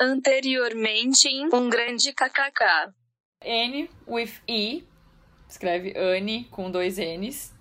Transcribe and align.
Anteriormente 0.00 1.28
em 1.28 1.48
um 1.52 1.68
grande 1.68 2.12
kkk. 2.12 2.92
N 3.44 3.90
with 4.08 4.32
E, 4.48 4.84
escreve 5.48 5.94
Anne 5.96 6.44
com 6.50 6.70
dois 6.70 6.96
N's, 6.96 7.52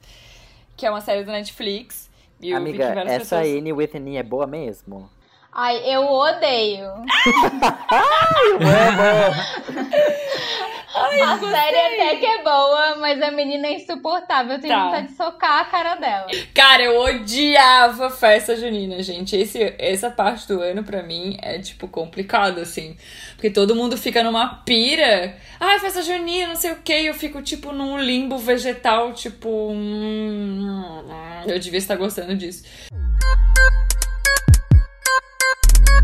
que 0.77 0.85
é 0.85 0.89
uma 0.89 1.01
série 1.01 1.23
do 1.23 1.31
Netflix. 1.31 2.09
E 2.39 2.51
eu 2.51 2.57
Amiga, 2.57 2.93
várias 2.93 3.13
essa 3.13 3.41
pessoas... 3.41 3.47
N 3.47 3.73
with 3.73 3.89
N 3.93 4.15
é 4.15 4.23
boa 4.23 4.47
mesmo? 4.47 5.09
Ai, 5.51 5.77
eu 5.93 6.03
odeio. 6.03 6.87
a 10.95 11.37
série 11.37 11.77
até 11.77 12.15
que 12.15 12.25
é 12.25 12.43
boa, 12.43 12.95
mas 12.97 13.21
a 13.21 13.31
menina 13.31 13.67
é 13.67 13.73
insuportável. 13.75 14.53
Eu 14.53 14.61
tenho 14.61 14.73
Tá. 14.73 14.85
vontade 14.85 15.07
de 15.07 15.15
socar 15.15 15.59
a 15.61 15.65
cara 15.65 15.95
dela. 15.95 16.27
Cara, 16.53 16.83
eu 16.83 16.99
odiava 16.99 18.09
festa 18.09 18.55
junina, 18.55 19.01
gente. 19.03 19.35
Esse, 19.35 19.75
essa 19.77 20.09
parte 20.09 20.47
do 20.47 20.61
ano, 20.61 20.83
pra 20.83 21.03
mim, 21.03 21.37
é, 21.41 21.59
tipo, 21.59 21.87
complicado, 21.87 22.59
assim. 22.59 22.97
Porque 23.35 23.49
todo 23.49 23.75
mundo 23.75 23.97
fica 23.97 24.23
numa 24.23 24.55
pira. 24.65 25.37
Ai, 25.59 25.79
festa 25.79 26.01
junina, 26.01 26.47
não 26.49 26.55
sei 26.55 26.71
o 26.71 26.77
quê. 26.83 27.01
E 27.01 27.05
eu 27.07 27.13
fico, 27.13 27.41
tipo, 27.41 27.71
num 27.71 27.99
limbo 27.99 28.37
vegetal, 28.37 29.13
tipo... 29.13 29.47
hum, 29.71 31.03
eu 31.45 31.59
devia 31.59 31.77
estar 31.79 31.95
gostando 31.95 32.35
disso. 32.35 32.63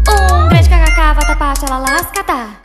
Um 0.08 0.48
grande 0.50 0.70
kkk, 0.70 1.14
vata 1.16 1.36
pacha, 1.36 1.66
la 1.70 1.80
lascata. 1.80 2.62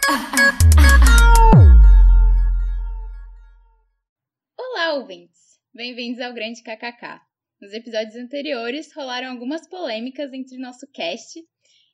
Olá, 4.83 4.95
ouvintes! 4.95 5.61
Bem-vindos 5.75 6.23
ao 6.23 6.33
Grande 6.33 6.63
KKK. 6.63 7.21
Nos 7.61 7.75
episódios 7.75 8.17
anteriores 8.17 8.91
rolaram 8.97 9.31
algumas 9.31 9.69
polêmicas 9.69 10.33
entre 10.33 10.57
o 10.57 10.61
nosso 10.61 10.87
cast 10.91 11.39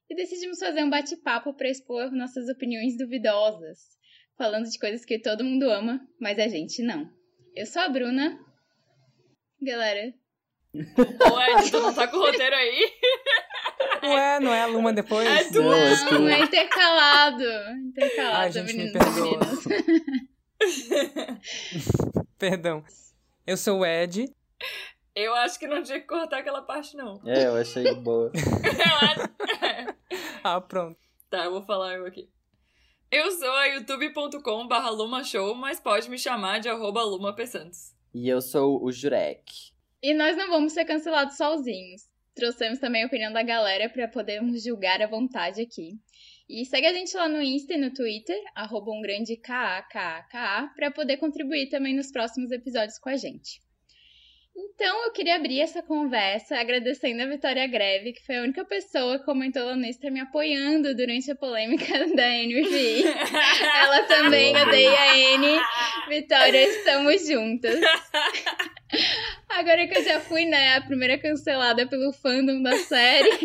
e 0.08 0.14
decidimos 0.14 0.60
fazer 0.60 0.84
um 0.84 0.88
bate-papo 0.88 1.52
para 1.52 1.68
expor 1.68 2.12
nossas 2.12 2.48
opiniões 2.48 2.96
duvidosas, 2.96 3.80
falando 4.38 4.70
de 4.70 4.78
coisas 4.78 5.04
que 5.04 5.18
todo 5.18 5.42
mundo 5.42 5.68
ama, 5.68 6.00
mas 6.20 6.38
a 6.38 6.46
gente 6.46 6.80
não. 6.80 7.10
Eu 7.56 7.66
sou 7.66 7.82
a 7.82 7.88
Bruna. 7.88 8.38
Galera, 9.60 10.14
Ed, 10.72 11.70
tu 11.72 11.80
não 11.80 11.92
tá 11.92 12.06
com 12.06 12.18
o 12.18 12.20
roteiro 12.20 12.54
aí? 12.54 12.92
Ué, 14.04 14.38
não 14.38 14.54
é 14.54 14.62
a 14.62 14.66
Luma 14.66 14.92
depois? 14.92 15.26
É 15.26 15.42
tu. 15.50 15.60
Não, 15.60 15.74
é 15.74 16.10
não, 16.12 16.28
é 16.28 16.38
intercalado. 16.38 17.44
Intercalado, 17.88 18.36
Ai, 18.36 18.52
gente, 18.52 18.76
me 18.76 18.84
meninos 18.84 18.94
e 18.94 18.98
perdoa. 18.98 19.40
meninas. 19.40 20.35
Perdão. 22.38 22.84
Eu 23.46 23.56
sou 23.56 23.80
o 23.80 23.86
Ed. 23.86 24.32
Eu 25.14 25.34
acho 25.34 25.58
que 25.58 25.66
não 25.66 25.82
tinha 25.82 26.00
que 26.00 26.06
cortar 26.06 26.38
aquela 26.38 26.62
parte, 26.62 26.96
não. 26.96 27.20
É, 27.24 27.46
eu 27.46 27.56
achei 27.56 27.94
boa. 27.94 28.30
Ah, 30.44 30.60
pronto. 30.60 30.96
Tá, 31.28 31.46
eu 31.46 31.50
vou 31.50 31.62
falar 31.62 31.96
eu 31.96 32.06
aqui. 32.06 32.30
Eu 33.10 33.32
sou 33.32 33.50
a 33.50 33.66
youtube.com 33.66 34.68
barra 34.68 34.90
lumashow, 34.90 35.56
mas 35.56 35.80
pode 35.80 36.08
me 36.08 36.16
chamar 36.16 36.60
de 36.60 36.68
arroba 36.68 37.02
lumapsantos. 37.02 37.92
E 38.14 38.28
eu 38.28 38.40
sou 38.40 38.80
o 38.80 38.92
Jurek. 38.92 39.72
E 40.00 40.14
nós 40.14 40.36
não 40.36 40.48
vamos 40.48 40.72
ser 40.72 40.84
cancelados 40.84 41.36
sozinhos. 41.36 42.02
Trouxemos 42.34 42.78
também 42.78 43.02
a 43.02 43.06
opinião 43.06 43.32
da 43.32 43.42
galera 43.42 43.88
para 43.88 44.06
podermos 44.06 44.62
julgar 44.62 45.02
à 45.02 45.06
vontade 45.08 45.60
aqui. 45.60 45.98
E 46.48 46.64
segue 46.64 46.86
a 46.86 46.92
gente 46.92 47.16
lá 47.16 47.28
no 47.28 47.42
Insta 47.42 47.74
e 47.74 47.76
no 47.76 47.92
Twitter, 47.92 48.40
arroba 48.54 48.92
um 48.92 49.02
grande 49.02 49.36
KAKAKA, 49.36 50.72
para 50.76 50.92
poder 50.92 51.16
contribuir 51.16 51.68
também 51.68 51.94
nos 51.94 52.12
próximos 52.12 52.52
episódios 52.52 52.98
com 52.98 53.08
a 53.08 53.16
gente. 53.16 53.60
Então, 54.58 55.04
eu 55.04 55.12
queria 55.12 55.36
abrir 55.36 55.60
essa 55.60 55.82
conversa 55.82 56.58
agradecendo 56.58 57.22
a 57.22 57.26
Vitória 57.26 57.66
Greve, 57.66 58.14
que 58.14 58.24
foi 58.24 58.38
a 58.38 58.42
única 58.42 58.64
pessoa 58.64 59.18
que 59.18 59.24
comentou 59.26 59.62
lá 59.62 59.76
no 59.76 59.84
Insta 59.84 60.10
me 60.10 60.18
apoiando 60.18 60.96
durante 60.96 61.30
a 61.30 61.36
polêmica 61.36 61.84
da 62.16 62.28
NVI. 62.28 63.04
Ela 63.82 64.02
também 64.04 64.56
odeia 64.56 64.98
a 64.98 65.18
N. 65.18 65.60
Vitória, 66.08 66.68
estamos 66.68 67.28
juntas. 67.28 67.78
Agora 69.50 69.86
que 69.86 69.98
eu 69.98 70.04
já 70.04 70.20
fui, 70.20 70.46
né, 70.46 70.76
a 70.76 70.80
primeira 70.80 71.18
cancelada 71.18 71.86
pelo 71.86 72.12
fandom 72.14 72.62
da 72.62 72.78
série, 72.78 73.38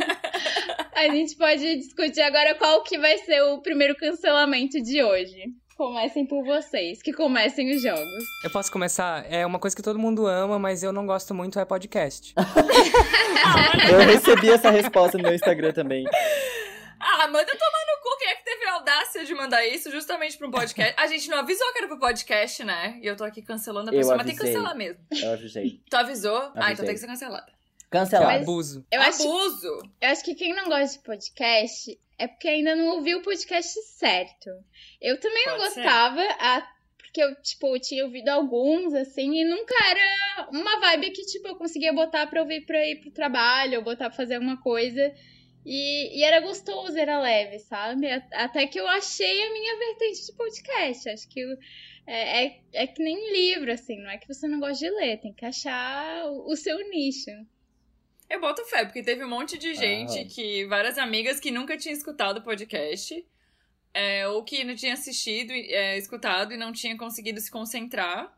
a 0.95 1.09
gente 1.09 1.35
pode 1.35 1.75
discutir 1.75 2.21
agora 2.21 2.55
qual 2.55 2.83
que 2.83 2.97
vai 2.97 3.17
ser 3.17 3.41
o 3.41 3.61
primeiro 3.61 3.95
cancelamento 3.95 4.81
de 4.81 5.03
hoje. 5.03 5.60
Comecem 5.81 6.27
por 6.27 6.45
vocês, 6.45 7.01
que 7.01 7.11
comecem 7.11 7.75
os 7.75 7.81
jogos. 7.81 8.23
Eu 8.43 8.51
posso 8.51 8.71
começar? 8.71 9.25
É 9.27 9.43
uma 9.43 9.57
coisa 9.57 9.75
que 9.75 9.81
todo 9.81 9.97
mundo 9.97 10.27
ama, 10.27 10.59
mas 10.59 10.83
eu 10.83 10.93
não 10.93 11.07
gosto 11.07 11.33
muito, 11.33 11.59
é 11.59 11.65
podcast. 11.65 12.35
Eu 13.91 13.97
recebi 13.97 14.51
essa 14.51 14.69
resposta 14.69 15.17
no 15.17 15.23
meu 15.23 15.33
Instagram 15.33 15.73
também. 15.73 16.05
Ah, 16.99 17.27
manda 17.29 17.47
tomar 17.47 17.85
no 17.87 18.03
cu. 18.03 18.17
Quem 18.19 18.29
é 18.29 18.35
que 18.35 18.43
teve 18.45 18.63
a 18.65 18.73
audácia 18.73 19.25
de 19.25 19.33
mandar 19.33 19.65
isso 19.65 19.89
justamente 19.89 20.37
pra 20.37 20.47
um 20.47 20.51
podcast? 20.51 20.93
A 20.99 21.07
gente 21.07 21.27
não 21.31 21.39
avisou 21.39 21.71
que 21.73 21.79
era 21.79 21.87
pro 21.87 21.97
podcast, 21.97 22.63
né? 22.63 22.99
E 23.01 23.07
eu 23.07 23.17
tô 23.17 23.23
aqui 23.23 23.41
cancelando 23.41 23.89
a 23.89 23.91
pessoa, 23.91 24.17
mas 24.17 24.27
tem 24.27 24.35
que 24.35 24.41
avisei. 24.43 24.61
cancelar 24.61 24.77
mesmo. 24.77 24.99
Eu 25.19 25.33
avisei. 25.33 25.81
Tu 25.89 25.97
avisou? 25.97 26.37
Ah, 26.37 26.49
então 26.51 26.63
Avisei. 26.63 26.85
tem 26.85 26.93
que 26.93 27.01
ser 27.01 27.07
cancelada. 27.07 27.51
Cancelar. 27.89 28.27
Mas- 28.27 28.43
Abuso. 28.43 28.85
Eu 28.91 29.01
acho, 29.01 29.23
Abuso! 29.23 29.81
eu 29.99 30.09
acho 30.09 30.23
que 30.23 30.35
quem 30.35 30.53
não 30.55 30.69
gosta 30.69 30.97
de 30.99 31.03
podcast 31.03 31.99
é 32.23 32.27
porque 32.27 32.47
ainda 32.47 32.75
não 32.75 32.95
ouviu 32.95 33.19
o 33.19 33.23
podcast 33.23 33.73
certo. 33.97 34.49
Eu 35.01 35.19
também 35.19 35.45
não 35.47 35.57
Pode 35.57 35.73
ser. 35.73 35.81
gostava, 35.83 36.21
a- 36.39 36.67
porque 36.97 37.21
eu, 37.23 37.35
tipo, 37.41 37.77
tinha 37.79 38.05
ouvido 38.05 38.29
alguns, 38.29 38.93
assim, 38.93 39.33
e 39.41 39.43
nunca 39.43 39.75
era 39.89 40.49
uma 40.51 40.79
vibe 40.79 41.11
que, 41.11 41.25
tipo, 41.25 41.47
eu 41.49 41.55
conseguia 41.57 41.91
botar 41.91 42.25
pra 42.27 42.41
ouvir 42.41 42.65
pra 42.65 42.87
ir 42.87 43.01
pro 43.01 43.11
trabalho, 43.11 43.79
ou 43.79 43.83
botar 43.83 44.07
pra 44.09 44.15
fazer 44.17 44.35
alguma 44.35 44.61
coisa. 44.61 45.13
E, 45.65 46.17
e 46.19 46.23
era 46.23 46.39
gostoso, 46.39 46.97
era 46.97 47.19
leve, 47.19 47.59
sabe? 47.59 48.07
Até 48.33 48.65
que 48.65 48.79
eu 48.79 48.87
achei 48.87 49.43
a 49.43 49.51
minha 49.53 49.77
vertente 49.77 50.25
de 50.25 50.33
podcast. 50.33 51.09
Acho 51.09 51.27
que 51.29 51.39
eu- 51.41 51.57
é, 52.07 52.45
é, 52.45 52.59
é 52.73 52.87
que 52.87 53.03
nem 53.03 53.31
livro, 53.33 53.71
assim, 53.71 53.97
não 54.01 54.09
é 54.09 54.17
que 54.17 54.27
você 54.27 54.47
não 54.47 54.59
gosta 54.59 54.83
de 54.85 54.89
ler, 54.89 55.19
tem 55.19 55.33
que 55.33 55.45
achar 55.45 56.25
o, 56.31 56.49
o 56.51 56.55
seu 56.55 56.77
nicho. 56.89 57.29
Eu 58.33 58.39
boto 58.39 58.63
fé, 58.65 58.85
porque 58.85 59.03
teve 59.03 59.23
um 59.25 59.29
monte 59.29 59.57
de 59.57 59.73
gente 59.75 60.19
Ah. 60.19 60.25
que. 60.25 60.65
Várias 60.65 60.97
amigas 60.97 61.39
que 61.39 61.51
nunca 61.51 61.75
tinham 61.77 61.93
escutado 61.95 62.37
o 62.37 62.41
podcast. 62.41 63.25
é, 63.93 64.25
ou 64.25 64.41
que 64.41 64.63
não 64.63 64.73
tinha 64.73 64.93
assistido, 64.93 65.51
é, 65.51 65.97
escutado 65.97 66.53
e 66.53 66.57
não 66.57 66.71
tinha 66.71 66.97
conseguido 66.97 67.41
se 67.41 67.51
concentrar. 67.51 68.33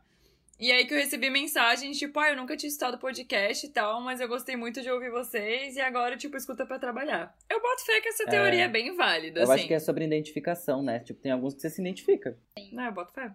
E 0.58 0.72
aí 0.72 0.84
que 0.84 0.92
eu 0.92 0.98
recebi 0.98 1.30
mensagem, 1.30 1.92
tipo, 1.92 2.18
ah, 2.18 2.30
eu 2.30 2.36
nunca 2.36 2.56
tinha 2.56 2.68
escutado 2.68 2.98
podcast 2.98 3.64
e 3.64 3.68
tal, 3.68 4.00
mas 4.00 4.20
eu 4.20 4.26
gostei 4.26 4.56
muito 4.56 4.82
de 4.82 4.90
ouvir 4.90 5.10
vocês 5.12 5.76
e 5.76 5.80
agora, 5.80 6.16
tipo, 6.16 6.36
escuta 6.36 6.66
pra 6.66 6.76
trabalhar. 6.80 7.32
Eu 7.48 7.60
boto 7.62 7.84
fé 7.84 8.00
que 8.00 8.08
essa 8.08 8.24
teoria 8.26 8.64
é, 8.64 8.68
bem 8.68 8.96
válida, 8.96 9.40
Eu 9.40 9.44
assim. 9.44 9.52
acho 9.52 9.66
que 9.68 9.74
é 9.74 9.78
sobre 9.78 10.04
identificação, 10.04 10.82
né? 10.82 10.98
Tipo, 10.98 11.20
tem 11.20 11.30
alguns 11.30 11.54
que 11.54 11.60
você 11.60 11.70
se 11.70 11.80
identifica. 11.80 12.36
Não, 12.72 12.86
eu 12.86 12.92
boto 12.92 13.12
fé. 13.12 13.30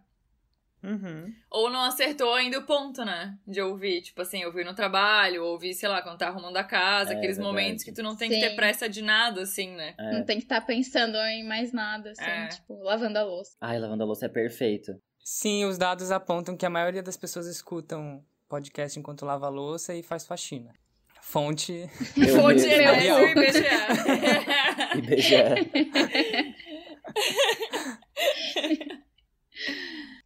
Uhum. 0.82 1.34
Ou 1.52 1.70
não 1.70 1.82
acertou 1.84 2.34
ainda 2.34 2.60
o 2.60 2.66
ponto, 2.66 3.04
né? 3.04 3.38
De 3.46 3.62
ouvir, 3.62 4.02
tipo 4.02 4.22
assim, 4.22 4.46
ouvir 4.46 4.64
no 4.66 4.74
trabalho, 4.74 5.44
ouvir, 5.44 5.74
sei 5.74 5.90
lá, 5.90 6.02
quando 6.02 6.18
tá 6.18 6.28
arrumando 6.28 6.56
a 6.58 6.64
casa, 6.64 7.14
É, 7.14 7.18
aqueles 7.18 7.38
verdade. 7.38 7.56
momentos 7.56 7.84
que 7.84 7.92
tu 7.92 8.02
não 8.02 8.16
tem 8.16 8.30
que 8.30 8.36
Sim. 8.36 8.42
ter 8.42 8.56
pressa 8.56 8.88
de 8.88 9.02
nada, 9.02 9.42
assim, 9.42 9.72
né? 9.76 9.94
É. 10.00 10.14
Não 10.14 10.24
tem 10.24 10.38
que 10.38 10.44
estar 10.44 10.62
pensando 10.62 11.18
em 11.18 11.44
mais 11.46 11.74
nada, 11.74 12.12
assim, 12.12 12.24
É. 12.24 12.48
tipo, 12.48 12.82
lavando 12.82 13.18
a 13.20 13.24
louça. 13.24 13.52
Ai, 13.60 13.78
lavando 13.78 14.04
a 14.04 14.06
louça 14.06 14.26
é 14.28 14.30
perfeito. 14.30 14.94
Sim, 15.24 15.66
os 15.66 15.78
dados 15.78 16.12
apontam 16.12 16.56
que 16.56 16.66
a 16.66 16.70
maioria 16.70 17.04
das 17.04 17.18
pessoas 17.18 17.46
escutam 17.48 18.24
podcast 18.48 18.98
enquanto 18.98 19.26
lava 19.26 19.48
a 19.48 19.50
louça 19.50 19.94
e 19.94 20.02
faz 20.02 20.26
faxina. 20.26 20.72
Fonte. 21.22 21.88
Eu 22.18 22.42
Fonte 22.42 22.62
mesmo. 22.66 22.72
é 22.72 22.96
mesmo. 22.96 23.28
IBGE. 23.28 23.68
IBGE. 24.98 25.40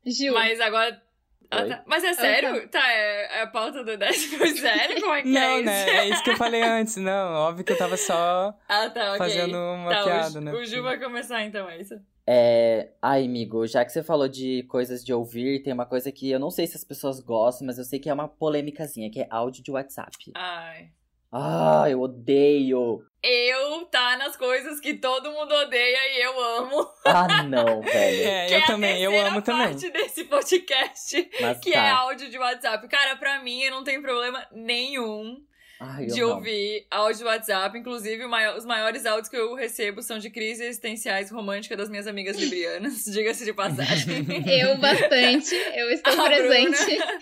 Gil, 0.05 0.33
Mas 0.33 0.59
agora. 0.59 1.01
Ah, 1.49 1.65
tá. 1.65 1.83
Mas 1.85 2.03
é 2.03 2.13
sério? 2.13 2.67
Tá, 2.67 2.81
é, 2.91 3.39
é 3.39 3.41
a 3.41 3.47
pauta 3.47 3.83
do 3.83 3.95
10 3.95 4.25
foi 4.25 4.49
sério? 4.55 4.99
Como 4.99 5.13
é 5.13 5.21
que 5.21 5.27
é 5.27 5.31
Não, 5.31 5.55
isso? 5.57 5.65
né? 5.65 5.89
É 5.97 6.09
isso 6.09 6.23
que 6.23 6.31
eu 6.31 6.37
falei 6.37 6.63
antes. 6.63 6.95
Não, 6.95 7.33
óbvio 7.33 7.63
que 7.63 7.71
eu 7.71 7.77
tava 7.77 7.95
só 7.95 8.57
Ah, 8.67 8.89
tá, 8.89 9.13
ok. 9.13 9.17
fazendo 9.19 9.55
uma 9.55 9.91
tá, 9.91 10.03
piada, 10.03 10.39
o, 10.39 10.41
né? 10.41 10.51
O 10.51 10.65
Ju 10.65 10.81
vai 10.81 10.99
começar 10.99 11.43
então, 11.43 11.69
é 11.69 11.79
isso? 11.79 11.95
É... 12.25 12.89
Ai, 13.01 13.25
amigo, 13.25 13.67
já 13.67 13.85
que 13.85 13.91
você 13.91 14.01
falou 14.01 14.27
de 14.27 14.63
coisas 14.63 15.03
de 15.03 15.13
ouvir, 15.13 15.61
tem 15.61 15.73
uma 15.73 15.85
coisa 15.85 16.11
que 16.11 16.31
eu 16.31 16.39
não 16.39 16.49
sei 16.49 16.65
se 16.65 16.75
as 16.75 16.83
pessoas 16.83 17.19
gostam, 17.19 17.67
mas 17.67 17.77
eu 17.77 17.83
sei 17.83 17.99
que 17.99 18.09
é 18.09 18.13
uma 18.13 18.27
polêmicazinha, 18.27 19.11
que 19.11 19.21
é 19.21 19.27
áudio 19.29 19.61
de 19.63 19.71
WhatsApp. 19.71 20.31
Ai. 20.33 20.89
Ah, 21.33 21.85
eu 21.89 21.99
odeio. 22.01 23.01
Eu 23.23 23.85
tá 23.85 24.17
nas 24.17 24.35
coisas 24.35 24.79
que 24.81 24.93
todo 24.95 25.31
mundo 25.31 25.53
odeia 25.55 26.17
e 26.17 26.21
eu 26.21 26.43
amo. 26.59 26.85
Ah, 27.05 27.41
não, 27.43 27.81
velho. 27.81 28.27
É, 28.27 28.45
que 28.47 28.53
eu 28.53 28.57
é 28.57 28.61
a 28.63 28.65
também, 28.67 29.01
eu 29.01 29.25
amo 29.27 29.41
também. 29.41 29.67
parte 29.67 29.89
desse 29.89 30.25
podcast, 30.25 31.29
Mas 31.41 31.57
que 31.59 31.71
tá. 31.71 31.79
é 31.85 31.89
áudio 31.89 32.29
de 32.29 32.37
WhatsApp. 32.37 32.85
Cara, 32.87 33.15
pra 33.15 33.41
mim, 33.41 33.61
eu 33.61 33.71
não 33.71 33.83
tenho 33.83 34.01
problema 34.01 34.45
nenhum 34.51 35.37
Ai, 35.79 36.05
de 36.07 36.19
não. 36.21 36.31
ouvir 36.35 36.85
áudio 36.91 37.19
de 37.19 37.23
WhatsApp. 37.23 37.79
Inclusive, 37.79 38.25
maior- 38.27 38.57
os 38.57 38.65
maiores 38.65 39.05
áudios 39.05 39.29
que 39.29 39.37
eu 39.37 39.55
recebo 39.55 40.01
são 40.01 40.19
de 40.19 40.29
crises 40.29 40.59
existenciais 40.67 41.31
românticas 41.31 41.77
das 41.77 41.89
minhas 41.89 42.07
amigas 42.07 42.37
librianas, 42.37 43.05
diga-se 43.11 43.45
de 43.45 43.53
passagem. 43.53 44.25
eu 44.59 44.77
bastante, 44.77 45.55
eu 45.75 45.89
estou 45.91 46.13
A 46.21 46.25
presente. 46.25 46.97
Bruna. 46.97 47.19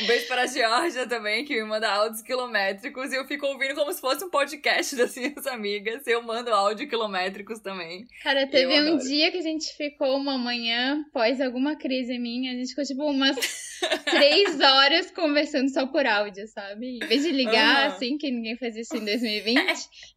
Um 0.00 0.06
beijo 0.06 0.26
para 0.26 0.42
a 0.42 0.46
Georgia 0.46 1.06
também, 1.06 1.44
que 1.44 1.54
me 1.54 1.64
manda 1.64 1.88
áudios 1.88 2.22
quilométricos. 2.22 3.12
E 3.12 3.16
eu 3.16 3.26
fico 3.26 3.46
ouvindo 3.46 3.74
como 3.74 3.92
se 3.92 4.00
fosse 4.00 4.24
um 4.24 4.30
podcast 4.30 4.96
das 4.96 5.14
minhas 5.16 5.46
amigas. 5.46 6.06
Eu 6.06 6.22
mando 6.22 6.52
áudio 6.52 6.88
quilométricos 6.88 7.60
também. 7.60 8.06
Cara, 8.22 8.46
teve 8.46 8.74
Eu 8.74 8.94
um 8.94 8.98
dia 8.98 9.30
que 9.30 9.38
a 9.38 9.42
gente 9.42 9.76
ficou 9.76 10.16
uma 10.16 10.36
manhã, 10.38 11.04
após 11.08 11.40
alguma 11.40 11.76
crise 11.76 12.18
minha, 12.18 12.52
a 12.52 12.54
gente 12.54 12.70
ficou 12.70 12.84
tipo 12.84 13.04
umas 13.04 13.36
três 14.10 14.60
horas 14.60 15.10
conversando 15.10 15.68
só 15.68 15.86
por 15.86 16.06
áudio, 16.06 16.46
sabe? 16.48 16.98
Em 17.02 17.06
vez 17.06 17.22
de 17.22 17.30
ligar, 17.30 17.86
Aham. 17.86 17.94
assim, 17.94 18.18
que 18.18 18.30
ninguém 18.30 18.56
faz 18.56 18.74
isso 18.76 18.96
em 18.96 19.04
2020, 19.04 19.58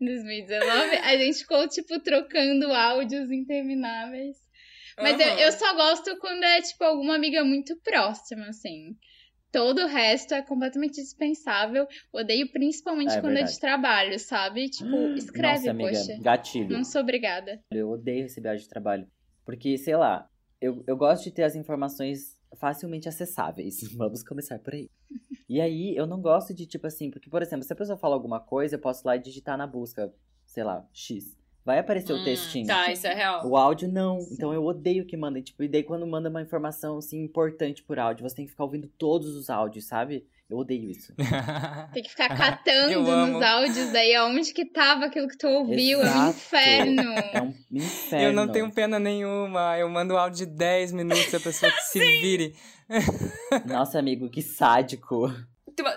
em 0.01 0.05
2019, 0.05 0.95
a 0.97 1.17
gente 1.17 1.39
ficou, 1.39 1.67
tipo, 1.67 1.99
trocando 1.99 2.71
áudios 2.73 3.29
intermináveis. 3.31 4.37
Mas 4.97 5.19
eu, 5.19 5.27
Aham. 5.27 5.39
eu 5.39 5.51
só 5.51 5.73
gosto 5.75 6.17
quando 6.19 6.43
é, 6.43 6.61
tipo, 6.61 6.83
alguma 6.83 7.15
amiga 7.15 7.43
muito 7.43 7.75
próxima, 7.81 8.47
assim. 8.47 8.95
Todo 9.55 9.83
o 9.83 9.87
resto 9.87 10.33
é 10.33 10.41
completamente 10.41 10.95
dispensável. 10.95 11.87
Odeio 12.11 12.51
principalmente 12.51 13.13
É 13.13 13.21
quando 13.21 13.31
é 13.31 13.35
verdade. 13.35 13.53
de 13.53 13.59
trabalho, 13.61 14.19
sabe? 14.19 14.67
Tipo, 14.69 14.93
escreve, 15.15 15.59
Nossa, 15.59 15.71
amiga, 15.71 15.89
poxa. 15.91 16.17
gatilho. 16.21 16.69
Não 16.75 16.83
sou 16.83 16.99
obrigada. 16.99 17.61
Eu 17.71 17.89
odeio 17.91 18.23
receber 18.23 18.49
áudio 18.49 18.63
de 18.63 18.69
trabalho. 18.69 19.07
Porque, 19.45 19.77
sei 19.77 19.95
lá, 19.95 20.29
eu, 20.59 20.83
eu 20.85 20.97
gosto 20.97 21.23
de 21.23 21.31
ter 21.31 21.43
as 21.43 21.55
informações 21.55 22.37
facilmente 22.57 23.07
acessáveis. 23.07 23.79
Vamos 23.95 24.23
começar 24.23 24.59
por 24.59 24.73
aí. 24.73 24.89
E 25.47 25.61
aí, 25.61 25.95
eu 25.95 26.05
não 26.05 26.19
gosto 26.21 26.53
de, 26.53 26.65
tipo 26.65 26.85
assim, 26.85 27.09
porque, 27.09 27.29
por 27.29 27.41
exemplo, 27.41 27.63
se 27.63 27.71
a 27.71 27.77
pessoa 27.77 27.97
fala 27.97 28.13
alguma 28.13 28.41
coisa, 28.41 28.75
eu 28.75 28.79
posso 28.79 29.03
ir 29.03 29.07
lá 29.07 29.15
e 29.15 29.19
digitar 29.19 29.57
na 29.57 29.65
busca, 29.65 30.13
sei 30.45 30.65
lá, 30.65 30.85
X. 30.91 31.37
Vai 31.65 31.79
aparecer 31.79 32.13
o 32.13 32.17
Hum, 32.17 32.23
textinho. 32.23 32.67
Tá, 32.67 32.91
isso 32.91 33.07
é 33.07 33.13
real. 33.15 33.45
O 33.47 33.57
áudio 33.57 33.91
não. 33.91 34.19
Então 34.31 34.53
eu 34.53 34.63
odeio 34.63 35.03
que 35.05 35.17
mandem. 35.17 35.41
Tipo, 35.41 35.63
e 35.63 35.67
daí 35.67 35.81
quando 35.81 36.05
manda 36.05 36.29
uma 36.29 36.41
informação 36.41 36.99
assim 36.99 37.23
importante 37.23 37.81
por 37.81 37.97
áudio, 37.97 38.21
você 38.27 38.35
tem 38.35 38.45
que 38.45 38.51
ficar 38.51 38.65
ouvindo 38.65 38.87
todos 38.99 39.35
os 39.35 39.49
áudios, 39.49 39.87
sabe? 39.87 40.27
Eu 40.47 40.57
odeio 40.59 40.91
isso. 40.91 41.11
Tem 41.91 42.03
que 42.03 42.09
ficar 42.09 42.29
catando 42.37 43.01
nos 43.01 43.41
áudios 43.41 43.91
daí 43.91 44.13
aonde 44.13 44.53
que 44.53 44.63
tava 44.63 45.05
aquilo 45.05 45.27
que 45.27 45.35
tu 45.39 45.47
ouviu. 45.47 45.99
É 45.99 46.03
um 46.03 46.07
Exato. 46.07 46.29
inferno. 46.37 47.01
É 47.33 47.41
um 47.41 47.53
inferno. 47.71 48.25
Eu 48.27 48.31
não 48.31 48.47
tenho 48.51 48.71
pena 48.71 48.99
nenhuma. 48.99 49.75
Eu 49.79 49.89
mando 49.89 50.15
áudio 50.15 50.45
de 50.45 50.53
10 50.53 50.91
minutos, 50.91 51.33
a 51.33 51.39
pessoa 51.39 51.71
que 51.71 51.81
se 51.81 51.97
vire. 52.21 52.53
Nossa, 53.65 53.97
amigo, 53.97 54.29
que 54.29 54.43
sádico. 54.43 55.33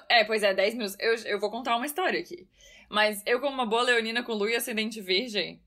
É, 0.09 0.25
pois 0.25 0.43
é, 0.43 0.55
10 0.55 0.75
minutos. 0.77 0.97
Eu, 0.99 1.15
eu 1.27 1.39
vou 1.39 1.51
contar 1.51 1.77
uma 1.77 1.85
história 1.85 2.19
aqui. 2.19 2.49
Mas 2.89 3.23
eu, 3.27 3.41
como 3.41 3.53
uma 3.55 3.67
boa 3.67 3.83
leonina 3.83 4.23
com 4.23 4.33
lua 4.33 4.51
e 4.51 4.57
ascendente 4.57 5.01
virgem, 5.01 5.61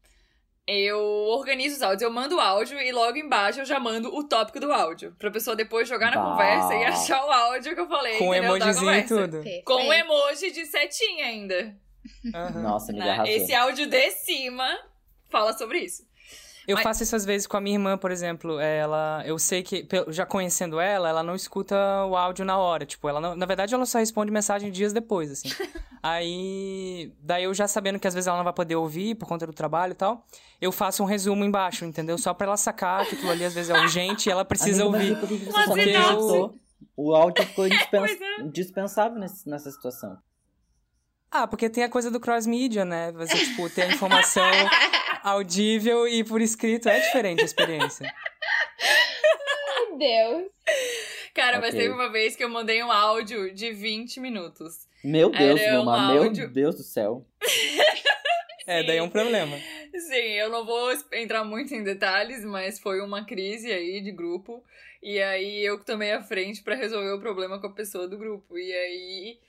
eu 0.68 1.00
organizo 1.00 1.76
os 1.76 1.82
áudios. 1.82 2.02
Eu 2.02 2.12
mando 2.12 2.36
o 2.38 2.40
áudio 2.40 2.80
e 2.80 2.92
logo 2.92 3.18
embaixo 3.18 3.60
eu 3.62 3.66
já 3.66 3.80
mando 3.80 4.14
o 4.16 4.24
tópico 4.28 4.60
do 4.60 4.72
áudio. 4.72 5.16
Pra 5.20 5.30
pessoa 5.32 5.56
depois 5.56 5.88
jogar 5.88 6.12
na 6.16 6.22
Bah. 6.22 6.32
conversa 6.32 6.76
e 6.76 6.84
achar 6.86 7.26
o 7.26 7.32
áudio 7.32 7.76
que 7.76 7.82
eu 7.82 7.88
falei. 7.88 8.18
Com 8.18 8.34
entendeu? 8.34 8.58
Da 8.58 8.66
emojizinho 8.66 8.96
e 8.96 9.04
tudo. 9.04 9.32
Perfeito. 9.34 9.66
Com 9.66 9.76
um 9.84 9.94
emoji 9.94 10.52
de 10.52 10.66
setinha 10.66 11.26
ainda. 11.26 11.76
Aham. 12.34 12.62
Nossa, 12.62 12.92
amiga, 12.92 13.18
né? 13.18 13.32
Esse 13.32 13.54
áudio 13.54 13.88
de 13.88 14.12
cima 14.12 14.68
fala 15.30 15.54
sobre 15.54 15.80
isso. 15.80 16.04
Eu 16.72 16.76
Mas- 16.76 16.84
faço 16.84 17.04
isso 17.04 17.16
às 17.16 17.26
vezes 17.26 17.46
com 17.48 17.58
a 17.58 17.62
minha 17.62 17.76
irmã, 17.76 17.98
por 17.98 18.12
exemplo. 18.12 18.60
Ela, 18.60 19.22
eu 19.26 19.38
sei 19.38 19.62
que, 19.64 19.88
já 20.10 20.26
conhecendo 20.26 20.80
ela, 20.80 21.10
ela 21.10 21.22
não 21.24 21.36
escuta 21.36 21.76
o 22.06 22.16
áudio 22.16 22.44
na 22.46 22.58
hora. 22.58 22.86
Tipo, 22.86 23.08
ela 23.10 23.20
não- 23.22 23.36
na 23.36 23.46
verdade, 23.46 23.74
ela 23.74 23.86
só 23.86 24.00
responde 24.00 24.32
mensagem 24.32 24.72
dias 24.72 24.94
depois, 24.94 25.32
assim. 25.32 25.50
Aí, 26.04 27.14
daí 27.22 27.44
eu 27.44 27.54
já 27.54 27.68
sabendo 27.68 28.00
que 28.00 28.08
às 28.08 28.14
vezes 28.14 28.28
ela 28.28 28.38
não 28.38 28.44
vai 28.44 28.54
poder 28.54 28.76
ouvir 28.76 29.16
por 29.16 29.28
conta 29.28 29.46
do 29.46 29.54
trabalho 29.54 29.92
e 29.92 29.96
tal, 29.96 30.26
eu 30.60 30.72
faço 30.72 31.04
um 31.04 31.06
resumo 31.06 31.44
embaixo, 31.46 31.86
entendeu? 31.86 32.18
Só 32.18 32.34
pra 32.34 32.48
ela 32.48 32.58
sacar 32.58 33.06
que 33.06 33.14
aquilo 33.16 33.30
ali 33.32 33.46
às 33.46 33.54
vezes 33.54 33.70
é 33.70 33.80
urgente 33.80 34.28
e 34.28 34.32
ela 34.32 34.44
precisa 34.44 34.84
ouvir. 34.86 35.12
e 35.14 35.16
por 35.16 35.30
que 35.30 35.38
que 35.38 35.46
você 35.46 35.52
Uma 35.52 35.64
só 35.66 35.76
não 35.76 35.84
sinopse. 35.84 36.08
digitou? 36.16 36.56
O 36.98 37.16
áudio 37.16 37.46
ficou 37.46 37.66
Pois 37.92 38.20
é. 38.22 38.42
indispensável 38.42 39.20
nesse- 39.20 39.48
nessa 39.48 39.70
situação. 39.70 40.18
Ah, 41.30 41.48
porque 41.48 41.70
tem 41.70 41.84
a 41.84 41.90
coisa 41.90 42.12
do 42.12 42.20
cross-media, 42.20 42.84
né? 42.84 43.12
Você, 43.14 43.38
tipo, 43.38 43.70
ter 43.70 43.84
a 43.84 43.88
informação 43.94 44.44
audível 45.24 46.08
e 46.08 46.24
por 46.24 46.42
escrito 46.42 46.90
é 46.90 47.00
diferente 47.00 47.42
a 47.42 47.46
experiência. 47.46 48.12
Meu 49.90 49.98
Deus. 49.98 50.52
Cara, 51.34 51.60
mas 51.60 51.70
Ok. 51.70 51.80
teve 51.82 51.94
uma 51.94 52.12
vez 52.12 52.36
que 52.36 52.44
eu 52.44 52.50
mandei 52.50 52.84
um 52.84 52.92
áudio 52.92 53.54
de 53.54 53.72
20 53.72 54.20
minutos. 54.20 54.88
Meu 55.04 55.30
Deus, 55.32 55.60
Era 55.60 55.76
um 55.76 55.86
Numa, 55.86 56.14
meu 56.14 56.24
áudio. 56.24 56.50
Deus 56.52 56.76
do 56.76 56.84
céu. 56.84 57.26
É, 58.68 58.84
daí 58.84 58.98
é 58.98 59.04
um 59.04 59.10
problema. 59.10 59.58
Sim, 60.08 60.34
eu 60.34 60.48
não 60.48 60.64
vou 60.64 60.92
entrar 61.14 61.44
muito 61.44 61.74
em 61.74 61.84
detalhes, 61.84 62.46
mas 62.46 62.80
foi 62.80 63.02
uma 63.02 63.26
crise 63.26 63.70
aí 63.72 64.00
de 64.02 64.12
grupo. 64.12 64.64
E 65.02 65.20
aí 65.20 65.66
eu 65.66 65.84
tomei 65.84 66.12
a 66.14 66.22
frente 66.22 66.62
pra 66.62 66.76
resolver 66.76 67.12
o 67.12 67.20
problema 67.20 67.60
com 67.60 67.66
a 67.68 67.74
pessoa 67.74 68.08
do 68.08 68.20
grupo. 68.20 68.58
E 68.60 68.72
aí. 68.72 69.40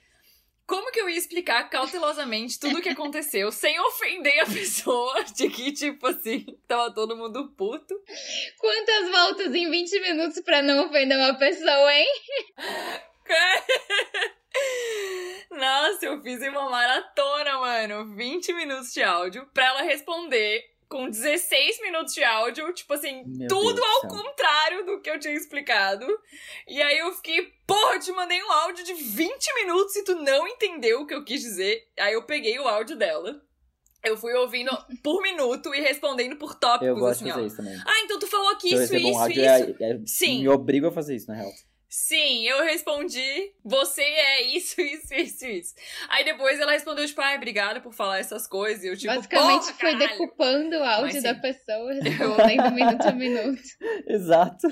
Como 0.72 0.90
que 0.90 1.02
eu 1.02 1.10
ia 1.10 1.19
explicar 1.19 1.69
cautelosamente 1.69 2.58
tudo 2.58 2.78
o 2.78 2.80
que 2.80 2.88
aconteceu 2.88 3.52
sem 3.52 3.78
ofender 3.78 4.40
a 4.40 4.46
pessoa? 4.46 5.22
De 5.24 5.50
que, 5.50 5.70
tipo 5.70 6.06
assim, 6.06 6.46
tava 6.66 6.90
todo 6.94 7.14
mundo 7.14 7.52
puto. 7.54 7.94
Quantas 8.56 9.10
voltas 9.10 9.54
em 9.54 9.70
20 9.70 10.00
minutos 10.00 10.40
pra 10.40 10.62
não 10.62 10.86
ofender 10.86 11.19
uma 11.19 11.34
pessoa, 11.34 11.94
hein? 11.94 12.08
Nossa, 15.52 16.06
eu 16.06 16.22
fiz 16.22 16.40
uma 16.40 16.70
maratona, 16.70 17.58
mano. 17.58 18.16
20 18.16 18.54
minutos 18.54 18.94
de 18.94 19.02
áudio 19.02 19.46
pra 19.52 19.66
ela 19.66 19.82
responder 19.82 20.64
com 20.92 21.08
16 21.08 21.80
minutos 21.80 22.12
de 22.12 22.22
áudio, 22.22 22.70
tipo 22.74 22.92
assim, 22.92 23.24
Meu 23.26 23.48
tudo 23.48 23.74
Deus 23.74 23.86
ao 23.86 24.00
céu. 24.02 24.10
contrário 24.10 24.84
do 24.84 25.00
que 25.00 25.08
eu 25.08 25.18
tinha 25.18 25.32
explicado. 25.32 26.06
E 26.68 26.82
aí 26.82 26.98
eu 26.98 27.10
fiquei, 27.14 27.50
porra, 27.66 27.94
eu 27.94 28.00
te 28.00 28.12
mandei 28.12 28.42
um 28.44 28.52
áudio 28.52 28.84
de 28.84 28.92
20 28.92 29.54
minutos 29.54 29.96
e 29.96 30.04
tu 30.04 30.14
não 30.16 30.46
entendeu 30.46 31.00
o 31.00 31.06
que 31.06 31.14
eu 31.14 31.24
quis 31.24 31.40
dizer. 31.40 31.82
Aí 31.98 32.12
eu 32.12 32.24
peguei 32.24 32.58
o 32.58 32.68
áudio 32.68 32.94
dela. 32.94 33.40
Eu 34.04 34.18
fui 34.18 34.34
ouvindo 34.34 34.70
por 35.02 35.22
minuto 35.22 35.74
e 35.74 35.80
respondendo 35.80 36.36
por 36.36 36.54
tópicos, 36.54 36.88
Eu 36.88 36.96
gosto 36.96 37.12
assim, 37.22 37.24
de 37.24 37.30
fazer 37.30 37.42
ó. 37.42 37.46
isso 37.46 37.56
também. 37.56 37.74
Ah, 37.86 38.00
então 38.04 38.18
tu 38.18 38.26
falou 38.26 38.50
aqui 38.50 38.68
Se 38.68 38.74
isso, 38.74 38.92
recebo 38.92 39.06
um 39.06 39.10
isso, 39.12 39.20
áudio, 39.20 39.40
isso. 39.42 39.82
é, 39.82 39.90
é, 39.92 40.00
Sim. 40.06 40.40
me 40.40 40.48
obrigo 40.50 40.88
a 40.88 40.92
fazer 40.92 41.16
isso, 41.16 41.28
na 41.28 41.34
real. 41.36 41.50
Sim, 41.94 42.48
eu 42.48 42.64
respondi, 42.64 43.52
você 43.62 44.00
é 44.00 44.40
isso, 44.56 44.80
isso, 44.80 45.12
isso, 45.12 45.44
isso. 45.44 45.74
Aí 46.08 46.24
depois 46.24 46.58
ela 46.58 46.72
respondeu, 46.72 47.06
tipo, 47.06 47.20
ai, 47.20 47.36
obrigada 47.36 47.82
por 47.82 47.92
falar 47.92 48.18
essas 48.18 48.46
coisas. 48.46 48.82
E 48.82 48.86
eu, 48.86 48.96
tipo, 48.96 49.14
Basicamente 49.14 49.60
porra, 49.60 49.74
foi 49.74 49.92
caralho. 49.92 50.08
decupando 50.08 50.76
o 50.78 50.82
áudio 50.82 51.12
Mas 51.12 51.22
da 51.22 51.34
pessoa, 51.34 51.92
respondendo 52.00 52.70
minuto 52.72 53.06
a 53.06 53.12
minuto. 53.12 53.62
Exato. 54.08 54.68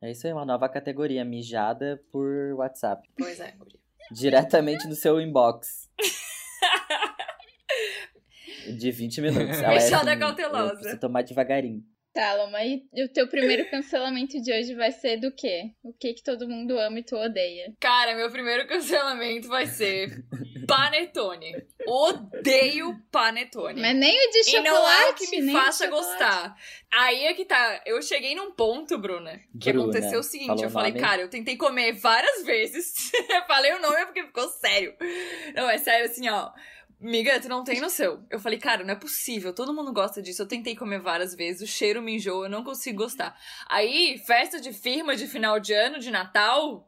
É 0.00 0.10
isso 0.10 0.26
aí, 0.26 0.32
uma 0.32 0.46
nova 0.46 0.66
categoria, 0.66 1.26
mijada 1.26 2.02
por 2.10 2.54
WhatsApp. 2.54 3.06
Pois 3.14 3.38
é, 3.38 3.50
guria. 3.52 3.78
Diretamente 4.12 4.88
no 4.88 4.94
seu 4.94 5.20
inbox. 5.20 5.90
De 8.78 8.90
20 8.90 9.20
minutos. 9.20 9.58
Ela 9.58 9.74
é 9.74 9.74
Mijada 9.74 10.10
assim, 10.10 10.20
cautelosa. 10.20 10.76
Você 10.76 10.96
tomar 10.96 11.20
devagarinho. 11.20 11.84
Tá, 12.14 12.34
Loma, 12.34 12.62
e 12.62 12.86
o 13.04 13.08
teu 13.08 13.26
primeiro 13.26 13.68
cancelamento 13.70 14.40
de 14.40 14.52
hoje 14.52 14.72
vai 14.76 14.92
ser 14.92 15.16
do 15.16 15.32
quê? 15.32 15.72
O 15.82 15.92
que 15.92 16.14
que 16.14 16.22
todo 16.22 16.48
mundo 16.48 16.78
ama 16.78 17.00
e 17.00 17.02
tu 17.02 17.16
odeia? 17.16 17.74
Cara, 17.80 18.14
meu 18.14 18.30
primeiro 18.30 18.68
cancelamento 18.68 19.48
vai 19.48 19.66
ser 19.66 20.24
panetone. 20.68 21.52
Odeio 21.84 22.96
panetone. 23.10 23.80
Mas 23.80 23.96
nem 23.96 24.28
o 24.28 24.30
de 24.30 24.38
E 24.38 24.44
chocolate, 24.44 24.70
não 24.70 24.88
é 24.88 25.10
o 25.10 25.14
que 25.14 25.40
me 25.42 25.52
faça 25.52 25.88
gostar. 25.88 26.56
Aí 26.92 27.24
é 27.26 27.34
que 27.34 27.44
tá. 27.44 27.82
Eu 27.84 28.00
cheguei 28.00 28.36
num 28.36 28.52
ponto, 28.52 28.96
Bruna, 28.96 29.40
que 29.60 29.72
Bruna, 29.72 29.90
aconteceu 29.90 30.20
o 30.20 30.22
seguinte: 30.22 30.46
falou 30.46 30.64
eu 30.64 30.70
falei, 30.70 30.92
nome? 30.92 31.02
cara, 31.02 31.20
eu 31.20 31.28
tentei 31.28 31.56
comer 31.56 31.94
várias 31.94 32.44
vezes. 32.44 33.10
eu 33.28 33.42
falei 33.46 33.72
o 33.72 33.82
nome 33.82 34.06
porque 34.06 34.22
ficou 34.22 34.48
sério. 34.50 34.94
Não, 35.52 35.68
é 35.68 35.78
sério 35.78 36.06
assim, 36.06 36.28
ó. 36.28 36.52
Miga, 37.04 37.38
tu 37.38 37.50
não 37.50 37.62
tem 37.62 37.82
noção. 37.82 38.26
Eu 38.30 38.40
falei, 38.40 38.58
cara, 38.58 38.82
não 38.82 38.94
é 38.94 38.96
possível. 38.96 39.52
Todo 39.52 39.74
mundo 39.74 39.92
gosta 39.92 40.22
disso. 40.22 40.40
Eu 40.40 40.48
tentei 40.48 40.74
comer 40.74 41.00
várias 41.00 41.34
vezes. 41.34 41.60
O 41.60 41.70
cheiro 41.70 42.00
me 42.00 42.16
enjoa. 42.16 42.46
Eu 42.46 42.50
não 42.50 42.64
consigo 42.64 43.02
gostar. 43.02 43.38
Aí, 43.68 44.16
festa 44.26 44.58
de 44.58 44.72
firma 44.72 45.14
de 45.14 45.26
final 45.26 45.60
de 45.60 45.74
ano, 45.74 45.98
de 45.98 46.10
Natal. 46.10 46.76
O 46.76 46.86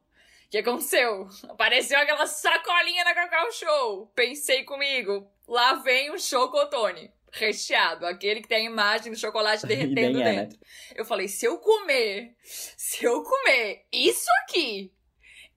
que 0.48 0.56
aconteceu? 0.56 1.28
Apareceu 1.50 1.98
aquela 1.98 2.26
sacolinha 2.26 3.04
na 3.04 3.12
Cacau 3.12 3.52
Show. 3.52 4.06
Pensei 4.14 4.64
comigo. 4.64 5.30
Lá 5.46 5.74
vem 5.74 6.10
o 6.10 6.18
chocotone. 6.18 7.12
Recheado. 7.30 8.06
Aquele 8.06 8.40
que 8.40 8.48
tem 8.48 8.66
a 8.66 8.70
imagem 8.70 9.12
do 9.12 9.18
chocolate 9.18 9.66
derretendo 9.68 10.22
é, 10.22 10.24
né? 10.24 10.34
dentro. 10.44 10.58
Eu 10.94 11.04
falei, 11.04 11.28
se 11.28 11.44
eu 11.44 11.58
comer, 11.58 12.34
se 12.42 13.04
eu 13.04 13.22
comer 13.22 13.84
isso 13.92 14.30
aqui 14.44 14.90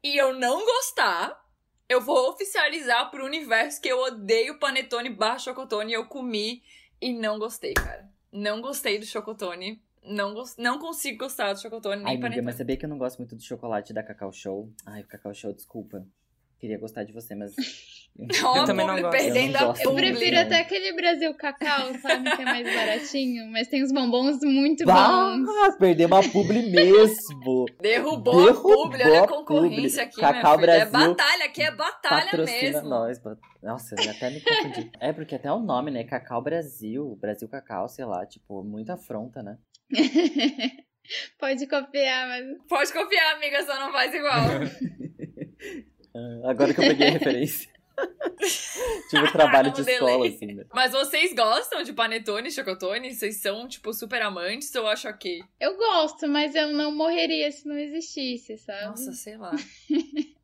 e 0.04 0.18
eu 0.18 0.34
não 0.34 0.66
gostar, 0.66 1.39
eu 1.90 2.00
vou 2.00 2.30
oficializar 2.30 3.10
pro 3.10 3.26
universo 3.26 3.82
que 3.82 3.90
eu 3.90 4.00
odeio 4.00 4.60
panetone 4.60 5.10
barra 5.10 5.40
chocotone 5.40 5.92
eu 5.94 6.06
comi 6.06 6.62
e 7.02 7.12
não 7.12 7.40
gostei, 7.40 7.74
cara. 7.74 8.08
Não 8.32 8.62
gostei 8.62 9.00
do 9.00 9.06
chocotone. 9.06 9.82
Não, 10.04 10.34
gos- 10.34 10.56
não 10.58 10.80
consigo 10.80 11.18
gostar 11.20 11.52
do 11.54 11.62
chocotone 11.62 11.98
nem 11.98 12.06
Ai, 12.06 12.12
amiga, 12.14 12.22
panetone. 12.28 12.46
mas 12.46 12.56
sabia 12.56 12.78
que 12.78 12.86
eu 12.86 12.90
não 12.90 12.98
gosto 12.98 13.18
muito 13.18 13.36
do 13.36 13.42
chocolate 13.42 13.92
da 13.92 14.02
Cacau 14.04 14.32
Show? 14.32 14.72
Ai, 14.86 15.02
o 15.02 15.08
Cacau 15.08 15.34
Show, 15.34 15.52
desculpa. 15.54 16.06
Queria 16.60 16.78
gostar 16.78 17.04
de 17.06 17.14
você, 17.14 17.34
mas. 17.36 17.54
Ó, 18.44 18.66
também 18.66 18.86
não 18.86 19.00
gosto. 19.00 19.12
perdendo 19.12 19.48
Eu 19.48 19.52
não 19.54 19.60
a 19.62 19.66
gosto 19.68 19.84
Eu 19.84 19.96
prefiro 19.96 20.36
Não. 20.36 20.42
até 20.42 20.60
aquele 20.60 20.92
Brasil 20.92 21.34
Cacau, 21.36 21.94
sabe? 22.02 22.36
Que 22.36 22.42
é 22.42 22.46
mais 22.46 22.76
baratinho, 22.76 23.50
mas 23.50 23.68
tem 23.70 23.82
uns 23.82 23.94
bombons 23.94 24.40
muito 24.44 24.84
Bah, 24.86 25.08
bons. 25.38 25.78
perdemos 25.78 26.28
a 26.28 26.30
publi 26.30 26.70
mesmo. 26.70 27.66
Derrubou, 27.82 28.46
Derrubou 28.46 28.50
a 28.50 28.84
publi, 28.90 29.04
olha 29.04 29.22
a 29.22 29.24
a 29.24 29.28
concorrência 29.28 30.06
publi. 30.06 30.22
aqui, 30.22 30.22
Cacau. 30.22 30.54
É 30.56 30.58
Brasil 30.58 30.92
batalha, 30.92 31.46
aqui 31.46 31.62
é 31.62 31.72
batalha 31.72 32.26
Patrocina 32.26 32.62
mesmo. 32.62 32.90
nós. 32.90 33.22
Nossa, 33.64 33.96
eu 33.98 34.12
até 34.12 34.30
me 34.32 34.42
confundi. 34.42 34.92
é, 35.00 35.14
porque 35.14 35.36
até 35.36 35.50
o 35.50 35.60
nome, 35.60 35.90
né? 35.90 36.04
Cacau 36.04 36.42
Brasil. 36.42 37.18
Brasil 37.22 37.48
Cacau, 37.48 37.88
sei 37.88 38.04
lá, 38.04 38.26
tipo, 38.26 38.64
muita 38.66 38.96
afronta, 38.96 39.42
né? 39.42 39.58
Pode 41.40 41.66
copiar, 41.68 42.28
mas. 42.28 42.46
Pode 42.68 42.92
confiar, 42.92 43.36
amiga, 43.36 43.64
só 43.64 43.80
não 43.80 43.92
faz 43.94 44.14
igual. 44.14 44.42
Ah, 46.16 46.50
Agora 46.50 46.74
que 46.74 46.80
eu 46.80 46.88
peguei 46.88 47.08
a 47.08 47.12
referência. 47.12 47.70
tipo, 49.10 49.32
trabalho 49.32 49.72
de 49.72 49.84
delay. 49.84 49.96
escola, 49.96 50.28
assim, 50.28 50.46
né? 50.48 50.66
Mas 50.74 50.92
vocês 50.92 51.34
gostam 51.34 51.84
de 51.84 51.94
panetone 51.94 52.48
e 52.48 52.52
chocotone? 52.52 53.14
Vocês 53.14 53.38
são, 53.38 53.68
tipo, 53.68 53.94
super 53.94 54.22
amantes 54.22 54.74
ou 54.76 54.84
eu 54.84 54.88
acho 54.88 55.08
ok? 55.10 55.44
Eu 55.60 55.78
gosto, 55.78 56.28
mas 56.28 56.56
eu 56.56 56.72
não 56.72 56.96
morreria 56.96 57.52
se 57.52 57.68
não 57.68 57.78
existisse, 57.78 58.58
sabe? 58.58 58.86
Nossa, 58.86 59.12
sei 59.14 59.38
lá. 59.38 59.52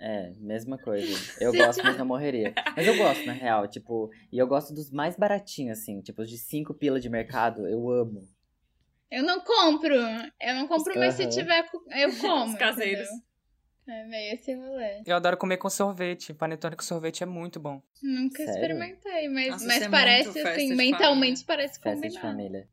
É, 0.00 0.32
mesma 0.38 0.78
coisa. 0.78 1.12
Eu 1.40 1.52
gosto, 1.52 1.82
mas 1.82 1.98
não 1.98 2.06
morreria. 2.06 2.54
Mas 2.76 2.86
eu 2.86 2.96
gosto, 2.96 3.26
na 3.26 3.32
real, 3.32 3.66
tipo, 3.66 4.08
e 4.30 4.38
eu 4.38 4.46
gosto 4.46 4.72
dos 4.72 4.92
mais 4.92 5.16
baratinhos, 5.16 5.80
assim, 5.80 6.00
tipo, 6.00 6.22
os 6.22 6.30
de 6.30 6.38
5 6.38 6.72
pila 6.74 7.00
de 7.00 7.08
mercado, 7.08 7.66
eu 7.66 7.90
amo. 7.90 8.28
Eu 9.10 9.24
não 9.24 9.40
compro. 9.40 9.96
Eu 9.96 10.54
não 10.54 10.68
compro, 10.68 10.94
mas 10.96 11.14
se 11.14 11.28
tiver, 11.28 11.66
eu 11.96 12.14
como. 12.20 12.52
Os 12.52 12.58
caseiros. 12.58 13.08
entendeu? 13.08 13.27
É 13.88 14.04
meio 14.04 14.34
esse 14.34 14.54
rolê. 14.54 15.02
Eu 15.06 15.16
adoro 15.16 15.36
comer 15.38 15.56
com 15.56 15.70
sorvete. 15.70 16.34
Panetone 16.34 16.76
com 16.76 16.82
sorvete 16.82 17.22
é 17.22 17.26
muito 17.26 17.58
bom. 17.58 17.80
Nunca 18.02 18.36
Sério? 18.44 18.52
experimentei, 18.52 19.28
mas, 19.28 19.48
Nossa, 19.48 19.66
mas 19.66 19.82
é 19.82 19.88
parece 19.88 20.32
festa 20.32 20.50
assim, 20.50 20.74
mentalmente 20.74 21.44
parece 21.44 21.80
Festa 21.80 22.08
de 22.08 22.14
combinado. 22.14 22.36
família. 22.36 22.68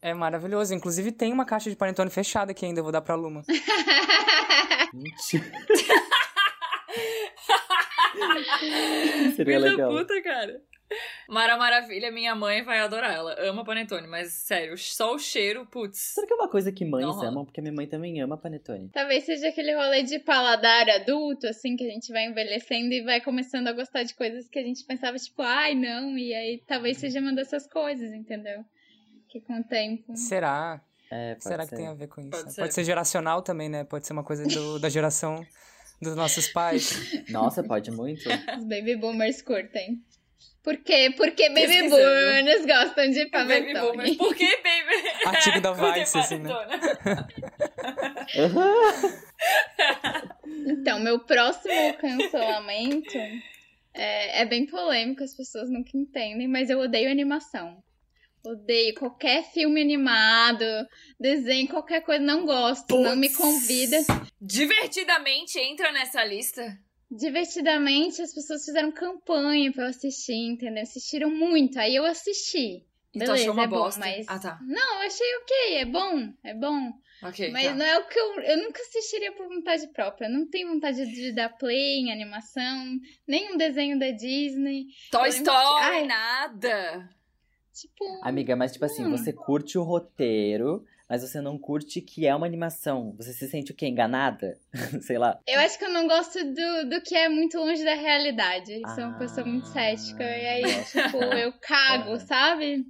É 0.00 0.14
maravilhoso. 0.14 0.72
Inclusive 0.72 1.12
tem 1.12 1.32
uma 1.32 1.44
caixa 1.44 1.68
de 1.68 1.76
panetone 1.76 2.08
fechada 2.08 2.54
que 2.54 2.64
ainda 2.64 2.80
eu 2.80 2.84
vou 2.84 2.92
dar 2.92 3.02
pra 3.02 3.16
Luma. 3.16 3.42
Mentira. 4.94 5.44
Seria 9.34 9.34
Filha 9.34 9.60
da 9.60 9.66
legal. 9.70 9.90
puta, 9.90 10.22
cara. 10.22 10.60
Mara 11.28 11.56
Maravilha, 11.56 12.10
minha 12.10 12.34
mãe 12.34 12.62
vai 12.62 12.80
adorar. 12.80 13.14
Ela 13.14 13.34
ama 13.48 13.64
panetone, 13.64 14.06
mas 14.06 14.32
sério, 14.32 14.76
só 14.76 15.14
o 15.14 15.18
cheiro, 15.18 15.64
putz. 15.66 15.98
Será 16.14 16.26
que 16.26 16.32
é 16.32 16.36
uma 16.36 16.48
coisa 16.48 16.72
que 16.72 16.84
mães 16.84 17.04
Não 17.04 17.22
amam? 17.22 17.44
Porque 17.44 17.60
minha 17.60 17.72
mãe 17.72 17.86
também 17.86 18.20
ama 18.20 18.36
panetone. 18.36 18.88
Talvez 18.92 19.24
seja 19.24 19.48
aquele 19.48 19.74
rolê 19.74 20.02
de 20.02 20.18
paladar 20.18 20.88
adulto, 20.90 21.46
assim, 21.46 21.76
que 21.76 21.84
a 21.84 21.90
gente 21.90 22.12
vai 22.12 22.26
envelhecendo 22.26 22.92
e 22.92 23.02
vai 23.02 23.20
começando 23.20 23.68
a 23.68 23.72
gostar 23.72 24.02
de 24.02 24.14
coisas 24.14 24.48
que 24.48 24.58
a 24.58 24.62
gente 24.62 24.84
pensava, 24.84 25.16
tipo, 25.16 25.42
ai, 25.42 25.74
não, 25.74 26.16
e 26.18 26.34
aí 26.34 26.62
talvez 26.66 26.98
seja 26.98 27.20
uma 27.20 27.32
dessas 27.32 27.66
coisas, 27.66 28.12
entendeu? 28.12 28.64
Que 29.28 29.40
com 29.40 29.60
o 29.60 29.64
tempo. 29.64 30.16
Será? 30.16 30.80
É, 31.12 31.34
pode 31.34 31.44
Será 31.44 31.62
que 31.64 31.70
ser. 31.70 31.76
tem 31.76 31.86
a 31.88 31.94
ver 31.94 32.06
com 32.08 32.20
isso? 32.20 32.30
Pode 32.30 32.42
Pode 32.44 32.54
ser. 32.54 32.72
ser, 32.72 32.84
geracional 32.84 33.42
também, 33.42 33.68
né? 33.68 33.84
Pode 33.84 34.06
ser 34.06 34.12
uma 34.12 34.22
coisa 34.24 34.44
do- 34.46 34.78
da 34.78 34.88
geração 34.88 35.44
dos 36.00 36.14
nossos 36.16 36.48
pais. 36.48 36.90
Nossa, 37.30 37.62
pode 37.62 37.90
muito. 37.90 38.28
Os 38.28 38.64
baby 38.64 38.96
boomers 38.96 39.42
curtem. 39.42 40.00
Por 40.62 40.76
quê? 40.76 41.12
Porque 41.16 41.48
baby 41.48 41.88
boomers 41.88 42.66
gostam 42.66 43.10
de 43.10 43.30
Baby 43.30 43.72
boomers. 43.72 43.76
panetone. 43.76 44.16
Por 44.16 44.34
que, 44.34 44.56
baby? 44.58 45.08
Artigo 45.24 45.60
da 45.60 45.72
Vice, 45.94 46.18
assim, 46.18 46.38
né? 46.38 46.50
Então, 50.66 51.00
meu 51.00 51.18
próximo 51.20 51.94
cancelamento 51.94 53.16
é, 53.94 54.42
é 54.42 54.44
bem 54.44 54.66
polêmico, 54.66 55.22
as 55.22 55.34
pessoas 55.34 55.70
nunca 55.70 55.96
entendem, 55.96 56.46
mas 56.46 56.68
eu 56.68 56.78
odeio 56.78 57.10
animação. 57.10 57.82
Odeio 58.44 58.94
qualquer 58.94 59.42
filme 59.52 59.80
animado, 59.80 60.64
desenho, 61.18 61.68
qualquer 61.68 62.02
coisa, 62.02 62.22
não 62.22 62.44
gosto, 62.46 62.98
não 62.98 63.16
me 63.16 63.30
convida. 63.30 63.96
Divertidamente 64.40 65.58
entra 65.58 65.90
nessa 65.92 66.24
lista. 66.24 66.78
Divertidamente, 67.10 68.22
as 68.22 68.32
pessoas 68.32 68.64
fizeram 68.64 68.92
campanha 68.92 69.72
pra 69.72 69.84
eu 69.84 69.88
assistir, 69.88 70.32
entendeu? 70.34 70.82
Assistiram 70.82 71.30
muito, 71.30 71.78
aí 71.78 71.94
eu 71.96 72.04
assisti. 72.04 72.84
E 73.12 73.18
tu 73.18 73.18
Beleza, 73.18 73.32
achou 73.34 73.52
uma 73.52 73.64
é 73.64 73.66
bom, 73.66 73.76
bosta. 73.76 74.00
mas- 74.00 74.26
Ah, 74.28 74.38
tá. 74.38 74.58
Não, 74.62 74.94
eu 75.02 75.06
achei 75.08 75.26
ok, 75.38 75.74
é 75.78 75.84
bom, 75.84 76.32
é 76.44 76.54
bom. 76.54 76.92
Ok. 77.22 77.50
Mas 77.50 77.64
tá. 77.66 77.74
não 77.74 77.84
é 77.84 77.98
o 77.98 78.06
que 78.06 78.18
eu. 78.18 78.40
Eu 78.40 78.56
nunca 78.62 78.80
assistiria 78.80 79.32
por 79.32 79.48
vontade 79.48 79.86
própria. 79.88 80.26
Eu 80.26 80.32
não 80.32 80.48
tenho 80.48 80.68
vontade 80.68 81.04
de 81.04 81.32
dar 81.32 81.48
play 81.50 81.98
em 81.98 82.12
animação, 82.12 82.98
nem 83.26 83.52
um 83.52 83.56
desenho 83.58 83.98
da 83.98 84.10
Disney. 84.12 84.86
Toy 85.10 85.28
que- 85.28 85.36
Story, 85.36 85.82
Ai. 85.82 86.06
nada. 86.06 87.10
Tipo, 87.74 88.04
Amiga, 88.22 88.54
mas 88.56 88.72
tipo 88.72 88.84
assim, 88.84 89.04
Hum. 89.04 89.10
você 89.10 89.32
curte 89.32 89.76
o 89.76 89.82
roteiro, 89.82 90.84
mas 91.10 91.22
você 91.22 91.40
não 91.40 91.58
curte 91.58 92.00
que 92.00 92.24
é 92.26 92.34
uma 92.34 92.46
animação. 92.46 93.12
Você 93.16 93.32
se 93.32 93.48
sente 93.48 93.72
o 93.72 93.74
quê? 93.74 93.86
Enganada? 93.88 94.56
Sei 95.02 95.18
lá. 95.18 95.38
eu 95.46 95.58
acho 95.60 95.76
que 95.76 95.84
eu 95.84 95.92
não 95.92 96.06
gosto 96.06 96.38
do, 96.44 96.88
do 96.88 97.02
que 97.02 97.16
é 97.16 97.28
muito 97.28 97.58
longe 97.58 97.84
da 97.84 97.94
realidade. 97.94 98.80
Sou 98.94 99.04
uma 99.04 99.18
pessoa 99.18 99.44
muito 99.44 99.66
Ah, 99.68 99.72
cética. 99.72 100.22
E 100.22 100.46
aí, 100.46 100.62
nossa. 100.62 101.02
tipo, 101.02 101.16
eu 101.18 101.52
cago, 101.60 102.14
É. 102.14 102.18
sabe? 102.20 102.86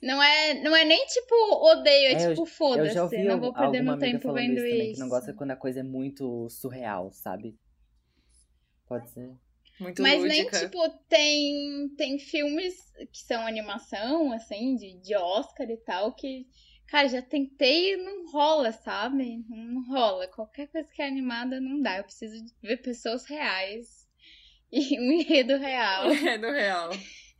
Não 0.00 0.22
é, 0.22 0.54
não 0.62 0.74
é 0.74 0.84
nem 0.84 1.04
tipo 1.06 1.34
odeio, 1.64 2.06
é, 2.08 2.12
É, 2.12 2.28
tipo 2.30 2.44
foda-se. 2.46 3.22
Não 3.24 3.38
vou 3.40 3.48
al- 3.50 3.54
perder 3.54 3.82
meu 3.82 3.98
tempo 3.98 4.20
falando 4.22 4.40
vendo 4.40 4.58
isso 4.58 4.70
também, 4.70 4.92
que 4.94 4.98
não 5.00 5.08
gosta 5.08 5.32
quando 5.34 5.50
a 5.52 5.56
coisa 5.56 5.80
é 5.80 5.82
muito 5.84 6.48
surreal, 6.48 7.12
sabe? 7.12 7.56
Pode 8.88 9.10
ser. 9.10 9.30
Muito 9.80 10.02
Mas 10.02 10.20
lúdica. 10.22 10.58
nem, 10.58 10.64
tipo, 10.68 10.88
tem, 11.08 11.88
tem 11.96 12.18
filmes 12.18 12.74
que 13.12 13.18
são 13.24 13.46
animação, 13.46 14.32
assim, 14.32 14.76
de, 14.76 14.94
de 15.00 15.14
Oscar 15.16 15.68
e 15.70 15.76
tal, 15.78 16.12
que, 16.14 16.46
cara, 16.92 17.08
já 17.08 17.22
tentei 17.22 17.94
e 17.94 17.96
não 17.96 18.30
rola, 18.30 18.70
sabe? 18.70 19.42
Não 19.48 19.82
rola. 19.88 20.28
Qualquer 20.28 20.66
coisa 20.68 20.86
que 20.94 21.00
é 21.00 21.08
animada 21.08 21.58
não 21.58 21.80
dá. 21.80 21.96
Eu 21.96 22.04
preciso 22.04 22.44
de 22.44 22.52
ver 22.62 22.76
pessoas 22.82 23.24
reais 23.24 24.06
e 24.70 25.00
um 25.00 25.10
enredo 25.12 25.56
real. 25.56 26.10
É 26.10 26.36
do 26.36 26.50
real. 26.50 26.90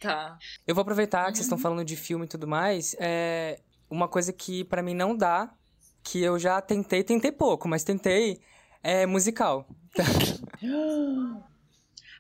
Tá. 0.01 0.39
Eu 0.67 0.75
vou 0.75 0.81
aproveitar 0.83 1.27
que 1.31 1.37
vocês 1.37 1.47
Uhum. 1.47 1.55
estão 1.55 1.59
falando 1.59 1.85
de 1.85 1.97
filme 1.97 2.25
e 2.25 2.29
tudo 2.29 2.49
mais. 2.49 2.97
É 2.99 3.61
uma 3.91 4.09
coisa 4.09 4.33
que 4.33 4.65
pra 4.65 4.83
mim 4.83 4.95
não 4.95 5.15
dá, 5.15 5.55
que 6.03 6.23
eu 6.23 6.39
já 6.39 6.61
tentei, 6.63 7.05
tentei 7.05 7.31
pouco, 7.31 7.69
mas 7.69 7.85
tentei, 7.85 8.41
é 8.83 9.05
musical. 9.05 9.69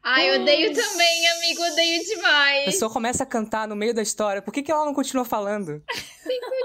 Ai, 0.04 0.30
eu 0.30 0.40
odeio 0.42 0.74
também, 0.74 1.28
amigo, 1.28 1.62
odeio 1.62 2.00
A 2.00 2.04
demais. 2.04 2.64
pessoa 2.64 2.92
começa 2.92 3.22
a 3.22 3.26
cantar 3.26 3.68
no 3.68 3.76
meio 3.76 3.94
da 3.94 4.02
história, 4.02 4.42
por 4.42 4.52
que, 4.52 4.62
que 4.62 4.72
ela 4.72 4.84
não 4.84 4.92
continua 4.94 5.24
falando? 5.24 5.82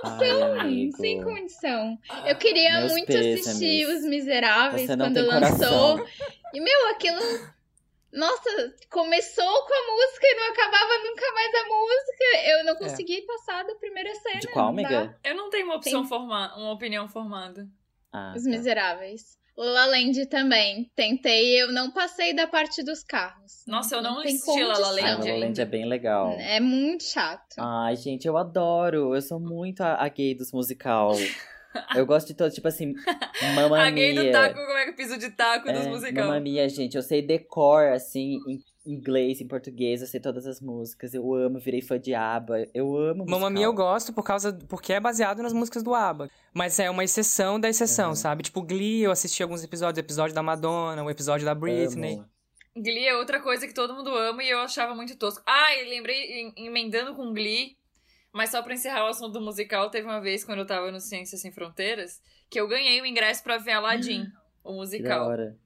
Ai, 0.04 0.32
Hum, 0.34 0.60
amigo. 0.60 0.98
sem 0.98 1.24
condição. 1.24 1.98
Eu 2.26 2.36
queria 2.38 2.80
Meus 2.80 2.92
muito 2.94 3.08
pêsames. 3.08 3.48
assistir 3.48 3.86
Os 3.88 4.04
Miseráveis 4.04 4.88
quando 4.88 5.18
lançou. 5.22 5.98
coração. 5.98 6.06
E, 6.54 6.60
meu, 6.60 6.88
aquilo. 6.90 7.20
Nossa, 8.14 8.74
começou 8.90 9.46
com 9.66 9.74
a 9.74 9.92
música 9.94 10.26
e 10.26 10.36
não 10.36 10.48
acabava 10.52 10.98
nunca 11.04 11.32
mais 11.34 11.54
a 11.56 11.68
música. 11.68 12.50
Eu 12.50 12.64
não 12.66 12.76
consegui 12.76 13.22
passar 13.24 13.64
da 13.66 13.76
primeira 13.76 14.14
cena. 14.16 14.40
De 14.40 14.48
qual, 14.48 14.70
amiga? 14.70 15.16
Eu 15.24 15.36
não 15.36 15.50
tenho 15.50 15.66
uma 15.66 15.76
opção 15.76 16.02
Tem- 16.02 16.10
forma... 16.10 16.56
uma 16.58 16.72
opinião 16.72 17.08
formada. 17.08 17.68
Ah, 18.12 18.34
Os 18.36 18.44
tá. 18.44 18.50
Miseráveis. 18.50 19.38
La 19.64 19.86
Land 19.88 20.26
também. 20.28 20.92
Tentei, 20.96 21.62
eu 21.62 21.72
não 21.72 21.92
passei 21.92 22.34
da 22.34 22.46
parte 22.48 22.84
dos 22.84 23.04
carros. 23.04 23.64
Nossa, 23.68 23.96
eu 23.96 24.02
não 24.02 24.22
tem 24.22 24.36
assisti 24.36 24.64
La 24.64 24.78
La 24.78 24.90
condição. 24.90 25.06
Ah, 25.06 25.10
Land 25.10 25.28
La 25.28 25.34
La 25.34 25.40
Land 25.46 25.62
é 25.62 25.66
bem 25.66 25.86
legal. 25.86 26.32
É 26.40 26.60
muito 26.60 27.04
chato. 27.04 27.56
Ai, 27.58 27.96
gente, 27.96 28.28
eu 28.28 28.38
adoro. 28.38 29.16
Eu 29.16 29.22
sou 29.22 29.40
muito 29.40 29.82
a, 29.82 30.04
a 30.04 30.08
gay 30.10 30.36
dos 30.36 30.52
musical. 30.52 31.14
Eu 31.96 32.06
gosto 32.06 32.28
de 32.28 32.34
todo, 32.34 32.52
tipo 32.52 32.68
assim, 32.68 32.94
Mamma 33.56 33.80
A 33.84 33.92
gay 33.92 34.14
do 34.14 34.22
Mia. 34.22 34.32
taco, 34.32 34.56
como 34.56 34.78
é 34.78 34.86
que 34.86 34.94
piso 34.94 35.18
de 35.18 35.30
taco 35.32 35.72
dos 35.72 35.86
É, 35.86 35.90
musical. 35.90 36.26
Mamma 36.28 36.40
Mia, 36.40 36.68
gente, 36.70 36.96
eu 36.96 37.04
sei 37.04 37.22
decor, 37.22 37.88
assim, 37.92 38.38
em 38.48 38.60
inglês, 38.92 39.42
em 39.42 39.48
português, 39.48 40.02
eu 40.02 40.08
sei 40.08 40.20
todas 40.20 40.46
as 40.48 40.60
músicas. 40.62 41.14
Eu 41.14 41.34
amo, 41.34 41.60
virei 41.60 41.82
fã 41.82 42.00
de 42.00 42.14
ABBA. 42.14 42.68
Eu 42.74 42.96
amo 42.98 43.20
musical. 43.20 43.40
Mamma 43.40 43.50
Mia 43.50 43.66
eu 43.66 43.74
gosto 43.74 44.14
por 44.14 44.24
causa 44.24 44.54
porque 44.68 44.94
é 44.94 45.00
baseado 45.00 45.42
nas 45.44 45.54
músicas 45.54 45.84
do 45.84 45.94
ABBA. 45.94 46.30
Mas 46.54 46.80
é 46.80 46.90
uma 46.90 47.04
exceção 47.04 47.60
da 47.60 47.68
exceção, 47.70 48.10
Uhum. 48.10 48.16
sabe? 48.16 48.44
Tipo, 48.44 48.62
Glee, 48.62 49.02
eu 49.04 49.12
assisti 49.12 49.44
alguns 49.44 49.64
episódios, 49.64 49.98
o 49.98 50.06
episódio 50.06 50.34
da 50.36 50.42
Madonna, 50.44 51.04
o 51.04 51.10
episódio 51.10 51.46
da 51.46 51.54
Britney. 51.56 52.16
Amo. 52.16 52.26
Glee 52.76 53.08
é 53.08 53.16
outra 53.16 53.42
coisa 53.42 53.68
que 53.68 53.74
todo 53.74 53.94
mundo 53.96 54.10
ama 54.16 54.44
e 54.44 54.50
eu 54.50 54.60
achava 54.60 54.94
muito 54.94 55.16
tosco. 55.18 55.44
Ah, 55.48 55.76
e 55.76 55.90
lembrei, 55.90 56.42
em- 56.42 56.54
emendando 56.68 57.16
com 57.16 57.34
Glee, 57.34 57.76
mas 58.32 58.52
só 58.52 58.62
pra 58.62 58.74
encerrar 58.76 59.04
o 59.06 59.08
assunto 59.08 59.34
do 59.34 59.42
musical, 59.42 59.90
teve 59.90 60.06
uma 60.08 60.22
vez 60.22 60.44
quando 60.44 60.60
eu 60.60 60.66
tava 60.68 60.92
no 60.92 61.00
Ciências 61.00 61.42
Sem 61.42 61.52
Fronteiras, 61.52 62.22
que 62.50 62.60
eu 62.60 62.68
ganhei 62.68 63.02
o 63.02 63.06
ingresso 63.06 63.44
pra 63.44 63.58
ver 63.58 63.72
Aladdin, 63.72 64.22
o 64.64 64.70
Que 64.70 64.72
da 64.72 64.72
musical. 64.76 65.28
hora. 65.28 65.58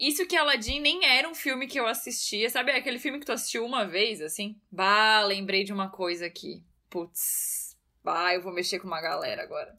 Isso 0.00 0.26
que 0.26 0.34
Aladdin 0.34 0.80
nem 0.80 1.04
era 1.04 1.28
um 1.28 1.34
filme 1.34 1.66
que 1.66 1.78
eu 1.78 1.86
assistia, 1.86 2.48
sabe? 2.48 2.72
Aquele 2.72 2.98
filme 2.98 3.20
que 3.20 3.26
tu 3.26 3.32
assistiu 3.32 3.66
uma 3.66 3.84
vez, 3.84 4.22
assim? 4.22 4.56
Bah, 4.72 5.20
lembrei 5.22 5.62
de 5.62 5.74
uma 5.74 5.90
coisa 5.90 6.24
aqui. 6.24 6.64
Putz. 6.88 7.76
Bah, 8.02 8.32
eu 8.34 8.40
vou 8.40 8.50
mexer 8.50 8.78
com 8.78 8.86
uma 8.86 9.02
galera 9.02 9.42
agora. 9.42 9.76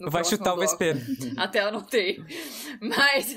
no 0.00 0.10
Vai 0.10 0.24
chutar 0.24 0.54
o 0.54 0.58
vespeiro. 0.58 0.98
Até 1.36 1.60
anotei. 1.60 2.24
Mas. 2.80 3.34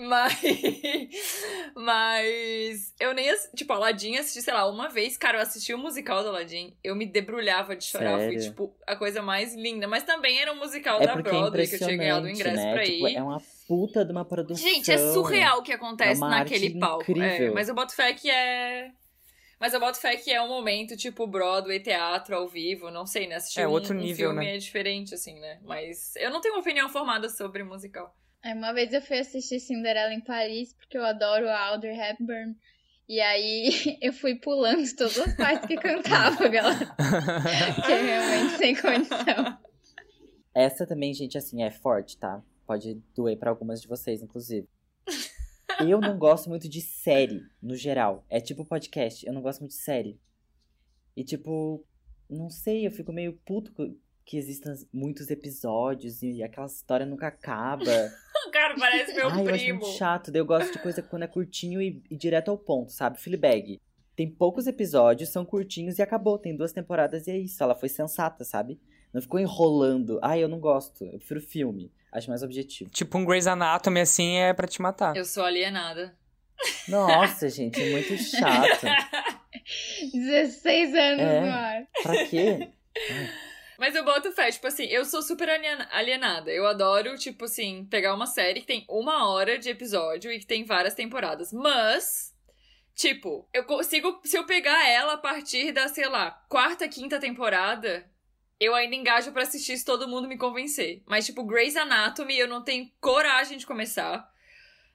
mas. 0.00 0.40
Mas. 1.74 2.94
Eu 2.98 3.14
nem. 3.14 3.30
ass- 3.30 3.50
Tipo, 3.54 3.72
Aladdin 3.72 4.16
assisti, 4.16 4.42
sei 4.42 4.52
lá, 4.54 4.68
uma 4.68 4.88
vez. 4.88 5.16
Cara, 5.16 5.38
eu 5.38 5.42
assisti 5.42 5.72
o 5.74 5.78
musical 5.78 6.22
do 6.22 6.28
Aladdin. 6.30 6.76
Eu 6.82 6.94
me 6.96 7.06
debrulhava 7.06 7.76
de 7.76 7.84
chorar. 7.84 8.16
Foi, 8.18 8.26
Sério? 8.32 8.42
tipo, 8.42 8.74
a 8.86 8.96
coisa 8.96 9.22
mais 9.22 9.54
linda. 9.54 9.86
Mas 9.88 10.02
também 10.02 10.40
era 10.40 10.52
um 10.52 10.56
musical 10.56 11.00
É 11.00 11.06
da 11.06 11.12
é 11.12 11.22
Broadway 11.22 11.66
que 11.66 11.74
eu 11.76 11.78
tinha 11.78 11.96
ganhado 11.96 12.26
o 12.26 12.30
ingresso 12.30 12.56
né? 12.56 12.72
pra 12.74 12.84
Tipo, 12.84 13.08
ir. 13.08 13.16
é 13.16 13.22
uma 13.22 13.40
puta 13.66 14.04
de 14.04 14.12
uma 14.12 14.24
produção. 14.24 14.66
Gente, 14.68 14.90
é 14.90 14.98
surreal 15.12 15.58
o 15.58 15.62
que 15.62 15.72
acontece 15.72 16.20
É 16.20 16.24
uma 16.24 16.30
naquele 16.30 16.66
arte 16.66 16.78
palco. 16.78 17.04
É, 17.08 17.12
incrível. 17.34 17.54
mas 17.54 17.68
eu 17.68 17.74
boto 17.74 17.94
fé 17.94 18.12
que 18.12 18.30
é. 18.30 18.90
Mas 19.58 19.74
eu 19.74 19.80
boto 19.80 19.98
fé 20.00 20.16
que 20.16 20.32
é 20.32 20.40
um 20.40 20.48
momento, 20.48 20.96
tipo, 20.96 21.26
Broadway, 21.26 21.80
teatro 21.80 22.34
ao 22.34 22.48
vivo, 22.48 22.90
não 22.90 23.04
sei, 23.04 23.26
né? 23.26 23.34
Assistir 23.34 23.60
É, 23.60 23.68
um, 23.68 23.70
outro 23.72 23.94
um 23.94 23.98
nível, 24.00 24.30
filme 24.30 24.46
né? 24.46 24.54
é 24.54 24.58
diferente, 24.58 25.14
assim, 25.14 25.38
né? 25.38 25.58
Mas 25.62 26.16
eu 26.16 26.30
não 26.30 26.40
tenho 26.40 26.54
uma 26.54 26.60
opinião 26.62 26.88
formada 26.88 27.28
sobre 27.28 27.62
musical. 27.62 28.14
Aí 28.42 28.54
uma 28.54 28.72
vez 28.72 28.92
eu 28.92 29.02
fui 29.02 29.18
assistir 29.18 29.60
Cinderela 29.60 30.14
em 30.14 30.20
Paris, 30.20 30.72
porque 30.72 30.96
eu 30.96 31.04
adoro 31.04 31.48
a 31.48 31.68
Audrey 31.68 31.98
Hepburn. 31.98 32.56
E 33.08 33.20
aí 33.20 33.98
eu 34.00 34.12
fui 34.12 34.36
pulando 34.36 34.84
todas 34.96 35.18
as 35.18 35.34
partes 35.36 35.66
que 35.66 35.76
cantava, 35.76 36.46
galera. 36.48 36.94
Que 37.84 37.92
é 37.92 38.02
realmente 38.02 38.56
sem 38.56 38.74
condição. 38.76 39.58
Essa 40.54 40.86
também, 40.86 41.12
gente, 41.12 41.36
assim, 41.36 41.62
é 41.62 41.70
forte, 41.70 42.16
tá? 42.16 42.42
Pode 42.66 42.94
doer 43.14 43.36
pra 43.36 43.50
algumas 43.50 43.82
de 43.82 43.88
vocês, 43.88 44.22
inclusive. 44.22 44.68
Eu 45.80 46.00
não 46.00 46.18
gosto 46.18 46.48
muito 46.48 46.68
de 46.68 46.80
série, 46.80 47.42
no 47.62 47.74
geral. 47.74 48.24
É 48.28 48.40
tipo 48.40 48.64
podcast, 48.64 49.26
eu 49.26 49.32
não 49.32 49.42
gosto 49.42 49.60
muito 49.60 49.72
de 49.72 49.78
série. 49.78 50.20
E 51.16 51.24
tipo, 51.24 51.84
não 52.28 52.48
sei, 52.48 52.86
eu 52.86 52.90
fico 52.90 53.12
meio 53.12 53.32
puto 53.44 53.72
que 54.24 54.36
existam 54.36 54.72
muitos 54.92 55.30
episódios 55.30 56.22
e 56.22 56.42
aquela 56.42 56.66
história 56.66 57.04
nunca 57.04 57.26
acaba. 57.26 58.12
Cara, 58.52 58.74
parece 58.78 59.12
meu 59.14 59.28
Ai, 59.28 59.40
eu 59.40 59.54
acho 59.54 59.64
primo. 59.64 59.80
muito 59.80 59.96
chato. 59.96 60.30
Eu 60.34 60.44
gosto 60.44 60.72
de 60.72 60.78
coisa 60.78 61.02
quando 61.02 61.22
é 61.24 61.26
curtinho 61.26 61.80
e, 61.80 62.02
e 62.10 62.16
direto 62.16 62.50
ao 62.50 62.58
ponto, 62.58 62.92
sabe? 62.92 63.20
Fleabag. 63.20 63.80
Tem 64.16 64.28
poucos 64.30 64.66
episódios, 64.66 65.30
são 65.30 65.44
curtinhos 65.44 65.98
e 65.98 66.02
acabou. 66.02 66.38
Tem 66.38 66.54
duas 66.56 66.72
temporadas 66.72 67.26
e 67.26 67.30
é 67.30 67.38
isso. 67.38 67.62
Ela 67.62 67.74
foi 67.74 67.88
sensata, 67.88 68.44
sabe? 68.44 68.78
Não 69.12 69.20
ficou 69.22 69.40
enrolando. 69.40 70.18
Ai, 70.22 70.42
eu 70.42 70.48
não 70.48 70.60
gosto. 70.60 71.04
Eu 71.04 71.18
prefiro 71.18 71.40
filme. 71.40 71.90
Acho 72.12 72.28
mais 72.28 72.42
objetivo. 72.42 72.90
Tipo 72.90 73.18
um 73.18 73.24
Grey's 73.24 73.46
Anatomy, 73.46 74.00
assim, 74.00 74.36
é 74.36 74.52
pra 74.52 74.66
te 74.66 74.82
matar. 74.82 75.16
Eu 75.16 75.24
sou 75.24 75.44
alienada. 75.44 76.14
Nossa, 76.88 77.48
gente, 77.48 77.80
é 77.80 77.90
muito 77.92 78.16
chato. 78.18 78.86
16 80.12 80.94
anos 80.94 81.20
É. 81.22 81.40
no 81.40 81.46
ar. 81.52 81.82
Pra 82.02 82.26
quê? 82.26 82.68
Mas 83.80 83.94
eu 83.94 84.04
boto 84.04 84.30
fé, 84.30 84.52
tipo 84.52 84.66
assim, 84.66 84.84
eu 84.84 85.06
sou 85.06 85.22
super 85.22 85.48
aliena- 85.48 85.88
alienada. 85.90 86.50
Eu 86.50 86.66
adoro, 86.66 87.16
tipo 87.16 87.46
assim, 87.46 87.86
pegar 87.90 88.14
uma 88.14 88.26
série 88.26 88.60
que 88.60 88.66
tem 88.66 88.84
uma 88.86 89.26
hora 89.30 89.58
de 89.58 89.70
episódio 89.70 90.30
e 90.30 90.38
que 90.38 90.46
tem 90.46 90.64
várias 90.64 90.94
temporadas. 90.94 91.50
Mas, 91.50 92.34
tipo, 92.94 93.48
eu 93.54 93.64
consigo. 93.64 94.20
Se 94.22 94.36
eu 94.36 94.44
pegar 94.44 94.86
ela 94.86 95.14
a 95.14 95.18
partir 95.18 95.72
da, 95.72 95.88
sei 95.88 96.06
lá, 96.10 96.30
quarta, 96.50 96.86
quinta 96.88 97.18
temporada, 97.18 98.06
eu 98.60 98.74
ainda 98.74 98.94
engajo 98.94 99.32
pra 99.32 99.44
assistir 99.44 99.78
se 99.78 99.84
todo 99.86 100.06
mundo 100.06 100.28
me 100.28 100.36
convencer. 100.36 101.02
Mas, 101.06 101.24
tipo, 101.24 101.42
Grey's 101.42 101.74
Anatomy, 101.74 102.38
eu 102.38 102.46
não 102.46 102.62
tenho 102.62 102.86
coragem 103.00 103.56
de 103.56 103.66
começar. 103.66 104.29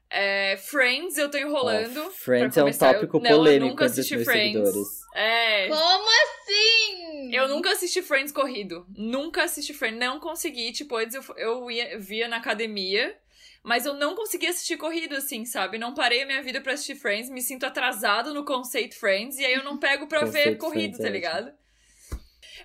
É, 0.10 0.56
Friends, 0.58 1.18
eu 1.18 1.30
tô 1.30 1.38
enrolando. 1.38 1.98
Ó, 2.06 2.10
Friends 2.12 2.56
é 2.58 2.64
um. 2.64 2.68
Eu- 2.68 2.78
tópico 2.78 3.20
não, 3.20 3.30
eu 3.30 3.38
polêmico 3.38 3.66
nunca 3.70 3.86
entre 3.86 3.86
os 3.86 3.92
assisti 4.00 4.16
meus 4.16 4.26
Friends. 4.28 4.52
seguidores. 4.54 4.88
É. 5.16 5.68
Como 5.68 6.10
assim? 6.10 7.36
Eu 7.36 7.48
nunca 7.48 7.72
assisti 7.72 8.02
Friends 8.02 8.32
corrido. 8.32 8.86
Nunca 8.96 9.44
assisti 9.44 9.74
Friends. 9.74 10.00
Não 10.00 10.20
consegui. 10.20 10.72
Tipo, 10.72 10.96
antes 10.98 11.16
eu, 11.16 11.24
eu 11.38 11.72
ia, 11.72 12.00
via 12.00 12.28
na 12.28 12.38
academia. 12.38 13.16
Mas 13.64 13.84
eu 13.88 13.96
não 13.96 14.14
consegui 14.14 14.46
assistir 14.46 14.78
corrido, 14.78 15.16
assim, 15.16 15.44
sabe? 15.44 15.80
Não 15.80 15.96
parei 15.96 16.22
a 16.22 16.26
minha 16.28 16.44
vida 16.44 16.62
pra 16.62 16.74
assistir 16.74 16.94
Friends. 16.96 17.32
Me 17.32 17.42
sinto 17.42 17.66
atrasado 17.66 18.32
no 18.32 18.46
conceito 18.46 18.96
Friends. 19.00 19.40
E 19.40 19.46
aí 19.46 19.56
eu 19.56 19.64
não 19.64 19.78
pego 19.80 20.06
pra 20.06 20.24
ver 20.24 20.56
corrido, 20.58 20.74
Friends 20.74 20.98
tá 21.00 21.08
é 21.08 21.10
ligado? 21.10 21.52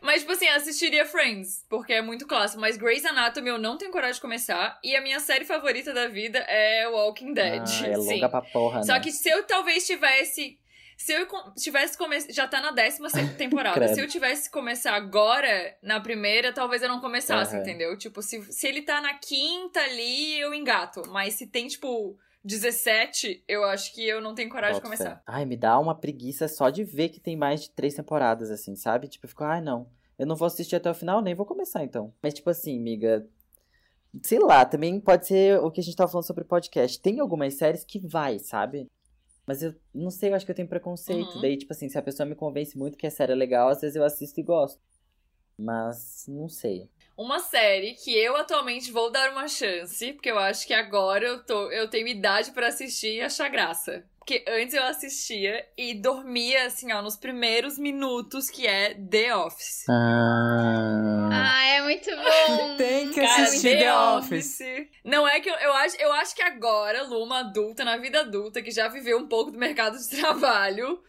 Mas, 0.00 0.20
tipo 0.20 0.32
assim, 0.32 0.48
assistiria 0.48 1.04
Friends, 1.04 1.64
porque 1.68 1.92
é 1.92 2.02
muito 2.02 2.26
clássico. 2.26 2.60
Mas 2.60 2.76
Grey's 2.76 3.04
Anatomy 3.04 3.48
eu 3.48 3.58
não 3.58 3.76
tenho 3.76 3.90
coragem 3.90 4.14
de 4.14 4.20
começar. 4.20 4.78
E 4.82 4.96
a 4.96 5.00
minha 5.00 5.20
série 5.20 5.44
favorita 5.44 5.92
da 5.92 6.08
vida 6.08 6.38
é 6.40 6.88
Walking 6.88 7.32
Dead. 7.34 7.60
Ah, 7.60 7.86
é 7.88 7.94
Sim. 7.94 8.14
longa 8.14 8.28
pra 8.28 8.42
porra, 8.42 8.82
Só 8.82 8.94
né? 8.94 9.00
que 9.00 9.12
se 9.12 9.28
eu 9.28 9.42
talvez 9.44 9.86
tivesse. 9.86 10.58
Se 10.96 11.12
eu 11.14 11.26
tivesse 11.54 11.96
começado. 11.96 12.30
Já 12.32 12.46
tá 12.46 12.60
na 12.60 12.70
décima 12.72 13.08
temporada. 13.38 13.94
Se 13.94 14.00
eu 14.00 14.06
tivesse 14.08 14.50
começar 14.50 14.92
agora, 14.94 15.76
na 15.82 15.98
primeira, 16.00 16.52
talvez 16.52 16.82
eu 16.82 16.88
não 16.88 17.00
começasse, 17.00 17.54
Aham. 17.54 17.62
entendeu? 17.62 17.96
Tipo, 17.96 18.20
se, 18.22 18.42
se 18.52 18.66
ele 18.66 18.82
tá 18.82 19.00
na 19.00 19.14
quinta 19.14 19.80
ali, 19.80 20.38
eu 20.40 20.52
engato. 20.52 21.02
Mas 21.08 21.34
se 21.34 21.46
tem, 21.46 21.66
tipo, 21.68 22.18
17, 22.42 23.44
eu 23.46 23.64
acho 23.64 23.94
que 23.94 24.06
eu 24.06 24.20
não 24.20 24.34
tenho 24.34 24.48
coragem 24.48 24.76
de 24.76 24.80
Boto 24.80 24.96
começar. 24.96 25.16
fé. 25.16 25.22
Ai, 25.26 25.44
me 25.44 25.56
dá 25.56 25.78
uma 25.78 25.94
preguiça 25.94 26.48
só 26.48 26.70
de 26.70 26.82
ver 26.84 27.10
que 27.10 27.20
tem 27.20 27.36
mais 27.36 27.62
de 27.62 27.70
três 27.70 27.94
temporadas, 27.94 28.50
assim, 28.50 28.74
sabe? 28.74 29.08
Tipo, 29.08 29.26
eu 29.26 29.28
fico, 29.28 29.44
ai, 29.44 29.60
não. 29.60 29.88
Eu 30.18 30.26
não 30.26 30.36
vou 30.36 30.46
assistir 30.46 30.76
até 30.76 30.90
o 30.90 30.94
final, 30.94 31.22
nem 31.22 31.34
vou 31.34 31.46
começar, 31.46 31.84
então. 31.84 32.12
Mas, 32.22 32.34
tipo 32.34 32.50
assim, 32.50 32.78
amiga. 32.78 33.26
Sei 34.22 34.38
lá, 34.38 34.64
também 34.64 34.98
pode 35.00 35.26
ser 35.26 35.60
o 35.60 35.70
que 35.70 35.80
a 35.80 35.82
gente 35.82 35.96
tava 35.96 36.10
falando 36.10 36.26
sobre 36.26 36.44
podcast. 36.44 37.00
Tem 37.00 37.20
algumas 37.20 37.54
séries 37.54 37.84
que 37.84 37.98
vai, 37.98 38.38
sabe? 38.38 38.90
Mas 39.46 39.62
eu 39.62 39.74
não 39.94 40.10
sei, 40.10 40.30
eu 40.30 40.34
acho 40.34 40.44
que 40.44 40.50
eu 40.50 40.56
tenho 40.56 40.68
preconceito. 40.68 41.36
Uhum. 41.36 41.40
Daí, 41.40 41.56
tipo 41.56 41.72
assim, 41.72 41.88
se 41.88 41.98
a 41.98 42.02
pessoa 42.02 42.26
me 42.26 42.34
convence 42.34 42.76
muito 42.76 42.96
que 42.96 43.06
a 43.06 43.10
série 43.10 43.32
é 43.32 43.34
legal, 43.34 43.68
às 43.68 43.80
vezes 43.80 43.96
eu 43.96 44.04
assisto 44.04 44.40
e 44.40 44.42
gosto. 44.42 44.80
Mas, 45.60 46.24
não 46.26 46.48
sei. 46.48 46.88
Uma 47.16 47.38
série 47.38 47.92
que 47.92 48.16
eu 48.16 48.34
atualmente 48.34 48.90
vou 48.90 49.10
dar 49.10 49.30
uma 49.30 49.46
chance, 49.46 50.12
porque 50.14 50.30
eu 50.30 50.38
acho 50.38 50.66
que 50.66 50.72
agora 50.72 51.26
eu, 51.26 51.44
tô, 51.44 51.70
eu 51.70 51.86
tenho 51.86 52.08
idade 52.08 52.50
pra 52.52 52.68
assistir 52.68 53.16
e 53.16 53.20
achar 53.20 53.48
graça. 53.48 54.04
Porque 54.18 54.44
antes 54.48 54.74
eu 54.74 54.84
assistia 54.84 55.66
e 55.76 55.92
dormia, 55.92 56.66
assim, 56.66 56.92
ó, 56.92 57.02
nos 57.02 57.16
primeiros 57.16 57.78
minutos, 57.78 58.48
que 58.48 58.66
é 58.66 58.94
The 58.94 59.36
Office. 59.36 59.84
Ah. 59.88 61.28
Ah, 61.32 61.66
é 61.66 61.82
muito 61.82 62.10
bom. 62.10 62.76
Tem 62.78 63.10
que 63.10 63.20
Cara, 63.20 63.42
assistir 63.42 63.78
The 63.78 63.94
Office. 63.94 64.58
Não 65.04 65.26
é 65.26 65.40
que 65.40 65.50
eu, 65.50 65.54
eu 65.56 65.72
acho, 65.72 65.96
eu 65.96 66.12
acho 66.12 66.34
que 66.34 66.42
agora, 66.42 67.02
Lu, 67.02 67.24
uma 67.24 67.40
adulta, 67.40 67.84
na 67.84 67.96
vida 67.96 68.20
adulta, 68.20 68.62
que 68.62 68.70
já 68.70 68.88
viveu 68.88 69.18
um 69.18 69.26
pouco 69.26 69.50
do 69.50 69.58
mercado 69.58 69.98
de 69.98 70.08
trabalho, 70.16 71.02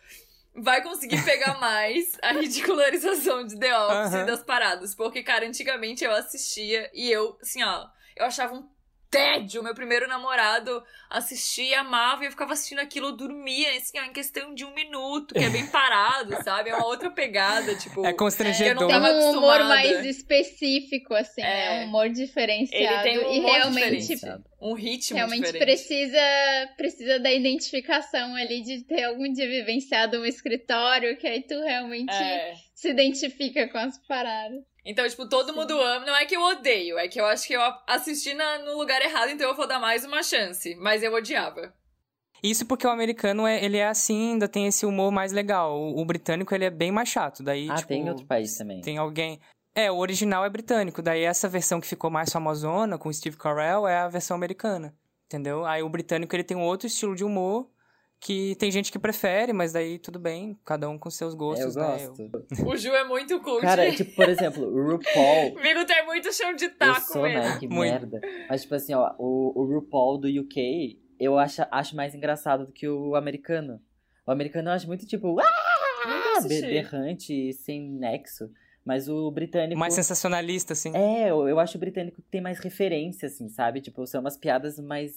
vai 0.56 0.82
conseguir 0.82 1.24
pegar 1.24 1.58
mais 1.62 2.18
a 2.22 2.32
ridicularização 2.34 3.46
de 3.46 3.58
The 3.58 3.78
Office 3.78 4.14
e 4.14 4.26
das 4.26 4.44
paradas. 4.44 4.96
Porque, 4.96 5.24
cara, 5.24 5.46
antigamente 5.46 6.04
eu 6.04 6.12
assistia 6.12 6.90
e 6.94 7.10
eu, 7.12 7.38
assim, 7.42 7.64
ó, 7.64 7.88
eu 8.16 8.26
achava 8.26 8.56
um 8.56 8.68
tédio. 9.12 9.62
Meu 9.62 9.76
primeiro 9.76 10.08
namorado 10.08 10.82
assistia, 11.10 11.82
amava 11.82 12.24
e 12.24 12.28
eu 12.28 12.32
ficava 12.32 12.54
assistindo 12.54 12.80
aquilo, 12.80 13.08
eu 13.08 13.12
dormia, 13.12 13.70
assim, 13.78 14.00
ó, 14.00 14.04
em 14.06 14.14
questão 14.14 14.54
de 14.56 14.64
um 14.64 14.74
minuto, 14.74 15.36
que 15.36 15.44
é 15.44 15.50
bem 15.50 15.68
parado, 15.70 16.42
sabe? 16.44 16.70
É 16.70 16.76
uma 16.76 16.86
outra 16.88 17.12
pegada, 17.12 17.76
tipo. 17.76 18.06
É 18.06 18.14
constrangedor. 18.14 18.88
Tem 18.88 19.00
tava 19.00 19.12
um 19.12 19.32
humor 19.38 19.60
mais 19.66 20.06
específico, 20.06 21.14
assim, 21.14 21.42
É. 21.42 21.44
né? 21.44 21.84
Um 21.84 21.88
humor 21.90 22.10
diferenciado. 22.10 22.84
Ele 22.86 23.04
tem 23.04 23.20
um 23.20 23.34
e 23.34 23.40
humor 23.40 23.52
realmente, 23.52 24.08
diferente. 24.08 24.44
Um 24.62 24.74
ritmo 24.74 25.18
realmente 25.18 25.46
diferente. 25.46 25.66
precisa, 25.66 26.20
precisa 26.78 27.20
da 27.20 27.32
identificação 27.34 28.36
ali 28.36 28.62
de 28.62 28.84
ter 28.86 29.04
algum 29.04 29.32
dia 29.34 29.48
vivenciado 29.48 30.20
um 30.22 30.26
escritório, 30.26 31.18
que 31.18 31.28
aí 31.28 31.42
tu 31.42 31.60
realmente 31.62 32.14
É. 32.14 32.54
se 32.74 32.90
identifica 32.90 33.68
com 33.70 33.78
as 33.78 33.98
paradas. 34.08 34.62
Então, 34.86 35.08
tipo, 35.08 35.28
todo 35.30 35.54
mundo 35.54 35.80
ama. 35.80 36.06
Não 36.06 36.16
é 36.16 36.26
que 36.26 36.36
eu 36.36 36.42
odeio, 36.42 36.98
é 36.98 37.08
que 37.08 37.20
eu 37.22 37.26
acho 37.26 37.46
que 37.48 37.54
eu 37.54 37.62
assisti 37.88 38.34
na- 38.34 38.60
no 38.60 38.78
lugar 38.78 39.02
errado, 39.02 39.30
então 39.30 39.48
eu 39.48 39.56
vou 39.56 39.68
dar 39.68 39.80
mais 39.80 40.04
uma 40.04 40.24
chance. 40.24 40.76
Mas 40.76 41.04
eu 41.04 41.14
odiava. 41.14 41.74
Isso 42.44 42.66
porque 42.66 42.88
o 42.88 42.90
americano, 42.90 43.46
é, 43.46 43.64
ele 43.64 43.78
é 43.78 43.88
assim, 43.88 44.32
ainda 44.32 44.48
tem 44.48 44.66
esse 44.66 44.84
humor 44.86 45.12
mais 45.12 45.32
legal. 45.32 45.80
O, 45.80 46.02
o 46.02 46.06
britânico, 46.06 46.56
ele 46.56 46.66
é 46.66 46.72
bem 46.72 46.92
mais 46.92 47.08
chato. 47.10 47.44
Daí, 47.44 47.70
Ah, 47.70 47.76
tipo, 47.76 47.90
tem 47.90 48.02
em 48.02 48.10
outro 48.10 48.26
país 48.26 48.58
também. 48.58 48.82
tem 48.82 48.98
alguém... 48.98 49.40
É, 49.76 49.90
o 49.92 49.98
original 49.98 50.44
é 50.44 50.50
britânico. 50.50 51.02
Daí 51.02 51.24
essa 51.24 51.48
versão 51.48 51.80
que 51.80 51.88
ficou 51.88 52.10
mais 52.10 52.32
famosona, 52.32 52.98
com 52.98 53.08
o 53.10 53.14
Steve 53.14 53.38
Carell, 53.38 53.88
é 53.88 53.98
a 54.00 54.08
versão 54.08 54.36
americana. 54.36 54.94
Entendeu? 55.28 55.64
Aí 55.66 55.82
o 55.84 55.88
britânico, 55.88 56.36
ele 56.36 56.44
tem 56.44 56.58
um 56.58 56.64
outro 56.64 56.88
estilo 56.88 57.16
de 57.16 57.24
humor 57.24 57.70
que 58.24 58.56
tem 58.58 58.70
gente 58.72 58.92
que 58.92 59.00
prefere, 59.00 59.52
mas 59.52 59.74
daí 59.74 59.98
tudo 59.98 60.20
bem, 60.20 60.56
cada 60.64 60.88
um 60.88 60.96
com 60.98 61.10
seus 61.10 61.34
É, 61.34 61.36
eu 61.36 61.38
gostos, 61.40 61.76
né? 61.76 62.06
Eu- 62.06 62.14
gosto. 62.30 62.68
O 62.68 62.78
Ju 62.78 62.90
é 62.90 63.04
muito 63.04 63.40
cult. 63.42 63.62
Cara, 63.62 63.92
tipo, 63.96 64.16
por 64.16 64.30
exemplo, 64.30 64.64
o 64.64 64.92
RuPaul. 64.92 65.58
Amigo, 65.60 65.86
tem 65.86 66.06
muito 66.06 66.32
chão 66.32 66.54
de 66.54 66.66
Eu 66.66 66.78
taco 66.78 67.14
sou, 67.14 67.24
mesmo. 67.24 67.40
né? 67.42 67.58
Que 67.60 67.68
Muito. 67.68 67.92
merda. 68.08 68.22
Mas, 68.48 68.62
tipo 68.62 68.76
assim, 68.76 68.94
ó, 68.94 69.12
o, 69.18 69.60
o 69.60 69.66
RuPaul 69.74 70.20
do 70.20 70.28
UK, 70.28 71.00
eu 71.20 71.38
acho, 71.40 71.64
acho 71.72 71.96
mais 71.96 72.14
engraçado 72.14 72.68
do 72.68 72.72
que 72.72 72.88
o 72.88 73.16
americano. 73.16 73.82
O 74.28 74.32
americano 74.32 74.70
eu 74.70 74.74
acho 74.74 74.86
muito, 74.88 75.06
tipo, 75.08 75.40
ah, 75.40 76.40
be- 76.48 76.62
berrante, 76.62 77.52
sem 77.54 77.82
nexo. 77.92 78.50
Mas 78.86 79.08
o 79.10 79.30
britânico. 79.32 79.80
Mais 79.80 79.94
sensacionalista, 79.94 80.74
assim. 80.74 80.96
É, 80.96 81.30
eu, 81.30 81.48
eu 81.48 81.60
acho 81.60 81.78
o 81.78 81.80
britânico 81.80 82.22
que 82.22 82.30
tem 82.30 82.42
mais 82.42 82.60
referência, 82.60 83.28
assim, 83.28 83.48
sabe? 83.50 83.82
Tipo, 83.82 84.06
são 84.08 84.22
umas 84.22 84.38
piadas 84.38 84.80
mais. 84.80 85.14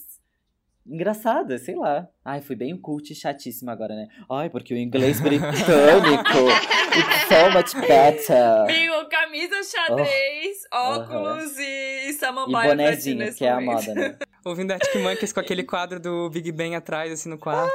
Engraçada, 0.85 1.57
sei 1.57 1.75
lá. 1.75 2.07
Ai, 2.23 2.41
fui 2.41 2.55
bem 2.55 2.77
cult 2.77 3.11
e 3.11 3.15
chatíssima 3.15 3.71
agora, 3.71 3.95
né? 3.95 4.07
Ai, 4.29 4.49
porque 4.49 4.73
o 4.73 4.77
inglês 4.77 5.19
britânico, 5.19 5.53
it's 6.95 7.27
so 7.27 7.51
much 7.51 7.87
better. 7.87 8.61
Amigo, 8.63 9.09
camisa 9.09 9.63
xadrez, 9.63 10.57
óculos 10.71 11.57
e 11.57 12.13
samambaia 12.13 12.73
E 12.73 12.75
bonezinho, 12.75 13.33
que 13.33 13.45
é 13.45 13.49
a 13.49 13.59
moda, 13.61 13.93
né? 13.93 14.17
Ouvindo 14.45 14.71
Arctic 14.71 15.01
Monkeys 15.01 15.33
com 15.33 15.39
aquele 15.39 15.63
quadro 15.63 15.99
do 15.99 16.29
Big 16.29 16.51
Bang 16.51 16.75
atrás, 16.75 17.11
assim, 17.11 17.29
no 17.29 17.37
quarto. 17.37 17.73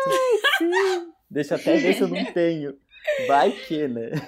Deixa 1.28 1.54
eu 1.54 1.58
até 1.58 1.76
ver 1.76 1.94
se 1.94 2.02
eu 2.02 2.08
não 2.08 2.24
tenho. 2.32 2.74
Vai 3.26 3.50
que, 3.50 3.88
né? 3.88 4.10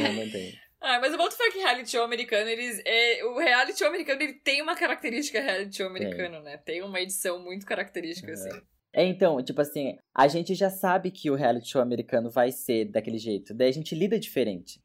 Não, 0.00 0.12
não 0.12 0.30
tenho. 0.30 0.52
Ah, 0.82 0.98
mas 1.00 1.12
eu 1.12 1.18
boto 1.18 1.36
fé 1.36 1.48
que 1.50 1.58
reality 1.58 1.90
show 1.90 2.02
americano, 2.02 2.50
eles. 2.50 2.82
É, 2.84 3.24
o 3.24 3.38
reality 3.38 3.78
show 3.78 3.86
americano 3.86 4.20
ele 4.20 4.34
tem 4.34 4.60
uma 4.60 4.74
característica 4.74 5.40
reality 5.40 5.76
show 5.76 5.86
americano, 5.86 6.40
né? 6.40 6.56
Tem 6.56 6.82
uma 6.82 7.00
edição 7.00 7.38
muito 7.38 7.64
característica, 7.64 8.32
assim. 8.32 8.50
É, 8.92 9.06
então, 9.06 9.42
tipo 9.42 9.60
assim, 9.60 9.96
a 10.14 10.28
gente 10.28 10.54
já 10.54 10.68
sabe 10.68 11.10
que 11.10 11.30
o 11.30 11.34
reality 11.34 11.70
show 11.70 11.80
americano 11.80 12.28
vai 12.30 12.50
ser 12.50 12.86
daquele 12.86 13.16
jeito. 13.16 13.54
Daí 13.54 13.68
a 13.68 13.72
gente 13.72 13.94
lida 13.94 14.18
diferente. 14.18 14.82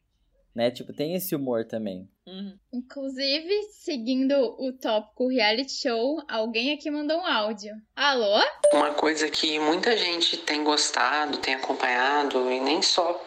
Né? 0.55 0.71
Tipo, 0.71 0.91
tem 0.91 1.13
esse 1.13 1.35
humor 1.35 1.65
também. 1.65 2.09
Uhum. 2.25 2.57
Inclusive, 2.73 3.53
seguindo 3.73 4.33
o 4.33 4.73
tópico 4.73 5.27
reality 5.27 5.71
show, 5.71 6.19
alguém 6.27 6.73
aqui 6.73 6.89
mandou 6.89 7.17
um 7.17 7.25
áudio. 7.25 7.75
Alô? 7.95 8.41
Uma 8.73 8.91
coisa 8.95 9.29
que 9.29 9.59
muita 9.59 9.95
gente 9.95 10.35
tem 10.37 10.63
gostado, 10.63 11.37
tem 11.37 11.53
acompanhado, 11.53 12.51
e 12.51 12.59
nem 12.59 12.81
só 12.81 13.23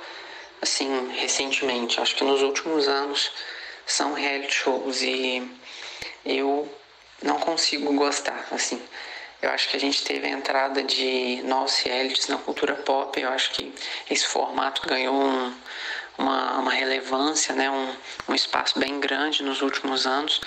assim 0.62 1.10
recentemente, 1.12 2.00
acho 2.00 2.14
que 2.16 2.24
nos 2.24 2.42
últimos 2.42 2.88
anos, 2.88 3.30
são 3.86 4.12
reality 4.12 4.54
shows 4.54 5.02
e 5.02 5.50
eu 6.24 6.68
não 7.22 7.38
consigo 7.38 7.92
gostar, 7.94 8.46
assim. 8.50 8.80
Eu 9.42 9.50
acho 9.50 9.70
que 9.70 9.76
a 9.76 9.80
gente 9.80 10.04
teve 10.04 10.26
a 10.26 10.30
entrada 10.30 10.82
de 10.82 11.40
novos 11.44 11.78
realities 11.78 12.28
na 12.28 12.36
cultura 12.36 12.74
pop, 12.74 13.18
eu 13.18 13.30
acho 13.30 13.52
que 13.52 13.74
esse 14.10 14.26
formato 14.26 14.86
ganhou 14.86 15.14
um, 15.14 15.54
uma, 16.18 16.58
uma 16.58 16.70
relevância, 16.70 17.54
né, 17.54 17.70
um, 17.70 17.94
um 18.28 18.34
espaço 18.34 18.78
bem 18.78 19.00
grande 19.00 19.42
nos 19.42 19.62
últimos 19.62 20.06
anos. 20.06 20.40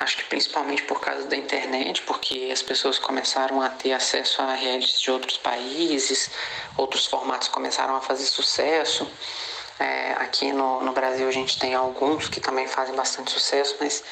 Acho 0.00 0.16
que 0.16 0.24
principalmente 0.24 0.82
por 0.82 1.00
causa 1.00 1.28
da 1.28 1.36
internet, 1.36 2.02
porque 2.02 2.50
as 2.52 2.60
pessoas 2.60 2.98
começaram 2.98 3.62
a 3.62 3.68
ter 3.68 3.92
acesso 3.92 4.42
a 4.42 4.54
realities 4.54 5.00
de 5.00 5.10
outros 5.12 5.38
países, 5.38 6.30
outros 6.76 7.06
formatos 7.06 7.46
começaram 7.46 7.94
a 7.94 8.00
fazer 8.00 8.24
sucesso. 8.24 9.08
É, 9.82 10.12
aqui 10.12 10.52
no, 10.52 10.80
no 10.82 10.92
Brasil 10.92 11.26
a 11.28 11.32
gente 11.32 11.58
tem 11.58 11.74
alguns 11.74 12.28
que 12.28 12.40
também 12.40 12.66
fazem 12.68 12.94
bastante 12.94 13.30
sucesso, 13.30 13.76
mas 13.80 14.04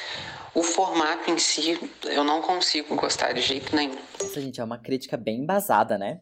o 0.54 0.62
formato 0.62 1.30
em 1.30 1.38
si 1.38 1.78
eu 2.04 2.24
não 2.24 2.42
consigo 2.42 2.94
gostar 2.96 3.32
de 3.32 3.40
jeito 3.40 3.74
nenhum. 3.76 3.96
Nossa, 4.20 4.40
gente, 4.40 4.60
é 4.60 4.64
uma 4.64 4.78
crítica 4.78 5.16
bem 5.16 5.40
embasada, 5.40 5.96
né? 5.96 6.20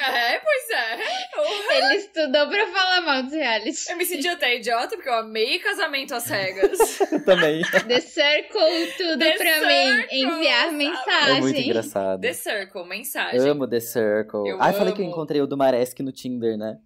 É, 0.00 0.38
pois 0.40 0.70
é. 0.70 0.94
Eu, 1.36 1.76
Ele 1.76 1.94
estudou 1.98 2.48
pra 2.48 2.66
falar 2.66 3.00
mal 3.02 3.22
dos 3.22 3.32
reality. 3.32 3.88
eu 3.90 3.96
me 3.96 4.04
senti 4.04 4.26
até 4.26 4.56
idiota, 4.56 4.96
porque 4.96 5.08
eu 5.08 5.14
amei 5.14 5.60
casamento 5.60 6.12
às 6.16 6.24
cegas. 6.24 6.98
Eu 7.12 7.24
também. 7.24 7.62
The 7.86 8.00
Circle, 8.00 8.92
tudo 8.96 9.18
The 9.20 9.36
pra 9.36 9.52
Circle, 9.60 9.68
mim. 9.68 10.06
Enviar 10.10 10.66
É 10.66 10.70
muito 10.72 10.76
mensagem. 10.96 11.66
engraçado. 11.68 12.20
The 12.22 12.32
Circle, 12.32 12.84
mensagem. 12.88 13.38
Amo 13.48 13.68
The 13.68 13.78
Circle. 13.78 14.48
Eu 14.48 14.60
Ai, 14.60 14.72
falei 14.72 14.92
que 14.94 15.00
eu 15.00 15.04
amo. 15.04 15.12
encontrei 15.14 15.40
o 15.40 15.46
do 15.46 15.56
Maresk 15.56 16.00
no 16.00 16.10
Tinder, 16.10 16.58
né? 16.58 16.78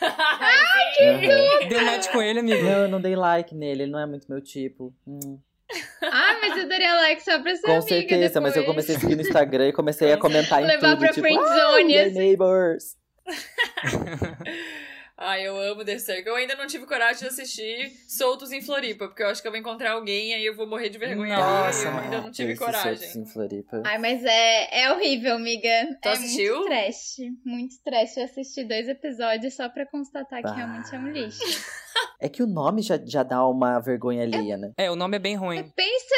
Ai, 0.00 1.68
Deu 1.68 1.84
match 1.84 2.08
com 2.10 2.20
ele, 2.22 2.40
amigo. 2.40 2.62
Não, 2.62 2.82
eu 2.82 2.88
não 2.88 3.00
dei 3.00 3.16
like 3.16 3.54
nele, 3.54 3.82
ele 3.84 3.92
não 3.92 3.98
é 3.98 4.06
muito 4.06 4.26
meu 4.30 4.40
tipo. 4.40 4.92
Hum. 5.06 5.38
Ah, 6.02 6.36
mas 6.40 6.56
eu 6.58 6.68
daria 6.68 6.94
like 6.94 7.22
só 7.22 7.40
pra 7.40 7.54
ser 7.56 7.62
Com 7.62 7.72
amiga 7.72 7.88
certeza, 7.88 8.40
mas 8.40 8.54
eu 8.54 8.62
depois. 8.62 8.74
comecei 8.76 8.96
a 8.96 8.98
seguir 9.00 9.16
no 9.16 9.22
Instagram 9.22 9.68
e 9.68 9.72
comecei 9.72 10.12
a 10.12 10.16
comentar 10.18 10.62
em 10.62 10.66
Levar 10.66 10.90
tudo, 10.90 10.98
pra 11.00 11.08
tipo, 11.08 11.20
friendzone, 11.26 11.96
"Ai, 11.98 12.04
assim." 12.06 12.18
neighbors. 12.18 12.96
Ai, 15.16 15.46
eu 15.46 15.56
amo 15.56 15.84
The 15.84 15.96
Circle. 15.98 16.28
Eu 16.28 16.34
ainda 16.34 16.56
não 16.56 16.66
tive 16.66 16.86
coragem 16.86 17.20
de 17.22 17.28
assistir 17.28 17.92
Soltos 18.08 18.50
em 18.50 18.60
Floripa, 18.60 19.06
porque 19.06 19.22
eu 19.22 19.28
acho 19.28 19.40
que 19.40 19.46
eu 19.46 19.52
vou 19.52 19.60
encontrar 19.60 19.92
alguém 19.92 20.30
e 20.30 20.34
aí 20.34 20.44
eu 20.44 20.56
vou 20.56 20.66
morrer 20.66 20.88
de 20.88 20.98
vergonha. 20.98 21.36
Nossa, 21.36 21.86
eu 21.88 21.96
ainda 21.98 22.20
não 22.20 22.32
tive 22.32 22.52
Esse 22.52 22.58
coragem. 22.64 22.96
Soltos 22.96 23.16
em 23.16 23.24
Floripa. 23.26 23.82
Ai, 23.86 23.98
mas 23.98 24.24
é, 24.24 24.82
é 24.82 24.92
horrível, 24.92 25.36
amiga. 25.36 25.68
Tu 26.02 26.08
é 26.08 26.12
assistiu? 26.12 26.56
muito 26.56 26.68
trash. 26.68 27.16
Muito 27.44 27.74
trash. 27.84 28.16
Eu 28.16 28.24
assisti 28.24 28.64
dois 28.64 28.88
episódios 28.88 29.54
só 29.54 29.68
pra 29.68 29.86
constatar 29.86 30.40
que 30.42 30.48
Bah. 30.48 30.54
realmente 30.54 30.94
é 30.94 30.98
um 30.98 31.08
lixo. 31.12 31.38
É 32.20 32.28
que 32.28 32.42
o 32.42 32.46
nome 32.46 32.82
já, 32.82 32.98
já 33.04 33.22
dá 33.22 33.46
uma 33.46 33.78
vergonha 33.78 34.24
alheia, 34.24 34.56
né? 34.56 34.72
É, 34.76 34.90
o 34.90 34.96
nome 34.96 35.14
é 35.16 35.20
bem 35.20 35.36
ruim. 35.36 35.62
Pensa, 35.76 36.14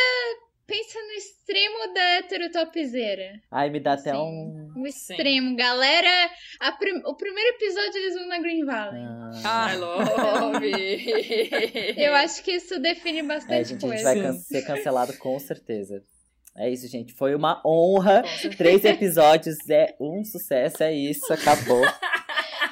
pensa 0.67 0.99
no 1.01 1.13
extremo 1.13 1.95
da 1.95 2.17
heterotopzeira. 2.19 3.33
Ai, 3.51 3.71
me 3.71 3.81
dá 3.81 3.93
até 3.95 4.11
Sim. 4.13 4.17
um. 4.19 4.73
O 4.83 4.87
extremo. 4.87 5.57
Galera, 5.57 6.31
a 6.61 6.73
prim- 6.73 7.03
o 7.05 7.15
primeiro 7.17 7.51
episódio 7.57 7.97
eles 7.99 8.15
vão 8.15 8.29
na 8.29 8.39
Green 8.41 8.65
Valley. 8.65 9.01
Ah, 9.03 9.31
Ah, 9.45 9.75
I 9.75 9.77
love. 9.79 10.67
Eu 11.97 12.15
acho 12.15 12.43
que 12.43 12.53
isso 12.53 12.79
define 12.81 13.21
é, 13.21 13.23
bastante 13.23 13.69
gente, 13.69 13.85
a 13.85 13.89
gente 13.89 14.03
coisa. 14.03 14.03
vai 14.05 14.21
can- 14.23 14.33
ser 14.39 14.63
cancelado 14.67 15.17
com 15.19 15.39
certeza. 15.39 16.03
É 16.59 16.71
isso, 16.71 16.89
gente. 16.89 17.13
Foi 17.15 17.35
uma 17.35 17.61
honra. 17.67 18.23
Três 18.57 18.83
episódios 18.85 19.57
é 19.69 19.95
um 20.01 20.25
sucesso, 20.25 20.83
é 20.83 20.93
isso, 20.93 21.31
acabou. 21.33 21.83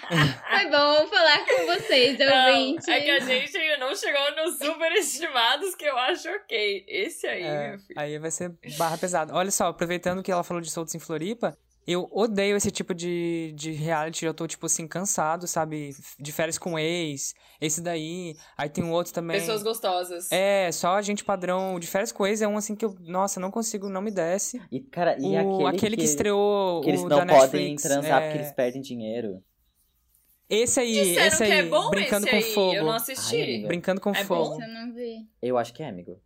Foi 0.51 0.71
bom 0.71 1.07
falar 1.09 1.45
com 1.45 1.67
vocês, 1.67 2.19
Não, 2.19 2.49
ouvintes. 2.49 2.89
é 2.89 3.01
que 3.01 3.11
a 3.11 3.21
gente 3.21 3.57
ainda 3.57 3.79
não 3.87 3.95
chegou 3.95 4.37
nos 4.37 4.59
superestimados 4.59 5.75
que 5.75 5.85
eu 5.85 5.97
acho 5.97 6.29
ok. 6.29 6.85
Esse 6.89 7.27
aí, 7.27 7.43
É, 7.43 7.69
meu 7.71 7.79
filho. 7.79 8.01
aí 8.01 8.19
vai 8.19 8.31
ser 8.31 8.53
barra 8.77 8.99
pesada. 8.99 9.35
Olha 9.35 9.51
só, 9.51 9.69
aproveitando 9.69 10.23
que 10.23 10.31
ela 10.31 10.45
falou 10.45 10.61
de 10.61 10.71
soltos 10.71 10.95
em 10.95 10.99
Floripa, 10.99 11.57
eu 11.87 12.09
odeio 12.13 12.57
esse 12.57 12.71
tipo 12.71 12.95
de, 12.95 13.53
de 13.55 13.73
reality. 13.73 14.25
Eu 14.25 14.33
tô, 14.33 14.47
tipo 14.47 14.67
assim, 14.67 14.87
cansado, 14.89 15.47
sabe? 15.47 15.91
De 16.19 16.33
férias 16.33 16.57
com 16.57 16.79
ex, 16.79 17.35
esse 17.61 17.83
daí. 17.83 18.35
Aí 18.57 18.71
tem 18.71 18.83
um 18.83 18.91
outro 18.91 19.13
também. 19.13 19.39
Pessoas 19.39 19.63
gostosas. 19.63 20.33
É, 20.33 20.73
só 20.73 20.97
a 20.97 21.03
gente 21.03 21.23
padrão. 21.25 21.79
De 21.79 21.87
férias 21.87 22.11
com 22.11 22.27
ex 22.27 22.41
é 22.41 22.49
um 22.49 22.57
assim 22.57 22.75
que 22.75 22.85
eu, 22.87 22.97
nossa, 23.01 23.39
não 23.39 23.51
consigo, 23.51 23.91
não 23.91 24.01
me 24.01 24.11
desce. 24.11 24.63
E, 24.73 24.81
cara, 24.81 25.17
e 25.21 25.37
o, 25.43 25.67
aquele, 25.67 25.97
que, 25.97 26.05
estreou 26.05 26.81
que 26.81 26.89
eles 26.89 27.03
o 27.03 27.09
não 27.09 27.19
da 27.19 27.27
podem 27.27 27.73
Netflix, 27.73 27.83
transar 27.83 28.23
é, 28.23 28.27
porque 28.27 28.39
eles 28.39 28.53
perdem 28.53 28.81
dinheiro. 28.81 29.43
Esse 30.49 30.81
aí, 30.81 30.93
Disseram 30.93 31.27
esse 31.27 31.37
que 31.39 31.43
aí, 31.53 31.59
é 31.59 31.63
bom 31.63 31.91
brincando 31.91 32.27
esse 32.27 32.31
com 32.31 32.37
aí. 32.37 32.53
fogo. 32.55 32.75
Eu 32.75 32.85
não 32.85 32.91
Ai, 32.93 32.97
assisti. 32.97 33.43
amiga. 33.43 33.69
Brincando 33.69 34.01
com 34.01 34.11
É 34.11 34.25
fogo. 34.25 34.53
Isso 34.53 34.63
eu 34.63 34.69
não 34.75 34.93
vi. 34.95 35.27
Eu 35.41 35.59
acho 35.59 35.73
que 35.73 35.83
é, 35.83 35.89
amigo. 35.89 36.21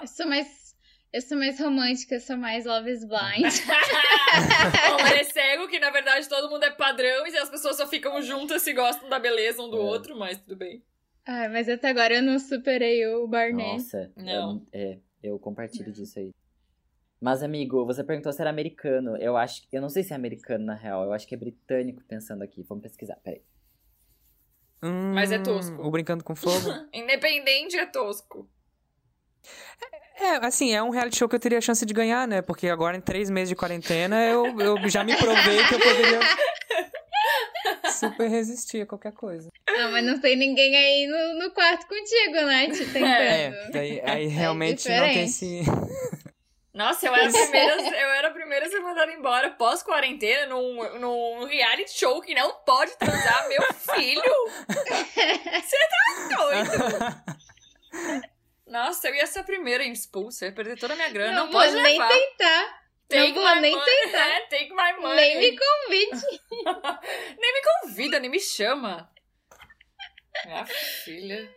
Eu 0.00 0.06
sou 0.06 0.26
mais. 0.26 0.66
Eu 1.12 1.22
sou 1.22 1.38
mais 1.38 1.58
romântica, 1.58 2.16
eu 2.16 2.20
sou 2.20 2.36
mais 2.36 2.66
Love 2.66 2.90
is 2.90 3.00
Blind. 3.04 3.46
Bom, 4.98 5.06
ele 5.08 5.20
é 5.20 5.24
cego, 5.24 5.68
que 5.68 5.78
na 5.78 5.90
verdade 5.90 6.28
todo 6.28 6.50
mundo 6.50 6.64
é 6.64 6.70
padrão 6.70 7.26
e 7.26 7.36
as 7.38 7.48
pessoas 7.48 7.76
só 7.76 7.86
ficam 7.86 8.20
juntas 8.20 8.60
se 8.62 8.72
gostam 8.74 9.08
da 9.08 9.18
beleza 9.18 9.62
um 9.62 9.70
do 9.70 9.78
É. 9.78 9.80
outro, 9.80 10.18
mas 10.18 10.38
tudo 10.38 10.56
bem. 10.56 10.82
Ai, 11.26 11.48
mas 11.48 11.68
até 11.68 11.88
agora 11.88 12.14
eu 12.16 12.22
não 12.22 12.38
superei 12.38 13.06
o 13.06 13.26
Barney. 13.26 13.72
Nossa, 13.74 14.12
Não. 14.16 14.62
Eu, 14.72 14.80
é, 14.80 14.98
eu 15.22 15.38
compartilho 15.38 15.90
disso 15.90 16.18
aí. 16.18 16.32
Mas, 17.20 17.42
amigo, 17.42 17.84
você 17.86 18.04
perguntou 18.04 18.32
se 18.32 18.40
era 18.40 18.50
americano. 18.50 19.16
Eu 19.16 19.36
acho 19.36 19.62
Eu 19.72 19.80
não 19.80 19.88
sei 19.88 20.02
se 20.02 20.12
é 20.12 20.16
americano, 20.16 20.64
na 20.66 20.74
real. 20.74 21.04
Eu 21.04 21.12
acho 21.12 21.26
que 21.26 21.34
é 21.34 21.38
britânico 21.38 22.02
pensando 22.06 22.42
aqui. 22.42 22.62
Vamos 22.68 22.82
pesquisar, 22.82 23.16
peraí. 23.16 23.42
Hum, 24.82 25.14
Mas 25.14 25.32
é 25.32 25.38
tosco. 25.38 25.80
O 25.82 25.90
Brincando 25.90 26.22
com 26.22 26.36
Fogo? 26.36 26.70
Independente 26.92 27.76
é 27.78 27.86
tosco. 27.86 28.48
é, 30.20 30.46
assim, 30.46 30.74
é 30.74 30.82
um 30.82 30.90
reality 30.90 31.16
show 31.16 31.28
que 31.28 31.34
eu 31.34 31.40
teria 31.40 31.60
chance 31.60 31.84
de 31.86 31.94
ganhar, 31.94 32.28
né? 32.28 32.42
Porque 32.42 32.68
agora 32.68 32.96
em 32.96 33.00
três 33.00 33.30
meses 33.30 33.48
de 33.48 33.56
quarentena 33.56 34.22
eu, 34.24 34.60
eu 34.60 34.88
já 34.88 35.02
me 35.02 35.16
provei 35.16 35.64
que 35.64 35.74
eu 35.74 35.80
poderia 35.80 36.20
super 37.92 38.28
resistir 38.28 38.82
a 38.82 38.86
qualquer 38.86 39.12
coisa. 39.12 39.48
Ah, 39.68 39.88
mas 39.90 40.04
não 40.04 40.20
tem 40.20 40.36
ninguém 40.36 40.76
aí 40.76 41.06
no, 41.06 41.44
no 41.44 41.50
quarto 41.52 41.86
contigo, 41.86 42.34
né? 42.46 42.70
Te 42.70 42.84
tentando. 42.84 43.04
É, 43.04 43.70
daí, 43.72 44.00
aí 44.04 44.26
realmente 44.26 44.88
não 44.88 44.98
tem 45.06 45.24
esse. 45.24 45.62
Nossa, 46.76 47.06
eu 47.06 47.14
era 47.14 47.26
a 47.26 47.32
primeira, 47.32 47.74
eu 47.98 48.10
era 48.10 48.28
a 48.28 48.30
primeira 48.32 48.66
a 48.66 48.68
ser 48.68 48.80
mandada 48.80 49.10
embora 49.10 49.48
pós-quarentena 49.52 50.44
num, 50.46 50.98
num 50.98 51.44
reality 51.46 51.90
show 51.98 52.20
que 52.20 52.34
não 52.34 52.52
pode 52.66 52.94
transar, 52.98 53.48
meu 53.48 53.62
filho! 53.72 54.34
Você 54.68 55.76
tá 55.88 56.36
doido? 56.36 56.72
Nossa, 58.66 59.08
eu 59.08 59.14
ia 59.14 59.26
ser 59.26 59.38
a 59.38 59.44
primeira 59.44 59.84
expulsa, 59.84 60.44
ia 60.44 60.52
perder 60.52 60.78
toda 60.78 60.92
a 60.92 60.96
minha 60.96 61.08
grana. 61.08 61.32
Não, 61.32 61.44
Não, 61.46 61.52
pode 61.52 61.72
nem 61.72 61.98
levar. 61.98 62.08
tentar. 62.08 62.86
Take 63.08 63.32
não 63.32 63.42
vou 63.42 63.54
nem 63.56 63.74
money. 63.74 63.84
tentar. 64.02 64.28
É, 64.28 64.40
take 64.42 64.70
my 64.70 64.92
money. 65.00 65.16
Nem 65.16 65.38
me 65.38 65.58
convide. 65.58 66.26
Nem 67.38 67.52
me 67.54 67.62
convida, 67.62 68.18
nem 68.20 68.28
me 68.30 68.40
chama. 68.40 69.08
Minha 70.44 70.66
filha. 70.66 71.48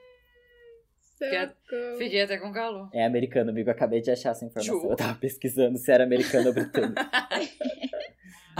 Socorro. 1.19 1.97
Fiquei 1.97 2.21
até 2.21 2.38
com 2.38 2.51
calor. 2.51 2.89
É 2.93 3.05
americano, 3.05 3.49
amigo. 3.51 3.69
Eu 3.69 3.73
acabei 3.73 4.01
de 4.01 4.10
achar 4.10 4.32
essa 4.32 4.45
informação. 4.45 4.82
Ju. 4.82 4.89
Eu 4.91 4.95
tava 4.95 5.15
pesquisando 5.15 5.77
se 5.77 5.91
era 5.91 6.03
americano 6.03 6.47
ou 6.47 6.53
britânico. 6.53 6.95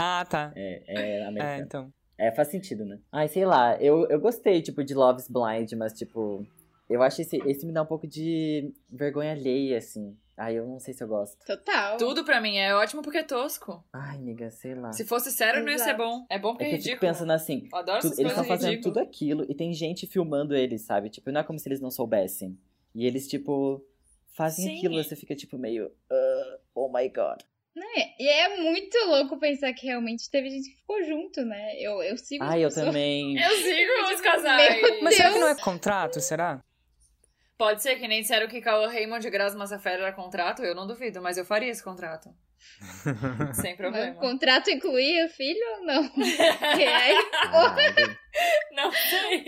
Ah, 0.02 0.24
tá. 0.28 0.50
É, 0.56 0.82
é 0.86 1.18
É, 1.20 1.26
americano. 1.26 1.62
então. 1.62 1.92
É, 2.16 2.30
faz 2.32 2.48
sentido, 2.48 2.86
né? 2.86 2.98
Ai, 3.12 3.28
sei 3.28 3.44
lá. 3.44 3.76
Eu, 3.80 4.08
eu 4.08 4.18
gostei, 4.18 4.62
tipo, 4.62 4.82
de 4.82 4.94
Love's 4.94 5.28
Blind, 5.28 5.72
mas, 5.74 5.92
tipo... 5.92 6.46
Eu 6.90 7.02
acho 7.02 7.22
esse, 7.22 7.36
esse 7.46 7.64
me 7.64 7.72
dá 7.72 7.82
um 7.82 7.86
pouco 7.86 8.06
de 8.06 8.72
vergonha 8.90 9.30
alheia, 9.32 9.78
assim. 9.78 10.16
Ai, 10.36 10.58
eu 10.58 10.66
não 10.66 10.80
sei 10.80 10.92
se 10.92 11.04
eu 11.04 11.08
gosto. 11.08 11.38
Total. 11.46 11.96
Tudo 11.98 12.24
pra 12.24 12.40
mim 12.40 12.56
é 12.56 12.74
ótimo 12.74 13.00
porque 13.02 13.18
é 13.18 13.22
tosco. 13.22 13.84
Ai, 13.92 14.16
amiga, 14.16 14.50
sei 14.50 14.74
lá. 14.74 14.90
Se 14.92 15.04
fosse 15.04 15.30
sério, 15.30 15.62
não 15.62 15.70
ia 15.70 15.78
ser 15.78 15.90
Exato. 15.90 15.98
bom. 16.02 16.26
É 16.28 16.38
bom 16.38 16.52
porque 16.52 16.64
É 16.64 16.66
é 16.66 16.70
que 16.70 16.74
eu 16.76 16.78
fico 16.80 16.88
ridículo. 16.94 17.12
pensando 17.12 17.30
assim, 17.32 17.68
Eu 17.72 17.78
adoro 17.78 18.00
tu- 18.00 18.06
essas 18.08 18.18
eles 18.18 18.32
estão 18.32 18.44
fazendo 18.44 18.80
tudo 18.80 18.98
aquilo 18.98 19.44
e 19.48 19.54
tem 19.54 19.72
gente 19.72 20.06
filmando 20.06 20.56
eles, 20.56 20.82
sabe? 20.82 21.10
Tipo, 21.10 21.30
não 21.30 21.40
é 21.42 21.44
como 21.44 21.58
se 21.58 21.68
eles 21.68 21.80
não 21.80 21.90
soubessem. 21.90 22.58
E 22.94 23.06
eles, 23.06 23.28
tipo, 23.28 23.84
fazem 24.34 24.64
Sim. 24.66 24.76
aquilo, 24.78 25.02
você 25.04 25.14
fica, 25.14 25.36
tipo, 25.36 25.56
meio. 25.58 25.92
"Ah, 26.10 26.58
oh 26.74 26.90
my 26.90 27.06
god. 27.10 27.40
Né? 27.76 27.84
E 28.18 28.26
é 28.28 28.56
muito 28.62 28.96
louco 29.06 29.38
pensar 29.38 29.72
que 29.74 29.86
realmente 29.86 30.28
teve 30.28 30.50
gente 30.50 30.70
que 30.70 30.76
ficou 30.76 31.04
junto, 31.04 31.44
né? 31.44 31.74
Eu, 31.78 32.02
eu 32.02 32.16
sigo 32.16 32.42
Ai, 32.42 32.64
eu 32.64 32.68
pessoas- 32.68 32.86
também. 32.86 33.38
Eu 33.38 33.50
sigo 33.50 34.12
os 34.14 34.20
casais. 34.20 34.80
Meu 34.82 35.02
Mas 35.04 35.14
será 35.14 35.32
que 35.32 35.38
não 35.38 35.48
é 35.48 35.54
contrato, 35.54 36.20
será? 36.20 36.60
Pode 37.60 37.82
ser 37.82 37.96
que 37.96 38.08
nem 38.08 38.22
disseram 38.22 38.48
que 38.48 38.58
Cauã 38.62 38.86
Raymond 38.88 39.26
e 39.26 39.30
Graça 39.30 39.54
Massafera 39.54 40.04
era 40.04 40.12
contrato, 40.14 40.62
eu 40.62 40.74
não 40.74 40.86
duvido, 40.86 41.20
mas 41.20 41.36
eu 41.36 41.44
faria 41.44 41.68
esse 41.70 41.84
contrato. 41.84 42.30
Sem 43.52 43.74
O 43.74 43.76
problema. 43.76 44.14
contrato 44.14 44.70
incluía 44.70 45.28
filho 45.28 45.60
ou 45.76 45.84
não? 45.84 46.02
Aí, 46.72 47.22
Caralho. 47.30 48.18
Não 48.72 48.90
sei. 48.90 49.44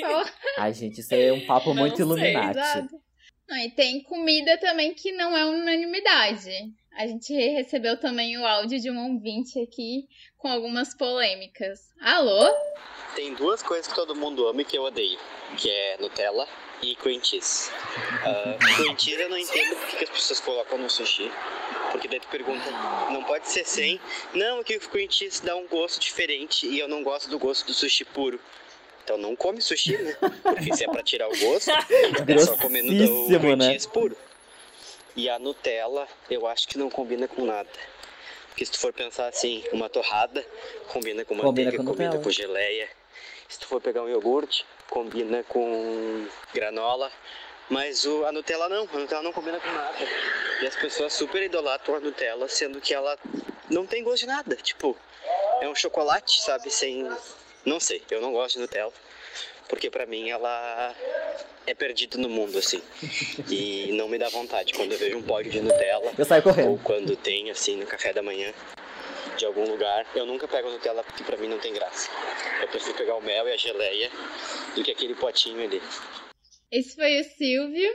Ai, 0.59 0.75
gente, 0.75 1.01
isso 1.01 1.15
aí 1.15 1.23
é 1.29 1.33
um 1.33 1.47
papo 1.47 1.73
Não 1.73 1.85
muito 1.85 1.97
sei, 1.97 2.05
Illuminati. 2.05 2.59
exato. 2.59 3.01
Não, 3.49 3.57
e 3.57 3.71
tem 3.71 4.03
comida 4.03 4.59
também 4.59 4.93
que 4.93 5.11
não 5.13 5.35
é 5.35 5.47
unanimidade. 5.47 6.51
A 6.99 7.07
gente 7.07 7.33
recebeu 7.33 7.99
também 7.99 8.37
o 8.37 8.47
áudio 8.47 8.79
de 8.79 8.91
um 8.91 9.11
ouvinte 9.15 9.59
aqui 9.59 10.07
com 10.37 10.49
algumas 10.49 10.95
polêmicas. 10.95 11.81
Alô? 11.99 12.55
Tem 13.15 13.33
duas 13.35 13.63
coisas 13.63 13.87
que 13.89 13.95
todo 13.95 14.15
mundo 14.15 14.47
ama 14.47 14.61
e 14.61 14.65
que 14.67 14.77
eu 14.77 14.83
odeio, 14.83 15.19
que 15.57 15.71
é 15.71 15.97
Nutella 15.99 16.47
e 16.83 16.97
cream 16.97 17.23
cheese. 17.23 17.71
Ah, 18.25 18.57
cream 18.77 18.99
cheese 18.99 19.21
eu 19.21 19.29
não 19.29 19.39
entendo 19.39 19.77
porque 19.77 19.97
que 19.97 20.05
as 20.05 20.11
pessoas 20.11 20.41
colocam 20.41 20.79
no 20.79 20.91
sushi, 20.91 21.31
porque 21.93 22.09
daí 22.09 22.21
tu 22.21 22.27
pergunta, 22.29 22.69
não 23.11 23.23
pode 23.25 23.49
ser 23.49 23.65
sem? 23.65 24.01
Não, 24.35 24.61
é 24.61 24.65
que 24.65 24.77
o 24.77 24.81
cream 24.81 25.11
cheese 25.11 25.43
dá 25.43 25.55
um 25.55 25.67
gosto 25.69 26.01
diferente 26.01 26.67
e 26.67 26.79
eu 26.79 26.89
não 26.89 27.03
gosto 27.03 27.31
do 27.31 27.39
gosto 27.39 27.67
do 27.67 27.73
sushi 27.73 28.05
puro. 28.05 28.41
Então 29.05 29.17
não 29.19 29.35
come 29.35 29.61
sushi, 29.61 29.97
né? 29.97 30.17
Porque 30.43 30.75
se 30.77 30.85
é 30.85 30.89
pra 30.89 31.03
tirar 31.03 31.29
o 31.29 31.37
gosto, 31.37 31.71
é 31.71 32.39
só 32.39 32.57
comendo 32.57 32.93
o 32.93 32.97
Grossíssimo, 32.97 33.41
cream 33.41 33.57
né? 33.57 33.71
cheese 33.71 33.89
puro. 33.89 34.17
E 35.15 35.29
a 35.29 35.39
Nutella, 35.39 36.09
eu 36.31 36.47
acho 36.47 36.67
que 36.67 36.79
não 36.79 36.89
combina 36.89 37.29
com 37.29 37.45
nada. 37.45 37.69
Porque 38.49 38.65
se 38.65 38.73
tu 38.73 38.79
for 38.79 38.93
pensar 38.93 39.29
assim, 39.29 39.65
uma 39.73 39.89
torrada 39.89 40.45
combina 40.89 41.25
com 41.25 41.37
Combina 41.37 41.71
manteiga, 41.71 41.77
com 41.79 41.85
combina 41.85 42.19
com 42.19 42.31
geleia. 42.31 42.89
Se 43.49 43.59
tu 43.59 43.67
for 43.67 43.81
pegar 43.81 44.03
um 44.03 44.09
iogurte, 44.09 44.65
combina 44.93 45.43
com 45.49 46.27
granola. 46.55 47.11
Mas 47.71 48.05
o, 48.05 48.27
a 48.27 48.33
Nutella 48.33 48.69
não, 48.69 48.87
a 48.93 48.99
Nutella 48.99 49.23
não 49.23 49.33
combina 49.33 49.59
com 49.59 49.71
nada. 49.71 49.97
E 50.61 50.67
as 50.67 50.77
pessoas 50.77 51.13
super 51.15 51.43
idolatram 51.43 51.97
a 51.97 52.01
Nutella, 52.01 52.47
sendo 52.49 52.81
que 52.81 52.93
ela 52.93 53.19
não 53.71 53.87
tem 53.87 54.05
gosto 54.05 54.21
de 54.21 54.27
nada. 54.27 54.55
Tipo, 54.57 54.97
é 55.61 55.69
um 55.69 55.75
chocolate, 55.75 56.43
sabe? 56.43 56.71
Sem. 56.71 57.09
Não 57.65 57.81
sei, 57.81 58.03
eu 58.11 58.21
não 58.21 58.33
gosto 58.33 58.55
de 58.57 58.61
Nutella. 58.61 58.93
Porque 59.69 59.89
pra 59.89 60.05
mim 60.05 60.29
ela 60.29 60.95
é 61.67 61.73
perdida 61.73 62.19
no 62.19 62.29
mundo, 62.29 62.59
assim. 62.59 62.83
E 63.49 63.91
não 63.93 64.07
me 64.09 64.19
dá 64.19 64.29
vontade. 64.29 64.75
Quando 64.75 64.93
eu 64.93 64.99
vejo 64.99 65.17
um 65.17 65.23
pódio 65.23 65.51
de 65.51 65.61
Nutella, 65.63 66.13
Eu 66.19 66.25
saio 66.27 66.43
ou 66.45 66.53
correndo. 66.53 66.81
quando 66.85 67.17
tem, 67.17 67.51
assim, 67.51 67.77
no 67.77 67.87
café 67.87 68.13
da 68.13 68.23
manhã, 68.23 68.53
de 69.43 69.47
algum 69.47 69.69
lugar, 69.69 70.07
eu 70.15 70.25
nunca 70.25 70.47
pego 70.47 70.71
Nutella 70.71 71.03
porque 71.03 71.25
pra 71.25 71.37
mim 71.37 71.49
não 71.49 71.59
tem 71.59 71.75
graça. 71.75 72.09
Eu 72.61 72.69
prefiro 72.69 72.97
pegar 72.97 73.17
o 73.17 73.21
mel 73.21 73.49
e 73.49 73.53
a 73.53 73.57
geleia 73.57 74.09
do 74.77 74.85
que 74.85 74.93
aquele 74.93 75.17
potinho 75.17 75.65
ali. 75.65 75.83
Esse 76.71 76.95
foi 76.95 77.21
o 77.21 77.25
Silvio. 77.25 77.91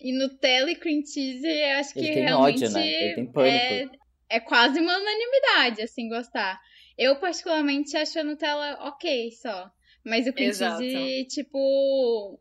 E 0.00 0.12
Nutella 0.12 0.70
e 0.70 0.76
cream 0.76 1.04
cheese, 1.04 1.44
eu 1.44 1.78
acho 1.78 1.92
que 1.92 2.00
Ele 2.00 2.14
tem 2.14 2.22
realmente 2.22 2.64
ódio, 2.64 2.70
né? 2.70 2.86
Ele 2.86 3.14
tem 3.14 3.26
pânico. 3.26 3.74
É, 4.30 4.36
é 4.36 4.40
quase 4.40 4.78
uma 4.78 4.96
unanimidade, 4.96 5.82
assim, 5.82 6.08
gostar. 6.08 6.60
Eu, 6.96 7.16
particularmente, 7.16 7.96
acho 7.96 8.18
a 8.18 8.24
Nutella 8.24 8.78
ok 8.82 9.30
só. 9.32 9.70
Mas 10.04 10.26
o 10.26 10.32
cream 10.32 10.50
Exato. 10.50 10.82
cheese, 10.82 11.26
tipo, 11.26 11.58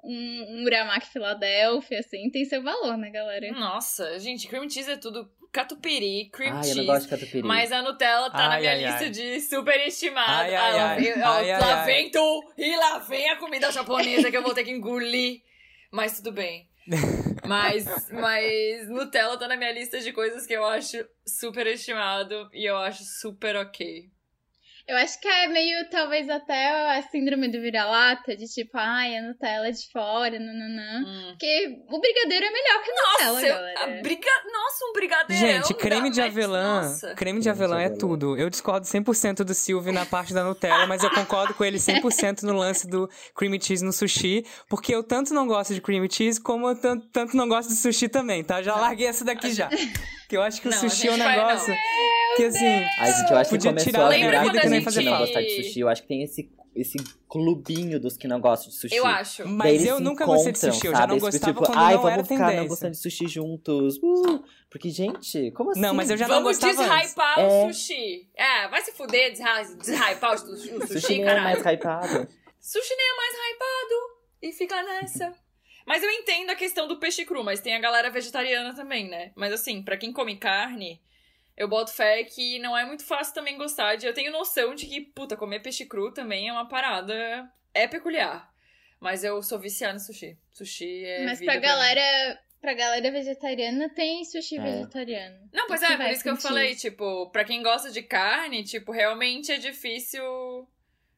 um, 0.04 0.45
um 0.50 0.63
Uramaki 0.65 1.08
Philadelphia, 1.08 2.00
assim, 2.00 2.30
tem 2.30 2.45
seu 2.45 2.62
valor, 2.62 2.97
né, 2.97 3.10
galera? 3.10 3.52
Nossa, 3.52 4.19
gente, 4.19 4.47
cream 4.47 4.69
cheese 4.69 4.91
é 4.91 4.97
tudo 4.97 5.32
catupiry, 5.51 6.29
cream 6.31 6.53
Ai, 6.53 6.59
eu 6.59 6.63
cheese. 6.63 6.77
não 6.77 6.85
gosto 6.85 7.03
de 7.03 7.09
catupiry. 7.09 7.43
Mas 7.43 7.71
a 7.71 7.81
Nutella 7.81 8.29
tá 8.29 8.37
na 8.47 8.53
Ai, 8.55 8.59
minha 8.61 8.71
ai, 8.71 8.85
lista 8.85 9.03
ai. 9.05 9.09
de 9.09 9.41
superestimada. 9.41 10.31
Ai, 10.31 10.55
ai, 10.55 10.71
Ah, 10.71 10.75
lá 10.77 10.91
ai. 10.91 11.11
Ai, 11.11 11.59
lá 11.59 11.79
ai. 11.81 11.85
vem 11.85 12.11
tu 12.11 12.53
e 12.57 12.75
lá 12.75 12.97
vem 12.99 13.29
a 13.29 13.35
comida 13.37 13.71
japonesa 13.71 14.29
que 14.31 14.37
eu 14.37 14.43
vou 14.43 14.53
ter 14.53 14.63
que 14.63 14.71
engolir. 14.71 15.41
Mas 15.91 16.17
tudo 16.17 16.31
bem. 16.31 16.69
Mas, 17.45 17.85
mas 18.11 18.87
Nutella 18.87 19.37
tá 19.37 19.47
na 19.47 19.57
minha 19.57 19.71
lista 19.71 19.99
de 19.99 20.13
coisas 20.13 20.45
que 20.45 20.53
eu 20.53 20.63
acho 20.63 21.03
superestimado 21.25 22.49
e 22.53 22.65
eu 22.65 22.77
acho 22.77 23.03
super 23.03 23.55
ok. 23.55 24.09
Eu 24.91 24.97
acho 24.97 25.21
que 25.21 25.27
é 25.30 25.47
meio, 25.47 25.89
talvez, 25.89 26.30
até 26.30 26.97
a 26.97 27.01
síndrome 27.04 27.47
do 27.49 27.62
vira-lata, 27.62 28.36
de 28.36 28.45
tipo, 28.45 28.71
ai, 28.77 29.15
a 29.15 29.21
Nutella 29.21 29.69
é 29.69 29.71
de 29.71 29.89
fora, 29.89 30.38
nananã. 30.38 31.06
Hum. 31.08 31.27
Porque 31.30 31.77
o 31.89 31.97
brigadeiro 32.01 32.45
é 32.45 32.51
melhor 32.51 32.84
que 32.84 32.91
a 32.91 32.93
Nutella, 32.93 33.34
Nossa, 33.34 33.47
eu- 33.47 33.56
galera. 33.56 33.84
a 33.99 34.01
briga... 34.01 34.30
Nossa, 34.51 34.86
um 34.89 34.93
brigadeiro. 34.93 35.47
Gente, 35.47 35.73
creme 35.75 36.10
de 36.10 36.21
avelã, 36.21 36.82
Nossa. 36.82 37.15
creme 37.15 37.39
de 37.39 37.49
avelã 37.49 37.80
é 37.82 37.89
tudo. 37.89 38.38
Eu 38.38 38.49
discordo 38.49 38.86
100% 38.86 39.45
do 39.45 39.54
Silvio 39.54 39.93
na 39.93 40.06
parte 40.06 40.34
da 40.34 40.43
Nutella, 40.43 40.86
mas 40.86 41.01
eu 41.04 41.10
concordo 41.10 41.54
com 41.54 41.63
ele 41.63 41.77
100% 41.77 42.43
no 42.43 42.54
lance 42.54 42.86
do 42.86 43.10
cream 43.34 43.54
cheese 43.62 43.86
no 43.86 43.93
sushi, 43.93 44.45
porque 44.67 44.93
eu 44.93 45.01
tanto 45.04 45.34
não 45.34 45.47
gosto 45.47 45.73
de 45.73 45.80
cream 45.80 46.06
cheese, 46.12 46.38
como 46.41 46.67
eu 46.67 46.75
tanto, 46.75 47.08
tanto 47.13 47.38
não 47.38 47.47
gosto 47.47 47.69
de 47.69 47.75
sushi 47.75 48.10
também, 48.10 48.43
tá? 48.43 48.62
Já 48.62 48.75
larguei 48.75 49.08
essa 49.08 49.23
daqui 49.23 49.54
já. 49.54 49.69
Que 50.31 50.37
eu 50.37 50.41
acho 50.43 50.61
que 50.61 50.67
o 50.69 50.71
Não, 50.71 50.77
a 50.77 50.79
sushi 50.79 51.07
é 51.09 51.11
um 51.11 51.17
vai- 51.17 51.35
negócio 51.35 51.75
que, 52.37 52.43
assim, 52.45 52.65
Ai, 52.65 53.11
gente, 53.11 53.31
eu 53.31 53.37
acho 53.37 53.49
que 53.49 53.57
começou 53.59 53.83
tirar 53.91 54.05
a 54.07 54.09
virar 54.11 54.41
a 54.43 54.61
que 54.61 54.69
nem 54.69 54.81
fazer 54.81 55.01
não 55.01 55.17
gostar 55.17 55.41
de 55.41 55.55
sushi. 55.57 55.79
Eu 55.81 55.89
acho 55.89 56.01
que 56.03 56.07
tem 56.07 56.23
esse, 56.23 56.49
esse 56.73 56.97
clubinho 57.27 57.99
dos 57.99 58.15
que 58.15 58.29
não 58.29 58.39
gostam 58.39 58.69
de 58.69 58.77
sushi. 58.77 58.95
Eu 58.95 59.05
acho. 59.05 59.45
Mas 59.45 59.85
eu 59.85 59.99
nunca 59.99 60.25
gostei 60.25 60.53
de 60.53 60.59
sushi, 60.59 60.87
eu 60.87 60.93
já 60.93 61.05
não 61.05 61.17
Esse 61.17 61.25
gostava 61.25 61.53
tipo, 61.53 61.65
quando 61.65 61.77
Ai, 61.77 61.95
não 61.95 62.01
vamos 62.01 62.17
era 62.19 62.23
ficar 62.23 62.53
não 62.53 62.67
gostando 62.67 62.91
de 62.93 62.97
sushi 62.99 63.27
juntos. 63.27 63.97
Uh, 63.97 64.41
porque, 64.69 64.89
gente, 64.89 65.51
como 65.51 65.71
assim? 65.71 65.81
Não, 65.81 65.93
mas 65.93 66.09
eu 66.09 66.15
já 66.15 66.29
não 66.29 66.35
Vamos 66.35 66.57
gostava 66.57 66.81
antes. 66.81 67.01
deshypar 67.01 67.39
É. 67.39 67.45
o 67.65 67.67
sushi. 67.73 68.29
É, 68.37 68.67
vai 68.69 68.81
se 68.83 68.93
fuder, 68.93 69.31
deshy- 69.31 69.75
deshypar 69.79 70.33
o 70.33 70.37
su- 70.37 70.45
o 70.45 70.55
sushi, 70.57 70.87
Sushi 70.93 71.09
nem 71.15 71.23
é 71.23 71.25
caralho. 71.25 71.43
mais 71.43 71.59
hypado. 71.65 72.27
Sushi 72.61 72.95
nem 72.95 73.05
é 73.05 73.15
mais 73.17 73.33
hypado. 73.33 73.95
E 74.41 74.51
fica 74.53 74.81
nessa. 74.81 75.33
Mas 75.85 76.03
eu 76.03 76.09
entendo 76.09 76.49
a 76.51 76.55
questão 76.55 76.87
do 76.87 76.97
peixe 76.99 77.25
cru, 77.25 77.43
mas 77.43 77.59
tem 77.61 77.73
a 77.75 77.79
galera 77.79 78.09
vegetariana 78.09 78.73
também, 78.75 79.07
né? 79.09 79.31
Mas 79.35 79.51
assim, 79.53 79.81
pra 79.83 79.97
quem 79.97 80.11
come 80.13 80.37
carne, 80.37 81.01
eu 81.57 81.67
boto 81.67 81.91
fé 81.93 82.23
que 82.23 82.59
não 82.59 82.77
é 82.77 82.85
muito 82.85 83.03
fácil 83.05 83.33
também 83.33 83.57
gostar 83.57 83.95
de. 83.95 84.05
Eu 84.05 84.13
tenho 84.13 84.31
noção 84.31 84.73
de 84.75 84.85
que, 84.85 85.01
puta, 85.01 85.35
comer 85.37 85.59
peixe 85.61 85.85
cru 85.85 86.11
também 86.11 86.47
é 86.49 86.51
uma 86.51 86.67
parada. 86.67 87.49
É 87.73 87.87
peculiar. 87.87 88.49
Mas 88.99 89.23
eu 89.23 89.41
sou 89.41 89.57
viciada 89.59 89.95
em 89.95 89.99
sushi. 89.99 90.37
Sushi 90.51 91.03
é. 91.05 91.25
Mas 91.25 91.39
vida 91.39 91.51
pra 91.51 91.59
pra 91.61 91.69
mim. 91.69 91.75
galera, 91.75 92.39
pra 92.61 92.73
galera 92.73 93.11
vegetariana, 93.11 93.89
tem 93.89 94.23
sushi 94.23 94.57
É. 94.57 94.61
vegetariano. 94.61 95.49
Não, 95.51 95.65
pois 95.67 95.81
é, 95.81 95.97
por 95.97 96.05
isso 96.09 96.21
que 96.23 96.29
eu 96.29 96.37
falei, 96.37 96.75
tipo, 96.75 97.29
pra 97.31 97.43
quem 97.43 97.63
gosta 97.63 97.89
de 97.89 98.03
carne, 98.03 98.63
tipo, 98.63 98.91
realmente 98.91 99.51
é 99.51 99.57
difícil 99.57 100.21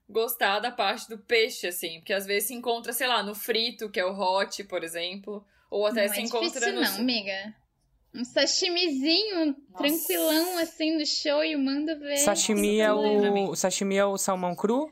gostar 0.10 0.60
da 0.60 0.72
parte 0.72 1.08
do 1.10 1.18
peixe, 1.18 1.68
assim. 1.68 2.00
Porque 2.00 2.14
às 2.14 2.26
vezes 2.26 2.48
se 2.50 2.54
encontra, 2.54 2.94
sei 2.94 3.08
lá, 3.08 3.24
no 3.24 3.34
frito, 3.36 3.90
que 3.90 4.00
é 4.00 4.06
o 4.06 4.14
hot, 4.18 4.64
por 4.66 4.84
exemplo. 4.84 5.44
Ou 5.70 5.86
até 5.88 6.08
não 6.08 6.14
se 6.14 6.20
é 6.20 6.24
encontra 6.24 6.48
difícil 6.50 6.74
no. 6.74 6.82
não, 6.82 6.96
amiga. 7.00 7.54
Um 8.16 8.24
sashimizinho 8.24 9.56
tranquilão, 9.76 10.60
assim, 10.60 10.98
do 10.98 11.06
show 11.06 11.44
e 11.44 11.56
manda 11.56 11.98
ver. 11.98 12.18
Sashimi 12.18 12.80
é 12.80 12.88
Nossa, 12.90 13.08
o, 13.08 13.50
o 13.50 13.56
sashimi 13.56 13.98
é 13.98 14.06
o 14.06 14.18
salmão 14.20 14.56
cru? 14.56 14.88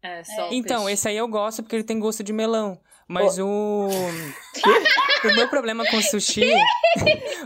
É, 0.00 0.22
só 0.22 0.48
o 0.48 0.52
Então, 0.52 0.80
peixe. 0.84 0.92
esse 0.94 1.08
aí 1.08 1.16
eu 1.16 1.26
gosto 1.26 1.62
porque 1.62 1.74
ele 1.76 1.84
tem 1.84 1.98
gosto 1.98 2.22
de 2.22 2.32
melão. 2.32 2.80
Mas 3.08 3.38
o. 3.40 3.88
o 5.24 5.34
meu 5.34 5.48
problema 5.48 5.84
com 5.84 6.00
sushi. 6.00 6.42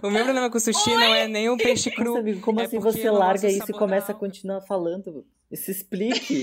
o 0.03 0.11
meu 0.11 0.25
problema 0.25 0.51
com 0.51 0.61
sushi 0.61 0.91
não 0.95 1.15
é 1.15 1.27
nem 1.27 1.49
o 1.49 1.57
peixe 1.57 1.91
cru. 1.91 2.19
Amigo, 2.19 2.41
como 2.41 2.61
É 2.61 2.65
assim 2.65 2.79
você 2.79 3.11
larga 3.11 3.49
isso 3.49 3.71
e 3.71 3.75
começa 3.75 4.13
a 4.13 4.15
continuar 4.15 4.61
falando? 4.61 5.27
Se 5.55 5.71
explique. 5.71 6.41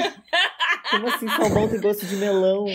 como 0.91 1.07
assim 1.07 1.27
salmão 1.27 1.67
tem 1.69 1.79
gosto 1.81 2.05
de 2.05 2.15
melão? 2.15 2.65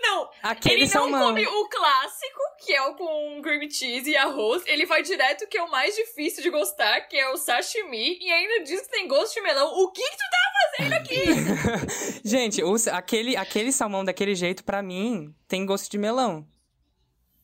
Não, 0.00 0.28
Aquele 0.42 0.74
ele 0.74 0.84
não 0.84 0.90
salmão. 0.92 1.28
come 1.28 1.46
o 1.46 1.68
clássico, 1.68 2.40
que 2.64 2.72
é 2.74 2.82
o 2.82 2.94
com 2.94 3.40
cream 3.42 3.70
cheese 3.70 4.10
e 4.10 4.16
arroz. 4.16 4.62
Ele 4.66 4.84
vai 4.84 5.02
direto 5.02 5.46
que 5.48 5.56
é 5.56 5.62
o 5.62 5.70
mais 5.70 5.94
difícil 5.96 6.42
de 6.42 6.50
gostar, 6.50 7.00
que 7.08 7.16
é 7.16 7.30
o 7.30 7.36
sashimi. 7.38 8.18
E 8.20 8.30
ainda 8.30 8.64
diz 8.64 8.82
que 8.82 8.90
tem 8.90 9.08
gosto 9.08 9.32
de 9.34 9.40
melão. 9.40 9.72
O 9.82 9.90
que 9.90 10.02
que 10.02 10.16
tu 10.16 10.30
tá 10.30 10.76
fazendo 10.76 10.92
aqui? 10.92 12.20
Gente, 12.28 12.62
o- 12.62 12.76
aquele, 12.92 13.34
aquele 13.36 13.72
salmão 13.72 14.04
daquele 14.04 14.34
jeito, 14.34 14.62
pra 14.62 14.82
mim, 14.82 15.34
tem 15.48 15.64
gosto 15.64 15.90
de 15.90 15.96
melão. 15.96 16.46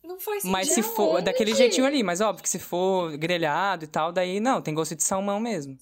Não 0.05 0.19
faz 0.21 0.43
sentido. 0.43 0.53
Mas 0.53 0.69
se 0.69 0.83
for. 0.83 1.23
Daquele 1.23 1.55
jeitinho 1.55 1.87
ali, 1.87 2.03
mas 2.03 2.21
óbvio 2.21 2.43
que 2.43 2.49
se 2.49 2.59
for 2.59 3.17
grelhado 3.17 3.85
e 3.85 3.89
tal, 3.89 4.13
daí 4.13 4.39
não, 4.39 4.61
tem 4.61 4.75
gosto 4.75 4.95
de 4.95 5.03
salmão 5.03 5.41
mesmo. 5.41 5.79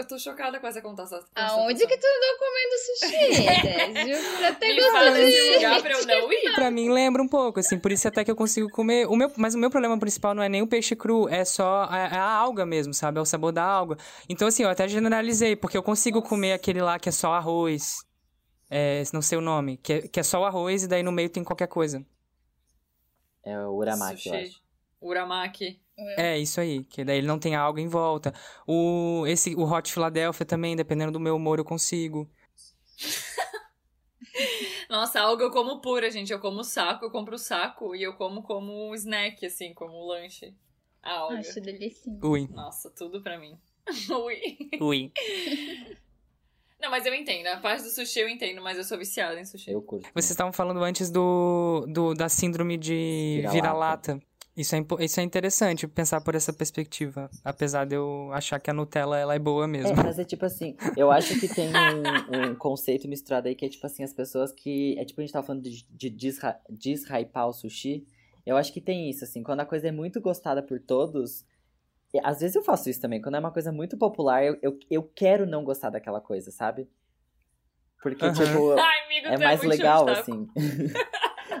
Eu 0.00 0.06
tô 0.06 0.18
chocada 0.18 0.58
com 0.58 0.66
essa 0.66 0.80
contação. 0.80 1.22
Aonde 1.34 1.86
que 1.86 1.98
tu 1.98 2.06
andou 2.06 2.38
comendo 2.38 2.74
sushi? 2.86 4.30
Pra 4.38 4.54
ter 4.54 4.74
Me 4.74 4.80
fala 4.80 5.10
lugar 5.10 5.82
pra 5.82 5.92
eu 5.92 6.06
não 6.06 6.32
ir. 6.32 6.54
Pra 6.54 6.70
mim 6.70 6.88
lembra 6.88 7.22
um 7.22 7.28
pouco, 7.28 7.60
assim, 7.60 7.78
por 7.78 7.92
isso 7.92 8.08
até 8.08 8.24
que 8.24 8.30
eu 8.30 8.34
consigo 8.34 8.70
comer. 8.70 9.06
O 9.06 9.14
meu, 9.14 9.30
mas 9.36 9.54
o 9.54 9.58
meu 9.58 9.68
problema 9.68 9.98
principal 9.98 10.34
não 10.34 10.42
é 10.42 10.48
nem 10.48 10.62
o 10.62 10.66
peixe 10.66 10.96
cru, 10.96 11.28
é 11.28 11.44
só 11.44 11.86
a, 11.90 11.98
é 11.98 12.16
a 12.16 12.24
alga 12.24 12.64
mesmo, 12.64 12.94
sabe? 12.94 13.18
É 13.18 13.20
o 13.20 13.26
sabor 13.26 13.52
da 13.52 13.62
alga. 13.62 13.98
Então, 14.26 14.48
assim, 14.48 14.62
eu 14.62 14.70
até 14.70 14.88
generalizei, 14.88 15.54
porque 15.54 15.76
eu 15.76 15.82
consigo 15.82 16.22
comer 16.22 16.54
aquele 16.54 16.80
lá 16.80 16.98
que 16.98 17.10
é 17.10 17.12
só 17.12 17.34
arroz. 17.34 17.98
É, 18.70 19.02
não 19.12 19.20
sei 19.20 19.36
o 19.36 19.42
nome, 19.42 19.76
que 19.76 19.92
é, 19.92 20.08
que 20.08 20.18
é 20.18 20.22
só 20.22 20.40
o 20.40 20.44
arroz 20.46 20.84
e 20.84 20.88
daí 20.88 21.02
no 21.02 21.12
meio 21.12 21.28
tem 21.28 21.44
qualquer 21.44 21.66
coisa. 21.68 22.02
É 23.44 23.58
o 23.58 23.74
uramaki, 23.74 24.28
eu 24.28 24.34
Sushi. 24.34 24.44
acho. 24.46 24.62
Uramaki. 25.02 25.80
É, 26.16 26.38
isso 26.38 26.60
aí, 26.60 26.84
que 26.84 27.04
daí 27.04 27.18
ele 27.18 27.26
não 27.26 27.38
tem 27.38 27.54
alga 27.54 27.80
em 27.80 27.88
volta. 27.88 28.32
O, 28.66 29.24
esse, 29.26 29.54
o 29.54 29.64
Hot 29.64 29.92
Philadelphia 29.92 30.46
também, 30.46 30.76
dependendo 30.76 31.12
do 31.12 31.20
meu 31.20 31.36
humor, 31.36 31.58
eu 31.58 31.64
consigo. 31.64 32.28
Nossa, 34.88 35.20
alga 35.20 35.44
eu 35.44 35.50
como 35.50 35.80
pura, 35.80 36.10
gente. 36.10 36.32
Eu 36.32 36.40
como 36.40 36.64
saco, 36.64 37.04
eu 37.04 37.10
compro 37.10 37.36
o 37.36 37.38
saco 37.38 37.94
e 37.94 38.02
eu 38.02 38.14
como 38.14 38.42
como 38.42 38.94
snack, 38.94 39.46
assim, 39.46 39.72
como 39.72 40.04
lanche. 40.06 40.54
A 41.02 41.12
alga. 41.12 41.38
Acho 41.38 41.60
delicinho. 41.60 42.18
Ui. 42.22 42.48
Nossa, 42.50 42.90
tudo 42.90 43.22
pra 43.22 43.38
mim. 43.38 43.56
Ui. 44.10 44.78
Ui. 44.80 45.12
Não, 46.80 46.90
mas 46.90 47.04
eu 47.04 47.14
entendo. 47.14 47.46
A 47.48 47.58
parte 47.58 47.82
do 47.82 47.90
sushi 47.90 48.20
eu 48.20 48.28
entendo, 48.28 48.62
mas 48.62 48.78
eu 48.78 48.84
sou 48.84 48.96
viciada 48.96 49.38
em 49.38 49.44
sushi. 49.44 49.70
Eu 49.70 49.82
curto. 49.82 50.08
Vocês 50.14 50.30
estavam 50.30 50.52
falando 50.52 50.82
antes 50.82 51.10
do, 51.10 51.86
do 51.86 52.14
da 52.14 52.28
síndrome 52.28 52.78
de 52.78 53.42
Vira-lata. 53.50 53.52
vira-lata. 54.14 54.22
Isso, 54.60 54.76
é, 54.76 54.84
isso 55.00 55.20
é 55.20 55.22
interessante 55.22 55.88
pensar 55.88 56.20
por 56.20 56.34
essa 56.34 56.52
perspectiva. 56.52 57.30
Apesar 57.42 57.86
de 57.86 57.94
eu 57.94 58.30
achar 58.32 58.60
que 58.60 58.70
a 58.70 58.74
Nutella 58.74 59.18
ela 59.18 59.34
é 59.34 59.38
boa 59.38 59.64
É, 59.64 59.66
mesmo. 59.66 59.96
mas 59.96 60.18
é 60.18 60.24
tipo 60.24 60.44
assim, 60.44 60.76
eu 60.96 61.10
acho 61.10 61.40
que 61.40 61.48
tem 61.48 61.68
um, 61.68 62.50
um 62.50 62.54
conceito 62.54 63.08
misturado 63.08 63.48
aí 63.48 63.54
que 63.54 63.64
é 63.64 63.68
tipo 63.70 63.86
assim, 63.86 64.02
as 64.02 64.12
pessoas 64.12 64.52
que. 64.52 64.98
É 64.98 65.04
tipo 65.04 65.20
a 65.20 65.24
gente 65.24 65.32
tava 65.32 65.46
falando 65.46 65.62
de, 65.62 65.86
de 65.88 66.10
desra, 66.10 66.60
deshypar 66.68 67.48
o 67.48 67.52
sushi. 67.54 68.06
Eu 68.44 68.56
acho 68.58 68.70
que 68.72 68.80
tem 68.80 69.08
isso, 69.08 69.24
assim, 69.24 69.42
quando 69.42 69.60
a 69.60 69.66
coisa 69.66 69.88
é 69.88 69.92
muito 69.92 70.20
gostada 70.20 70.62
por 70.62 70.78
todos. 70.78 71.44
Às 72.22 72.40
vezes 72.40 72.56
eu 72.56 72.62
faço 72.62 72.90
isso 72.90 73.00
também, 73.00 73.22
quando 73.22 73.36
é 73.36 73.38
uma 73.38 73.52
coisa 73.52 73.70
muito 73.70 73.96
popular, 73.96 74.44
eu, 74.44 74.58
eu, 74.60 74.78
eu 74.90 75.02
quero 75.14 75.46
não 75.46 75.62
gostar 75.62 75.90
daquela 75.90 76.20
coisa, 76.20 76.50
sabe? 76.50 76.88
Porque, 78.02 78.24
Aham. 78.24 78.34
tipo, 78.34 78.72
Ai, 78.72 79.04
amigo, 79.04 79.26
é 79.26 79.36
tu 79.36 79.42
mais 79.42 79.62
legal, 79.62 80.08
assim. 80.08 80.48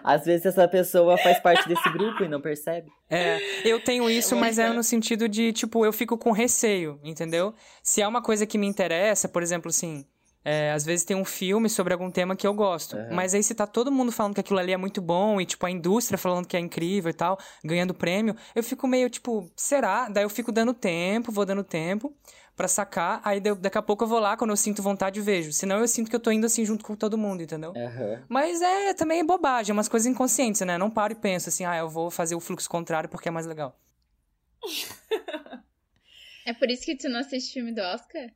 Às 0.02 0.24
vezes 0.24 0.46
essa 0.46 0.66
pessoa 0.66 1.18
faz 1.18 1.38
parte 1.40 1.68
desse 1.68 1.88
grupo 1.90 2.24
e 2.24 2.28
não 2.28 2.40
percebe. 2.40 2.90
É, 3.10 3.38
eu 3.64 3.80
tenho 3.80 4.08
isso, 4.08 4.36
mas 4.36 4.58
é 4.58 4.72
no 4.72 4.82
sentido 4.82 5.28
de, 5.28 5.52
tipo, 5.52 5.84
eu 5.84 5.92
fico 5.92 6.16
com 6.16 6.30
receio, 6.30 6.98
entendeu? 7.02 7.52
Se 7.82 8.00
é 8.00 8.08
uma 8.08 8.22
coisa 8.22 8.46
que 8.46 8.56
me 8.56 8.66
interessa, 8.66 9.28
por 9.28 9.42
exemplo, 9.42 9.68
assim, 9.68 10.06
é, 10.44 10.72
às 10.72 10.84
vezes 10.84 11.04
tem 11.04 11.16
um 11.16 11.24
filme 11.24 11.68
sobre 11.68 11.92
algum 11.92 12.10
tema 12.10 12.34
que 12.34 12.46
eu 12.46 12.54
gosto, 12.54 12.96
Aham. 12.96 13.08
mas 13.10 13.34
aí 13.34 13.42
se 13.42 13.54
tá 13.54 13.66
todo 13.66 13.92
mundo 13.92 14.10
falando 14.10 14.34
que 14.34 14.40
aquilo 14.40 14.58
ali 14.58 14.72
é 14.72 14.76
muito 14.76 15.02
bom 15.02 15.40
e, 15.40 15.44
tipo, 15.44 15.66
a 15.66 15.70
indústria 15.70 16.16
falando 16.16 16.46
que 16.46 16.56
é 16.56 16.60
incrível 16.60 17.10
e 17.10 17.14
tal, 17.14 17.38
ganhando 17.64 17.92
prêmio, 17.92 18.34
eu 18.54 18.62
fico 18.62 18.86
meio, 18.86 19.10
tipo, 19.10 19.50
será? 19.56 20.08
Daí 20.08 20.24
eu 20.24 20.30
fico 20.30 20.50
dando 20.50 20.72
tempo, 20.72 21.32
vou 21.32 21.44
dando 21.44 21.64
tempo 21.64 22.14
pra 22.60 22.68
sacar, 22.68 23.22
aí 23.24 23.40
deu- 23.40 23.56
daqui 23.56 23.78
a 23.78 23.82
pouco 23.82 24.04
eu 24.04 24.08
vou 24.08 24.18
lá, 24.18 24.36
quando 24.36 24.50
eu 24.50 24.56
sinto 24.56 24.82
vontade, 24.82 25.18
vejo. 25.18 25.50
Senão 25.50 25.78
eu 25.78 25.88
sinto 25.88 26.10
que 26.10 26.14
eu 26.16 26.20
tô 26.20 26.30
indo 26.30 26.44
assim 26.44 26.62
junto 26.62 26.84
com 26.84 26.94
todo 26.94 27.16
mundo, 27.16 27.42
entendeu? 27.42 27.72
Aham. 27.74 28.22
Mas 28.28 28.60
é 28.60 28.92
também 28.92 29.20
é 29.20 29.24
bobagem, 29.24 29.70
é 29.70 29.72
umas 29.72 29.88
coisas 29.88 30.06
inconscientes, 30.06 30.60
né? 30.60 30.76
Não 30.76 30.90
paro 30.90 31.14
e 31.14 31.16
penso 31.16 31.48
assim, 31.48 31.64
ah, 31.64 31.76
eu 31.78 31.88
vou 31.88 32.10
fazer 32.10 32.34
o 32.34 32.40
fluxo 32.40 32.68
contrário 32.68 33.08
porque 33.08 33.28
é 33.28 33.32
mais 33.32 33.46
legal. 33.46 33.78
É 36.46 36.54
por 36.54 36.70
isso 36.70 36.84
que 36.84 36.96
tu 36.96 37.08
não 37.08 37.20
assiste 37.20 37.52
filme 37.52 37.72
do 37.72 37.80
Oscar? 37.82 38.28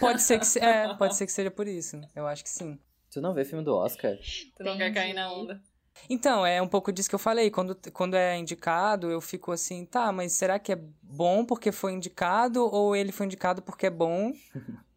Pode 0.00 0.22
ser 0.22 0.38
que 0.38 0.46
se- 0.46 0.58
é, 0.58 0.92
pode 0.96 1.14
ser 1.16 1.26
que 1.26 1.32
seja 1.32 1.50
por 1.50 1.68
isso. 1.68 2.00
Eu 2.14 2.26
acho 2.26 2.42
que 2.42 2.48
sim. 2.50 2.78
Tu 3.10 3.20
não 3.20 3.34
vê 3.34 3.44
filme 3.44 3.62
do 3.64 3.74
Oscar? 3.76 4.16
Tu 4.56 4.64
não 4.64 4.76
quer 4.76 4.92
cair 4.92 5.12
na 5.14 5.30
onda. 5.32 5.62
Então, 6.08 6.44
é 6.44 6.60
um 6.60 6.68
pouco 6.68 6.92
disso 6.92 7.08
que 7.08 7.14
eu 7.14 7.18
falei. 7.18 7.50
Quando, 7.50 7.76
quando 7.92 8.14
é 8.14 8.36
indicado, 8.36 9.10
eu 9.10 9.20
fico 9.20 9.52
assim, 9.52 9.84
tá, 9.84 10.12
mas 10.12 10.32
será 10.32 10.58
que 10.58 10.72
é 10.72 10.78
bom 11.02 11.44
porque 11.44 11.72
foi 11.72 11.92
indicado 11.92 12.64
ou 12.64 12.94
ele 12.94 13.12
foi 13.12 13.26
indicado 13.26 13.62
porque 13.62 13.86
é 13.86 13.90
bom? 13.90 14.32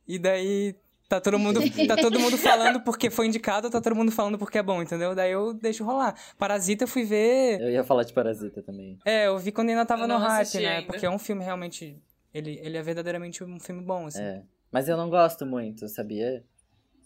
E 0.08 0.18
daí 0.18 0.76
tá 1.08 1.20
todo 1.20 1.38
mundo, 1.40 1.60
tá 1.88 1.96
todo 1.96 2.20
mundo 2.20 2.38
falando 2.38 2.82
porque 2.82 3.10
foi 3.10 3.28
indicado, 3.28 3.68
ou 3.68 3.72
tá 3.72 3.82
todo 3.82 3.96
mundo 3.96 4.12
falando 4.12 4.38
porque 4.38 4.58
é 4.58 4.64
bom, 4.64 4.82
entendeu? 4.82 5.14
Daí 5.16 5.32
eu 5.32 5.54
deixo 5.54 5.84
rolar. 5.84 6.16
Parasita 6.38 6.84
eu 6.84 6.88
fui 6.88 7.04
ver. 7.04 7.60
Eu 7.60 7.70
ia 7.70 7.84
falar 7.84 8.04
de 8.04 8.14
Parasita 8.14 8.62
também. 8.62 8.98
É, 9.06 9.28
eu 9.28 9.38
vi 9.38 9.52
quando 9.52 9.70
ainda 9.70 9.86
tava 9.86 10.08
no 10.08 10.18
hype, 10.18 10.60
né? 10.60 10.68
ainda. 10.68 10.88
Porque 10.88 11.06
é 11.06 11.10
um 11.10 11.20
filme 11.20 11.44
realmente. 11.44 12.02
Ele, 12.34 12.60
ele 12.64 12.78
é 12.78 12.82
verdadeiramente 12.82 13.44
um 13.44 13.60
filme 13.60 13.82
bom, 13.82 14.06
assim. 14.06 14.22
É. 14.22 14.44
Mas 14.72 14.88
eu 14.88 14.96
não 14.96 15.10
gosto 15.10 15.46
muito, 15.46 15.88
sabia? 15.88 16.44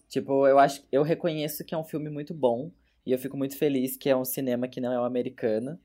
Tipo, 0.10 0.46
eu 0.48 0.60
acho, 0.60 0.84
eu 0.92 1.02
reconheço 1.02 1.64
que 1.64 1.74
é 1.74 1.78
um 1.78 1.84
filme 1.84 2.10
muito 2.10 2.34
bom 2.34 2.70
e 3.06 3.12
eu 3.12 3.18
fico 3.20 3.38
muito 3.38 3.58
feliz 3.58 3.98
que 3.98 4.10
é 4.10 4.16
um 4.16 4.26
cinema 4.26 4.68
que 4.68 4.80
não 4.82 4.92
é 4.92 5.00
o 5.00 5.04
americano. 5.04 5.80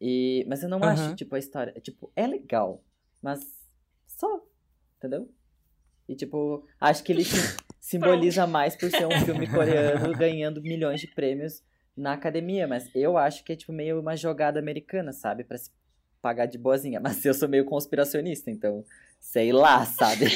E 0.00 0.44
mas 0.48 0.62
eu 0.62 0.68
não 0.68 0.78
Aham. 0.78 0.92
acho 0.92 1.16
tipo 1.16 1.34
a 1.34 1.38
história, 1.38 1.72
tipo, 1.80 2.12
é 2.14 2.26
legal, 2.26 2.82
mas 3.22 3.40
só, 4.06 4.44
entendeu? 4.98 5.30
E 6.08 6.14
tipo, 6.14 6.66
acho 6.80 7.02
que 7.02 7.12
ele 7.12 7.24
sim- 7.24 7.56
simboliza 7.80 8.46
mais 8.46 8.76
por 8.76 8.90
ser 8.90 9.06
um 9.06 9.18
filme 9.24 9.46
coreano 9.46 10.12
ganhando 10.18 10.60
milhões 10.62 11.00
de 11.00 11.06
prêmios 11.08 11.62
na 11.96 12.12
academia, 12.12 12.66
mas 12.68 12.90
eu 12.94 13.16
acho 13.16 13.42
que 13.42 13.52
é 13.52 13.56
tipo 13.56 13.72
meio 13.72 13.98
uma 14.00 14.14
jogada 14.16 14.58
americana, 14.60 15.12
sabe, 15.12 15.44
Pra 15.44 15.56
se 15.56 15.70
pagar 16.20 16.46
de 16.46 16.58
boazinha, 16.58 17.00
mas 17.00 17.24
eu 17.24 17.32
sou 17.32 17.48
meio 17.48 17.64
conspiracionista, 17.64 18.50
então 18.50 18.84
sei 19.18 19.50
lá, 19.52 19.84
sabe? 19.86 20.26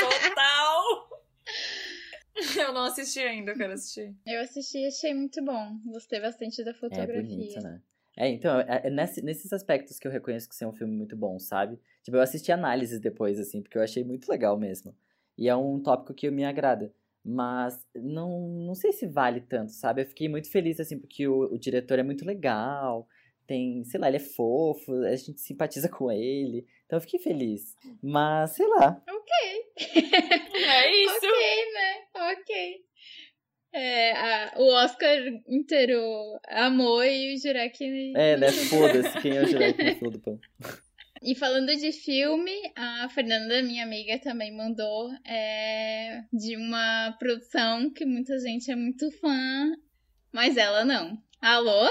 Total! 0.00 1.08
Eu 2.64 2.72
não 2.72 2.84
assisti 2.84 3.20
ainda, 3.20 3.52
eu 3.52 3.56
quero 3.56 3.72
assistir. 3.74 4.14
Eu 4.26 4.40
assisti 4.40 4.78
e 4.78 4.86
achei 4.86 5.12
muito 5.14 5.44
bom. 5.44 5.78
Gostei 5.84 6.20
bastante 6.20 6.64
da 6.64 6.70
É 6.70 6.74
fotografia. 6.74 7.22
bonito, 7.22 7.60
né? 7.60 7.80
É, 8.16 8.28
então, 8.28 8.60
é, 8.60 8.82
é 8.84 8.90
nesse- 8.90 9.22
nesses 9.22 9.52
aspectos 9.52 9.98
que 9.98 10.06
eu 10.06 10.12
reconheço 10.12 10.48
que 10.48 10.64
é 10.64 10.66
um 10.66 10.72
filme 10.72 10.96
muito 10.96 11.16
bom, 11.16 11.38
sabe? 11.38 11.78
Tipo, 12.02 12.16
eu 12.16 12.20
assisti 12.22 12.52
análises 12.52 13.00
depois, 13.00 13.38
assim, 13.40 13.60
porque 13.60 13.76
eu 13.76 13.82
achei 13.82 14.04
muito 14.04 14.28
legal 14.30 14.56
mesmo. 14.58 14.94
E 15.36 15.48
é 15.48 15.56
um 15.56 15.80
tópico 15.80 16.14
que 16.14 16.30
me 16.30 16.44
agrada. 16.44 16.92
Mas 17.24 17.84
não, 17.94 18.48
não 18.48 18.74
sei 18.74 18.92
se 18.92 19.06
vale 19.06 19.40
tanto, 19.40 19.72
sabe? 19.72 20.02
Eu 20.02 20.06
fiquei 20.06 20.28
muito 20.28 20.50
feliz, 20.50 20.78
assim, 20.78 20.98
porque 20.98 21.26
o, 21.26 21.54
o 21.54 21.58
diretor 21.58 21.98
é 21.98 22.02
muito 22.02 22.24
legal. 22.24 23.08
Tem, 23.46 23.82
sei 23.84 23.98
lá, 23.98 24.08
ele 24.08 24.18
é 24.18 24.20
fofo, 24.20 24.92
a 25.02 25.16
gente 25.16 25.40
simpatiza 25.40 25.88
com 25.90 26.10
ele. 26.12 26.66
Então 26.86 26.96
eu 26.98 27.00
fiquei 27.00 27.18
feliz. 27.20 27.76
Mas, 28.02 28.50
sei 28.52 28.66
lá. 28.66 29.00
É 30.54 31.02
isso! 31.02 31.14
Ok, 31.16 31.72
né? 31.72 32.32
Ok. 32.32 32.76
É, 33.72 34.12
a- 34.12 34.52
o 34.58 34.66
Oscar 34.84 35.18
inteiro 35.48 36.00
amou 36.48 37.02
e 37.04 37.34
o 37.34 37.38
Jurek. 37.40 38.12
É, 38.16 38.36
né? 38.36 38.46
Foda-se 38.70 39.20
quem 39.20 39.36
é 39.36 39.42
o 39.42 39.46
Jurek 39.46 39.82
no 39.82 39.94
fila 39.96 40.10
do 40.12 40.20
pão. 40.20 40.38
E 41.22 41.34
falando 41.34 41.74
de 41.74 41.90
filme, 41.90 42.52
a 42.76 43.08
Fernanda, 43.08 43.62
minha 43.62 43.82
amiga, 43.84 44.18
também 44.20 44.54
mandou 44.54 45.10
é, 45.26 46.22
de 46.32 46.54
uma 46.56 47.16
produção 47.18 47.90
que 47.90 48.04
muita 48.04 48.38
gente 48.38 48.70
é 48.70 48.76
muito 48.76 49.10
fã, 49.12 49.72
mas 50.32 50.56
ela 50.56 50.84
não. 50.84 51.18
Alô? 51.40 51.88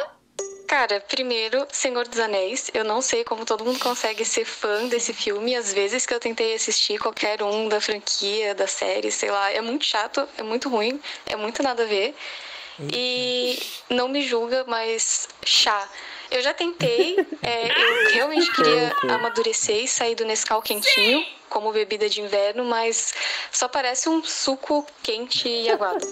Cara, 0.67 0.99
primeiro, 1.01 1.67
Senhor 1.71 2.07
dos 2.07 2.19
Anéis. 2.19 2.71
Eu 2.73 2.83
não 2.83 3.01
sei 3.01 3.23
como 3.23 3.45
todo 3.45 3.65
mundo 3.65 3.79
consegue 3.79 4.25
ser 4.25 4.45
fã 4.45 4.87
desse 4.87 5.13
filme. 5.13 5.55
Às 5.55 5.73
vezes 5.73 6.05
que 6.05 6.13
eu 6.13 6.19
tentei 6.19 6.55
assistir 6.55 6.99
qualquer 6.99 7.43
um 7.43 7.67
da 7.67 7.79
franquia, 7.79 8.55
da 8.55 8.67
série, 8.67 9.11
sei 9.11 9.29
lá, 9.29 9.51
é 9.51 9.61
muito 9.61 9.85
chato, 9.85 10.27
é 10.37 10.43
muito 10.43 10.69
ruim, 10.69 10.99
é 11.25 11.35
muito 11.35 11.61
nada 11.61 11.83
a 11.83 11.85
ver. 11.85 12.15
E 12.91 13.61
não 13.89 14.07
me 14.07 14.23
julga, 14.23 14.63
mas 14.67 15.27
chá. 15.45 15.87
Eu 16.31 16.41
já 16.41 16.53
tentei, 16.53 17.15
é, 17.43 17.67
eu 17.67 18.13
realmente 18.13 18.51
queria 18.51 18.95
amadurecer 19.09 19.83
e 19.83 19.87
sair 19.87 20.15
do 20.15 20.25
Nescau 20.25 20.61
quentinho 20.61 21.23
como 21.49 21.71
bebida 21.71 22.09
de 22.09 22.19
inverno, 22.19 22.65
mas 22.65 23.13
só 23.51 23.67
parece 23.67 24.09
um 24.09 24.23
suco 24.23 24.85
quente 25.03 25.47
e 25.47 25.69
aguado. 25.69 26.07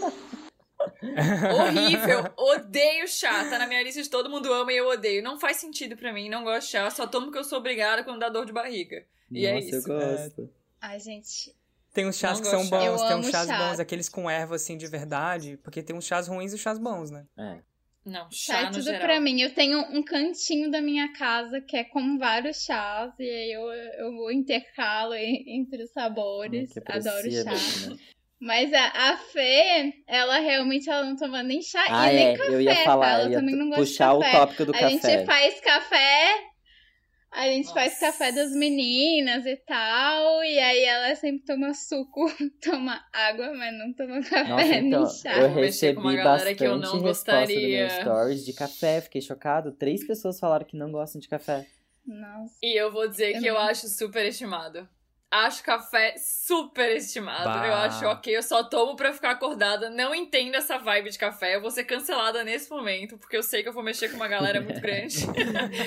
Horrível! 1.53 2.31
Odeio 2.37 3.07
chá. 3.07 3.49
Tá 3.49 3.57
na 3.59 3.67
minha 3.67 3.81
lista 3.83 4.01
de 4.01 4.09
todo 4.09 4.29
mundo 4.29 4.51
ama 4.53 4.71
e 4.73 4.77
eu 4.77 4.87
odeio. 4.87 5.23
Não 5.23 5.39
faz 5.39 5.57
sentido 5.57 5.95
pra 5.97 6.13
mim, 6.13 6.29
não 6.29 6.43
gosto 6.43 6.67
de 6.67 6.71
chá. 6.73 6.89
Só 6.89 7.07
tomo 7.07 7.27
porque 7.27 7.39
eu 7.39 7.43
sou 7.43 7.59
obrigada 7.59 8.03
quando 8.03 8.19
dá 8.19 8.29
dor 8.29 8.45
de 8.45 8.53
barriga. 8.53 9.05
E 9.31 9.45
é 9.45 9.53
Nossa, 9.53 9.67
eu 9.67 9.79
isso. 9.79 9.87
gosto. 9.87 10.49
Ai, 10.81 10.99
gente. 10.99 11.55
Tem 11.93 12.07
uns 12.07 12.17
chás 12.17 12.37
Não 12.39 12.43
que 12.43 12.49
são 12.49 12.69
bons, 12.69 13.01
Eu 13.01 13.07
tem 13.07 13.17
uns 13.17 13.29
chás 13.29 13.47
chá. 13.47 13.57
bons, 13.69 13.79
aqueles 13.79 14.07
com 14.09 14.29
erva 14.29 14.55
assim 14.55 14.77
de 14.77 14.87
verdade, 14.87 15.57
porque 15.63 15.83
tem 15.83 15.95
uns 15.95 16.05
chás 16.05 16.27
ruins 16.27 16.53
e 16.53 16.57
chás 16.57 16.79
bons, 16.79 17.11
né? 17.11 17.25
É. 17.37 17.57
Não, 18.03 18.31
chá 18.31 18.53
Chá 18.53 18.59
é 18.61 18.65
no 18.67 18.71
tudo 18.71 18.83
geral. 18.85 19.01
pra 19.01 19.19
mim. 19.19 19.41
Eu 19.41 19.53
tenho 19.53 19.77
um 19.91 20.01
cantinho 20.01 20.71
da 20.71 20.81
minha 20.81 21.11
casa 21.13 21.61
que 21.61 21.77
é 21.77 21.83
com 21.83 22.17
vários 22.17 22.63
chás, 22.63 23.13
e 23.19 23.23
aí 23.23 23.51
eu, 23.51 23.61
eu 24.05 24.11
vou 24.15 24.31
intercalo 24.31 25.13
en- 25.13 25.43
entre 25.59 25.83
os 25.83 25.91
sabores. 25.91 26.71
Que 26.73 26.79
Adoro 26.91 27.31
chá. 27.31 27.89
né? 27.89 27.97
Mas 28.41 28.73
a, 28.73 29.11
a 29.11 29.17
Fê, 29.17 29.93
ela 30.07 30.39
realmente 30.39 30.89
ela 30.89 31.03
não 31.05 31.15
toma 31.15 31.43
nem 31.43 31.61
chá 31.61 31.83
Ah, 31.87 32.11
e 32.11 32.15
nem 32.15 32.27
é, 32.29 32.37
café, 32.37 32.49
eu 32.55 32.61
ia 32.61 32.75
tá? 32.75 32.83
Falar, 32.83 33.11
Ela 33.11 33.23
eu 33.25 33.29
ia 33.31 33.37
também 33.37 33.55
não 33.55 33.69
gosta 33.69 33.81
puxar 33.83 34.09
de 34.11 34.15
o 34.17 34.19
café. 34.21 34.31
tópico 34.39 34.65
do 34.65 34.71
a 34.75 34.79
café. 34.79 34.89
gente 34.89 35.25
faz 35.27 35.59
café. 35.61 36.51
A 37.33 37.43
gente 37.47 37.67
Nossa. 37.67 37.73
faz 37.79 37.99
café 37.99 38.31
das 38.33 38.51
meninas 38.51 39.45
e 39.45 39.55
tal, 39.57 40.43
e 40.43 40.59
aí 40.59 40.83
ela 40.83 41.15
sempre 41.15 41.45
toma 41.45 41.73
suco, 41.73 42.25
toma 42.61 42.99
água, 43.13 43.53
mas 43.53 43.73
não 43.77 43.93
toma 43.93 44.21
café 44.21 44.43
Nossa, 44.49 44.65
nem 44.67 44.87
então, 44.87 45.05
chá. 45.09 45.37
eu 45.37 45.53
recebi 45.53 46.17
bastante 46.23 46.55
que 46.55 46.63
eu 46.65 46.77
não 46.77 46.99
resposta 46.99 47.31
gostaria. 47.37 47.77
meu 47.87 47.89
stories 48.01 48.43
de 48.43 48.51
café, 48.53 48.99
fiquei 49.01 49.21
chocado. 49.21 49.71
Três 49.71 50.05
pessoas 50.05 50.39
falaram 50.39 50.65
que 50.65 50.75
não 50.75 50.91
gostam 50.91 51.21
de 51.21 51.29
café. 51.29 51.65
Nossa. 52.05 52.55
E 52.61 52.75
eu 52.77 52.91
vou 52.91 53.07
dizer 53.07 53.35
Eu 53.35 53.39
que 53.39 53.45
eu 53.47 53.53
não- 53.53 53.61
acho 53.61 53.87
super 53.87 54.25
estimado. 54.25 54.89
Acho 55.31 55.63
café 55.63 56.15
super 56.17 56.93
estimado. 56.97 57.45
Bah. 57.45 57.65
Eu 57.65 57.73
acho 57.73 58.05
ok, 58.05 58.35
eu 58.35 58.43
só 58.43 58.65
tomo 58.65 58.97
pra 58.97 59.13
ficar 59.13 59.31
acordada. 59.31 59.89
Não 59.89 60.13
entendo 60.13 60.55
essa 60.55 60.77
vibe 60.77 61.09
de 61.09 61.17
café. 61.17 61.55
Eu 61.55 61.61
vou 61.61 61.71
ser 61.71 61.85
cancelada 61.85 62.43
nesse 62.43 62.69
momento, 62.69 63.17
porque 63.17 63.37
eu 63.37 63.43
sei 63.43 63.63
que 63.63 63.69
eu 63.69 63.73
vou 63.73 63.81
mexer 63.81 64.09
com 64.09 64.17
uma 64.17 64.27
galera 64.27 64.59
muito 64.59 64.79
grande. 64.81 65.25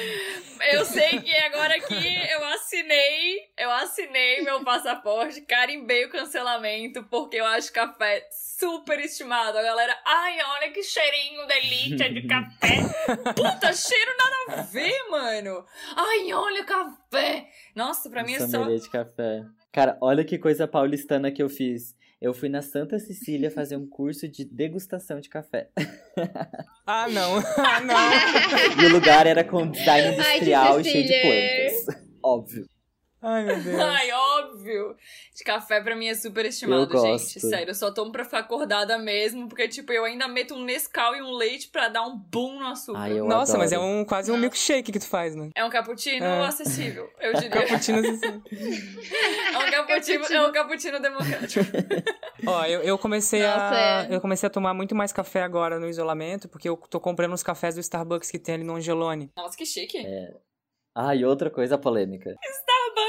eu 0.72 0.84
sei 0.86 1.20
que 1.20 1.34
agora 1.36 1.76
aqui 1.76 2.30
eu 2.30 2.44
assinei, 2.54 3.50
eu 3.58 3.70
assinei 3.70 4.40
meu 4.40 4.64
passaporte, 4.64 5.42
carimbei 5.42 6.06
o 6.06 6.10
cancelamento, 6.10 7.04
porque 7.04 7.36
eu 7.36 7.44
acho 7.44 7.70
café 7.70 8.26
super 8.30 8.53
estimado. 9.04 9.58
A 9.58 9.62
galera, 9.62 9.96
ai, 10.04 10.36
olha 10.56 10.72
que 10.72 10.82
cheirinho 10.82 11.46
delícia 11.46 12.12
de 12.12 12.26
café. 12.26 12.76
Puta, 13.34 13.72
cheiro 13.72 14.12
nada 14.18 14.60
a 14.60 14.62
ver, 14.62 15.08
mano. 15.10 15.64
Ai, 15.96 16.32
olha 16.32 16.64
café. 16.64 17.48
Nossa, 17.74 18.10
pra 18.10 18.24
mim 18.24 18.34
é 18.34 18.46
só. 18.46 18.64
De 18.64 18.90
café. 18.90 19.44
Cara, 19.72 19.96
olha 20.00 20.24
que 20.24 20.38
coisa 20.38 20.68
paulistana 20.68 21.30
que 21.30 21.42
eu 21.42 21.48
fiz. 21.48 21.94
Eu 22.20 22.32
fui 22.32 22.48
na 22.48 22.62
Santa 22.62 22.98
Cecília 22.98 23.50
fazer 23.50 23.76
um 23.76 23.86
curso 23.86 24.26
de 24.28 24.44
degustação 24.44 25.20
de 25.20 25.28
café. 25.28 25.70
Ah, 26.86 27.08
não. 27.08 27.38
Ah, 27.56 27.80
não. 27.80 28.82
E 28.82 28.86
o 28.86 28.92
lugar 28.92 29.26
era 29.26 29.42
com 29.42 29.70
design 29.70 30.08
Ai, 30.08 30.12
industrial 30.12 30.80
e 30.80 30.84
cheio 30.84 31.06
de 31.06 31.20
plantas. 31.22 32.04
Óbvio. 32.22 32.66
Ai, 33.24 33.44
meu 33.44 33.56
Deus. 33.62 33.80
Ai, 33.80 34.12
óbvio. 34.12 34.96
De 35.34 35.42
café 35.42 35.80
pra 35.80 35.96
mim 35.96 36.06
é 36.08 36.14
super 36.14 36.44
estimado, 36.44 36.82
Eu 36.82 36.86
gosto. 36.88 37.06
gente. 37.32 37.40
Sério, 37.40 37.70
eu 37.70 37.74
só 37.74 37.90
tomo 37.90 38.12
pra 38.12 38.24
ficar 38.24 38.40
acordada 38.40 38.98
mesmo, 38.98 39.48
porque, 39.48 39.66
tipo, 39.66 39.92
eu 39.92 40.04
ainda 40.04 40.28
meto 40.28 40.54
um 40.54 40.62
Nescau 40.64 41.16
e 41.16 41.22
um 41.22 41.32
leite 41.32 41.68
pra 41.68 41.88
dar 41.88 42.02
um 42.02 42.16
boom 42.16 42.58
no 42.60 42.66
açúcar. 42.66 42.98
Ai, 43.00 43.18
eu 43.18 43.26
Nossa, 43.26 43.56
mas 43.58 43.72
é 43.72 43.76
adoro. 43.76 43.90
um 43.90 44.04
quase 44.04 44.30
um 44.30 44.36
milkshake 44.36 44.92
que 44.92 44.98
tu 44.98 45.08
faz, 45.08 45.34
né? 45.34 45.50
É 45.54 45.64
um 45.64 45.70
cappuccino 45.70 46.24
É. 46.24 46.46
acessível, 46.46 47.08
eu 47.20 47.32
diria. 47.40 47.50
Cappuccino 47.50 47.98
assim. 48.00 48.42
É 49.54 49.80
um 49.80 49.86
cappuccino, 49.86 50.24
é 50.26 50.48
um 50.48 50.52
cappuccino 50.52 51.00
democrático. 51.00 51.64
Ó, 52.46 52.64
eu, 52.66 52.82
eu 52.82 52.98
comecei 52.98 53.42
Nossa, 53.42 53.74
a. 53.74 54.06
é. 54.10 54.14
Eu 54.14 54.20
comecei 54.20 54.46
a 54.46 54.50
tomar 54.50 54.74
muito 54.74 54.94
mais 54.94 55.12
café 55.12 55.42
agora 55.42 55.78
no 55.78 55.88
isolamento, 55.88 56.48
porque 56.48 56.68
eu 56.68 56.76
tô 56.76 57.00
comprando 57.00 57.32
os 57.32 57.42
cafés 57.42 57.74
do 57.74 57.80
Starbucks 57.80 58.30
que 58.30 58.38
tem 58.38 58.56
ali 58.56 58.64
no 58.64 58.74
Angelone. 58.76 59.30
Nossa, 59.36 59.56
que 59.56 59.64
chique. 59.64 59.98
Ah, 60.94 61.14
e 61.14 61.24
outra 61.24 61.50
coisa 61.50 61.76
polêmica. 61.76 62.34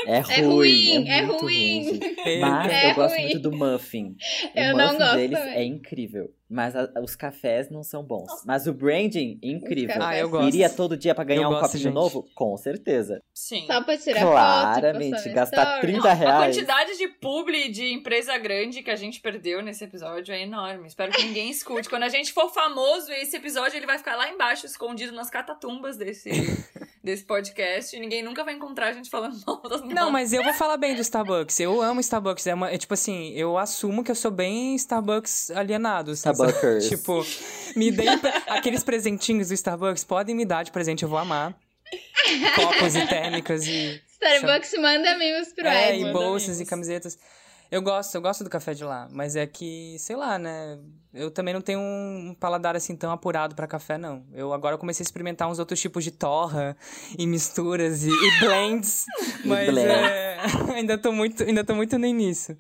É 0.07 0.17
É 0.17 0.19
ruim, 0.41 0.43
ruim, 0.45 1.09
é, 1.09 1.17
é 1.19 1.21
muito 1.23 1.41
ruim. 1.41 1.83
gente. 1.83 2.15
Mas 2.41 2.71
É 2.71 2.91
eu 2.91 2.95
gosto 2.95 3.13
ruim. 3.15 3.23
muito 3.25 3.39
do 3.39 3.51
muffin. 3.51 4.15
O 4.55 4.59
Eu 4.59 4.75
não 4.77 4.85
muffin 4.87 4.97
gosto 4.97 5.15
deles 5.15 5.39
também. 5.39 5.55
é 5.55 5.63
incrível. 5.63 6.33
Mas 6.47 6.75
a- 6.75 6.91
os 7.03 7.15
cafés 7.15 7.71
não 7.71 7.81
são 7.81 8.03
bons. 8.03 8.29
Mas 8.45 8.67
o 8.67 8.73
branding, 8.73 9.39
incrível. 9.41 9.95
Ah, 9.99 10.15
eu 10.15 10.29
gosto. 10.29 10.47
Iria 10.47 10.69
todo 10.69 10.95
dia 10.95 11.15
pra 11.15 11.23
ganhar 11.23 11.41
Eu 11.41 11.47
um 11.47 11.51
gosto, 11.53 11.63
copinho 11.71 11.83
gente. 11.85 11.93
novo? 11.93 12.27
Com 12.35 12.55
certeza. 12.55 13.19
Sim. 13.33 13.65
Só 13.65 13.81
pra 13.81 13.97
tirar 13.97 14.19
Claramente, 14.21 15.23
foto, 15.23 15.33
gastar 15.33 15.63
story. 15.77 15.81
30 15.93 16.07
A 16.09 16.13
reais. 16.13 16.55
quantidade 16.55 16.97
de 16.99 17.07
publi 17.07 17.69
de 17.71 17.91
empresa 17.91 18.37
grande 18.37 18.83
que 18.83 18.91
a 18.91 18.95
gente 18.95 19.19
perdeu 19.21 19.63
nesse 19.63 19.83
episódio 19.85 20.33
é 20.35 20.41
enorme. 20.43 20.87
Espero 20.87 21.11
que 21.11 21.23
ninguém 21.23 21.49
escute. 21.49 21.89
Quando 21.89 22.03
a 22.03 22.09
gente 22.09 22.31
for 22.31 22.49
famoso, 22.53 23.11
esse 23.13 23.35
episódio 23.37 23.77
ele 23.77 23.87
vai 23.87 23.97
ficar 23.97 24.15
lá 24.15 24.29
embaixo, 24.29 24.67
escondido 24.67 25.13
nas 25.13 25.31
catatumbas 25.31 25.97
desse, 25.97 26.29
desse 27.05 27.23
podcast. 27.23 27.95
E 27.95 27.99
ninguém 27.99 28.23
nunca 28.23 28.43
vai 28.43 28.53
encontrar 28.55 28.87
a 28.87 28.91
gente 28.93 29.09
falando 29.09 29.39
mal 29.45 29.61
das 29.61 29.81
Não, 29.83 30.11
mas 30.11 30.33
eu 30.33 30.43
vou 30.43 30.53
falar 30.55 30.75
bem 30.77 30.95
do 30.95 31.01
Starbucks. 31.01 31.59
Eu 31.59 31.81
amo 31.81 31.99
Starbucks. 32.01 32.45
É, 32.47 32.53
uma, 32.53 32.71
é 32.71 32.77
tipo 32.77 32.93
assim, 32.93 33.31
eu 33.33 33.57
assumo 33.57 34.03
que 34.03 34.11
eu 34.11 34.15
sou 34.15 34.31
bem 34.31 34.75
Starbucks 34.75 35.51
alienado. 35.51 36.11
assim, 36.11 36.23
sabe? 36.23 36.35
Starbuckers. 36.37 36.89
Tipo, 36.89 37.25
me 37.75 37.91
deem 37.91 38.19
aqueles 38.47 38.83
presentinhos 38.83 39.49
do 39.49 39.53
Starbucks, 39.53 40.03
podem 40.03 40.35
me 40.35 40.45
dar 40.45 40.63
de 40.63 40.71
presente, 40.71 41.03
eu 41.03 41.09
vou 41.09 41.19
amar. 41.19 41.55
Copos 42.55 42.95
e 42.95 43.05
térmicas 43.07 43.65
e. 43.67 44.01
Starbucks 44.19 44.73
manda 44.79 45.15
mimos 45.17 45.49
pro 45.53 45.67
É, 45.67 45.95
Ed. 45.97 46.03
e 46.07 46.11
bolsas 46.11 46.55
e 46.55 46.59
mimos. 46.59 46.69
camisetas. 46.69 47.19
Eu 47.75 47.81
gosto, 47.81 48.15
eu 48.15 48.21
gosto 48.21 48.41
do 48.41 48.49
café 48.49 48.73
de 48.73 48.85
lá, 48.85 49.05
mas 49.11 49.35
é 49.35 49.45
que, 49.45 49.97
sei 49.99 50.15
lá, 50.15 50.39
né? 50.39 50.79
Eu 51.13 51.29
também 51.29 51.53
não 51.53 51.59
tenho 51.59 51.77
um 51.81 52.33
paladar 52.39 52.73
assim 52.73 52.95
tão 52.95 53.11
apurado 53.11 53.53
pra 53.53 53.67
café, 53.67 53.97
não. 53.97 54.25
Eu 54.31 54.53
agora 54.53 54.77
comecei 54.77 55.03
a 55.03 55.05
experimentar 55.05 55.49
uns 55.49 55.59
outros 55.59 55.81
tipos 55.81 56.01
de 56.01 56.11
torra 56.11 56.77
e 57.19 57.27
misturas 57.27 58.05
e, 58.05 58.09
e 58.09 58.39
blends, 58.39 59.03
mas 59.43 59.75
é, 59.75 60.37
ainda 60.73 60.97
tô 60.97 61.11
muito, 61.11 61.43
ainda 61.43 61.65
tô 61.65 61.75
muito 61.75 61.97
no 61.99 62.05
início. 62.05 62.57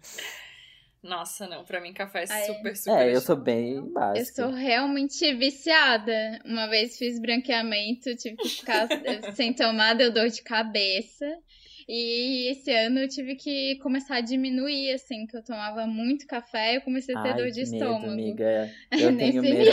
Nossa, 1.01 1.47
não. 1.47 1.63
Pra 1.63 1.79
mim, 1.79 1.93
café 1.93 2.23
é 2.23 2.25
super, 2.47 2.75
super. 2.75 2.97
É, 2.99 3.15
eu 3.15 3.21
sou 3.21 3.37
bem 3.37 3.75
Eu 3.75 3.93
básico. 3.93 4.35
sou 4.35 4.51
realmente 4.51 5.33
viciada. 5.35 6.41
Uma 6.43 6.67
vez 6.67 6.97
fiz 6.97 7.21
branqueamento, 7.21 8.13
tive 8.17 8.35
que 8.35 8.49
ficar 8.49 8.87
sem 9.33 9.53
tomar, 9.53 9.93
deu 9.93 10.11
dor 10.11 10.27
de 10.27 10.41
cabeça. 10.41 11.25
E 11.87 12.51
esse 12.51 12.71
ano 12.71 12.99
eu 13.01 13.07
tive 13.07 13.35
que 13.35 13.75
começar 13.83 14.15
a 14.15 14.21
diminuir, 14.21 14.91
assim, 14.93 15.27
que 15.27 15.37
eu 15.37 15.43
tomava 15.43 15.85
muito 15.85 16.25
café 16.25 16.73
e 16.73 16.75
eu 16.77 16.81
comecei 16.81 17.15
a 17.15 17.21
ter 17.21 17.29
Ai, 17.29 17.35
dor 17.37 17.51
de 17.51 17.61
medo, 17.63 17.73
estômago. 17.75 18.11
amiga. 18.11 18.71
Eu 18.91 19.15
tenho 19.17 19.41
medo. 19.41 19.69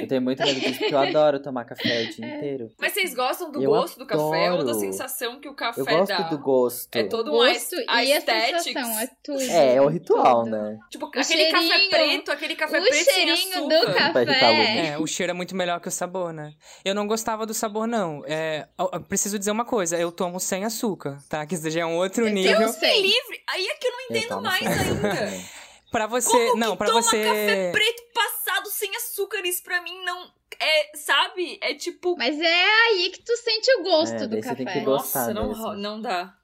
Eu 0.00 0.08
tenho 0.08 0.22
muito 0.22 0.42
medo 0.42 0.60
disso, 0.60 0.78
porque 0.78 0.94
eu 0.94 0.98
adoro 0.98 1.40
tomar 1.40 1.64
café 1.64 2.02
o 2.02 2.08
dia 2.14 2.36
inteiro. 2.36 2.70
Mas 2.80 2.92
vocês 2.92 3.14
gostam 3.14 3.50
do 3.52 3.62
Eu 3.62 3.70
gosto 3.70 3.98
do 3.98 4.06
café 4.06 4.50
ou 4.50 4.56
da 4.58 4.62
adoro. 4.70 4.80
sensação 4.80 5.40
que 5.40 5.48
o 5.48 5.54
café 5.54 5.80
Eu 5.80 5.86
gosto 5.86 6.08
dá? 6.08 6.22
do 6.22 6.38
gosto. 6.38 6.96
É 6.96 7.04
todo 7.04 7.28
um 7.30 7.36
Gosto 7.36 7.76
a 7.88 8.04
e 8.04 8.12
a 8.12 8.20
sensação, 8.20 8.98
é 9.00 9.08
tudo. 9.22 9.40
É, 9.42 9.74
é 9.76 9.80
o 9.82 9.88
ritual, 9.88 10.44
tudo. 10.44 10.50
né? 10.56 10.78
Tipo, 10.90 11.06
aquele 11.06 11.50
café 11.50 11.66
cheirinho- 11.68 11.90
preto, 11.90 12.32
aquele 12.32 12.56
café 12.56 12.78
o 12.78 12.82
preto 12.82 13.04
cheirinho 13.12 13.34
açúcar. 13.58 13.86
do 13.86 13.94
café. 13.94 14.86
É, 14.88 14.98
o 14.98 15.06
cheiro 15.06 15.30
é 15.30 15.34
muito 15.34 15.54
melhor 15.54 15.80
que 15.80 15.88
o 15.88 15.90
sabor, 15.90 16.32
né? 16.32 16.52
Eu 16.84 16.94
não 16.94 17.06
gostava 17.06 17.46
do 17.46 17.54
sabor, 17.54 17.86
não. 17.86 18.22
É, 18.26 18.66
preciso 19.08 19.38
dizer 19.38 19.50
uma 19.50 19.64
coisa, 19.64 19.96
eu 19.96 20.10
tomo 20.10 20.40
sem 20.40 20.64
açúcar, 20.64 20.95
tá? 21.28 21.44
Que 21.46 21.54
isso 21.54 21.68
já 21.70 21.80
é 21.80 21.86
um 21.86 21.96
outro 21.96 22.28
nível. 22.28 22.60
Eu 22.60 22.68
sei. 22.68 23.02
Livre. 23.02 23.42
Aí 23.48 23.66
é 23.66 23.74
que 23.74 23.86
eu 23.86 23.92
não 23.92 24.00
Eu 24.00 24.06
entendo 24.16 24.28
tomo 24.28 24.42
mais 24.42 24.66
ainda. 24.66 25.14
também. 25.16 25.44
Pra 25.90 26.06
você, 26.08 26.28
Como 26.30 26.56
não, 26.56 26.72
que 26.72 26.78
pra 26.78 26.86
toma 26.88 27.00
você 27.00 27.24
café 27.24 27.70
preto 27.72 28.02
passado 28.12 28.68
sem 28.68 28.94
açúcar? 28.96 29.46
Isso 29.46 29.62
pra 29.62 29.80
mim 29.80 30.04
não 30.04 30.24
é, 30.60 30.96
sabe? 30.96 31.58
É 31.62 31.74
tipo, 31.74 32.16
Mas 32.18 32.38
é 32.38 32.64
aí 32.88 33.10
que 33.10 33.22
tu 33.22 33.34
sente 33.36 33.70
o 33.76 33.82
gosto 33.84 34.14
É, 34.14 34.26
do 34.26 34.36
você 34.42 34.54
tem 34.56 34.66
café. 34.66 34.78
que 34.80 34.84
gostar 34.84 35.20
nossa, 35.28 35.32
não, 35.34 35.48
mesmo. 35.48 35.62
ro- 35.62 35.74
não 35.76 36.00
dá. 36.02 36.34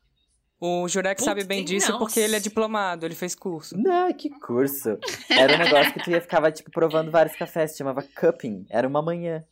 O 0.61 0.89
Jurek 0.89 1.17
Putz, 1.17 1.25
sabe 1.25 1.43
bem 1.45 1.65
disso 1.65 1.91
não. 1.91 1.99
porque 1.99 2.21
ele 2.21 2.37
é 2.37 2.41
diplomado, 2.41 3.05
ele 3.05 3.17
fez 3.17 3.35
curso. 3.35 3.77
Não, 3.77 4.11
que 4.13 4.31
curso. 4.31 4.97
Era 5.29 5.57
um 5.57 5.59
negócio 5.59 5.93
que 5.93 6.05
tu 6.05 6.11
ia 6.13 6.21
ficava, 6.21 6.51
tipo, 6.53 6.71
provando 6.71 7.11
vários 7.11 7.35
cafés, 7.37 7.77
chamava 7.77 8.01
cupping. 8.19 8.65
Era 8.71 8.87
uma 8.87 9.03
manhã. 9.03 9.45